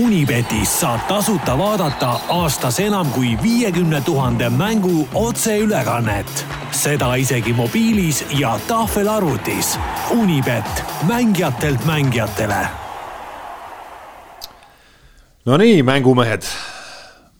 Unibetis 0.00 0.70
saab 0.80 1.02
tasuta 1.04 1.52
vaadata 1.58 2.14
aastas 2.32 2.78
enam 2.80 3.10
kui 3.12 3.34
viiekümne 3.42 4.00
tuhande 4.06 4.48
mängu 4.48 5.04
otseülekannet 5.20 6.46
seda 6.72 7.12
isegi 7.20 7.52
mobiilis 7.52 8.24
ja 8.38 8.56
tahvelarvutis. 8.68 9.78
Unibet, 10.10 10.84
mängijatelt 11.06 11.84
mängijatele. 11.84 12.66
Nonii, 15.44 15.82
mängumehed, 15.82 16.42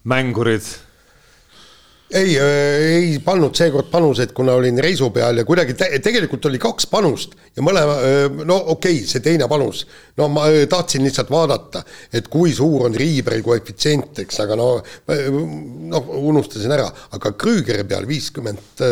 mängurid 0.05 0.63
ei, 2.13 2.37
ei 2.39 3.19
pannud 3.25 3.57
seekord 3.57 3.89
panuseid, 3.93 4.35
kuna 4.37 4.57
olin 4.59 4.79
reisu 4.83 5.09
peal 5.15 5.41
ja 5.41 5.47
kuidagi 5.49 5.77
te 5.79 5.89
tegelikult 6.05 6.51
oli 6.51 6.61
kaks 6.63 6.87
panust 6.91 7.37
ja 7.57 7.65
mõlema, 7.65 7.97
no 8.45 8.59
okei 8.75 9.01
okay,, 9.01 9.09
see 9.09 9.25
teine 9.25 9.49
panus, 9.51 9.85
no 10.21 10.29
ma 10.33 10.47
tahtsin 10.71 11.05
lihtsalt 11.07 11.33
vaadata, 11.33 11.85
et 12.13 12.29
kui 12.33 12.55
suur 12.57 12.87
on 12.89 12.97
Riiberi 12.99 13.43
koefitsient, 13.45 14.23
eks, 14.27 14.43
aga 14.45 14.59
no 14.61 14.69
noh, 15.09 16.15
unustasin 16.23 16.77
ära, 16.77 16.89
aga 17.17 17.35
Krüügeri 17.39 17.87
peal 17.89 18.09
viiskümmend, 18.09 18.87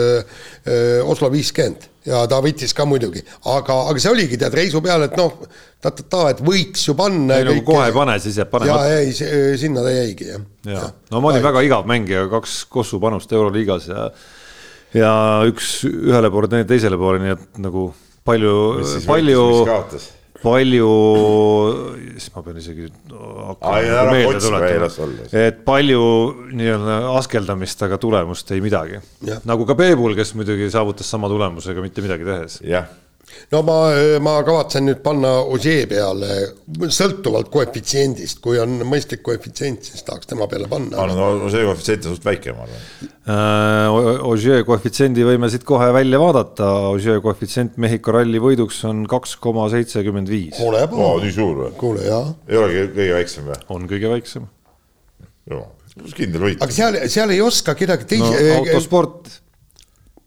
Oslo 1.04 1.32
viiskümmend 1.32 1.89
ja 2.08 2.22
ta 2.30 2.40
võttis 2.44 2.72
ka 2.76 2.86
muidugi, 2.88 3.22
aga, 3.52 3.76
aga 3.90 4.02
see 4.02 4.12
oligi 4.12 4.38
tead 4.40 4.56
reisu 4.56 4.82
peal, 4.84 5.04
et 5.06 5.16
noh, 5.18 5.36
ta-ta-ta, 5.82 6.22
et 6.34 6.42
võiks 6.44 6.86
ju 6.88 6.94
panna. 6.98 7.40
ei 7.40 7.48
no 7.48 7.56
kui 7.58 7.66
kohe 7.72 7.88
ei 7.90 7.96
pane, 7.96 8.18
siis 8.22 8.38
jääb 8.40 8.52
panemata. 8.52 8.90
jaa, 8.90 9.00
ei, 9.04 9.56
sinna 9.60 9.84
ta 9.84 9.94
jäigi 9.94 10.30
jah 10.30 10.44
ja. 10.64 10.76
ja.. 10.76 10.92
no 11.12 11.24
ma 11.24 11.32
olin 11.32 11.44
väga 11.44 11.64
igav 11.66 11.88
mängija, 11.90 12.26
kaks 12.32 12.62
Kossu 12.72 13.00
panust 13.02 13.32
Euroliigas 13.32 13.90
ja 13.90 14.10
ja 14.96 15.12
üks 15.48 15.80
ühele 15.86 16.30
poole, 16.32 16.64
teisele 16.68 16.98
poole, 17.00 17.20
nii 17.22 17.36
et 17.36 17.60
nagu 17.62 17.90
palju, 18.26 18.56
palju 19.06 19.44
palju, 20.42 20.88
siis 22.14 22.30
ma 22.34 22.44
pean 22.46 22.60
isegi 22.60 22.88
hakkama 23.10 24.06
meelde 24.12 24.40
tuletama, 24.44 25.28
et 25.42 25.60
palju 25.66 26.06
nii-öelda 26.54 26.96
askeldamist, 27.18 27.84
aga 27.86 28.00
tulemust 28.00 28.50
ei 28.56 28.64
midagi. 28.64 29.02
nagu 29.48 29.68
ka 29.68 29.76
Peebul, 29.78 30.16
kes 30.18 30.34
muidugi 30.38 30.70
saavutas 30.72 31.10
sama 31.10 31.30
tulemusega 31.32 31.84
mitte 31.84 32.04
midagi 32.04 32.28
tehes. 32.28 32.60
jah 32.66 32.90
no 33.52 33.62
ma, 33.66 33.76
ma 34.22 34.34
kavatsen 34.46 34.86
nüüd 34.88 35.00
panna 35.04 35.32
Ožee 35.54 35.84
peale, 35.90 36.38
sõltuvalt 36.92 37.50
koefitsiendist, 37.52 38.40
kui 38.44 38.58
on 38.62 38.80
mõistlik 38.88 39.22
koefitsient, 39.26 39.86
siis 39.90 40.04
tahaks 40.06 40.30
tema 40.30 40.48
peale 40.50 40.68
panna. 40.70 41.06
no 41.10 41.30
Ožee 41.48 41.64
koefitsient 41.68 42.08
on 42.10 42.18
suht 42.18 42.26
väike, 42.26 42.54
ma 42.56 42.66
arvan 42.66 42.80
äh,. 42.80 43.89
Ožee 44.26 44.62
koefitsiendi 44.68 45.24
võime 45.26 45.48
siit 45.52 45.64
kohe 45.68 45.90
välja 45.94 46.20
vaadata, 46.20 46.68
Ožee 46.90 47.18
koefitsient 47.24 47.78
Mehhiko 47.80 48.14
ralli 48.16 48.40
võiduks 48.42 48.80
on 48.88 49.04
kaks 49.10 49.36
koma 49.42 49.68
seitsekümmend 49.72 50.30
viis. 50.30 50.58
Paha. 50.60 51.12
nii 51.24 51.34
suur 51.34 51.64
või? 51.64 51.70
kuule, 51.80 52.06
jaa. 52.06 52.24
ei 52.48 52.60
olegi 52.60 52.86
kõige 52.96 53.14
väiksem 53.18 53.50
või? 53.50 53.60
on 53.76 53.86
kõige 53.90 54.12
väiksem. 54.14 54.50
kindel 56.16 56.48
võit. 56.48 56.60
aga 56.60 56.74
seal, 56.74 57.00
seal 57.12 57.34
ei 57.36 57.40
oska 57.44 57.74
kedagi 57.78 58.08
teisi 58.14 58.28
no, 58.28 58.60
autosport, 58.60 59.32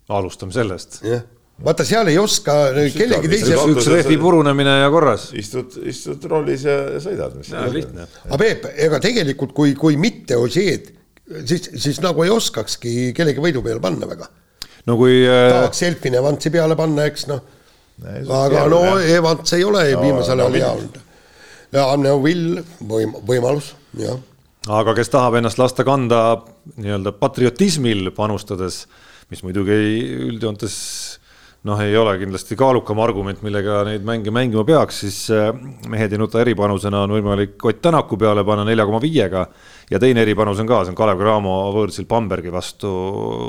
alustame 0.09 0.55
sellest. 0.55 1.01
jah 1.07 1.23
vaata, 1.63 1.85
seal 1.87 2.09
ei 2.11 2.17
oska 2.17 2.55
kellegi 2.95 3.29
teise. 3.31 3.57
üks 3.69 3.87
rehvi 3.91 4.17
purunemine 4.21 4.79
ja 4.81 4.89
korras. 4.93 5.29
istud, 5.37 5.77
istud 5.89 6.25
roolis 6.29 6.65
ja 6.67 6.77
sõidad. 7.03 7.37
lihtne. 7.73 8.07
aga 8.25 8.39
Peep, 8.41 8.67
ega 8.87 8.99
tegelikult, 9.03 9.53
kui, 9.55 9.75
kui 9.79 9.97
mitte 10.01 10.37
Ožeed, 10.39 10.91
siis, 11.45 11.69
siis 11.75 12.01
nagu 12.03 12.23
ei 12.23 12.31
oskakski 12.33 13.11
kellegi 13.15 13.43
võidu 13.43 13.63
peale 13.65 13.81
panna 13.83 14.09
väga. 14.09 14.27
no 14.89 14.97
kui 14.99 15.21
äh.... 15.27 15.47
tahaks 15.51 15.83
Elfin 15.87 16.19
Evansi 16.19 16.51
peale 16.53 16.77
panna, 16.79 17.07
eks 17.09 17.27
noh. 17.31 17.41
aga 18.41 18.67
no 18.71 18.83
Evans 18.99 19.55
ei 19.57 19.63
ole 19.67 19.85
no, 19.93 20.03
viimasel 20.03 20.43
ajal 20.43 20.59
hea 20.59 20.73
olnud. 20.73 20.99
ja 21.77 21.87
no 21.99 22.17
Will, 22.23 22.61
võim-, 22.91 23.17
võimalus, 23.27 23.73
jah. 23.99 24.19
aga 24.81 24.95
kes 24.99 25.13
tahab 25.13 25.39
ennast 25.39 25.61
lasta 25.61 25.85
kanda 25.87 26.21
nii-öelda 26.75 27.15
patriotismil 27.19 28.11
panustades, 28.15 28.85
mis 29.31 29.43
muidugi 29.45 29.75
ei 29.75 29.99
üldjoontes 30.29 30.79
noh, 31.67 31.79
ei 31.79 31.95
ole 31.97 32.17
kindlasti 32.19 32.57
kaalukam 32.59 32.99
argument, 33.03 33.39
millega 33.45 33.81
neid 33.87 34.03
mänge 34.07 34.31
mängima 34.35 34.65
peaks, 34.67 34.99
siis 35.05 35.19
äh, 35.31 35.51
mehed 35.89 36.11
ei 36.11 36.19
nuta 36.19 36.41
eripanusena 36.43 37.05
on 37.05 37.15
võimalik 37.15 37.63
Ott 37.63 37.79
Tänaku 37.83 38.19
peale 38.19 38.43
panna 38.47 38.65
nelja 38.67 38.85
koma 38.87 38.99
viiega 39.03 39.45
ja 39.93 40.01
teine 40.01 40.23
eripanus 40.25 40.61
on 40.63 40.69
ka, 40.69 40.83
see 40.83 40.93
on 40.93 40.99
Kalev 40.99 41.21
Cramo 41.21 41.57
võõrsil 41.75 42.07
Bambergi 42.09 42.53
vastu 42.53 42.91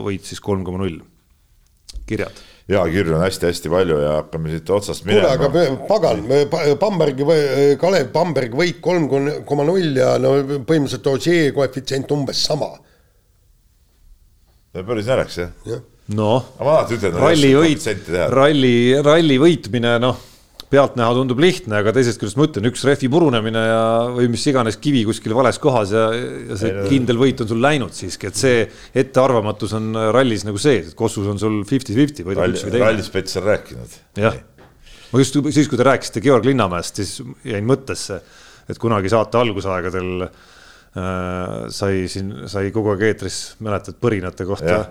võit 0.04 0.26
siis 0.28 0.42
kolm 0.44 0.64
koma 0.66 0.82
null. 0.82 1.00
kirjad 2.04 2.42
ja 2.68 2.84
kirju 2.88 3.16
on 3.16 3.24
hästi-hästi 3.24 3.70
palju 3.72 3.96
ja 4.00 4.12
hakkame 4.18 4.52
siit 4.52 4.70
otsast 4.72 5.04
minema. 5.04 5.34
kuule, 5.36 5.64
aga 5.68 5.86
pagan, 5.88 6.22
Bambergi, 6.80 7.26
Kalev 7.80 8.12
Bambergi 8.12 8.56
võit 8.60 8.80
kolm 8.84 9.08
koma 9.48 9.66
null 9.68 10.00
ja 10.00 10.14
no 10.20 10.36
põhimõtteliselt 10.44 11.10
Ožee 11.12 11.50
koefitsient 11.56 12.12
umbes 12.16 12.44
sama. 12.48 12.70
päris 14.74 15.10
naljakas 15.10 15.42
jah 15.42 15.50
ja 15.68 15.80
noh, 16.12 16.44
ralli 17.16 17.52
võit, 17.56 17.84
ralli, 18.28 18.74
ralli 19.00 19.38
võitmine, 19.40 19.96
noh, 20.02 20.18
pealtnäha 20.72 21.14
tundub 21.16 21.40
lihtne, 21.42 21.80
aga 21.82 21.92
teisest 21.94 22.20
küljest 22.20 22.38
ma 22.38 22.46
ütlen, 22.48 22.68
üks 22.70 22.84
rehvi 22.88 23.10
purunemine 23.12 23.64
ja, 23.66 23.82
või 24.14 24.30
mis 24.32 24.46
iganes 24.50 24.78
kivi 24.82 25.04
kuskil 25.08 25.34
vales 25.36 25.60
kohas 25.62 25.92
ja, 25.94 26.06
ja 26.14 26.58
see 26.60 26.86
kindel 26.88 27.20
võit 27.20 27.42
on 27.44 27.50
sul 27.50 27.62
läinud 27.64 27.94
siiski, 27.96 28.30
et 28.30 28.40
see 28.40 28.64
ettearvamatus 29.04 29.76
on 29.78 29.92
rallis 30.14 30.46
nagu 30.48 30.60
see, 30.60 30.80
et 30.84 30.96
Kossus 30.98 31.28
on 31.30 31.40
sul 31.40 31.60
fifty-fifty. 31.68 32.26
rallispets 32.26 33.40
on 33.40 33.46
rääkinud. 33.50 34.00
jah, 34.24 34.40
ma 35.12 35.22
just 35.22 35.38
siis, 35.50 35.68
kui 35.68 35.80
te 35.80 35.86
rääkisite 35.90 36.24
Georg 36.24 36.48
Linnamäest, 36.48 37.02
siis 37.02 37.20
jäin 37.46 37.68
mõttesse, 37.68 38.22
et 38.68 38.80
kunagi 38.80 39.12
saate 39.12 39.40
algusaegadel 39.42 40.26
Äh, 40.26 40.52
sai 40.94 42.04
siin, 42.10 42.28
sai 42.50 42.68
kogu 42.74 42.92
aeg 42.92 43.00
eetris, 43.08 43.38
mäletad, 43.64 43.96
põrinate 43.98 44.46
kohta. 44.46 44.84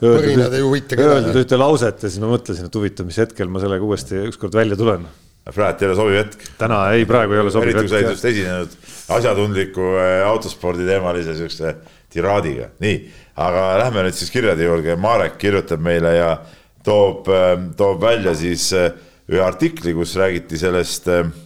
põrinad 0.00 0.56
ei 0.56 0.64
huvita 0.64 0.98
kedagi. 0.98 1.20
Öeldud 1.20 1.38
ühte 1.44 1.58
lauset 1.60 2.02
ja 2.02 2.10
siis 2.10 2.22
ma 2.22 2.30
mõtlesin, 2.32 2.66
et 2.66 2.78
huvitav, 2.78 3.06
mis 3.06 3.20
hetkel 3.22 3.52
ma 3.52 3.62
sellega 3.62 3.86
uuesti 3.86 4.24
ükskord 4.32 4.58
välja 4.58 4.78
tulen. 4.80 5.06
praegu 5.54 5.84
ei 5.84 5.88
ole 5.90 5.96
sobiv 6.00 6.18
hetk. 6.18 6.48
täna 6.58 6.80
ei, 6.96 7.06
praegu 7.06 7.36
ei 7.36 7.44
ole 7.44 7.54
sobiv 7.54 7.70
hetk. 7.70 7.78
eriti 7.78 7.86
kui 7.86 7.94
sa 7.94 8.00
oled 8.00 8.16
just 8.16 8.24
esinenud 8.24 8.76
asjatundliku 9.18 9.86
äh, 10.00 10.26
autospordi 10.26 10.88
teemalise 10.88 11.36
siukse 11.38 11.76
tiraadiga, 12.10 12.72
nii. 12.82 12.98
aga 13.36 13.64
lähme 13.84 14.08
nüüd 14.08 14.18
siis 14.18 14.34
kirjade 14.34 14.66
juurde, 14.66 14.96
Marek 14.96 15.38
kirjutab 15.38 15.84
meile 15.84 16.16
ja 16.16 16.34
toob, 16.82 17.30
äh, 17.30 17.54
toob 17.76 18.02
välja 18.02 18.34
siis 18.34 18.72
ühe 18.74 19.44
artikli, 19.44 19.94
kus 19.94 20.16
räägiti 20.18 20.58
sellest 20.58 21.12
äh, 21.12 21.22
Äh, 21.22 21.43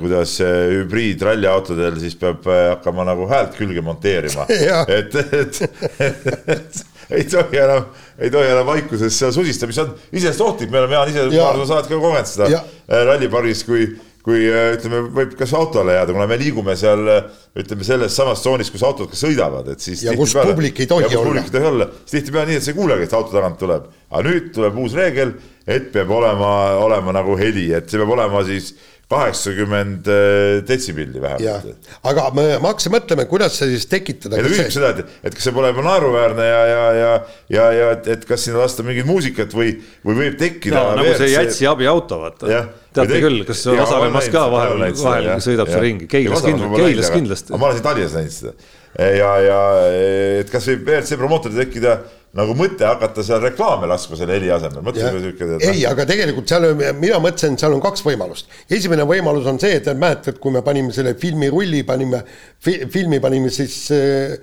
kuidas 0.00 0.38
hübriidralliautodel 0.40 1.98
siis 2.00 2.16
peab 2.16 2.46
äh, 2.48 2.70
hakkama 2.72 3.04
nagu 3.04 3.28
häält 3.28 3.56
külge 3.58 3.84
monteerima. 3.84 4.46
Et, 4.98 5.14
et, 5.14 5.60
et, 6.00 6.30
et 6.54 7.18
ei 7.18 7.24
tohi 7.28 7.60
enam, 7.60 7.86
ei 8.20 8.32
tohi 8.32 8.48
enam 8.48 8.66
vaikuses 8.68 9.14
seal 9.16 9.32
susistada, 9.32 9.68
mis 9.68 9.80
on 9.82 9.94
iseenesest 10.12 10.44
ohtlik, 10.44 10.72
me 10.72 10.80
oleme, 10.80 10.96
Jaan, 10.96 11.12
ise 11.12 11.28
paar 11.36 11.60
saadet 11.68 11.90
ka 11.90 12.00
kogenud 12.00 12.30
seda 12.30 12.48
äh, 12.48 13.04
rallipargis, 13.08 13.62
kui, 13.68 13.86
kui 14.24 14.48
ütleme, 14.48 15.04
võib 15.20 15.36
kas 15.38 15.54
autole 15.56 15.94
jääda, 15.96 16.16
kuna 16.16 16.26
me 16.28 16.40
liigume 16.40 16.76
seal 16.76 17.04
ütleme 17.58 17.86
selles 17.86 18.16
samas 18.16 18.42
tsoonis, 18.44 18.72
kus 18.72 18.84
autod 18.88 19.12
ka 19.12 19.20
sõidavad, 19.20 19.68
et 19.72 19.84
siis. 19.84 20.04
ja 20.08 20.16
kus 20.16 20.36
publik 20.36 20.80
ei 20.84 20.90
tohi 20.90 21.08
olla. 21.08 21.24
publik 21.28 21.48
ei 21.48 21.56
tohi 21.56 21.70
olla, 21.70 21.88
siis 22.02 22.18
tihtipeale 22.18 22.52
nii, 22.52 22.60
et 22.60 22.66
sa 22.66 22.72
ei 22.72 22.80
kuulegi, 22.80 23.08
et 23.08 23.16
auto 23.20 23.36
tagant 23.36 23.60
tuleb, 23.60 23.88
aga 24.10 24.28
nüüd 24.28 24.52
tuleb 24.56 24.84
uus 24.84 24.96
reegel, 24.96 25.32
et 25.68 25.88
peab 25.92 26.12
olema, 26.12 26.52
olema 26.84 27.16
nagu 27.20 27.36
heli, 27.40 27.70
et 27.76 27.88
see 27.88 28.00
peab 28.00 28.16
olema 28.16 28.44
siis 28.48 28.74
kaheksakümmend 29.08 30.08
äh, 30.12 30.68
detsibelli 30.68 31.20
vähemalt. 31.22 31.88
aga 32.10 32.26
me, 32.36 32.44
ma 32.60 32.72
hakkasin 32.74 32.92
mõtlema, 32.92 33.24
kuidas 33.30 33.56
see 33.56 33.70
siis 33.72 33.86
tekitada. 33.88 34.36
ta 34.36 34.44
küsib 34.44 34.72
seda, 34.74 34.90
et, 34.92 35.14
et 35.24 35.36
kas 35.36 35.48
see 35.48 35.54
pole 35.56 35.70
juba 35.72 35.84
naeruväärne 35.86 36.48
ja, 36.48 36.58
ja, 36.68 36.82
ja, 36.98 37.12
ja, 37.56 37.68
ja 37.78 37.86
et, 37.96 38.10
et 38.16 38.26
kas 38.28 38.44
sinna 38.44 38.60
lasta 38.60 38.84
mingit 38.84 39.08
muusikat 39.08 39.56
või, 39.56 39.78
või 40.04 40.18
võib 40.22 40.36
tekkida. 40.40 40.84
nagu 41.00 41.14
see 41.20 41.30
Jätsi 41.32 41.68
abiauto, 41.70 42.20
vaata. 42.26 42.50
teate 42.92 43.14
tek... 43.14 43.24
küll, 43.24 43.46
kas 43.48 43.64
Vasalemmas 43.80 44.28
ka 44.34 44.44
vahel, 44.52 44.84
vahel 45.00 45.30
sõidab 45.44 45.72
see 45.72 45.86
ringi, 45.86 46.10
Keilas 46.10 46.44
kindlasti, 46.44 46.82
Keilas 46.82 47.14
kindlasti. 47.16 47.56
ma 47.56 47.70
olen 47.70 47.80
siin 47.80 47.88
Tallinnas 47.88 48.18
näinud 48.20 48.36
seda 48.36 48.56
ja, 48.98 49.32
ja 49.44 49.58
et 50.40 50.52
kas 50.52 50.68
võib 50.70 50.84
WRC 50.88 51.18
promootoril 51.20 51.60
tekkida 51.62 51.98
nagu 52.36 52.52
mõte 52.56 52.84
hakata 52.84 53.22
seal 53.24 53.40
reklaame 53.40 53.88
laskma 53.88 54.16
selle 54.18 54.34
heli 54.36 54.50
asemel, 54.52 54.82
mõtlesime 54.84 55.20
siuke. 55.22 55.46
ei, 55.64 55.80
aga 55.88 56.04
tegelikult 56.08 56.50
seal, 56.50 56.66
mina 57.00 57.20
mõtlesin, 57.24 57.56
seal 57.60 57.72
on 57.72 57.80
kaks 57.82 58.04
võimalust. 58.04 58.52
esimene 58.68 59.06
võimalus 59.08 59.48
on 59.48 59.60
see, 59.62 59.78
et 59.80 59.88
mäletad, 59.96 60.36
kui 60.42 60.52
me 60.52 60.62
panime 60.66 60.92
selle 60.92 61.14
filmirulli, 61.18 61.82
panime 61.88 62.20
fi,, 62.64 62.82
filmi 62.92 63.20
panime 63.24 63.52
siis 63.54 63.78
äh, 63.96 64.36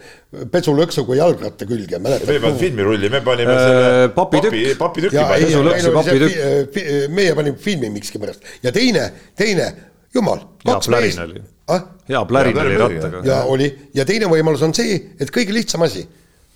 pesulõksuga 0.51 1.19
jalgratta 1.21 1.69
külge, 1.69 2.01
mäletad? 2.01 2.27
me 2.31 2.39
ei 2.39 2.43
pannud 2.47 2.63
filmirulli, 2.63 3.13
me 3.13 3.21
panime 3.25 3.53
äh, 3.53 3.63
selle 3.67 4.09
papitükk, 4.17 4.77
papitüki 4.81 5.93
papitükk. 5.93 7.13
meie 7.13 7.37
panime 7.37 7.61
filmi 7.61 7.93
miskipärast 7.93 8.53
ja 8.65 8.73
teine, 8.73 9.11
teine, 9.37 9.69
jumal. 10.15 10.41
plärin 10.65 11.25
oli 11.29 11.45
ah?. 11.69 11.89
hea 12.09 12.25
plärin 12.25 12.61
oli 12.65 12.77
rattaga. 12.81 13.25
ja 13.29 13.41
oli 13.45 13.69
ja 13.93 14.09
teine 14.09 14.25
võimalus 14.31 14.65
on 14.65 14.73
see, 14.73 14.97
et 15.21 15.29
kõige 15.29 15.53
lihtsam 15.53 15.85
asi 15.85 16.07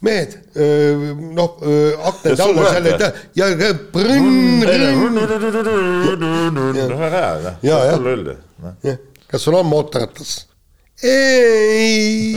mehed, 0.06 0.36
noh, 1.36 1.58
aknad 2.12 2.40
alla 2.46 2.70
seal, 2.72 2.86
et 2.94 3.02
ja 3.36 3.50
prõnn. 3.94 4.62
väga 6.94 7.10
hea, 7.16 7.32
noh. 7.44 7.58
ja, 7.66 7.82
jah. 8.88 9.02
kas 9.28 9.44
sul 9.44 9.60
on 9.60 9.68
mootorratas? 9.70 10.32
ei 11.04 12.36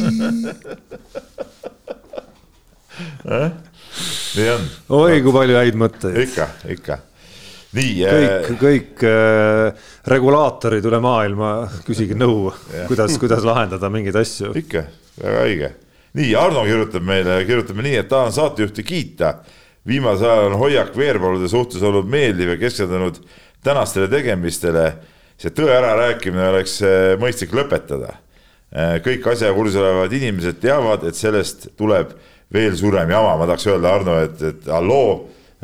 nii 4.36 4.50
on. 4.52 4.68
oi, 4.98 5.20
kui 5.24 5.34
palju 5.34 5.58
häid 5.58 5.78
mõtteid. 5.80 6.18
ikka, 6.26 6.48
ikka. 6.74 6.98
nii. 7.76 7.94
kõik, 8.06 8.50
kõik 8.62 9.04
äh, 9.08 9.88
regulaatorid 10.12 10.86
üle 10.88 11.00
maailma, 11.04 11.52
küsige 11.86 12.16
nõu, 12.18 12.52
kuidas, 12.90 13.16
kuidas 13.22 13.44
lahendada 13.46 13.90
mingeid 13.92 14.18
asju. 14.22 14.54
ikka, 14.62 14.86
väga 15.20 15.46
õige. 15.48 15.72
Nii, 16.18 16.34
Arno 16.36 16.64
kirjutab 16.66 17.04
meile, 17.06 17.40
kirjutab 17.48 17.80
nii, 17.84 17.96
et 18.02 18.08
tahan 18.10 18.32
saatejuhti 18.32 18.84
kiita. 18.84 19.34
viimasel 19.86 20.30
ajal 20.30 20.52
on 20.52 20.58
hoiak 20.60 20.92
veerpalude 20.96 21.48
suhtes 21.50 21.82
olnud 21.82 22.06
meeldiv 22.06 22.52
ja 22.52 22.56
keskendunud 22.56 23.16
tänastele 23.64 24.08
tegemistele. 24.08 24.92
see 25.42 25.50
tõe 25.50 25.72
ärarääkimine 25.74 26.44
oleks 26.52 26.76
äh, 26.86 27.16
mõistlik 27.18 27.50
lõpetada. 27.56 28.12
Äh, 28.70 29.00
kõik 29.02 29.24
asjaga 29.26 29.56
kursis 29.56 29.80
olevad 29.80 30.12
inimesed 30.14 30.60
teavad, 30.62 31.02
et 31.08 31.18
sellest 31.18 31.72
tuleb 31.76 32.12
veel 32.52 32.76
suurem 32.78 33.10
jama, 33.10 33.32
ma 33.40 33.48
tahaks 33.48 33.66
öelda, 33.66 33.94
Arno, 33.96 34.20
et, 34.22 34.42
et 34.52 34.68
halloo, 34.70 35.16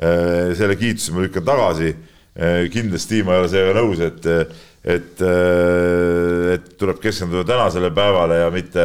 äh, 0.02 0.50
selle 0.58 0.74
kiituse 0.80 1.14
ma 1.14 1.26
lükkan 1.26 1.46
tagasi. 1.46 1.96
kindlasti 2.70 3.24
ma 3.26 3.34
ei 3.34 3.40
ole 3.40 3.48
sellega 3.50 3.72
nõus, 3.74 3.98
et, 3.98 4.26
et, 4.86 5.22
et 6.54 6.68
tuleb 6.78 7.00
keskenduda 7.02 7.42
tänasele 7.48 7.90
päevale 7.90 8.36
ja 8.38 8.50
mitte, 8.54 8.84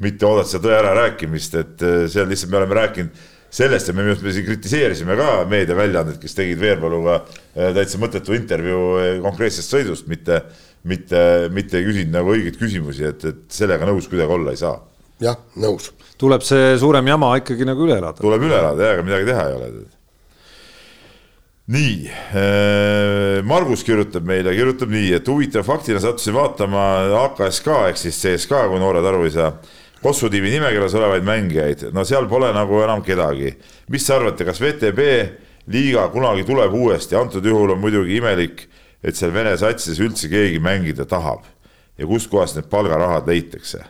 mitte 0.00 0.26
oodata 0.26 0.48
seda 0.48 0.68
tõe 0.68 0.78
ärarääkimist, 0.78 1.60
et 1.60 1.84
seal 2.12 2.28
lihtsalt 2.28 2.52
me 2.52 2.62
oleme 2.62 2.78
rääkinud 2.78 3.28
sellest 3.50 3.90
ja 3.90 3.94
me 3.94 4.04
minu 4.04 4.14
arust 4.14 4.24
me 4.24 4.32
siin 4.34 4.46
kritiseerisime 4.46 5.16
ka 5.18 5.30
meediaväljaandeid, 5.50 6.18
kes 6.22 6.36
tegid 6.38 6.60
Veerpaluga 6.60 7.20
äh, 7.20 7.72
täitsa 7.74 7.98
mõttetu 8.02 8.34
intervjuu 8.36 8.84
äh, 9.00 9.14
konkreetsest 9.24 9.74
sõidust, 9.74 10.06
mitte, 10.10 10.44
mitte, 10.86 11.22
mitte 11.54 11.80
ei 11.80 11.88
küsinud 11.88 12.14
nagu 12.14 12.34
õigeid 12.36 12.60
küsimusi, 12.60 13.08
et, 13.10 13.26
et 13.26 13.40
sellega 13.54 13.88
nõus 13.90 14.06
kuidagi 14.10 14.38
olla 14.38 14.54
ei 14.54 14.60
saa. 14.60 14.76
jah, 15.20 15.40
nõus. 15.60 15.90
tuleb 16.20 16.46
see 16.46 16.76
suurem 16.78 17.10
jama 17.10 17.34
ikkagi 17.40 17.66
nagu 17.66 17.88
üle 17.88 17.98
elada. 17.98 18.22
tuleb 18.22 18.46
üle 18.46 18.60
elada 18.60 18.86
ja 18.86 18.94
ega 18.94 19.08
midagi 19.08 19.28
teha 19.32 19.48
ei 19.48 19.58
ole. 19.58 19.72
nii, 21.74 21.98
äh, 22.06 23.42
Margus 23.50 23.82
kirjutab 23.86 24.30
meile, 24.30 24.54
kirjutab 24.54 24.94
nii, 24.94 25.10
et 25.18 25.26
huvitava 25.26 25.66
faktina 25.66 25.98
sattusin 25.98 26.38
vaatama 26.38 26.86
AKSK 27.26 27.74
ehk 27.90 27.98
siis 27.98 28.22
CSKA, 28.22 28.68
kui 28.70 28.78
noored 28.78 29.10
aru 29.10 29.26
ei 29.26 29.34
saa 29.34 29.50
Kossu 30.00 30.30
tiimi 30.32 30.48
nimekirjas 30.54 30.94
olevaid 30.96 31.24
mängijaid, 31.26 31.82
no 31.92 32.06
seal 32.08 32.24
pole 32.28 32.48
nagu 32.56 32.80
enam 32.80 33.02
kedagi. 33.04 33.52
mis 33.88 34.06
te 34.06 34.14
arvate, 34.14 34.44
kas 34.48 34.60
VTB 34.60 35.00
liiga 35.68 36.06
kunagi 36.08 36.44
tuleb 36.48 36.72
uuesti, 36.74 37.16
antud 37.16 37.44
juhul 37.44 37.74
on 37.74 37.80
muidugi 37.80 38.16
imelik, 38.16 38.66
et 39.04 39.16
seal 39.16 39.32
Vene 39.32 39.56
satsides 39.60 40.00
üldse 40.00 40.28
keegi 40.32 40.60
mängida 40.60 41.04
tahab 41.04 41.44
ja 41.98 42.06
kustkohast 42.08 42.56
need 42.56 42.70
palgarahad 42.72 43.28
leitakse. 43.28 43.84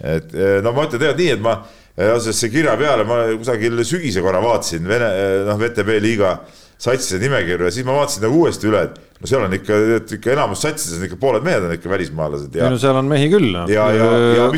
et 0.00 0.34
eh, 0.34 0.60
no 0.62 0.72
ma 0.72 0.86
ütlen 0.86 1.00
tegelikult 1.00 1.18
nii, 1.18 1.32
et 1.34 1.42
ma 1.42 1.56
seoses 1.96 2.38
see 2.38 2.50
kirja 2.50 2.76
peale 2.76 3.04
ma 3.06 3.24
kusagil 3.38 3.84
sügise 3.86 4.22
korra 4.22 4.40
vaatasin 4.42 4.86
Vene, 4.86 5.10
eh, 5.18 5.42
noh, 5.46 5.58
VTB 5.58 5.98
liiga 6.02 6.36
satside 6.78 7.22
nimekirju 7.22 7.68
ja 7.68 7.72
siis 7.74 7.86
ma 7.86 7.96
vaatasin 7.96 8.24
nagu 8.26 8.44
uuesti 8.44 8.68
üle, 8.68 8.84
et 8.88 9.20
no 9.20 9.30
seal 9.30 9.46
on 9.46 9.56
ikka, 9.56 9.80
ikka 10.18 10.32
enamus 10.34 10.64
satsides 10.66 10.98
on 10.98 11.08
ikka 11.08 11.18
pooled 11.20 11.44
mehed 11.46 11.66
on 11.66 11.74
ikka 11.76 11.90
välismaalased 11.92 12.56
ja. 12.58 12.66
ei 12.66 12.74
no 12.74 12.80
seal 12.82 12.98
on 13.00 13.10
mehi 13.10 13.28
küll 13.32 13.50
noh. 13.54 13.68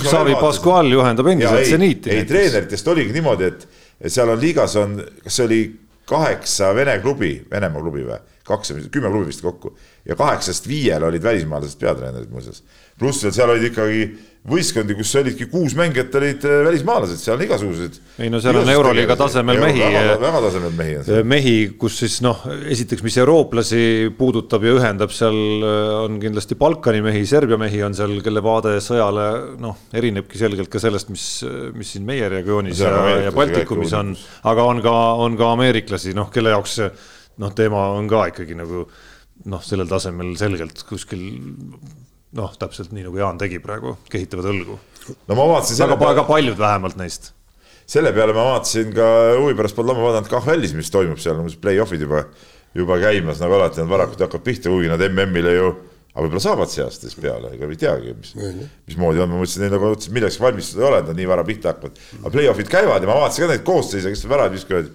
Xavi 0.02 0.38
Pascual 0.40 0.90
juhendab 0.92 1.28
endiselt 1.32 1.68
seniiti. 1.70 2.14
ei, 2.14 2.28
treeneritest 2.28 2.88
oligi 2.92 3.16
niimoodi, 3.16 3.50
et 3.52 4.12
seal 4.12 4.32
on 4.32 4.40
liigas 4.40 4.78
on, 4.80 4.96
kas 5.24 5.40
see 5.40 5.48
oli 5.48 5.60
kaheksa 6.06 6.72
Vene 6.74 6.98
klubi, 7.02 7.34
Venemaa 7.50 7.82
klubi 7.82 8.04
või, 8.06 8.18
kaks, 8.46 8.72
kümme 8.94 9.10
klubi 9.10 9.30
vist 9.32 9.42
kokku 9.44 9.74
ja 10.06 10.16
kaheksast 10.18 10.68
viiel 10.70 11.02
olid 11.02 11.22
välismaalased 11.22 11.78
peatreenerid 11.80 12.30
muuseas. 12.30 12.62
pluss 12.98 13.24
veel 13.26 13.34
seal 13.34 13.50
olid 13.50 13.70
ikkagi 13.72 14.06
võistkondi, 14.46 14.94
kus 14.98 15.12
olidki 15.18 15.48
kuus 15.50 15.74
mängijat 15.78 16.14
olid 16.18 16.44
äh, 16.46 16.60
välismaalased, 16.66 17.18
seal 17.20 17.36
on 17.36 17.44
igasuguseid. 17.46 17.98
ei 18.22 18.30
no 18.30 18.40
seal 18.42 18.60
on 18.60 18.70
Euroliiga 18.70 19.16
tasemel 19.18 19.58
mehi. 19.62 19.82
väga 20.22 20.42
tasemel 20.44 20.74
mehi 20.76 20.96
on 21.00 21.06
seal. 21.08 21.26
mehi, 21.26 21.54
kus 21.80 21.98
siis 22.02 22.20
noh, 22.24 22.44
esiteks, 22.70 23.02
mis 23.06 23.18
eurooplasi 23.22 23.80
puudutab 24.18 24.66
ja 24.66 24.76
ühendab, 24.78 25.14
seal 25.14 25.36
äh, 25.66 25.90
on 26.04 26.20
kindlasti 26.22 26.58
Balkani 26.60 27.02
mehi, 27.06 27.24
Serbia 27.28 27.58
mehi 27.60 27.82
on 27.86 27.96
seal, 27.98 28.14
kelle 28.26 28.44
vaade 28.44 28.76
sõjale 28.84 29.26
noh, 29.62 29.82
erinebki 29.96 30.38
selgelt 30.40 30.70
ka 30.72 30.82
sellest, 30.82 31.10
mis, 31.14 31.26
mis 31.74 31.96
siin 31.96 32.06
meie 32.06 32.30
regioonis 32.38 32.84
ja, 32.84 32.94
ja 33.26 33.34
Baltikumis 33.34 33.96
on, 33.98 34.14
aga 34.46 34.70
on 34.70 34.84
ka, 34.84 34.96
on 35.26 35.38
ka 35.40 35.52
ameeriklasi, 35.56 36.14
noh, 36.16 36.30
kelle 36.34 36.54
jaoks 36.54 36.78
noh, 37.42 37.52
teema 37.56 37.90
on 37.98 38.06
ka 38.10 38.28
ikkagi 38.30 38.56
nagu 38.58 38.86
noh, 39.50 39.62
sellel 39.62 39.90
tasemel 39.90 40.36
selgelt 40.38 40.86
kuskil 40.88 41.26
noh, 42.36 42.52
täpselt 42.58 42.92
nii 42.94 43.06
nagu 43.06 43.20
Jaan 43.20 43.38
tegi 43.40 43.60
praegu, 43.62 43.96
kehitavad 44.10 44.50
õlgu. 44.50 44.78
no 45.28 45.38
ma 45.38 45.48
vaatasin. 45.54 45.82
väga 45.84 45.98
peale, 46.00 46.26
paljud 46.28 46.58
vähemalt 46.58 46.98
neist. 47.00 47.32
selle 47.86 48.12
peale 48.12 48.34
ma 48.36 48.50
vaatasin 48.52 48.94
ka 48.94 49.08
huvi 49.38 49.54
pärast 49.58 49.76
polnud 49.78 49.94
ammu 49.94 50.08
vaadanud 50.08 50.30
KHL-is, 50.30 50.74
mis 50.78 50.90
toimub 50.90 51.22
seal, 51.22 51.38
umbes 51.42 51.58
play-off'id 51.62 52.02
juba, 52.02 52.24
juba 52.74 52.98
käimas, 53.02 53.42
nagu 53.42 53.58
alati 53.58 53.82
nad 53.82 53.92
varakult 53.92 54.26
hakkavad 54.26 54.46
pihta, 54.46 54.72
kuigi 54.72 54.90
nad 54.90 55.04
MM-ile 55.10 55.54
ju 55.58 55.70
aga 56.16 56.24
võib-olla 56.24 56.40
saavad 56.40 56.70
see 56.72 56.80
aasta 56.80 57.04
siis 57.04 57.18
peale, 57.20 57.50
ega 57.52 57.66
ei 57.68 57.78
teagi, 57.80 58.14
mis, 58.16 58.30
mismoodi 58.88 59.20
on, 59.20 59.28
ma 59.34 59.42
mõtlesin, 59.42 59.66
et 59.66 59.74
nagu 59.74 59.90
milleks 60.16 60.38
valmistuda 60.40 60.80
ei 60.80 60.86
ole, 60.88 61.00
et 61.02 61.10
nad 61.10 61.18
nii 61.18 61.26
vara 61.28 61.44
pihta 61.44 61.74
hakkavad. 61.74 61.98
aga 62.22 62.32
play-off'id 62.32 62.70
käivad 62.72 63.04
ja 63.04 63.10
ma 63.10 63.18
vaatasin 63.20 63.44
ka 63.44 63.50
neid 63.50 63.66
koosseise, 63.66 64.12
kes 64.14 64.24
väravad 64.24 64.56
viskavad. 64.56 64.88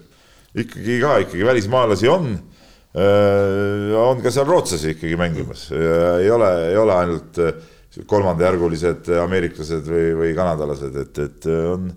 ikkagi 0.51 0.97
ka 0.99 1.19
ikkagi 1.21 1.45
välismaalasi 1.47 2.09
on 2.11 2.33
on 2.91 4.19
ka 4.23 4.31
seal 4.34 4.47
rootslasi 4.49 4.95
ikkagi 4.97 5.15
mängimas, 5.19 5.69
ei 5.72 6.27
ole, 6.31 6.49
ei 6.72 6.77
ole 6.80 6.95
ainult 6.95 7.39
äh, 7.39 7.53
kolmandajärgulised 8.07 9.09
ameeriklased 9.22 9.88
või, 9.88 10.11
või 10.19 10.31
kanadalased, 10.35 10.95
et, 11.03 11.22
et 11.26 11.47
äh, 11.47 11.65
on, 11.72 11.89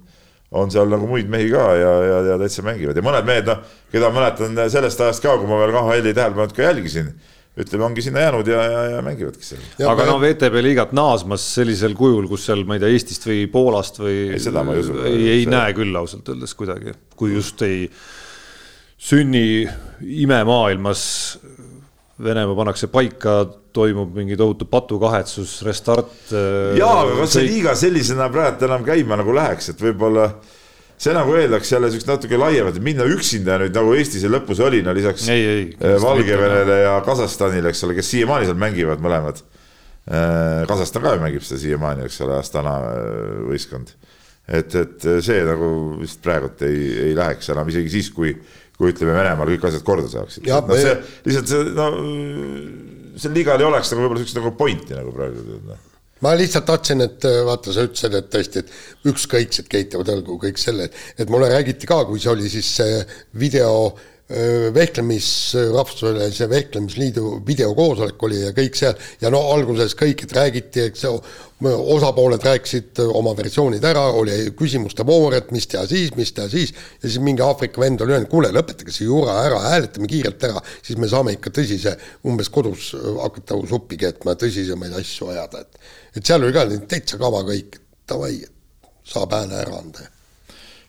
on 0.55 0.71
seal 0.71 0.91
nagu 0.91 1.07
muid 1.11 1.31
mehi 1.31 1.51
ka 1.53 1.69
ja, 1.79 1.93
ja, 2.09 2.19
ja 2.31 2.41
täitsa 2.43 2.65
mängivad 2.67 2.99
ja 2.99 3.05
mõned 3.07 3.27
mehed, 3.29 3.51
noh, 3.51 3.63
keda 3.95 4.11
mäletan 4.15 4.59
sellest 4.71 5.03
ajast 5.03 5.25
ka, 5.25 5.37
kui 5.39 5.51
ma 5.51 5.61
veel 5.63 5.75
KHL-i 5.75 6.15
tähelepanelikult 6.15 6.59
ka 6.59 6.69
jälgisin 6.69 7.15
ütleme, 7.55 7.85
ongi 7.87 8.03
sinna 8.03 8.25
jäänud 8.25 8.49
ja, 8.51 8.63
ja, 8.67 8.81
ja 8.97 9.03
mängivadki 9.07 9.47
seal. 9.47 9.63
aga 9.87 10.09
no 10.09 10.17
VTB 10.23 10.63
liigat 10.67 10.95
naasmas 10.97 11.45
sellisel 11.55 11.95
kujul, 11.99 12.27
kus 12.31 12.49
seal, 12.49 12.65
ma 12.67 12.75
ei 12.75 12.83
tea, 12.83 12.91
Eestist 12.97 13.29
või 13.29 13.45
Poolast 13.51 14.03
või. 14.03 14.17
ei, 14.35 14.43
seda 14.43 14.65
ma 14.67 14.75
ei 14.75 14.83
usu. 14.83 14.97
ei, 15.07 15.21
ei 15.37 15.45
see... 15.45 15.53
näe 15.55 15.77
küll 15.77 16.01
ausalt 16.01 16.35
öeldes 16.35 16.55
kuidagi, 16.59 16.97
kui 17.15 17.37
just 17.37 17.63
ei 17.67 17.87
sünni 19.05 19.69
imemaailmas 20.25 21.05
Venemaa 22.25 22.55
pannakse 22.55 22.87
paika, 22.87 23.41
toimub 23.75 24.13
mingi 24.15 24.37
tohutu 24.39 24.69
patukahetsus, 24.71 25.57
restart. 25.67 26.13
Äh, 26.31 26.77
jaa, 26.79 27.01
aga 27.01 27.17
kas 27.19 27.33
see 27.35 27.49
liiga 27.49 27.73
sellisena 27.75 28.29
praegu 28.31 28.69
enam 28.69 28.85
käima 28.87 29.19
nagu 29.19 29.35
läheks, 29.35 29.73
et 29.73 29.83
võib-olla 29.83 30.29
see 30.95 31.11
nagu 31.17 31.35
eeldaks 31.35 31.75
jälle 31.75 31.91
siukest 31.91 32.13
natuke 32.13 32.39
laiemat, 32.39 32.79
et 32.79 32.87
minna 32.87 33.09
üksinda 33.11 33.59
nüüd 33.65 33.75
nagu 33.75 33.97
Eestis 33.99 34.23
lõpus 34.31 34.63
oli, 34.63 34.85
no 34.87 34.95
lisaks 34.95 35.27
ei, 35.35 35.43
ei, 35.57 35.67
äh, 35.75 35.99
Valgevenele 36.07 36.79
ja 36.85 36.95
Kasahstanile, 37.03 37.75
eks 37.75 37.83
ole, 37.89 37.99
kes 37.99 38.15
siiamaani 38.15 38.47
seal 38.47 38.63
mängivad 38.63 39.03
mõlemad. 39.03 39.43
Äh, 40.07 40.63
Kasahstan 40.71 41.03
ka 41.03 41.19
ju 41.19 41.27
mängib 41.27 41.43
seda 41.43 41.65
siiamaani, 41.67 42.07
eks 42.07 42.23
ole, 42.23 42.39
Astana 42.39 42.79
võistkond. 43.51 43.91
et, 44.47 44.75
et 44.77 45.11
see 45.25 45.43
nagu 45.43 45.69
vist 45.99 46.23
praegult 46.23 46.63
ei, 46.63 47.09
ei 47.09 47.15
läheks 47.17 47.51
enam 47.51 47.75
isegi 47.75 47.91
siis, 47.99 48.15
kui 48.15 48.37
kui 48.79 48.93
ütleme, 48.93 49.15
Venemaal 49.17 49.53
kõik 49.55 49.69
asjad 49.71 49.85
korda 49.87 50.11
saaksid. 50.11 50.49
no 50.51 50.79
see 50.79 50.95
lihtsalt 51.29 51.51
see, 51.51 51.67
no 51.77 51.91
sel 53.21 53.35
liigal 53.37 53.61
ei 53.63 53.69
oleks 53.69 53.93
nagu 53.93 54.05
võib-olla 54.05 54.23
siukest 54.23 54.41
nagu 54.41 54.55
pointi 54.59 54.97
nagu 54.97 55.13
praegu. 55.15 55.61
Noh. 55.69 55.83
ma 56.25 56.33
lihtsalt 56.39 56.67
tahtsin, 56.71 57.05
et 57.05 57.29
vaata, 57.47 57.75
sa 57.75 57.85
ütlesid, 57.87 58.17
et 58.19 58.33
tõesti, 58.33 58.65
et 58.65 59.13
ükskõiksed 59.13 59.71
keitavad 59.71 60.11
õlgu, 60.17 60.41
kõik 60.47 60.59
selle, 60.61 60.89
et 61.19 61.31
mulle 61.31 61.53
räägiti 61.53 61.91
ka, 61.91 62.03
kui 62.09 62.23
see 62.23 62.33
oli 62.33 62.51
siis 62.51 62.75
see 62.81 62.99
video 63.39 63.93
vehklemis, 64.75 65.27
rahvusvahelise 65.75 66.47
vehklemisliidu 66.49 67.43
videokoosolek 67.47 68.23
oli 68.25 68.39
ja 68.41 68.55
kõik 68.57 68.79
seal 68.79 68.95
ja 69.21 69.29
no 69.31 69.43
alguses 69.53 69.93
kõik, 70.01 70.25
et 70.25 70.33
räägiti, 70.33 70.87
eks 70.89 71.05
osapooled 71.71 72.45
rääkisid 72.45 73.01
oma 73.05 73.35
versioonid 73.37 73.85
ära, 73.85 74.05
oli 74.17 74.37
küsimuste 74.59 75.07
voor, 75.07 75.37
et 75.39 75.51
mis 75.55 75.67
teha 75.71 75.85
siis, 75.91 76.15
mis 76.19 76.33
teha 76.37 76.49
siis, 76.53 76.75
ja 77.01 77.09
siis 77.09 77.21
mingi 77.25 77.45
Aafrika 77.45 77.83
vend 77.83 78.05
oli 78.05 78.17
öelnud, 78.17 78.31
kuule, 78.33 78.53
lõpetage 78.55 78.95
see 78.95 79.09
jura 79.09 79.41
ära, 79.45 79.61
hääletame 79.69 80.09
kiirelt 80.11 80.49
ära, 80.51 80.63
siis 80.83 81.01
me 81.01 81.11
saame 81.11 81.37
ikka 81.37 81.53
tõsise, 81.55 81.97
umbes 82.29 82.51
kodus 82.55 82.93
hakata 83.21 83.61
suppi 83.71 84.01
keetma, 84.01 84.37
tõsisemaid 84.41 84.97
asju 85.01 85.31
ajada, 85.35 85.65
et 85.65 85.93
et 86.15 86.27
seal 86.27 86.45
oli 86.47 86.55
ka 86.55 86.67
täitsa 86.89 87.19
kava 87.19 87.43
kõik, 87.47 87.79
davai, 88.09 88.37
saab 89.05 89.33
hääle 89.35 89.57
ära 89.65 89.81
anda. 89.81 90.11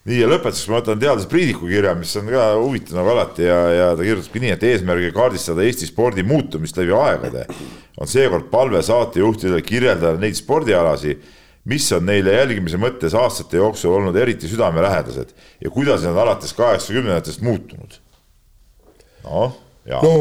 Nii 0.06 0.20
ja 0.20 0.28
lõpetuseks 0.30 0.70
ma 0.70 0.78
võtan 0.78 1.00
teadlase 1.02 1.30
Priidiku 1.32 1.66
kirja, 1.66 1.96
mis 1.98 2.12
on 2.20 2.28
ka 2.30 2.44
huvitav 2.60 3.00
nagu 3.00 3.10
alati 3.16 3.48
ja, 3.48 3.58
ja 3.74 3.88
ta 3.98 4.06
kirjutabki 4.06 4.42
nii, 4.44 4.52
et 4.54 4.66
eesmärgiga 4.70 5.16
kaardistada 5.16 5.66
Eesti 5.66 5.90
spordi 5.90 6.22
muutumist 6.28 6.78
läbi 6.78 6.94
aegade 6.94 7.48
on 7.98 8.08
seekord 8.12 8.50
palve 8.52 8.82
saatejuhtidele 8.84 9.62
kirjeldada 9.66 10.20
neid 10.22 10.38
spordialasi, 10.38 11.18
mis 11.72 11.88
on 11.96 12.06
neile 12.06 12.36
jälgimise 12.36 12.80
mõttes 12.82 13.16
aastate 13.18 13.58
jooksul 13.58 13.96
olnud 13.98 14.16
eriti 14.22 14.50
südamelähedased 14.52 15.32
ja 15.64 15.72
kuidas 15.74 16.04
need 16.06 16.18
alates 16.18 16.54
kaheksakümnendatest 16.58 17.42
muutunud. 17.46 18.02
noh, 19.26 19.56
no 20.06 20.12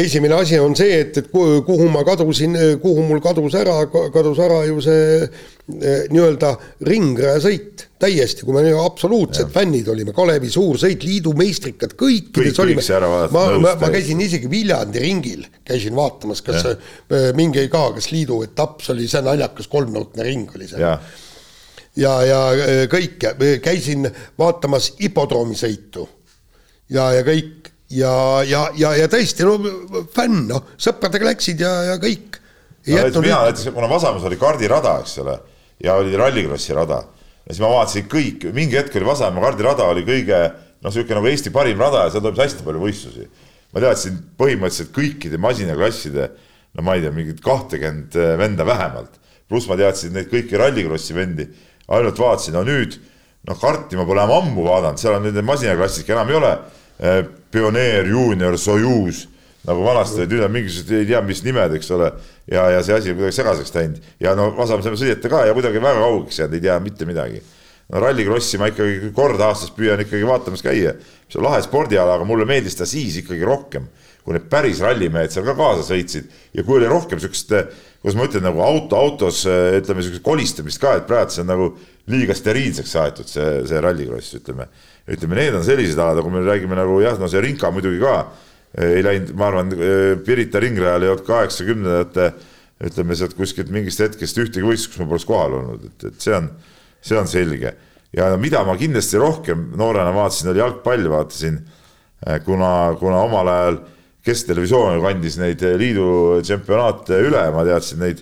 esimene 0.00 0.34
asi 0.40 0.58
on 0.60 0.74
see, 0.76 1.00
et, 1.04 1.16
et 1.16 1.30
kuhu 1.32 1.88
ma 1.92 2.04
kadusin, 2.04 2.56
kuhu 2.82 3.04
mul 3.08 3.22
kadus 3.24 3.56
ära, 3.56 3.78
kadus 4.12 4.40
ära 4.40 4.64
ju 4.68 4.80
see 4.84 5.22
eh, 5.22 6.04
nii-öelda 6.12 6.54
ringrajasõit 6.88 7.89
täiesti, 8.00 8.46
kui 8.46 8.56
me 8.56 8.72
absoluutsed 8.80 9.46
ja. 9.46 9.52
fännid 9.52 9.88
olime, 9.92 10.14
Kalevi 10.16 10.50
suursõit, 10.52 11.04
liidu 11.04 11.34
meistrikad, 11.38 11.94
kõikides 12.00 12.56
kõik, 12.56 12.60
olime. 12.64 12.84
ma, 13.34 13.44
ma, 13.60 13.74
ma 13.80 13.90
käisin 13.92 14.20
isegi 14.24 14.50
Viljandi 14.50 15.02
ringil, 15.04 15.44
käisin 15.66 15.96
vaatamas, 15.96 16.42
kas 16.46 16.64
ja. 16.64 16.76
Eh, 17.10 17.30
mingi 17.36 17.66
ka, 17.72 17.86
kas 17.96 18.10
liidu 18.14 18.40
etapp, 18.46 18.80
see 18.84 18.94
oli 18.96 19.08
see 19.10 19.24
naljakas 19.26 19.68
kolmnurkne 19.70 20.26
ring 20.26 20.56
oli 20.56 20.68
seal. 20.70 20.86
ja, 20.86 20.94
ja, 22.00 22.14
ja 22.24 22.40
eh, 22.64 22.84
kõik, 22.90 23.28
käisin 23.64 24.08
vaatamas 24.40 24.94
hipodroomisõitu 25.02 26.08
ja, 26.96 27.10
ja 27.18 27.26
kõik 27.26 27.70
ja, 27.90 28.12
ja, 28.46 28.64
ja, 28.78 28.94
ja 29.02 29.08
tõesti, 29.10 29.46
no 29.46 30.04
fänn, 30.14 30.46
noh, 30.50 30.72
sõpradega 30.80 31.32
läksid 31.32 31.62
ja, 31.62 31.72
ja 31.90 32.00
kõik. 32.02 32.38
Mina 32.86 33.42
näiteks, 33.44 33.68
kuna 33.74 33.88
Vasamäes 33.90 34.24
oli 34.24 34.38
kardirada, 34.40 34.96
eks 35.02 35.18
ole, 35.20 35.36
ja 35.84 35.98
oli 36.00 36.16
rallikrossi 36.16 36.72
rada, 36.76 37.02
ja 37.44 37.52
siis 37.52 37.62
ma 37.62 37.70
vaatasin 37.72 38.08
kõik, 38.10 38.48
mingi 38.56 38.78
hetk 38.78 38.96
oli 38.98 39.08
Vasamäe 39.08 39.44
kardirada 39.44 39.88
oli 39.90 40.04
kõige 40.06 40.40
noh, 40.48 40.88
niisugune 40.88 41.18
nagu 41.18 41.30
Eesti 41.30 41.52
parim 41.54 41.80
rada 41.80 42.06
ja 42.06 42.14
seal 42.14 42.24
toimus 42.24 42.42
hästi 42.44 42.66
palju 42.66 42.82
võistlusi. 42.84 43.28
ma 43.72 43.84
teadsin 43.84 44.18
põhimõtteliselt 44.38 44.90
kõikide 44.94 45.38
masinaklasside, 45.38 46.30
no 46.74 46.82
ma 46.86 46.96
ei 46.96 47.04
tea, 47.04 47.12
mingit 47.14 47.40
kahtekümmet 47.44 48.16
äh, 48.18 48.34
venda 48.38 48.66
vähemalt, 48.66 49.20
pluss 49.48 49.68
ma 49.70 49.78
teadsin 49.78 50.12
neid 50.14 50.30
kõiki 50.32 50.58
rallikrossi 50.58 51.14
vendi, 51.14 51.46
ainult 51.88 52.18
vaatasin, 52.18 52.54
no 52.58 52.64
nüüd 52.66 52.98
noh, 53.46 53.56
karti 53.58 53.96
ma 53.96 54.04
pole 54.06 54.26
ammu 54.26 54.66
vaadanud, 54.66 54.98
seal 55.00 55.16
on 55.16 55.26
need 55.28 55.42
masinaklassidki 55.46 56.14
enam 56.16 56.30
ei 56.30 56.38
ole 56.40 56.54
Eh, 57.00 57.24
pioneer, 57.50 58.04
juunior, 58.06 58.58
Sojuz, 58.58 59.24
nagu 59.64 59.80
vanasti 59.84 60.20
olid, 60.20 60.34
nüüd 60.34 60.42
on 60.44 60.52
mingisugused, 60.52 60.90
ei 60.98 61.06
tea, 61.08 61.22
mis 61.24 61.40
nimed, 61.46 61.72
eks 61.78 61.88
ole. 61.96 62.10
Ja, 62.50 62.66
ja 62.74 62.82
see 62.84 62.96
asi 62.96 63.12
on 63.12 63.20
kuidagi 63.20 63.36
segaseks 63.38 63.72
läinud. 63.74 64.10
Ja 64.22 64.34
no 64.38 64.50
Vasamäe 64.56 64.86
saime 64.86 64.98
sõideta 65.00 65.30
ka 65.32 65.44
ja 65.48 65.54
kuidagi 65.56 65.82
väga 65.82 66.02
kaugeks 66.02 66.42
jäänud, 66.42 66.58
ei 66.58 66.64
tea 66.66 66.76
mitte 66.82 67.08
midagi. 67.08 67.42
no 67.90 67.98
rallikrossi 68.04 68.58
ma 68.58 68.68
ikkagi 68.70 69.10
kord 69.14 69.40
aastas 69.42 69.72
püüan 69.74 69.98
ikkagi 70.04 70.26
vaatamas 70.26 70.62
käia, 70.62 70.92
mis 71.26 71.38
on 71.38 71.42
lahe 71.42 71.58
spordiala, 71.64 72.14
aga 72.14 72.26
mulle 72.26 72.46
meeldis 72.46 72.78
ta 72.78 72.86
siis 72.86 73.16
ikkagi 73.18 73.42
rohkem, 73.46 73.88
kui 74.22 74.36
need 74.36 74.46
päris 74.50 74.82
rallimehed 74.84 75.32
seal 75.34 75.46
ka 75.48 75.56
kaasa 75.58 75.86
sõitsid. 75.88 76.28
Ja 76.54 76.62
kui 76.66 76.78
oli 76.78 76.90
rohkem 76.90 77.18
siukest, 77.22 77.50
kuidas 78.02 78.18
ma 78.18 78.28
ütlen, 78.28 78.46
nagu 78.46 78.62
auto 78.62 78.98
autos 78.98 79.42
ütleme 79.46 80.04
siukest 80.06 80.22
kolistamist 80.22 80.82
ka, 80.82 80.98
et 81.00 81.08
praegu 81.08 81.34
see 81.34 81.42
on 81.42 81.50
nagu 81.50 81.72
liiga 82.10 82.34
steriilseks 82.34 82.94
aetud, 82.98 83.30
see, 83.30 83.48
see 83.70 83.82
rallikross, 83.82 84.36
ütleme. 84.38 84.68
Ütleme, 85.10 85.38
need 85.38 85.58
on 85.58 85.66
sellised 85.66 85.98
alad, 85.98 86.22
kui 86.22 86.34
me 86.34 86.44
räägime 86.46 86.78
nagu 86.78 87.00
jah, 87.02 87.18
no 87.18 87.26
see 87.30 87.42
Rinka 87.42 87.72
muidugi 87.74 87.98
ka 88.02 88.20
ei 88.78 89.02
läinud, 89.02 89.34
ma 89.34 89.48
arvan, 89.50 89.72
Pirita 90.26 90.60
ringrajal 90.62 91.02
ei 91.02 91.10
olnud 91.10 91.26
kaheksakümnendate 91.26 92.30
ütleme 92.86 93.16
sealt 93.18 93.34
kuskilt 93.36 93.70
mingist 93.74 94.00
hetkest 94.00 94.38
ühtegi 94.40 94.64
võistlust, 94.64 94.94
kus 94.94 95.02
ma 95.02 95.08
poleks 95.10 95.26
kohal 95.28 95.56
olnud, 95.58 95.86
et, 95.90 96.06
et 96.08 96.22
see 96.22 96.36
on, 96.36 96.48
see 97.04 97.18
on 97.18 97.30
selge. 97.30 97.74
ja 98.16 98.30
mida 98.40 98.62
ma 98.66 98.76
kindlasti 98.78 99.18
rohkem 99.20 99.70
noorena 99.78 100.14
vaatasin, 100.14 100.52
oli 100.52 100.62
jalgpall, 100.62 101.10
vaatasin, 101.12 101.60
eh, 102.26 102.40
kuna, 102.46 102.96
kuna 103.00 103.24
omal 103.26 103.54
ajal 103.54 103.82
Kesktelevisioon 104.20 104.98
kandis 105.00 105.38
neid 105.40 105.62
liidu 105.80 106.04
tšempionaate 106.44 107.22
üle, 107.24 107.40
ma 107.54 107.62
teadsin 107.64 108.02
neid 108.04 108.18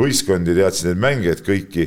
võistkondi, 0.00 0.54
teadsin 0.56 0.88
neid 0.88 1.02
mängijaid 1.02 1.42
kõiki 1.44 1.84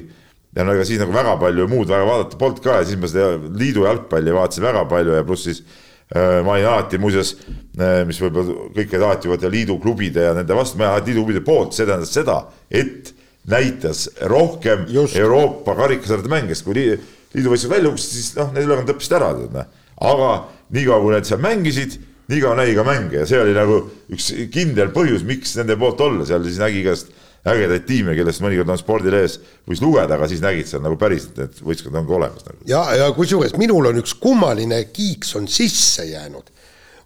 ja 0.54 0.64
no 0.64 0.76
ega 0.76 0.86
siis 0.86 1.02
nagu 1.02 1.14
väga 1.14 1.34
palju 1.42 1.66
muud 1.72 1.90
väga 1.90 2.06
vaadata 2.06 2.38
polnud 2.38 2.62
ka 2.62 2.78
ja 2.78 2.86
siis 2.86 3.00
ma 3.02 3.10
seda 3.10 3.32
liidu 3.58 3.88
jalgpalli 3.88 4.36
vaatasin 4.38 4.68
väga 4.68 4.86
palju 4.92 5.18
ja 5.18 5.26
pluss 5.26 5.50
siis 5.50 5.64
äh, 5.64 5.85
ma 6.14 6.53
olin 6.53 6.68
alati 6.69 6.99
muuseas 7.02 7.34
äh,, 7.80 8.03
mis 8.06 8.19
võib-olla 8.22 8.69
kõik 8.76 8.91
olid 8.94 9.06
alati 9.07 9.32
vaata 9.32 9.49
liidu 9.49 9.80
klubide 9.82 10.27
ja 10.27 10.34
nende 10.38 10.57
vastu, 10.57 10.77
ma 10.77 10.86
olin 10.86 10.94
alati 10.94 11.11
liidu 11.11 11.23
klubide 11.23 11.45
poolt, 11.45 11.73
see 11.73 11.88
tähendas 11.88 12.14
seda, 12.14 12.38
et 12.69 13.14
näitas 13.49 14.07
rohkem 14.30 14.86
Just. 14.90 15.18
Euroopa 15.18 15.76
karikasarjade 15.77 16.30
mänge, 16.30 16.53
sest 16.53 16.68
kui 16.68 16.77
liidu 16.77 17.49
võistlused 17.49 17.73
välja 17.73 17.90
kukkusid, 17.90 18.14
siis 18.14 18.36
noh, 18.38 18.52
need 18.53 18.69
ülekanded 18.69 18.95
õppisid 18.95 19.18
ära, 19.18 19.32
tead 19.40 19.57
noh. 19.57 19.72
aga 20.11 20.32
niikaua, 20.77 21.02
kui 21.02 21.15
need 21.15 21.30
seal 21.30 21.41
mängisid, 21.44 21.98
niikaua 22.30 22.56
nägi 22.61 22.77
ka 22.77 22.86
mänge 22.86 23.22
ja 23.22 23.27
see 23.30 23.41
oli 23.41 23.53
nagu 23.57 23.82
üks 24.14 24.32
kindel 24.53 24.94
põhjus, 24.94 25.26
miks 25.26 25.57
nende 25.60 25.77
poolt 25.82 26.02
olla, 26.06 26.26
seal 26.30 26.45
siis 26.45 26.61
nägi 26.61 26.82
igast 26.86 27.11
ägedaid 27.46 27.86
tiime, 27.86 28.16
kellest 28.18 28.42
mõnikord 28.44 28.74
on 28.74 28.82
spordilehes 28.82 29.38
võis 29.70 29.84
lugeda, 29.84 30.18
aga 30.18 30.30
siis 30.32 30.42
nägid 30.44 30.70
seal 30.70 30.84
nagu 30.86 30.98
päriselt, 31.00 31.38
need 31.38 31.62
võistkond 31.66 32.02
ongi 32.02 32.18
olemas 32.18 32.48
nagu.. 32.48 32.60
ja, 32.70 32.82
ja 32.98 33.12
kusjuures 33.16 33.56
minul 33.62 33.92
on 33.92 34.02
üks 34.02 34.18
kummaline 34.22 34.86
kiiks 34.96 35.36
on 35.40 35.50
sisse 35.52 36.08
jäänud. 36.10 36.52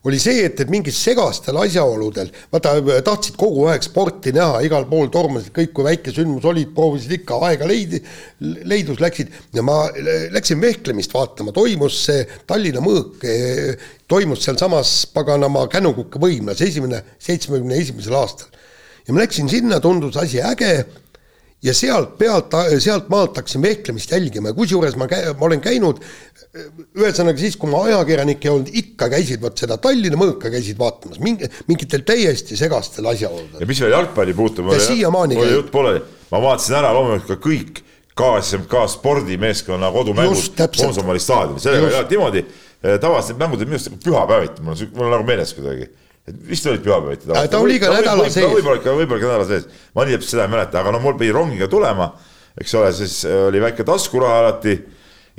Oli 0.08 0.16
see, 0.16 0.46
et, 0.48 0.62
et 0.64 0.70
mingis 0.72 0.96
segastel 1.04 1.58
asjaoludel, 1.60 2.30
vaata 2.54 2.72
tahtsid 3.04 3.36
kogu 3.36 3.66
aeg 3.68 3.84
sporti 3.84 4.32
näha, 4.32 4.62
igal 4.64 4.86
pool 4.88 5.10
tormasid 5.12 5.52
kõik, 5.52 5.74
kui 5.76 5.84
väike 5.90 6.14
sündmus 6.16 6.48
olid, 6.48 6.70
proovisid 6.72 7.18
ikka, 7.18 7.42
aega 7.50 7.68
leidi, 7.68 8.00
leidus 8.40 9.02
läksid. 9.04 9.34
Ja 9.58 9.66
ma 9.68 9.82
läksin 10.32 10.64
vehklemist 10.64 11.12
vaatama, 11.12 11.52
toimus 11.52 11.98
see 12.06 12.24
Tallinna 12.48 12.80
mõõk, 12.86 13.28
toimus 14.08 14.48
sealsamas 14.48 14.94
paganama 15.12 15.66
Kännukuka 15.68 16.24
võimlas, 16.24 16.64
esimene, 16.64 17.04
seitsmekümne 17.20 17.84
esimesel 17.84 18.16
aastal 18.22 18.56
ja 19.08 19.14
ma 19.14 19.24
läksin 19.24 19.50
sinna, 19.52 19.80
tundus 19.84 20.18
asi 20.18 20.42
äge. 20.42 20.74
Ja 21.60 21.74
sealt 21.76 22.14
pealt, 22.16 22.54
sealt 22.80 23.10
maalt 23.12 23.36
hakkasin 23.36 23.60
vehklemist 23.62 24.14
jälgima. 24.14 24.54
Ja 24.54 24.56
kusjuures 24.56 24.96
ma, 24.96 25.10
ma 25.36 25.48
olen 25.50 25.60
käinud, 25.60 25.98
ühesõnaga 26.98 27.42
siis, 27.42 27.58
kui 27.60 27.70
ma 27.70 27.82
ajakirjanik 27.90 28.46
ei 28.46 28.52
olnud, 28.52 28.70
ikka 28.80 29.10
käisid 29.12 29.44
vot 29.44 29.60
seda 29.60 29.76
Tallinna 29.82 30.18
mõõka 30.18 30.50
käisid 30.54 30.80
vaatamas, 30.80 31.20
mingi, 31.22 31.50
mingitel 31.68 32.06
täiesti 32.08 32.56
segastel 32.58 33.10
asjaoludel. 33.12 33.60
ja 33.60 33.68
mis 33.70 33.82
veel 33.84 33.94
jalgpalli 33.94 34.34
puutub, 34.38 34.70
mul 34.72 35.52
jutt 35.52 35.70
pooleli, 35.74 36.02
ma 36.32 36.42
vaatasin 36.48 36.80
ära 36.80 36.96
loomulikult 36.96 37.36
ka 37.36 37.44
kõik 37.44 37.84
KSMK 38.20 38.88
spordimeeskonna 38.96 39.92
kodumängud 39.94 40.66
Konsumali 40.80 41.22
staadionil, 41.24 41.62
sellega 41.64 41.86
ei 41.86 42.00
olnud 42.00 42.16
niimoodi, 42.16 42.46
tavaliselt 43.04 43.40
mängud 43.40 43.62
on 43.62 43.70
minu 43.70 43.78
arust 43.78 43.92
nagu 43.92 44.02
pühapäeviti, 44.08 44.64
mul 44.64 44.74
on, 44.74 44.94
mul 44.96 45.10
on 45.10 45.16
nagu 45.20 45.28
meeles 45.28 45.54
kuidagi 45.60 45.92
vist 46.50 46.66
olid 46.66 46.84
pühapäeviti. 46.84 47.28
ta 47.50 47.60
oli 47.60 47.80
ka 47.80 47.92
nädala 47.94 48.30
sees. 48.30 48.48
võib-olla 48.52 48.80
ikka, 48.80 48.94
võib-olla 48.98 49.22
ikka 49.22 49.32
nädala 49.32 49.48
sees, 49.50 49.68
ma 49.96 50.06
nii 50.06 50.18
täpselt 50.18 50.36
seda 50.36 50.46
ei 50.46 50.54
mäleta, 50.54 50.82
aga 50.84 50.94
no 50.94 51.02
mul 51.04 51.18
pidi 51.20 51.34
rongiga 51.36 51.70
tulema, 51.72 52.10
eks 52.60 52.76
ole, 52.80 52.92
siis 52.98 53.22
äh, 53.28 53.48
oli 53.48 53.62
väike 53.64 53.86
taskuraha 53.88 54.44
alati 54.44 54.76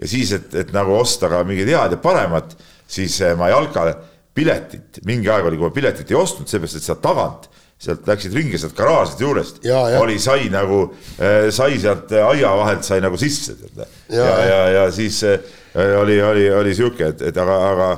ja 0.01 0.11
siis, 0.11 0.33
et, 0.37 0.55
et 0.63 0.75
nagu 0.77 0.95
osta 0.99 1.31
ka 1.33 1.43
mingid 1.47 1.71
head 1.71 1.97
ja 1.97 2.01
paremat, 2.03 2.57
siis 2.91 3.21
äh, 3.25 3.37
ma 3.39 3.51
jalkale 3.53 3.95
piletit, 4.35 5.03
mingi 5.09 5.31
aeg 5.31 5.51
oli, 5.51 5.59
kui 5.61 5.69
ma 5.69 5.75
piletit 5.75 6.11
ei 6.11 6.19
ostnud, 6.19 6.51
seepärast 6.51 6.81
et 6.81 6.87
sealt 6.87 7.03
tagant 7.05 7.51
sealt 7.81 8.05
läksid 8.05 8.35
ringi 8.37 8.59
sealt 8.61 8.75
garaažide 8.77 9.25
juurest, 9.25 9.63
oli, 10.03 10.19
sai 10.21 10.51
nagu, 10.53 10.83
äh, 11.17 11.49
sai 11.55 11.79
sealt 11.81 12.13
aia 12.13 12.51
vahelt 12.61 12.85
sai 12.85 13.01
nagu 13.01 13.17
sisse. 13.21 13.57
ja, 13.77 13.87
ja, 14.21 14.41
ja, 14.45 14.61
ja 14.75 14.83
siis 14.93 15.23
oli, 16.01 16.19
oli, 16.23 16.51
oli 16.51 16.75
sihuke, 16.77 17.15
et, 17.15 17.23
et 17.31 17.39
aga, 17.41 17.57
aga 17.71 17.89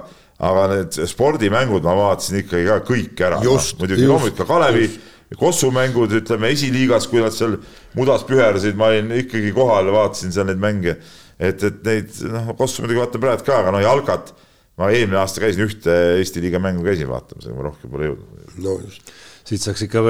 aga 0.42 0.66
need 0.72 1.00
spordimängud 1.10 1.86
ma 1.86 1.94
vaatasin 1.98 2.42
ikkagi 2.42 2.68
ka 2.68 2.78
kõik 2.86 3.24
ära. 3.28 3.40
muidugi 3.42 4.06
loomulikult 4.08 4.42
ka 4.42 4.48
Kalevi 4.50 4.90
kossumängud, 5.38 6.12
ütleme 6.12 6.50
esiliigas, 6.52 7.06
kui 7.08 7.22
nad 7.22 7.32
seal 7.32 7.56
mudas 7.96 8.24
püherdasid, 8.28 8.76
ma 8.76 8.90
olin 8.90 9.12
ikkagi 9.22 9.52
kohal, 9.56 9.88
vaatasin 9.94 10.34
seal 10.34 10.48
neid 10.50 10.60
mänge. 10.60 10.96
et, 11.42 11.62
et 11.64 11.84
neid 11.86 12.10
noh, 12.30 12.52
kossu 12.58 12.84
muidugi 12.84 13.00
vaatan 13.00 13.22
praegu 13.22 13.46
ka, 13.46 13.62
aga 13.62 13.72
noh, 13.74 13.82
jalkat 13.82 14.34
ma 14.78 14.90
eelmine 14.92 15.18
aasta 15.20 15.42
käisin 15.42 15.66
ühte 15.66 15.96
Eesti 16.18 16.42
liiga 16.44 16.60
mängu 16.62 16.84
käisin 16.86 17.10
vaatamas, 17.10 17.48
aga 17.48 17.56
ma 17.56 17.68
rohkem 17.68 17.92
pole 17.92 18.10
jõudnud. 18.10 18.52
no 18.62 18.76
just 18.82 19.14
siit 19.46 19.62
saaks 19.64 19.84
ikka 19.86 20.02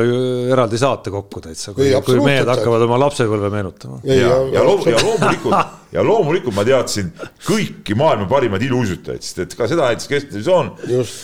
eraldi 0.52 0.78
saate 0.80 1.12
kokku 1.12 1.40
täitsa, 1.44 1.72
kui, 1.76 1.88
kui 2.04 2.18
mehed 2.24 2.48
hakkavad 2.48 2.84
oma 2.86 2.98
lapsepõlve 3.00 3.50
meenutama. 3.52 4.00
ja, 4.06 4.16
ja, 4.20 4.40
ja, 4.58 4.64
loom, 4.66 4.82
ja 4.88 4.98
loomulikult, 5.00 5.76
ja 5.96 6.04
loomulikult 6.06 6.56
ma 6.56 6.64
teadsin 6.68 7.12
kõiki 7.46 7.96
maailma 7.98 8.28
parimaid 8.30 8.66
iluuisutajaid, 8.68 9.24
sest 9.24 9.44
et 9.46 9.56
ka 9.58 9.68
seda 9.70 9.88
näitas 9.88 10.10
Kesktelevisioon, 10.10 10.74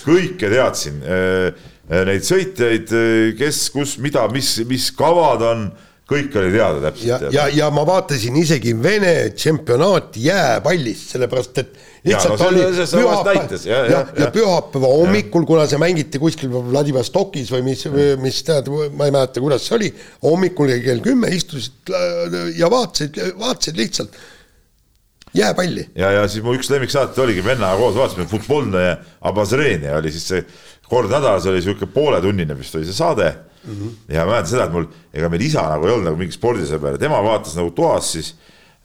kõike 0.07 0.53
teadsin. 0.55 1.03
Äh, 1.05 1.67
äh, 1.91 2.07
neid 2.09 2.25
sõitjaid, 2.29 2.95
äh, 2.97 3.19
kes, 3.39 3.67
kus, 3.75 3.99
mida, 4.03 4.25
mis, 4.33 4.57
mis 4.69 4.89
kavad 4.97 5.45
on 5.51 5.69
kõik 6.09 6.33
oli 6.41 6.55
teada 6.55 6.81
täpselt. 6.89 7.29
ja, 7.29 7.33
ja, 7.35 7.47
ja 7.53 7.69
ma 7.75 7.85
vaatasin 7.85 8.37
isegi 8.41 8.73
Vene 8.83 9.15
tšempionaati 9.37 10.25
jääpallist, 10.31 11.13
sellepärast 11.13 11.61
et 11.61 11.77
lihtsalt 12.07 12.41
ja, 12.41 12.47
no, 12.47 12.49
oli 12.49 12.87
pühapäev 12.93 13.67
ja, 13.67 13.83
ja, 13.91 14.01
ja 14.19 14.31
pühapäeva 14.35 14.91
hommikul, 14.93 15.47
kuna 15.49 15.67
see 15.71 15.81
mängiti 15.83 16.21
kuskil 16.23 16.53
Vladivostokis 16.53 17.53
või 17.55 17.65
mis, 17.71 17.85
mis 18.23 18.41
tead, 18.47 18.71
ma 18.71 19.09
ei 19.09 19.15
mäleta, 19.15 19.43
kuidas 19.43 19.67
see 19.67 19.77
oli, 19.79 19.93
hommikul 20.25 20.73
kell 20.85 21.03
kümme 21.05 21.31
istusid 21.35 21.93
ja 22.59 22.71
vaatasid, 22.73 23.19
vaatasid 23.41 23.81
lihtsalt 23.81 24.19
jääpalli. 25.35 25.89
ja, 25.99 26.11
ja 26.11 26.29
siis 26.29 26.45
mu 26.45 26.55
üks 26.57 26.71
lemmiksaateid 26.73 27.25
oligi 27.25 27.45
vennaga 27.45 27.79
koos 27.81 27.97
vaatasime, 27.99 28.27
Futbolne 28.31 28.85
Abazreni 29.29 29.91
oli 29.99 30.13
siis 30.15 30.29
see 30.33 30.45
kord 30.89 31.13
nädalas 31.13 31.47
oli 31.47 31.63
sihuke 31.63 31.89
pooletunnine 31.93 32.57
vist 32.59 32.77
oli 32.79 32.89
see 32.89 32.97
saade 32.97 33.33
mm. 33.65 33.75
-hmm. 33.75 34.15
ja 34.15 34.25
ma 34.25 34.33
mäletan 34.33 34.51
seda, 34.51 34.69
et 34.69 34.73
mul, 34.73 34.87
ega 35.15 35.29
meil 35.29 35.45
isa 35.45 35.65
nagu 35.69 35.87
ei 35.87 35.93
olnud 35.97 36.11
nagu 36.11 36.21
mingi 36.21 36.37
spordisõber, 36.37 36.99
tema 36.99 37.21
vaatas 37.25 37.57
nagu 37.59 37.71
toas 37.77 38.13
siis, 38.13 38.35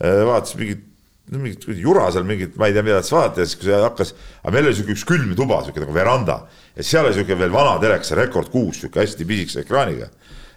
äh, 0.03 0.25
vaatas 0.27 0.57
mingit 0.59 0.83
no 1.31 1.39
mingit 1.39 1.63
jura 1.79 2.09
seal 2.11 2.25
mingit, 2.27 2.57
ma 2.59 2.67
ei 2.67 2.75
tea, 2.75 2.83
mida 2.85 2.99
ta 3.01 3.15
vaatas 3.15 3.39
ja 3.39 3.47
siis, 3.47 3.59
kui 3.59 3.69
see 3.69 3.79
hakkas, 3.79 4.11
aga 4.41 4.53
meil 4.55 4.67
oli 4.67 4.75
sihuke 4.75 4.95
üks 4.97 5.05
külm 5.07 5.31
tuba, 5.39 5.61
sihuke 5.63 5.83
nagu 5.83 5.95
veranda 5.95 6.41
ja 6.75 6.83
seal 6.83 7.07
oli 7.07 7.15
sihuke 7.15 7.37
veel 7.39 7.53
vana 7.53 7.77
telekas, 7.81 8.11
Rekord 8.19 8.51
kuus, 8.51 8.81
sihuke 8.81 8.99
hästi 9.03 9.27
pisikese 9.29 9.63
ekraaniga. 9.63 10.09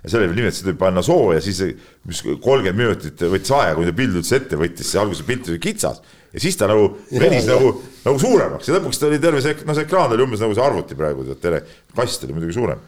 ja 0.03 0.11
seal 0.11 0.25
oli 0.25 0.33
veel 0.33 0.41
niimoodi, 0.41 0.59
et 0.59 0.67
tuli 0.67 0.79
panna 0.81 1.05
sooja, 1.07 1.41
siis 1.45 1.63
mis 2.09 2.23
kolmkümmend 2.27 2.83
minutit 2.83 3.23
võttis 3.31 3.55
aega, 3.55 3.79
kui 3.79 3.87
ta 3.87 3.95
pild 4.03 4.19
üldse 4.19 4.41
ette 4.41 4.59
võttis, 4.59 4.91
see 4.91 5.03
alguses 5.03 5.27
pilt 5.27 5.53
oli 5.53 5.63
kitsas 5.63 6.03
ja 6.33 6.43
siis 6.43 6.59
ta 6.59 6.69
nagu 6.69 6.91
venis 7.15 7.47
nagu, 7.49 7.73
nagu 8.05 8.21
suuremaks 8.21 8.69
ja 8.69 8.77
lõpuks 8.77 9.01
ta 9.01 9.09
oli 9.09 9.23
terve 9.23 9.41
see, 9.45 9.57
no 9.65 9.77
see 9.77 9.87
ekraan 9.87 10.13
oli 10.13 10.27
umbes 10.27 10.43
nagu 10.43 10.57
see 10.57 10.67
arvuti 10.67 10.99
praegu, 10.99 11.25
tele, 11.41 11.63
kast 11.97 12.27
oli 12.27 12.37
muidugi 12.37 12.59
suurem. 12.59 12.83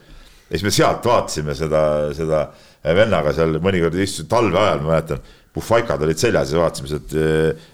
ja 0.49 0.53
siis 0.53 0.67
me 0.67 0.73
sealt 0.75 1.07
vaatasime 1.07 1.55
seda, 1.57 1.81
seda 2.17 2.43
vennaga 2.83 3.33
seal 3.35 3.57
mõnikord 3.63 3.97
istusid 3.99 4.29
talve 4.29 4.59
ajal, 4.59 4.83
ma 4.83 4.93
mäletan 4.93 5.23
puhvaikad 5.59 6.07
olid 6.07 6.21
seljas 6.21 6.55
ja 6.55 6.63
vaatasime 6.63 6.95
sealt 6.95 7.19
eh, 7.19 7.67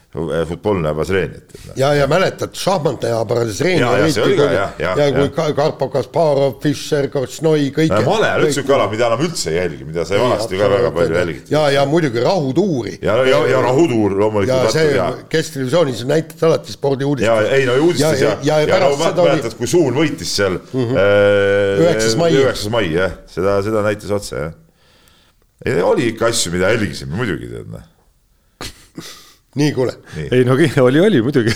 futbolne 0.48 0.94
Bazrenit. 0.94 1.54
ja, 1.76 1.94
ja 1.94 2.08
mäletad, 2.08 2.56
Bazreni 3.28 3.84
olid 3.84 4.16
kõik, 4.16 4.40
ja, 4.40 4.70
ja, 4.80 4.94
ja 4.96 5.08
kui 5.12 5.28
ja. 5.28 5.48
Karpov, 5.58 5.92
Kasparov, 5.92 6.56
Fischer, 6.64 7.10
Kortšnoi, 7.12 7.68
kõik. 7.76 7.94
male 8.08 8.32
on 8.38 8.46
üks 8.48 8.56
sihuke 8.60 8.76
ala, 8.78 8.88
mida 8.92 9.10
enam 9.10 9.26
üldse 9.28 9.52
ei 9.52 9.60
jälgi, 9.60 9.88
mida 9.88 10.06
sai 10.08 10.22
vanasti 10.22 10.60
ka 10.60 10.72
väga 10.72 10.92
palju 10.96 11.20
jälgiti. 11.20 11.54
ja, 11.54 11.66
ja 11.76 11.86
muidugi 11.90 12.24
rahutuuri. 12.24 12.98
ja, 13.04 13.18
ja, 13.28 13.44
ja 13.52 13.62
rahutuur 13.68 14.18
loomulikult. 14.24 14.68
ja 14.70 14.74
see 14.74 15.06
Kesktelevisionis 15.36 16.06
näitati 16.08 16.46
alati 16.48 16.76
spordiuudistes. 16.76 17.32
ja 17.32 17.56
ei 17.58 17.68
no 17.68 17.80
uudistes 17.84 18.22
ja, 18.22 18.36
ja, 18.42 18.60
ja, 18.64 18.76
ja, 18.76 18.84
no 18.86 18.96
mäletad 18.96 19.24
oli..., 19.26 19.56
kui 19.60 19.68
Suun 19.68 19.98
võitis 20.00 20.36
seal 20.40 20.60
mhm. 20.62 20.96
äh, 20.96 21.82
üheksas 21.84 22.20
mai. 22.20 22.32
üheksas 22.40 22.72
mai 22.72 22.88
jah, 22.94 23.20
seda, 23.32 23.60
seda 23.66 23.84
näitas 23.86 24.16
otse 24.16 24.40
jah 24.40 24.62
ei, 25.66 25.82
oli 25.82 26.10
ikka 26.12 26.32
asju, 26.34 26.52
mida 26.56 26.74
jälgisime 26.74 27.16
muidugi 27.16 27.52
tead 27.52 27.70
noh 27.72 27.92
nii, 29.56 29.72
kuule. 29.76 29.94
ei 30.32 30.44
no 30.48 30.56
oli, 30.84 31.00
oli 31.00 31.22
muidugi 31.24 31.54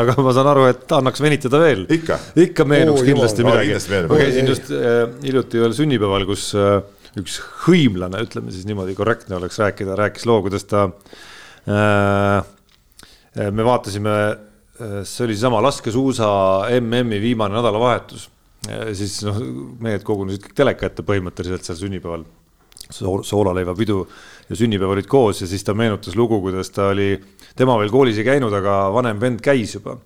aga 0.00 0.16
ma 0.24 0.32
saan 0.36 0.48
aru, 0.54 0.66
et 0.72 0.92
annaks 0.96 1.20
venitada 1.24 1.60
veel. 1.60 1.84
ikka, 1.92 2.18
ikka 2.46 2.66
meenuks 2.68 3.02
Oo, 3.02 3.08
kindlasti 3.10 3.44
jumal. 3.44 3.60
midagi. 3.60 4.08
ma 4.08 4.20
käisin 4.20 4.48
just 4.48 4.72
äh, 4.72 5.02
hiljuti 5.24 5.60
ühel 5.60 5.76
sünnipäeval, 5.76 6.24
kus 6.28 6.48
äh, 6.58 6.78
üks 7.20 7.38
hõimlane, 7.66 8.22
ütleme 8.24 8.54
siis 8.54 8.64
niimoodi 8.68 8.96
korrektne 8.98 9.36
oleks 9.36 9.60
rääkida, 9.60 9.96
rääkis 10.00 10.24
loo, 10.28 10.40
kuidas 10.46 10.64
ta 10.70 10.88
äh,. 11.68 12.40
me 13.50 13.66
vaatasime, 13.66 14.14
see 15.06 15.24
oli 15.26 15.36
seesama 15.36 15.60
laskesuusa 15.62 16.28
MM-i 16.80 17.20
viimane 17.22 17.54
nädalavahetus. 17.58 18.30
siis 18.96 19.20
noh, 19.26 19.38
mehed 19.84 20.02
kogunesid 20.06 20.46
kõik 20.46 20.56
teleka 20.56 20.88
ette 20.88 21.04
põhimõtteliselt 21.04 21.66
seal 21.66 21.78
sünnipäeval 21.84 22.24
soolaleivapidu 22.90 23.98
ja 24.48 24.58
sünnipäev 24.58 24.92
olid 24.94 25.08
koos 25.08 25.40
ja 25.42 25.48
siis 25.48 25.64
ta 25.64 25.74
meenutas 25.74 26.16
lugu, 26.16 26.40
kuidas 26.44 26.70
ta 26.74 26.90
oli, 26.92 27.16
tema 27.56 27.76
veel 27.80 27.92
koolis 27.92 28.20
ei 28.20 28.26
käinud, 28.26 28.52
aga 28.54 28.88
vanem 28.94 29.20
vend 29.20 29.42
käis 29.44 29.74
juba. 29.78 29.98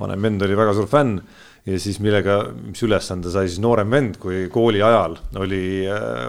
vanem 0.00 0.22
vend 0.22 0.42
oli 0.44 0.56
väga 0.56 0.74
suur 0.76 0.86
fänn 0.86 1.20
ja 1.66 1.78
siis 1.80 1.98
millega, 2.04 2.38
mis 2.68 2.82
ülesande 2.84 3.30
sai 3.32 3.48
siis 3.48 3.60
noorem 3.64 3.90
vend, 3.90 4.18
kui 4.22 4.46
kooli 4.52 4.82
ajal 4.84 5.16
oli, 5.40 5.86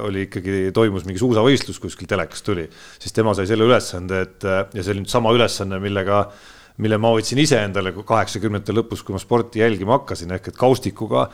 oli 0.07 0.23
ikkagi, 0.25 0.71
toimus 0.73 1.05
mingi 1.05 1.21
suusavõistlus 1.21 1.81
kuskil 1.83 2.09
telekast 2.09 2.45
tuli, 2.47 2.65
siis 2.97 3.13
tema 3.13 3.35
sai 3.37 3.49
selle 3.49 3.67
ülesande, 3.67 4.21
et 4.23 4.47
ja 4.47 4.83
see 4.83 4.95
oli 4.95 5.03
nüüd 5.03 5.11
sama 5.11 5.33
ülesanne, 5.35 5.81
millega 5.83 6.23
mille 6.83 6.99
ma 7.01 7.11
võtsin 7.15 7.39
ise 7.41 7.59
endale 7.65 7.93
kaheksakümnendate 7.95 8.75
lõpus, 8.75 9.01
kui 9.05 9.15
ma 9.15 9.21
sporti 9.21 9.63
jälgima 9.63 9.97
hakkasin, 9.97 10.35
ehk 10.37 10.51
et 10.51 10.59
kaustikuga 10.59 11.27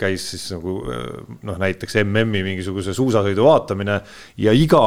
käis 0.00 0.26
siis 0.32 0.48
nagu 0.54 0.80
noh, 0.86 1.56
näiteks 1.62 2.00
MM-i 2.02 2.42
mingisuguse 2.46 2.94
suusasõidu 2.96 3.46
vaatamine 3.46 4.00
ja 4.42 4.54
iga 4.56 4.82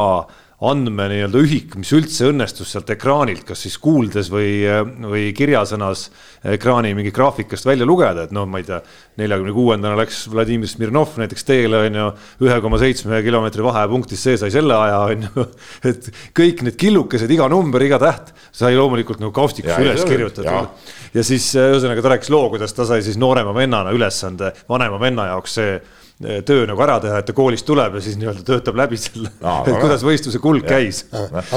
andme 0.60 1.06
nii-öelda 1.08 1.40
ühik, 1.40 1.76
mis 1.80 1.92
üldse 1.96 2.28
õnnestus 2.34 2.74
sealt 2.74 2.90
ekraanilt, 2.92 3.46
kas 3.48 3.62
siis 3.64 3.78
kuuldes 3.80 4.28
või, 4.32 4.66
või 5.08 5.30
kirjasõnas 5.36 6.10
ekraani 6.52 6.92
mingi 6.98 7.14
graafikast 7.16 7.68
välja 7.68 7.88
lugeda, 7.88 8.26
et 8.28 8.34
noh, 8.36 8.44
ma 8.50 8.60
ei 8.60 8.66
tea, 8.68 8.82
neljakümne 9.22 9.54
kuuendana 9.56 9.96
läks 10.00 10.26
Vladimir 10.32 10.68
Smirnov 10.68 11.16
näiteks 11.20 11.48
teele, 11.48 11.80
on 11.88 11.96
ju, 12.02 12.08
ühe 12.44 12.58
koma 12.64 12.80
seitsme 12.82 13.22
kilomeetri 13.24 13.64
vahepunktis, 13.64 14.26
see 14.28 14.40
sai 14.42 14.52
selle 14.52 14.76
aja, 14.76 14.98
on 15.14 15.28
ju. 15.30 15.46
et 15.94 16.10
kõik 16.36 16.66
need 16.68 16.80
killukesed, 16.80 17.32
iga 17.32 17.48
number, 17.52 17.86
iga 17.88 18.02
täht 18.02 18.34
sai 18.52 18.74
loomulikult 18.76 19.24
nagu 19.24 19.32
kaustikus 19.36 19.80
üles 19.80 20.04
kirjutatud. 20.10 20.92
ja 21.16 21.24
siis 21.24 21.48
ühesõnaga 21.56 22.04
ta 22.04 22.14
rääkis 22.18 22.34
loo, 22.36 22.50
kuidas 22.52 22.76
ta 22.76 22.88
sai 22.90 23.00
siis 23.06 23.16
noorema 23.22 23.56
vennana 23.56 23.96
ülesande 23.96 24.52
vanema 24.68 25.00
venna 25.00 25.30
jaoks 25.32 25.56
see 25.62 25.80
töö 26.20 26.66
nagu 26.68 26.82
ära 26.84 26.98
teha, 27.00 27.22
et 27.22 27.28
ta 27.30 27.34
koolist 27.36 27.64
tuleb 27.68 27.94
ja 27.96 28.02
siis 28.04 28.18
nii-öelda 28.20 28.42
töötab 28.44 28.76
läbi 28.76 28.98
selle 29.00 29.30
no,, 29.40 29.54
et 29.64 29.78
kuidas 29.80 30.02
võistluse 30.04 30.42
kulg 30.44 30.66
käis. 30.68 31.06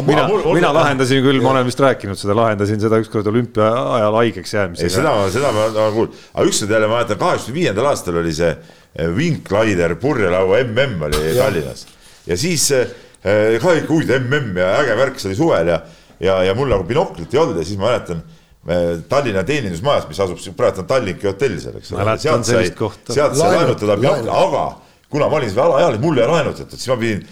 mina, 0.07 0.29
mina 0.55 0.69
lahendasin 0.77 1.19
küll, 1.25 1.41
ma 1.43 1.51
olen 1.51 1.67
vist 1.67 1.83
rääkinud 1.83 2.19
seda, 2.19 2.37
lahendasin 2.39 2.79
seda 2.83 3.01
ükskord 3.03 3.27
olümpia 3.27 3.73
ajal 3.97 4.19
haigeks 4.21 4.55
jäämisega. 4.55 4.93
seda, 4.95 5.15
seda 5.35 5.51
ma 5.57 5.65
olen 5.67 5.97
kuulnud, 5.97 6.21
aga 6.31 6.47
ükskord 6.53 6.77
jälle 6.77 6.91
ma 6.93 7.01
mäletan, 7.01 7.19
kaheksakümne 7.25 7.59
viiendal 7.59 7.91
aastal 7.91 8.21
oli 8.23 8.37
see 8.39 8.53
eh, 8.53 9.11
Winklaider 9.17 9.97
purjelaua 9.99 10.63
mm 10.69 11.09
oli 11.09 11.25
ja. 11.33 11.41
Tallinnas 11.43 11.83
ja 12.31 12.39
siis 12.39 12.69
eh, 12.79 12.95
ka 13.59 13.75
ikka 13.81 13.91
huvitav 13.91 14.23
mm 14.23 14.63
ja 14.63 14.71
äge 14.85 14.99
värk, 15.03 15.19
see 15.19 15.33
oli 15.33 15.41
suvel 15.41 15.75
ja, 15.75 15.81
ja, 16.23 16.39
ja 16.47 16.55
mul 16.55 16.71
nagu 16.71 16.87
binoklit 16.87 17.35
ei 17.35 17.43
olnud 17.43 17.59
ja 17.59 17.67
siis 17.67 17.83
ma 17.83 17.91
mäletan 17.91 18.23
Tallinna 19.11 19.43
teenindusmajas, 19.43 20.05
mis 20.07 20.21
asub, 20.23 20.39
praegu 20.57 20.85
on 20.85 20.87
Tallinki 20.87 21.27
hotell 21.27 21.57
seal, 21.59 21.79
eks 21.81 21.93
ole. 21.97 22.05
sealt 22.23 22.47
sai, 22.47 22.69
sealt 23.11 23.35
sai 23.35 23.57
laenutada 23.57 23.97
binokli, 23.99 24.31
aga 24.31 24.67
kuna 25.11 25.27
ma 25.29 25.41
olin 25.41 25.51
siis 25.51 25.59
alaealine, 25.59 26.01
mulle 26.03 26.23
ei 26.23 26.31
laenutatud, 26.31 26.79
siis 26.79 26.93
ma 26.93 26.99
pidin 27.01 27.25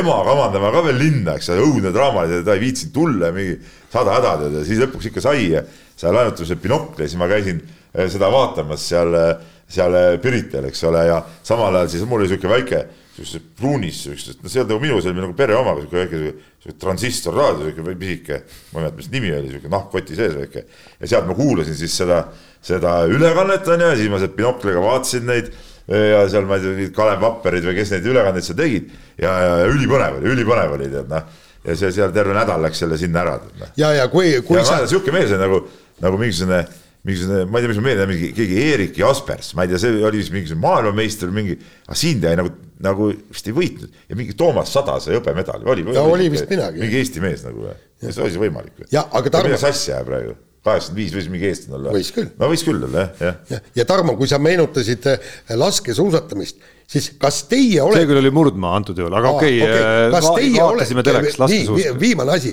emaga 0.00 0.32
omandama 0.32 0.72
ka 0.74 0.82
veel 0.88 0.96
linna, 0.98 1.36
eks 1.36 1.52
ole, 1.52 1.66
õudne 1.68 1.92
draama, 1.94 2.24
ta 2.46 2.56
ei 2.56 2.62
viitsinud 2.64 2.94
tulla, 2.96 3.28
mingi 3.36 3.58
sada 3.92 4.16
häda 4.16 4.32
tead 4.40 4.56
ja 4.56 4.64
siis 4.66 4.80
lõpuks 4.82 5.10
ikka 5.10 5.22
sai 5.28 5.44
ja 5.52 5.62
sai 6.00 6.14
laenutuse 6.16 6.56
binokli 6.58 7.04
ja 7.04 7.12
siis 7.12 7.20
ma 7.20 7.28
käisin 7.30 7.60
eh, 7.60 8.08
seda 8.10 8.32
vaatamas 8.32 8.88
seal, 8.90 9.14
eh, 9.14 9.59
seal 9.70 9.96
eh, 9.98 10.16
Pirital, 10.22 10.66
eks 10.70 10.82
ole, 10.88 11.04
ja 11.08 11.20
samal 11.46 11.80
ajal 11.80 11.92
siis 11.94 12.06
mul 12.08 12.24
oli 12.24 12.32
sihuke 12.32 12.50
väike 12.50 12.84
siukses 13.14 13.42
pruunis, 13.58 14.04
no 14.40 14.48
see 14.48 14.62
on 14.62 14.70
nagu 14.70 14.80
minu, 14.82 15.00
see 15.02 15.12
oli 15.12 15.22
nagu 15.22 15.34
pere 15.36 15.56
omaga 15.58 15.84
siuke 15.84 15.98
väike 15.98 16.20
siuke 16.60 16.76
transistorraadio, 16.80 17.70
siuke 17.70 17.96
pisike, 18.00 18.42
ma 18.70 18.80
ei 18.80 18.84
mäleta, 18.84 19.00
mis 19.00 19.10
nimi 19.12 19.32
oli, 19.36 19.50
siuke 19.54 19.72
nahkkoti 19.72 20.16
sees 20.18 20.36
väike. 20.38 20.64
ja 21.00 21.10
sealt 21.14 21.28
ma 21.28 21.36
kuulasin 21.38 21.76
siis 21.76 21.96
seda, 22.00 22.22
seda 22.64 23.00
ülekannet 23.10 23.68
on 23.68 23.84
ju, 23.84 23.90
ja 23.92 23.98
siis 23.98 24.12
ma 24.12 24.22
sealt 24.22 24.38
binokliga 24.38 24.82
vaatasin 24.84 25.28
neid 25.28 25.52
ja 25.90 26.22
seal 26.30 26.46
ma 26.46 26.58
ei 26.58 26.66
tea, 26.66 26.90
Kalev 26.94 27.22
Vapperid 27.24 27.64
või 27.66 27.76
kes 27.80 27.94
neid 27.96 28.06
ülekandeid 28.06 28.46
seal 28.46 28.58
tegid 28.58 28.90
ja, 29.18 29.30
ja, 29.30 29.54
ja 29.62 29.70
ülipõnev 29.70 30.20
oli, 30.20 30.34
ülipõnev 30.36 30.76
oli 30.76 30.90
tead 30.92 31.10
noh. 31.10 31.24
ja 31.66 31.76
see 31.76 31.90
seal 31.96 32.12
terve 32.14 32.36
nädal 32.36 32.62
läks 32.62 32.82
jälle 32.84 32.98
sinna 33.00 33.24
ära. 33.24 33.38
Noh. 33.42 33.72
ja, 33.80 33.90
ja 33.98 34.06
kui, 34.12 34.36
kui 34.46 34.60
ja 34.60 34.64
sa. 34.68 34.84
sihuke 34.86 35.12
mees 35.14 35.34
on 35.34 35.42
nagu, 35.42 35.64
nagu 36.04 36.20
mingisugune 36.20 36.62
mingisugune, 37.06 37.44
ma 37.48 37.58
ei 37.58 37.64
tea, 37.64 37.72
mis 37.72 37.80
ma 37.80 37.86
meeldib, 37.86 38.10
mingi 38.10 38.28
keegi 38.36 38.58
Eerik 38.66 38.98
Jaspers, 39.00 39.54
ma 39.56 39.64
ei 39.64 39.72
tea, 39.72 39.80
see 39.80 40.02
oli 40.04 40.20
vist 40.20 40.34
mingisugune 40.34 40.66
maailmameister, 40.66 41.32
mingi, 41.32 41.56
aga 41.86 41.96
siin 41.96 42.20
ta 42.20 42.34
jäi 42.34 42.40
nagu, 42.42 42.52
nagu 42.84 43.08
vist 43.32 43.48
ei 43.48 43.56
võitnud 43.56 44.04
ja 44.10 44.18
mingi 44.18 44.36
Toomas 44.36 44.72
Sada 44.74 44.98
sai 45.00 45.16
hõbemedali, 45.16 45.64
oli. 45.64 45.86
ja 45.96 46.04
oli 46.04 46.28
vist 46.32 46.50
midagi. 46.50 46.82
mingi 46.84 47.00
Eesti 47.00 47.24
mees 47.24 47.46
nagu 47.46 47.64
või, 47.64 47.74
see 48.04 48.12
oli 48.12 48.34
siis 48.34 48.42
võimalik 48.42 48.76
või? 48.82 48.92
ja, 48.92 49.06
aga 49.08 49.32
Tarmo. 49.32 49.48
mida 49.48 49.60
sassi 49.62 49.94
ajab 49.94 50.12
praegu? 50.12 50.36
kaheksakümmend 50.60 51.00
viis 51.00 51.14
võis 51.16 51.30
mingi 51.32 51.48
eestlane 51.48 51.78
olla. 51.78 51.92
võis 51.94 52.10
küll. 52.12 52.28
no 52.36 52.50
võis 52.50 52.64
küll 52.66 52.84
olla 52.84 53.06
jah, 53.06 53.24
jah. 53.24 53.40
ja, 53.48 53.60
ja 53.80 53.86
Tarmo, 53.88 54.12
kui 54.18 54.28
sa 54.28 54.36
meenutasid 54.42 55.08
äh, 55.08 55.32
laskesuusatamist, 55.56 56.60
siis 56.84 57.08
kas 57.22 57.38
teie 57.48 57.80
olete. 57.80 58.02
see 58.02 58.10
küll 58.10 58.20
oli 58.20 58.32
murdmaa 58.34 58.74
antud 58.76 59.00
juhul, 59.00 59.16
aga 59.16 59.32
okei 59.38 59.56
okay, 59.64 59.80
okay., 59.80 60.12
äh, 60.12 60.58
vaatasime 60.58 61.06
telekast 61.06 61.40
laskesuusatamist. 61.46 62.00
viimane 62.04 62.36
asi, 62.36 62.52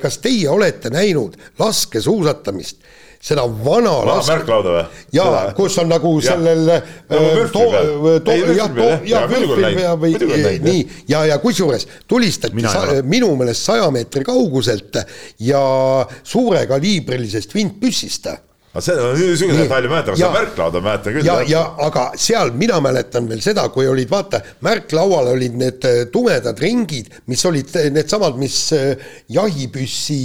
kas 0.00 0.18
teie 0.24 0.48
olete 0.48 0.92
näinud 0.94 1.36
laskesuusatamist 1.60 2.80
seda 3.24 3.46
vana 3.64 3.94
las-. 4.04 4.28
märklauda 4.28 4.74
või? 4.74 4.84
jaa, 5.16 5.42
kus 5.56 5.78
on 5.80 5.88
nagu 5.92 6.12
ja. 6.20 6.34
sellel 6.34 6.64
nagu 6.68 7.44
to, 7.54 7.64
to, 8.26 8.36
jah, 8.52 8.74
jah, 9.08 9.28
vürfil 9.30 9.68
või 10.02 10.58
nii 10.64 10.82
ja, 11.08 11.24
ja 11.30 11.38
kusjuures 11.42 11.88
tulistati 12.10 12.66
sa, 12.68 12.84
minu 13.02 13.32
meelest 13.40 13.70
saja 13.70 13.88
meetri 13.94 14.26
kauguselt 14.28 15.00
ja 15.40 15.62
suurekaliibrilisest 16.34 17.56
vintpüssist 17.56 18.28
aga 18.74 18.82
see 18.82 18.94
on 18.98 19.12
niisugune 19.14 19.58
detail 19.62 19.84
ei 19.86 19.90
mäleta, 19.90 20.10
aga 20.10 20.18
seda 20.18 20.30
märklauda 20.34 20.80
mäletan 20.82 21.14
küll. 21.14 21.26
ja, 21.28 21.36
ja 21.46 21.60
aga 21.86 22.04
seal 22.18 22.50
mina 22.58 22.80
mäletan 22.82 23.28
veel 23.30 23.42
seda, 23.44 23.68
kui 23.74 23.86
olid 23.86 24.10
vaata, 24.10 24.40
märklaual 24.66 25.30
olid 25.30 25.54
need 25.60 25.86
äh, 25.86 26.00
tumedad 26.10 26.58
ringid, 26.58 27.12
mis 27.30 27.44
olid 27.46 27.70
äh, 27.78 27.86
needsamad, 27.94 28.38
mis 28.40 28.56
äh, 28.74 29.04
jahipüssi 29.36 30.18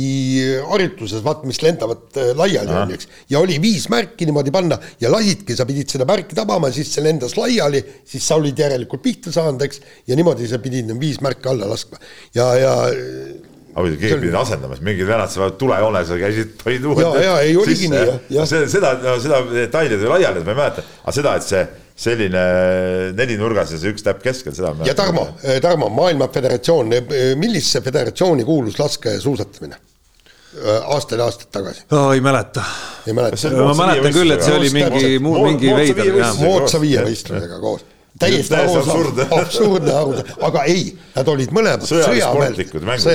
harjutuses, 0.71 1.21
vaata, 1.26 1.45
mis 1.49 1.61
lendavad 1.61 2.17
laiali, 2.39 2.73
on 2.73 2.95
eks. 2.97 3.11
ja 3.30 3.43
oli 3.43 3.59
viis 3.61 3.85
märki 3.93 4.26
niimoodi 4.30 4.53
panna 4.55 4.80
ja 5.01 5.13
lasidki, 5.13 5.53
sa 5.57 5.67
pidid 5.69 5.93
seda 5.93 6.09
märki 6.09 6.38
tabama, 6.38 6.73
siis 6.73 6.89
see 6.95 7.05
lendas 7.05 7.38
laiali, 7.38 7.84
siis 8.09 8.26
sa 8.26 8.39
olid 8.41 8.57
järelikult 8.57 9.05
pihta 9.05 9.35
saanud, 9.35 9.61
eks, 9.69 9.84
ja 10.09 10.17
niimoodi 10.17 10.49
sa 10.49 10.57
pidid 10.63 10.89
need 10.89 10.97
viis 11.01 11.21
märki 11.21 11.53
alla 11.53 11.69
laskma 11.69 12.01
ja, 12.34 12.49
ja 12.57 12.73
aga 13.80 13.91
keegi 13.95 14.22
pidi 14.22 14.39
asendamas, 14.39 14.81
mingid 14.85 15.07
vennad 15.10 15.31
seal 15.34 15.53
tulejoones 15.60 16.14
käisid, 16.22 16.56
panid 16.64 16.88
uued. 16.89 17.03
ja, 17.06 17.26
ja 17.26 17.35
ei 17.45 17.57
oligi 17.60 17.91
nii 17.91 18.06
jah, 18.06 18.23
jah. 18.38 18.49
see, 18.49 18.65
seda, 18.72 18.95
seda 19.23 19.43
detaili 19.51 19.99
laiali 20.03 20.43
ma 20.45 20.56
ei 20.56 20.61
mäleta, 20.61 20.85
aga 21.03 21.15
seda, 21.15 21.35
et 21.39 21.47
see 21.47 21.65
selline 21.99 22.45
nelinurgas 23.18 23.76
ja 23.76 23.81
see 23.81 23.93
üks 23.93 24.06
täpp 24.06 24.23
keskel, 24.23 24.56
seda. 24.56 24.73
ja 24.88 24.95
Tarmo, 24.97 25.27
Tarmo, 25.61 25.91
Maailma 25.93 26.30
Föderatsioon, 26.34 26.95
millisesse 27.39 27.84
föderatsiooni 27.85 28.47
kuulus 28.47 28.80
laskesuusatamine? 28.80 29.85
aastaid-aastaid 30.89 31.51
tagasi, 31.53 31.84
oh,. 31.93 32.10
ei 32.14 32.22
mäleta. 32.26 32.64
ei 33.07 33.14
mäleta 33.14 33.51
ma 33.53 33.73
mäletan 33.77 34.14
küll, 34.15 34.34
et 34.34 34.41
see 34.41 34.56
oli 34.57 34.72
mingi, 34.73 35.11
Mood- 35.22 35.43
mingi 35.45 35.69
moodsa 35.69 35.95
veider 36.01 36.31
moodsa 36.39 36.81
viievõistlusega 36.81 37.60
koos. 37.61 37.85
Täiesti 38.19 38.56
absurdne. 38.57 39.26
absurdne 39.31 39.94
arusaadav, 39.94 40.44
aga 40.49 40.64
ei, 40.69 40.86
nad 41.15 41.31
olid 41.31 41.53
mõlemad 41.56 41.86
sõjalisportlikud 41.88 42.86
mängud. 42.88 43.10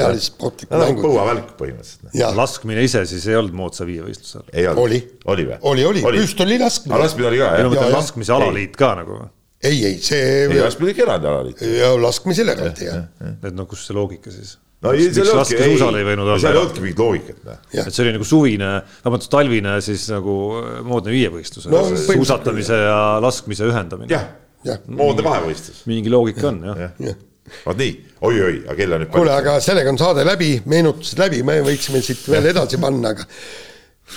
on 0.71 0.83
mängud. 0.83 1.05
põuavälk 1.05 1.55
põhimõtteliselt. 1.59 2.35
laskmine 2.39 2.85
ise 2.87 3.05
siis 3.11 3.27
ei 3.31 3.39
olnud 3.41 3.57
moodsa 3.59 3.87
viievõistluse 3.89 4.41
all. 4.41 4.51
ei 4.53 4.69
olnud 4.71 4.85
Oli., 4.85 5.01
oli 5.35 5.47
või? 5.51 5.61
oli, 5.73 5.87
oli, 5.93 6.05
püstoli 6.21 6.59
laskmine 6.63 7.01
laskmine 7.05 7.31
oli 7.33 7.41
ka 7.43 7.55
ei 7.55 7.65
no 7.65 7.71
jah 7.71 7.71
ma? 7.71 7.75
Mõtlen 7.75 7.89
jah. 7.91 7.97
laskmise 7.99 8.37
alaliit 8.37 8.77
ka 8.81 8.91
nagu. 9.01 9.23
ei, 9.65 9.79
ei 9.79 9.95
ei, 9.95 10.03
see 10.05 10.61
laskmine 10.61 10.93
oli 10.93 11.07
eraldi 11.09 11.33
alaliit. 11.33 11.65
ja 11.81 11.95
laskmisel 12.01 12.55
eraldi 12.55 12.91
jah, 12.91 13.09
et 13.35 13.57
no 13.57 13.67
kus 13.71 13.89
see 13.89 13.97
loogika 13.97 14.33
siis? 14.35 14.59
no 14.85 14.93
ei, 14.93 15.09
seal 15.11 15.27
ei 15.27 15.35
olnudki, 15.35 15.59
ei 15.65 15.77
seal 15.81 15.99
ei 16.01 16.61
olnudki 16.61 16.85
mingit 16.85 17.03
loogikat. 17.03 17.43
noh. 17.49 17.61
jah 17.75 17.89
et 17.89 17.97
see 17.97 18.05
oli 18.05 18.15
nagu 18.17 18.29
suvine, 18.29 18.71
vabandust, 19.05 19.33
talvine 19.33 19.77
siis 19.85 20.07
nagu 20.13 20.39
moodne 20.87 21.15
viievõistlus 21.15 21.69
No, 21.73 21.85
suusatamise 21.97 22.81
ja 22.85 22.99
laskmise 23.25 23.69
ühendamine 23.71 24.13
jah, 24.13 24.27
jah, 24.29 24.44
moodne 24.87 25.25
kahevõistlus. 25.27 25.85
mingi 25.91 26.13
loogika 26.13 26.49
on 26.49 26.61
jah. 26.71 26.83
jah. 27.03 27.21
vot 27.67 27.79
nii 27.79 27.93
oi,, 28.21 28.35
oi-oi, 28.41 28.59
aga 28.65 28.77
kell 28.81 28.97
on 28.97 29.05
nüüd 29.05 29.13
kuule, 29.15 29.33
aga 29.35 29.59
sellega 29.65 29.93
on 29.93 30.01
saade 30.01 30.27
läbi, 30.27 30.57
meenutused 30.71 31.21
läbi, 31.21 31.43
me 31.47 31.61
võiksime 31.67 32.03
siit 32.05 32.27
veel 32.31 32.51
edasi 32.53 32.81
panna, 32.83 33.15
aga 33.15 33.27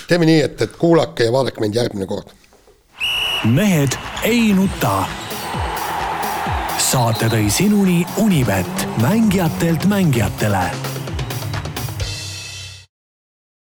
teeme 0.08 0.28
nii, 0.28 0.42
et, 0.48 0.66
et 0.68 0.76
kuulake 0.80 1.28
ja 1.28 1.34
vaadake 1.34 1.64
meid 1.64 1.76
järgmine 1.78 2.08
kord. 2.10 2.34
mehed 3.44 3.96
ei 4.28 4.52
nuta. 4.56 5.00
saate 6.88 7.28
tõi 7.28 7.50
sinuni 7.52 8.04
Unibet, 8.22 8.86
mängijatelt 9.02 9.84
mängijatele 9.90 10.97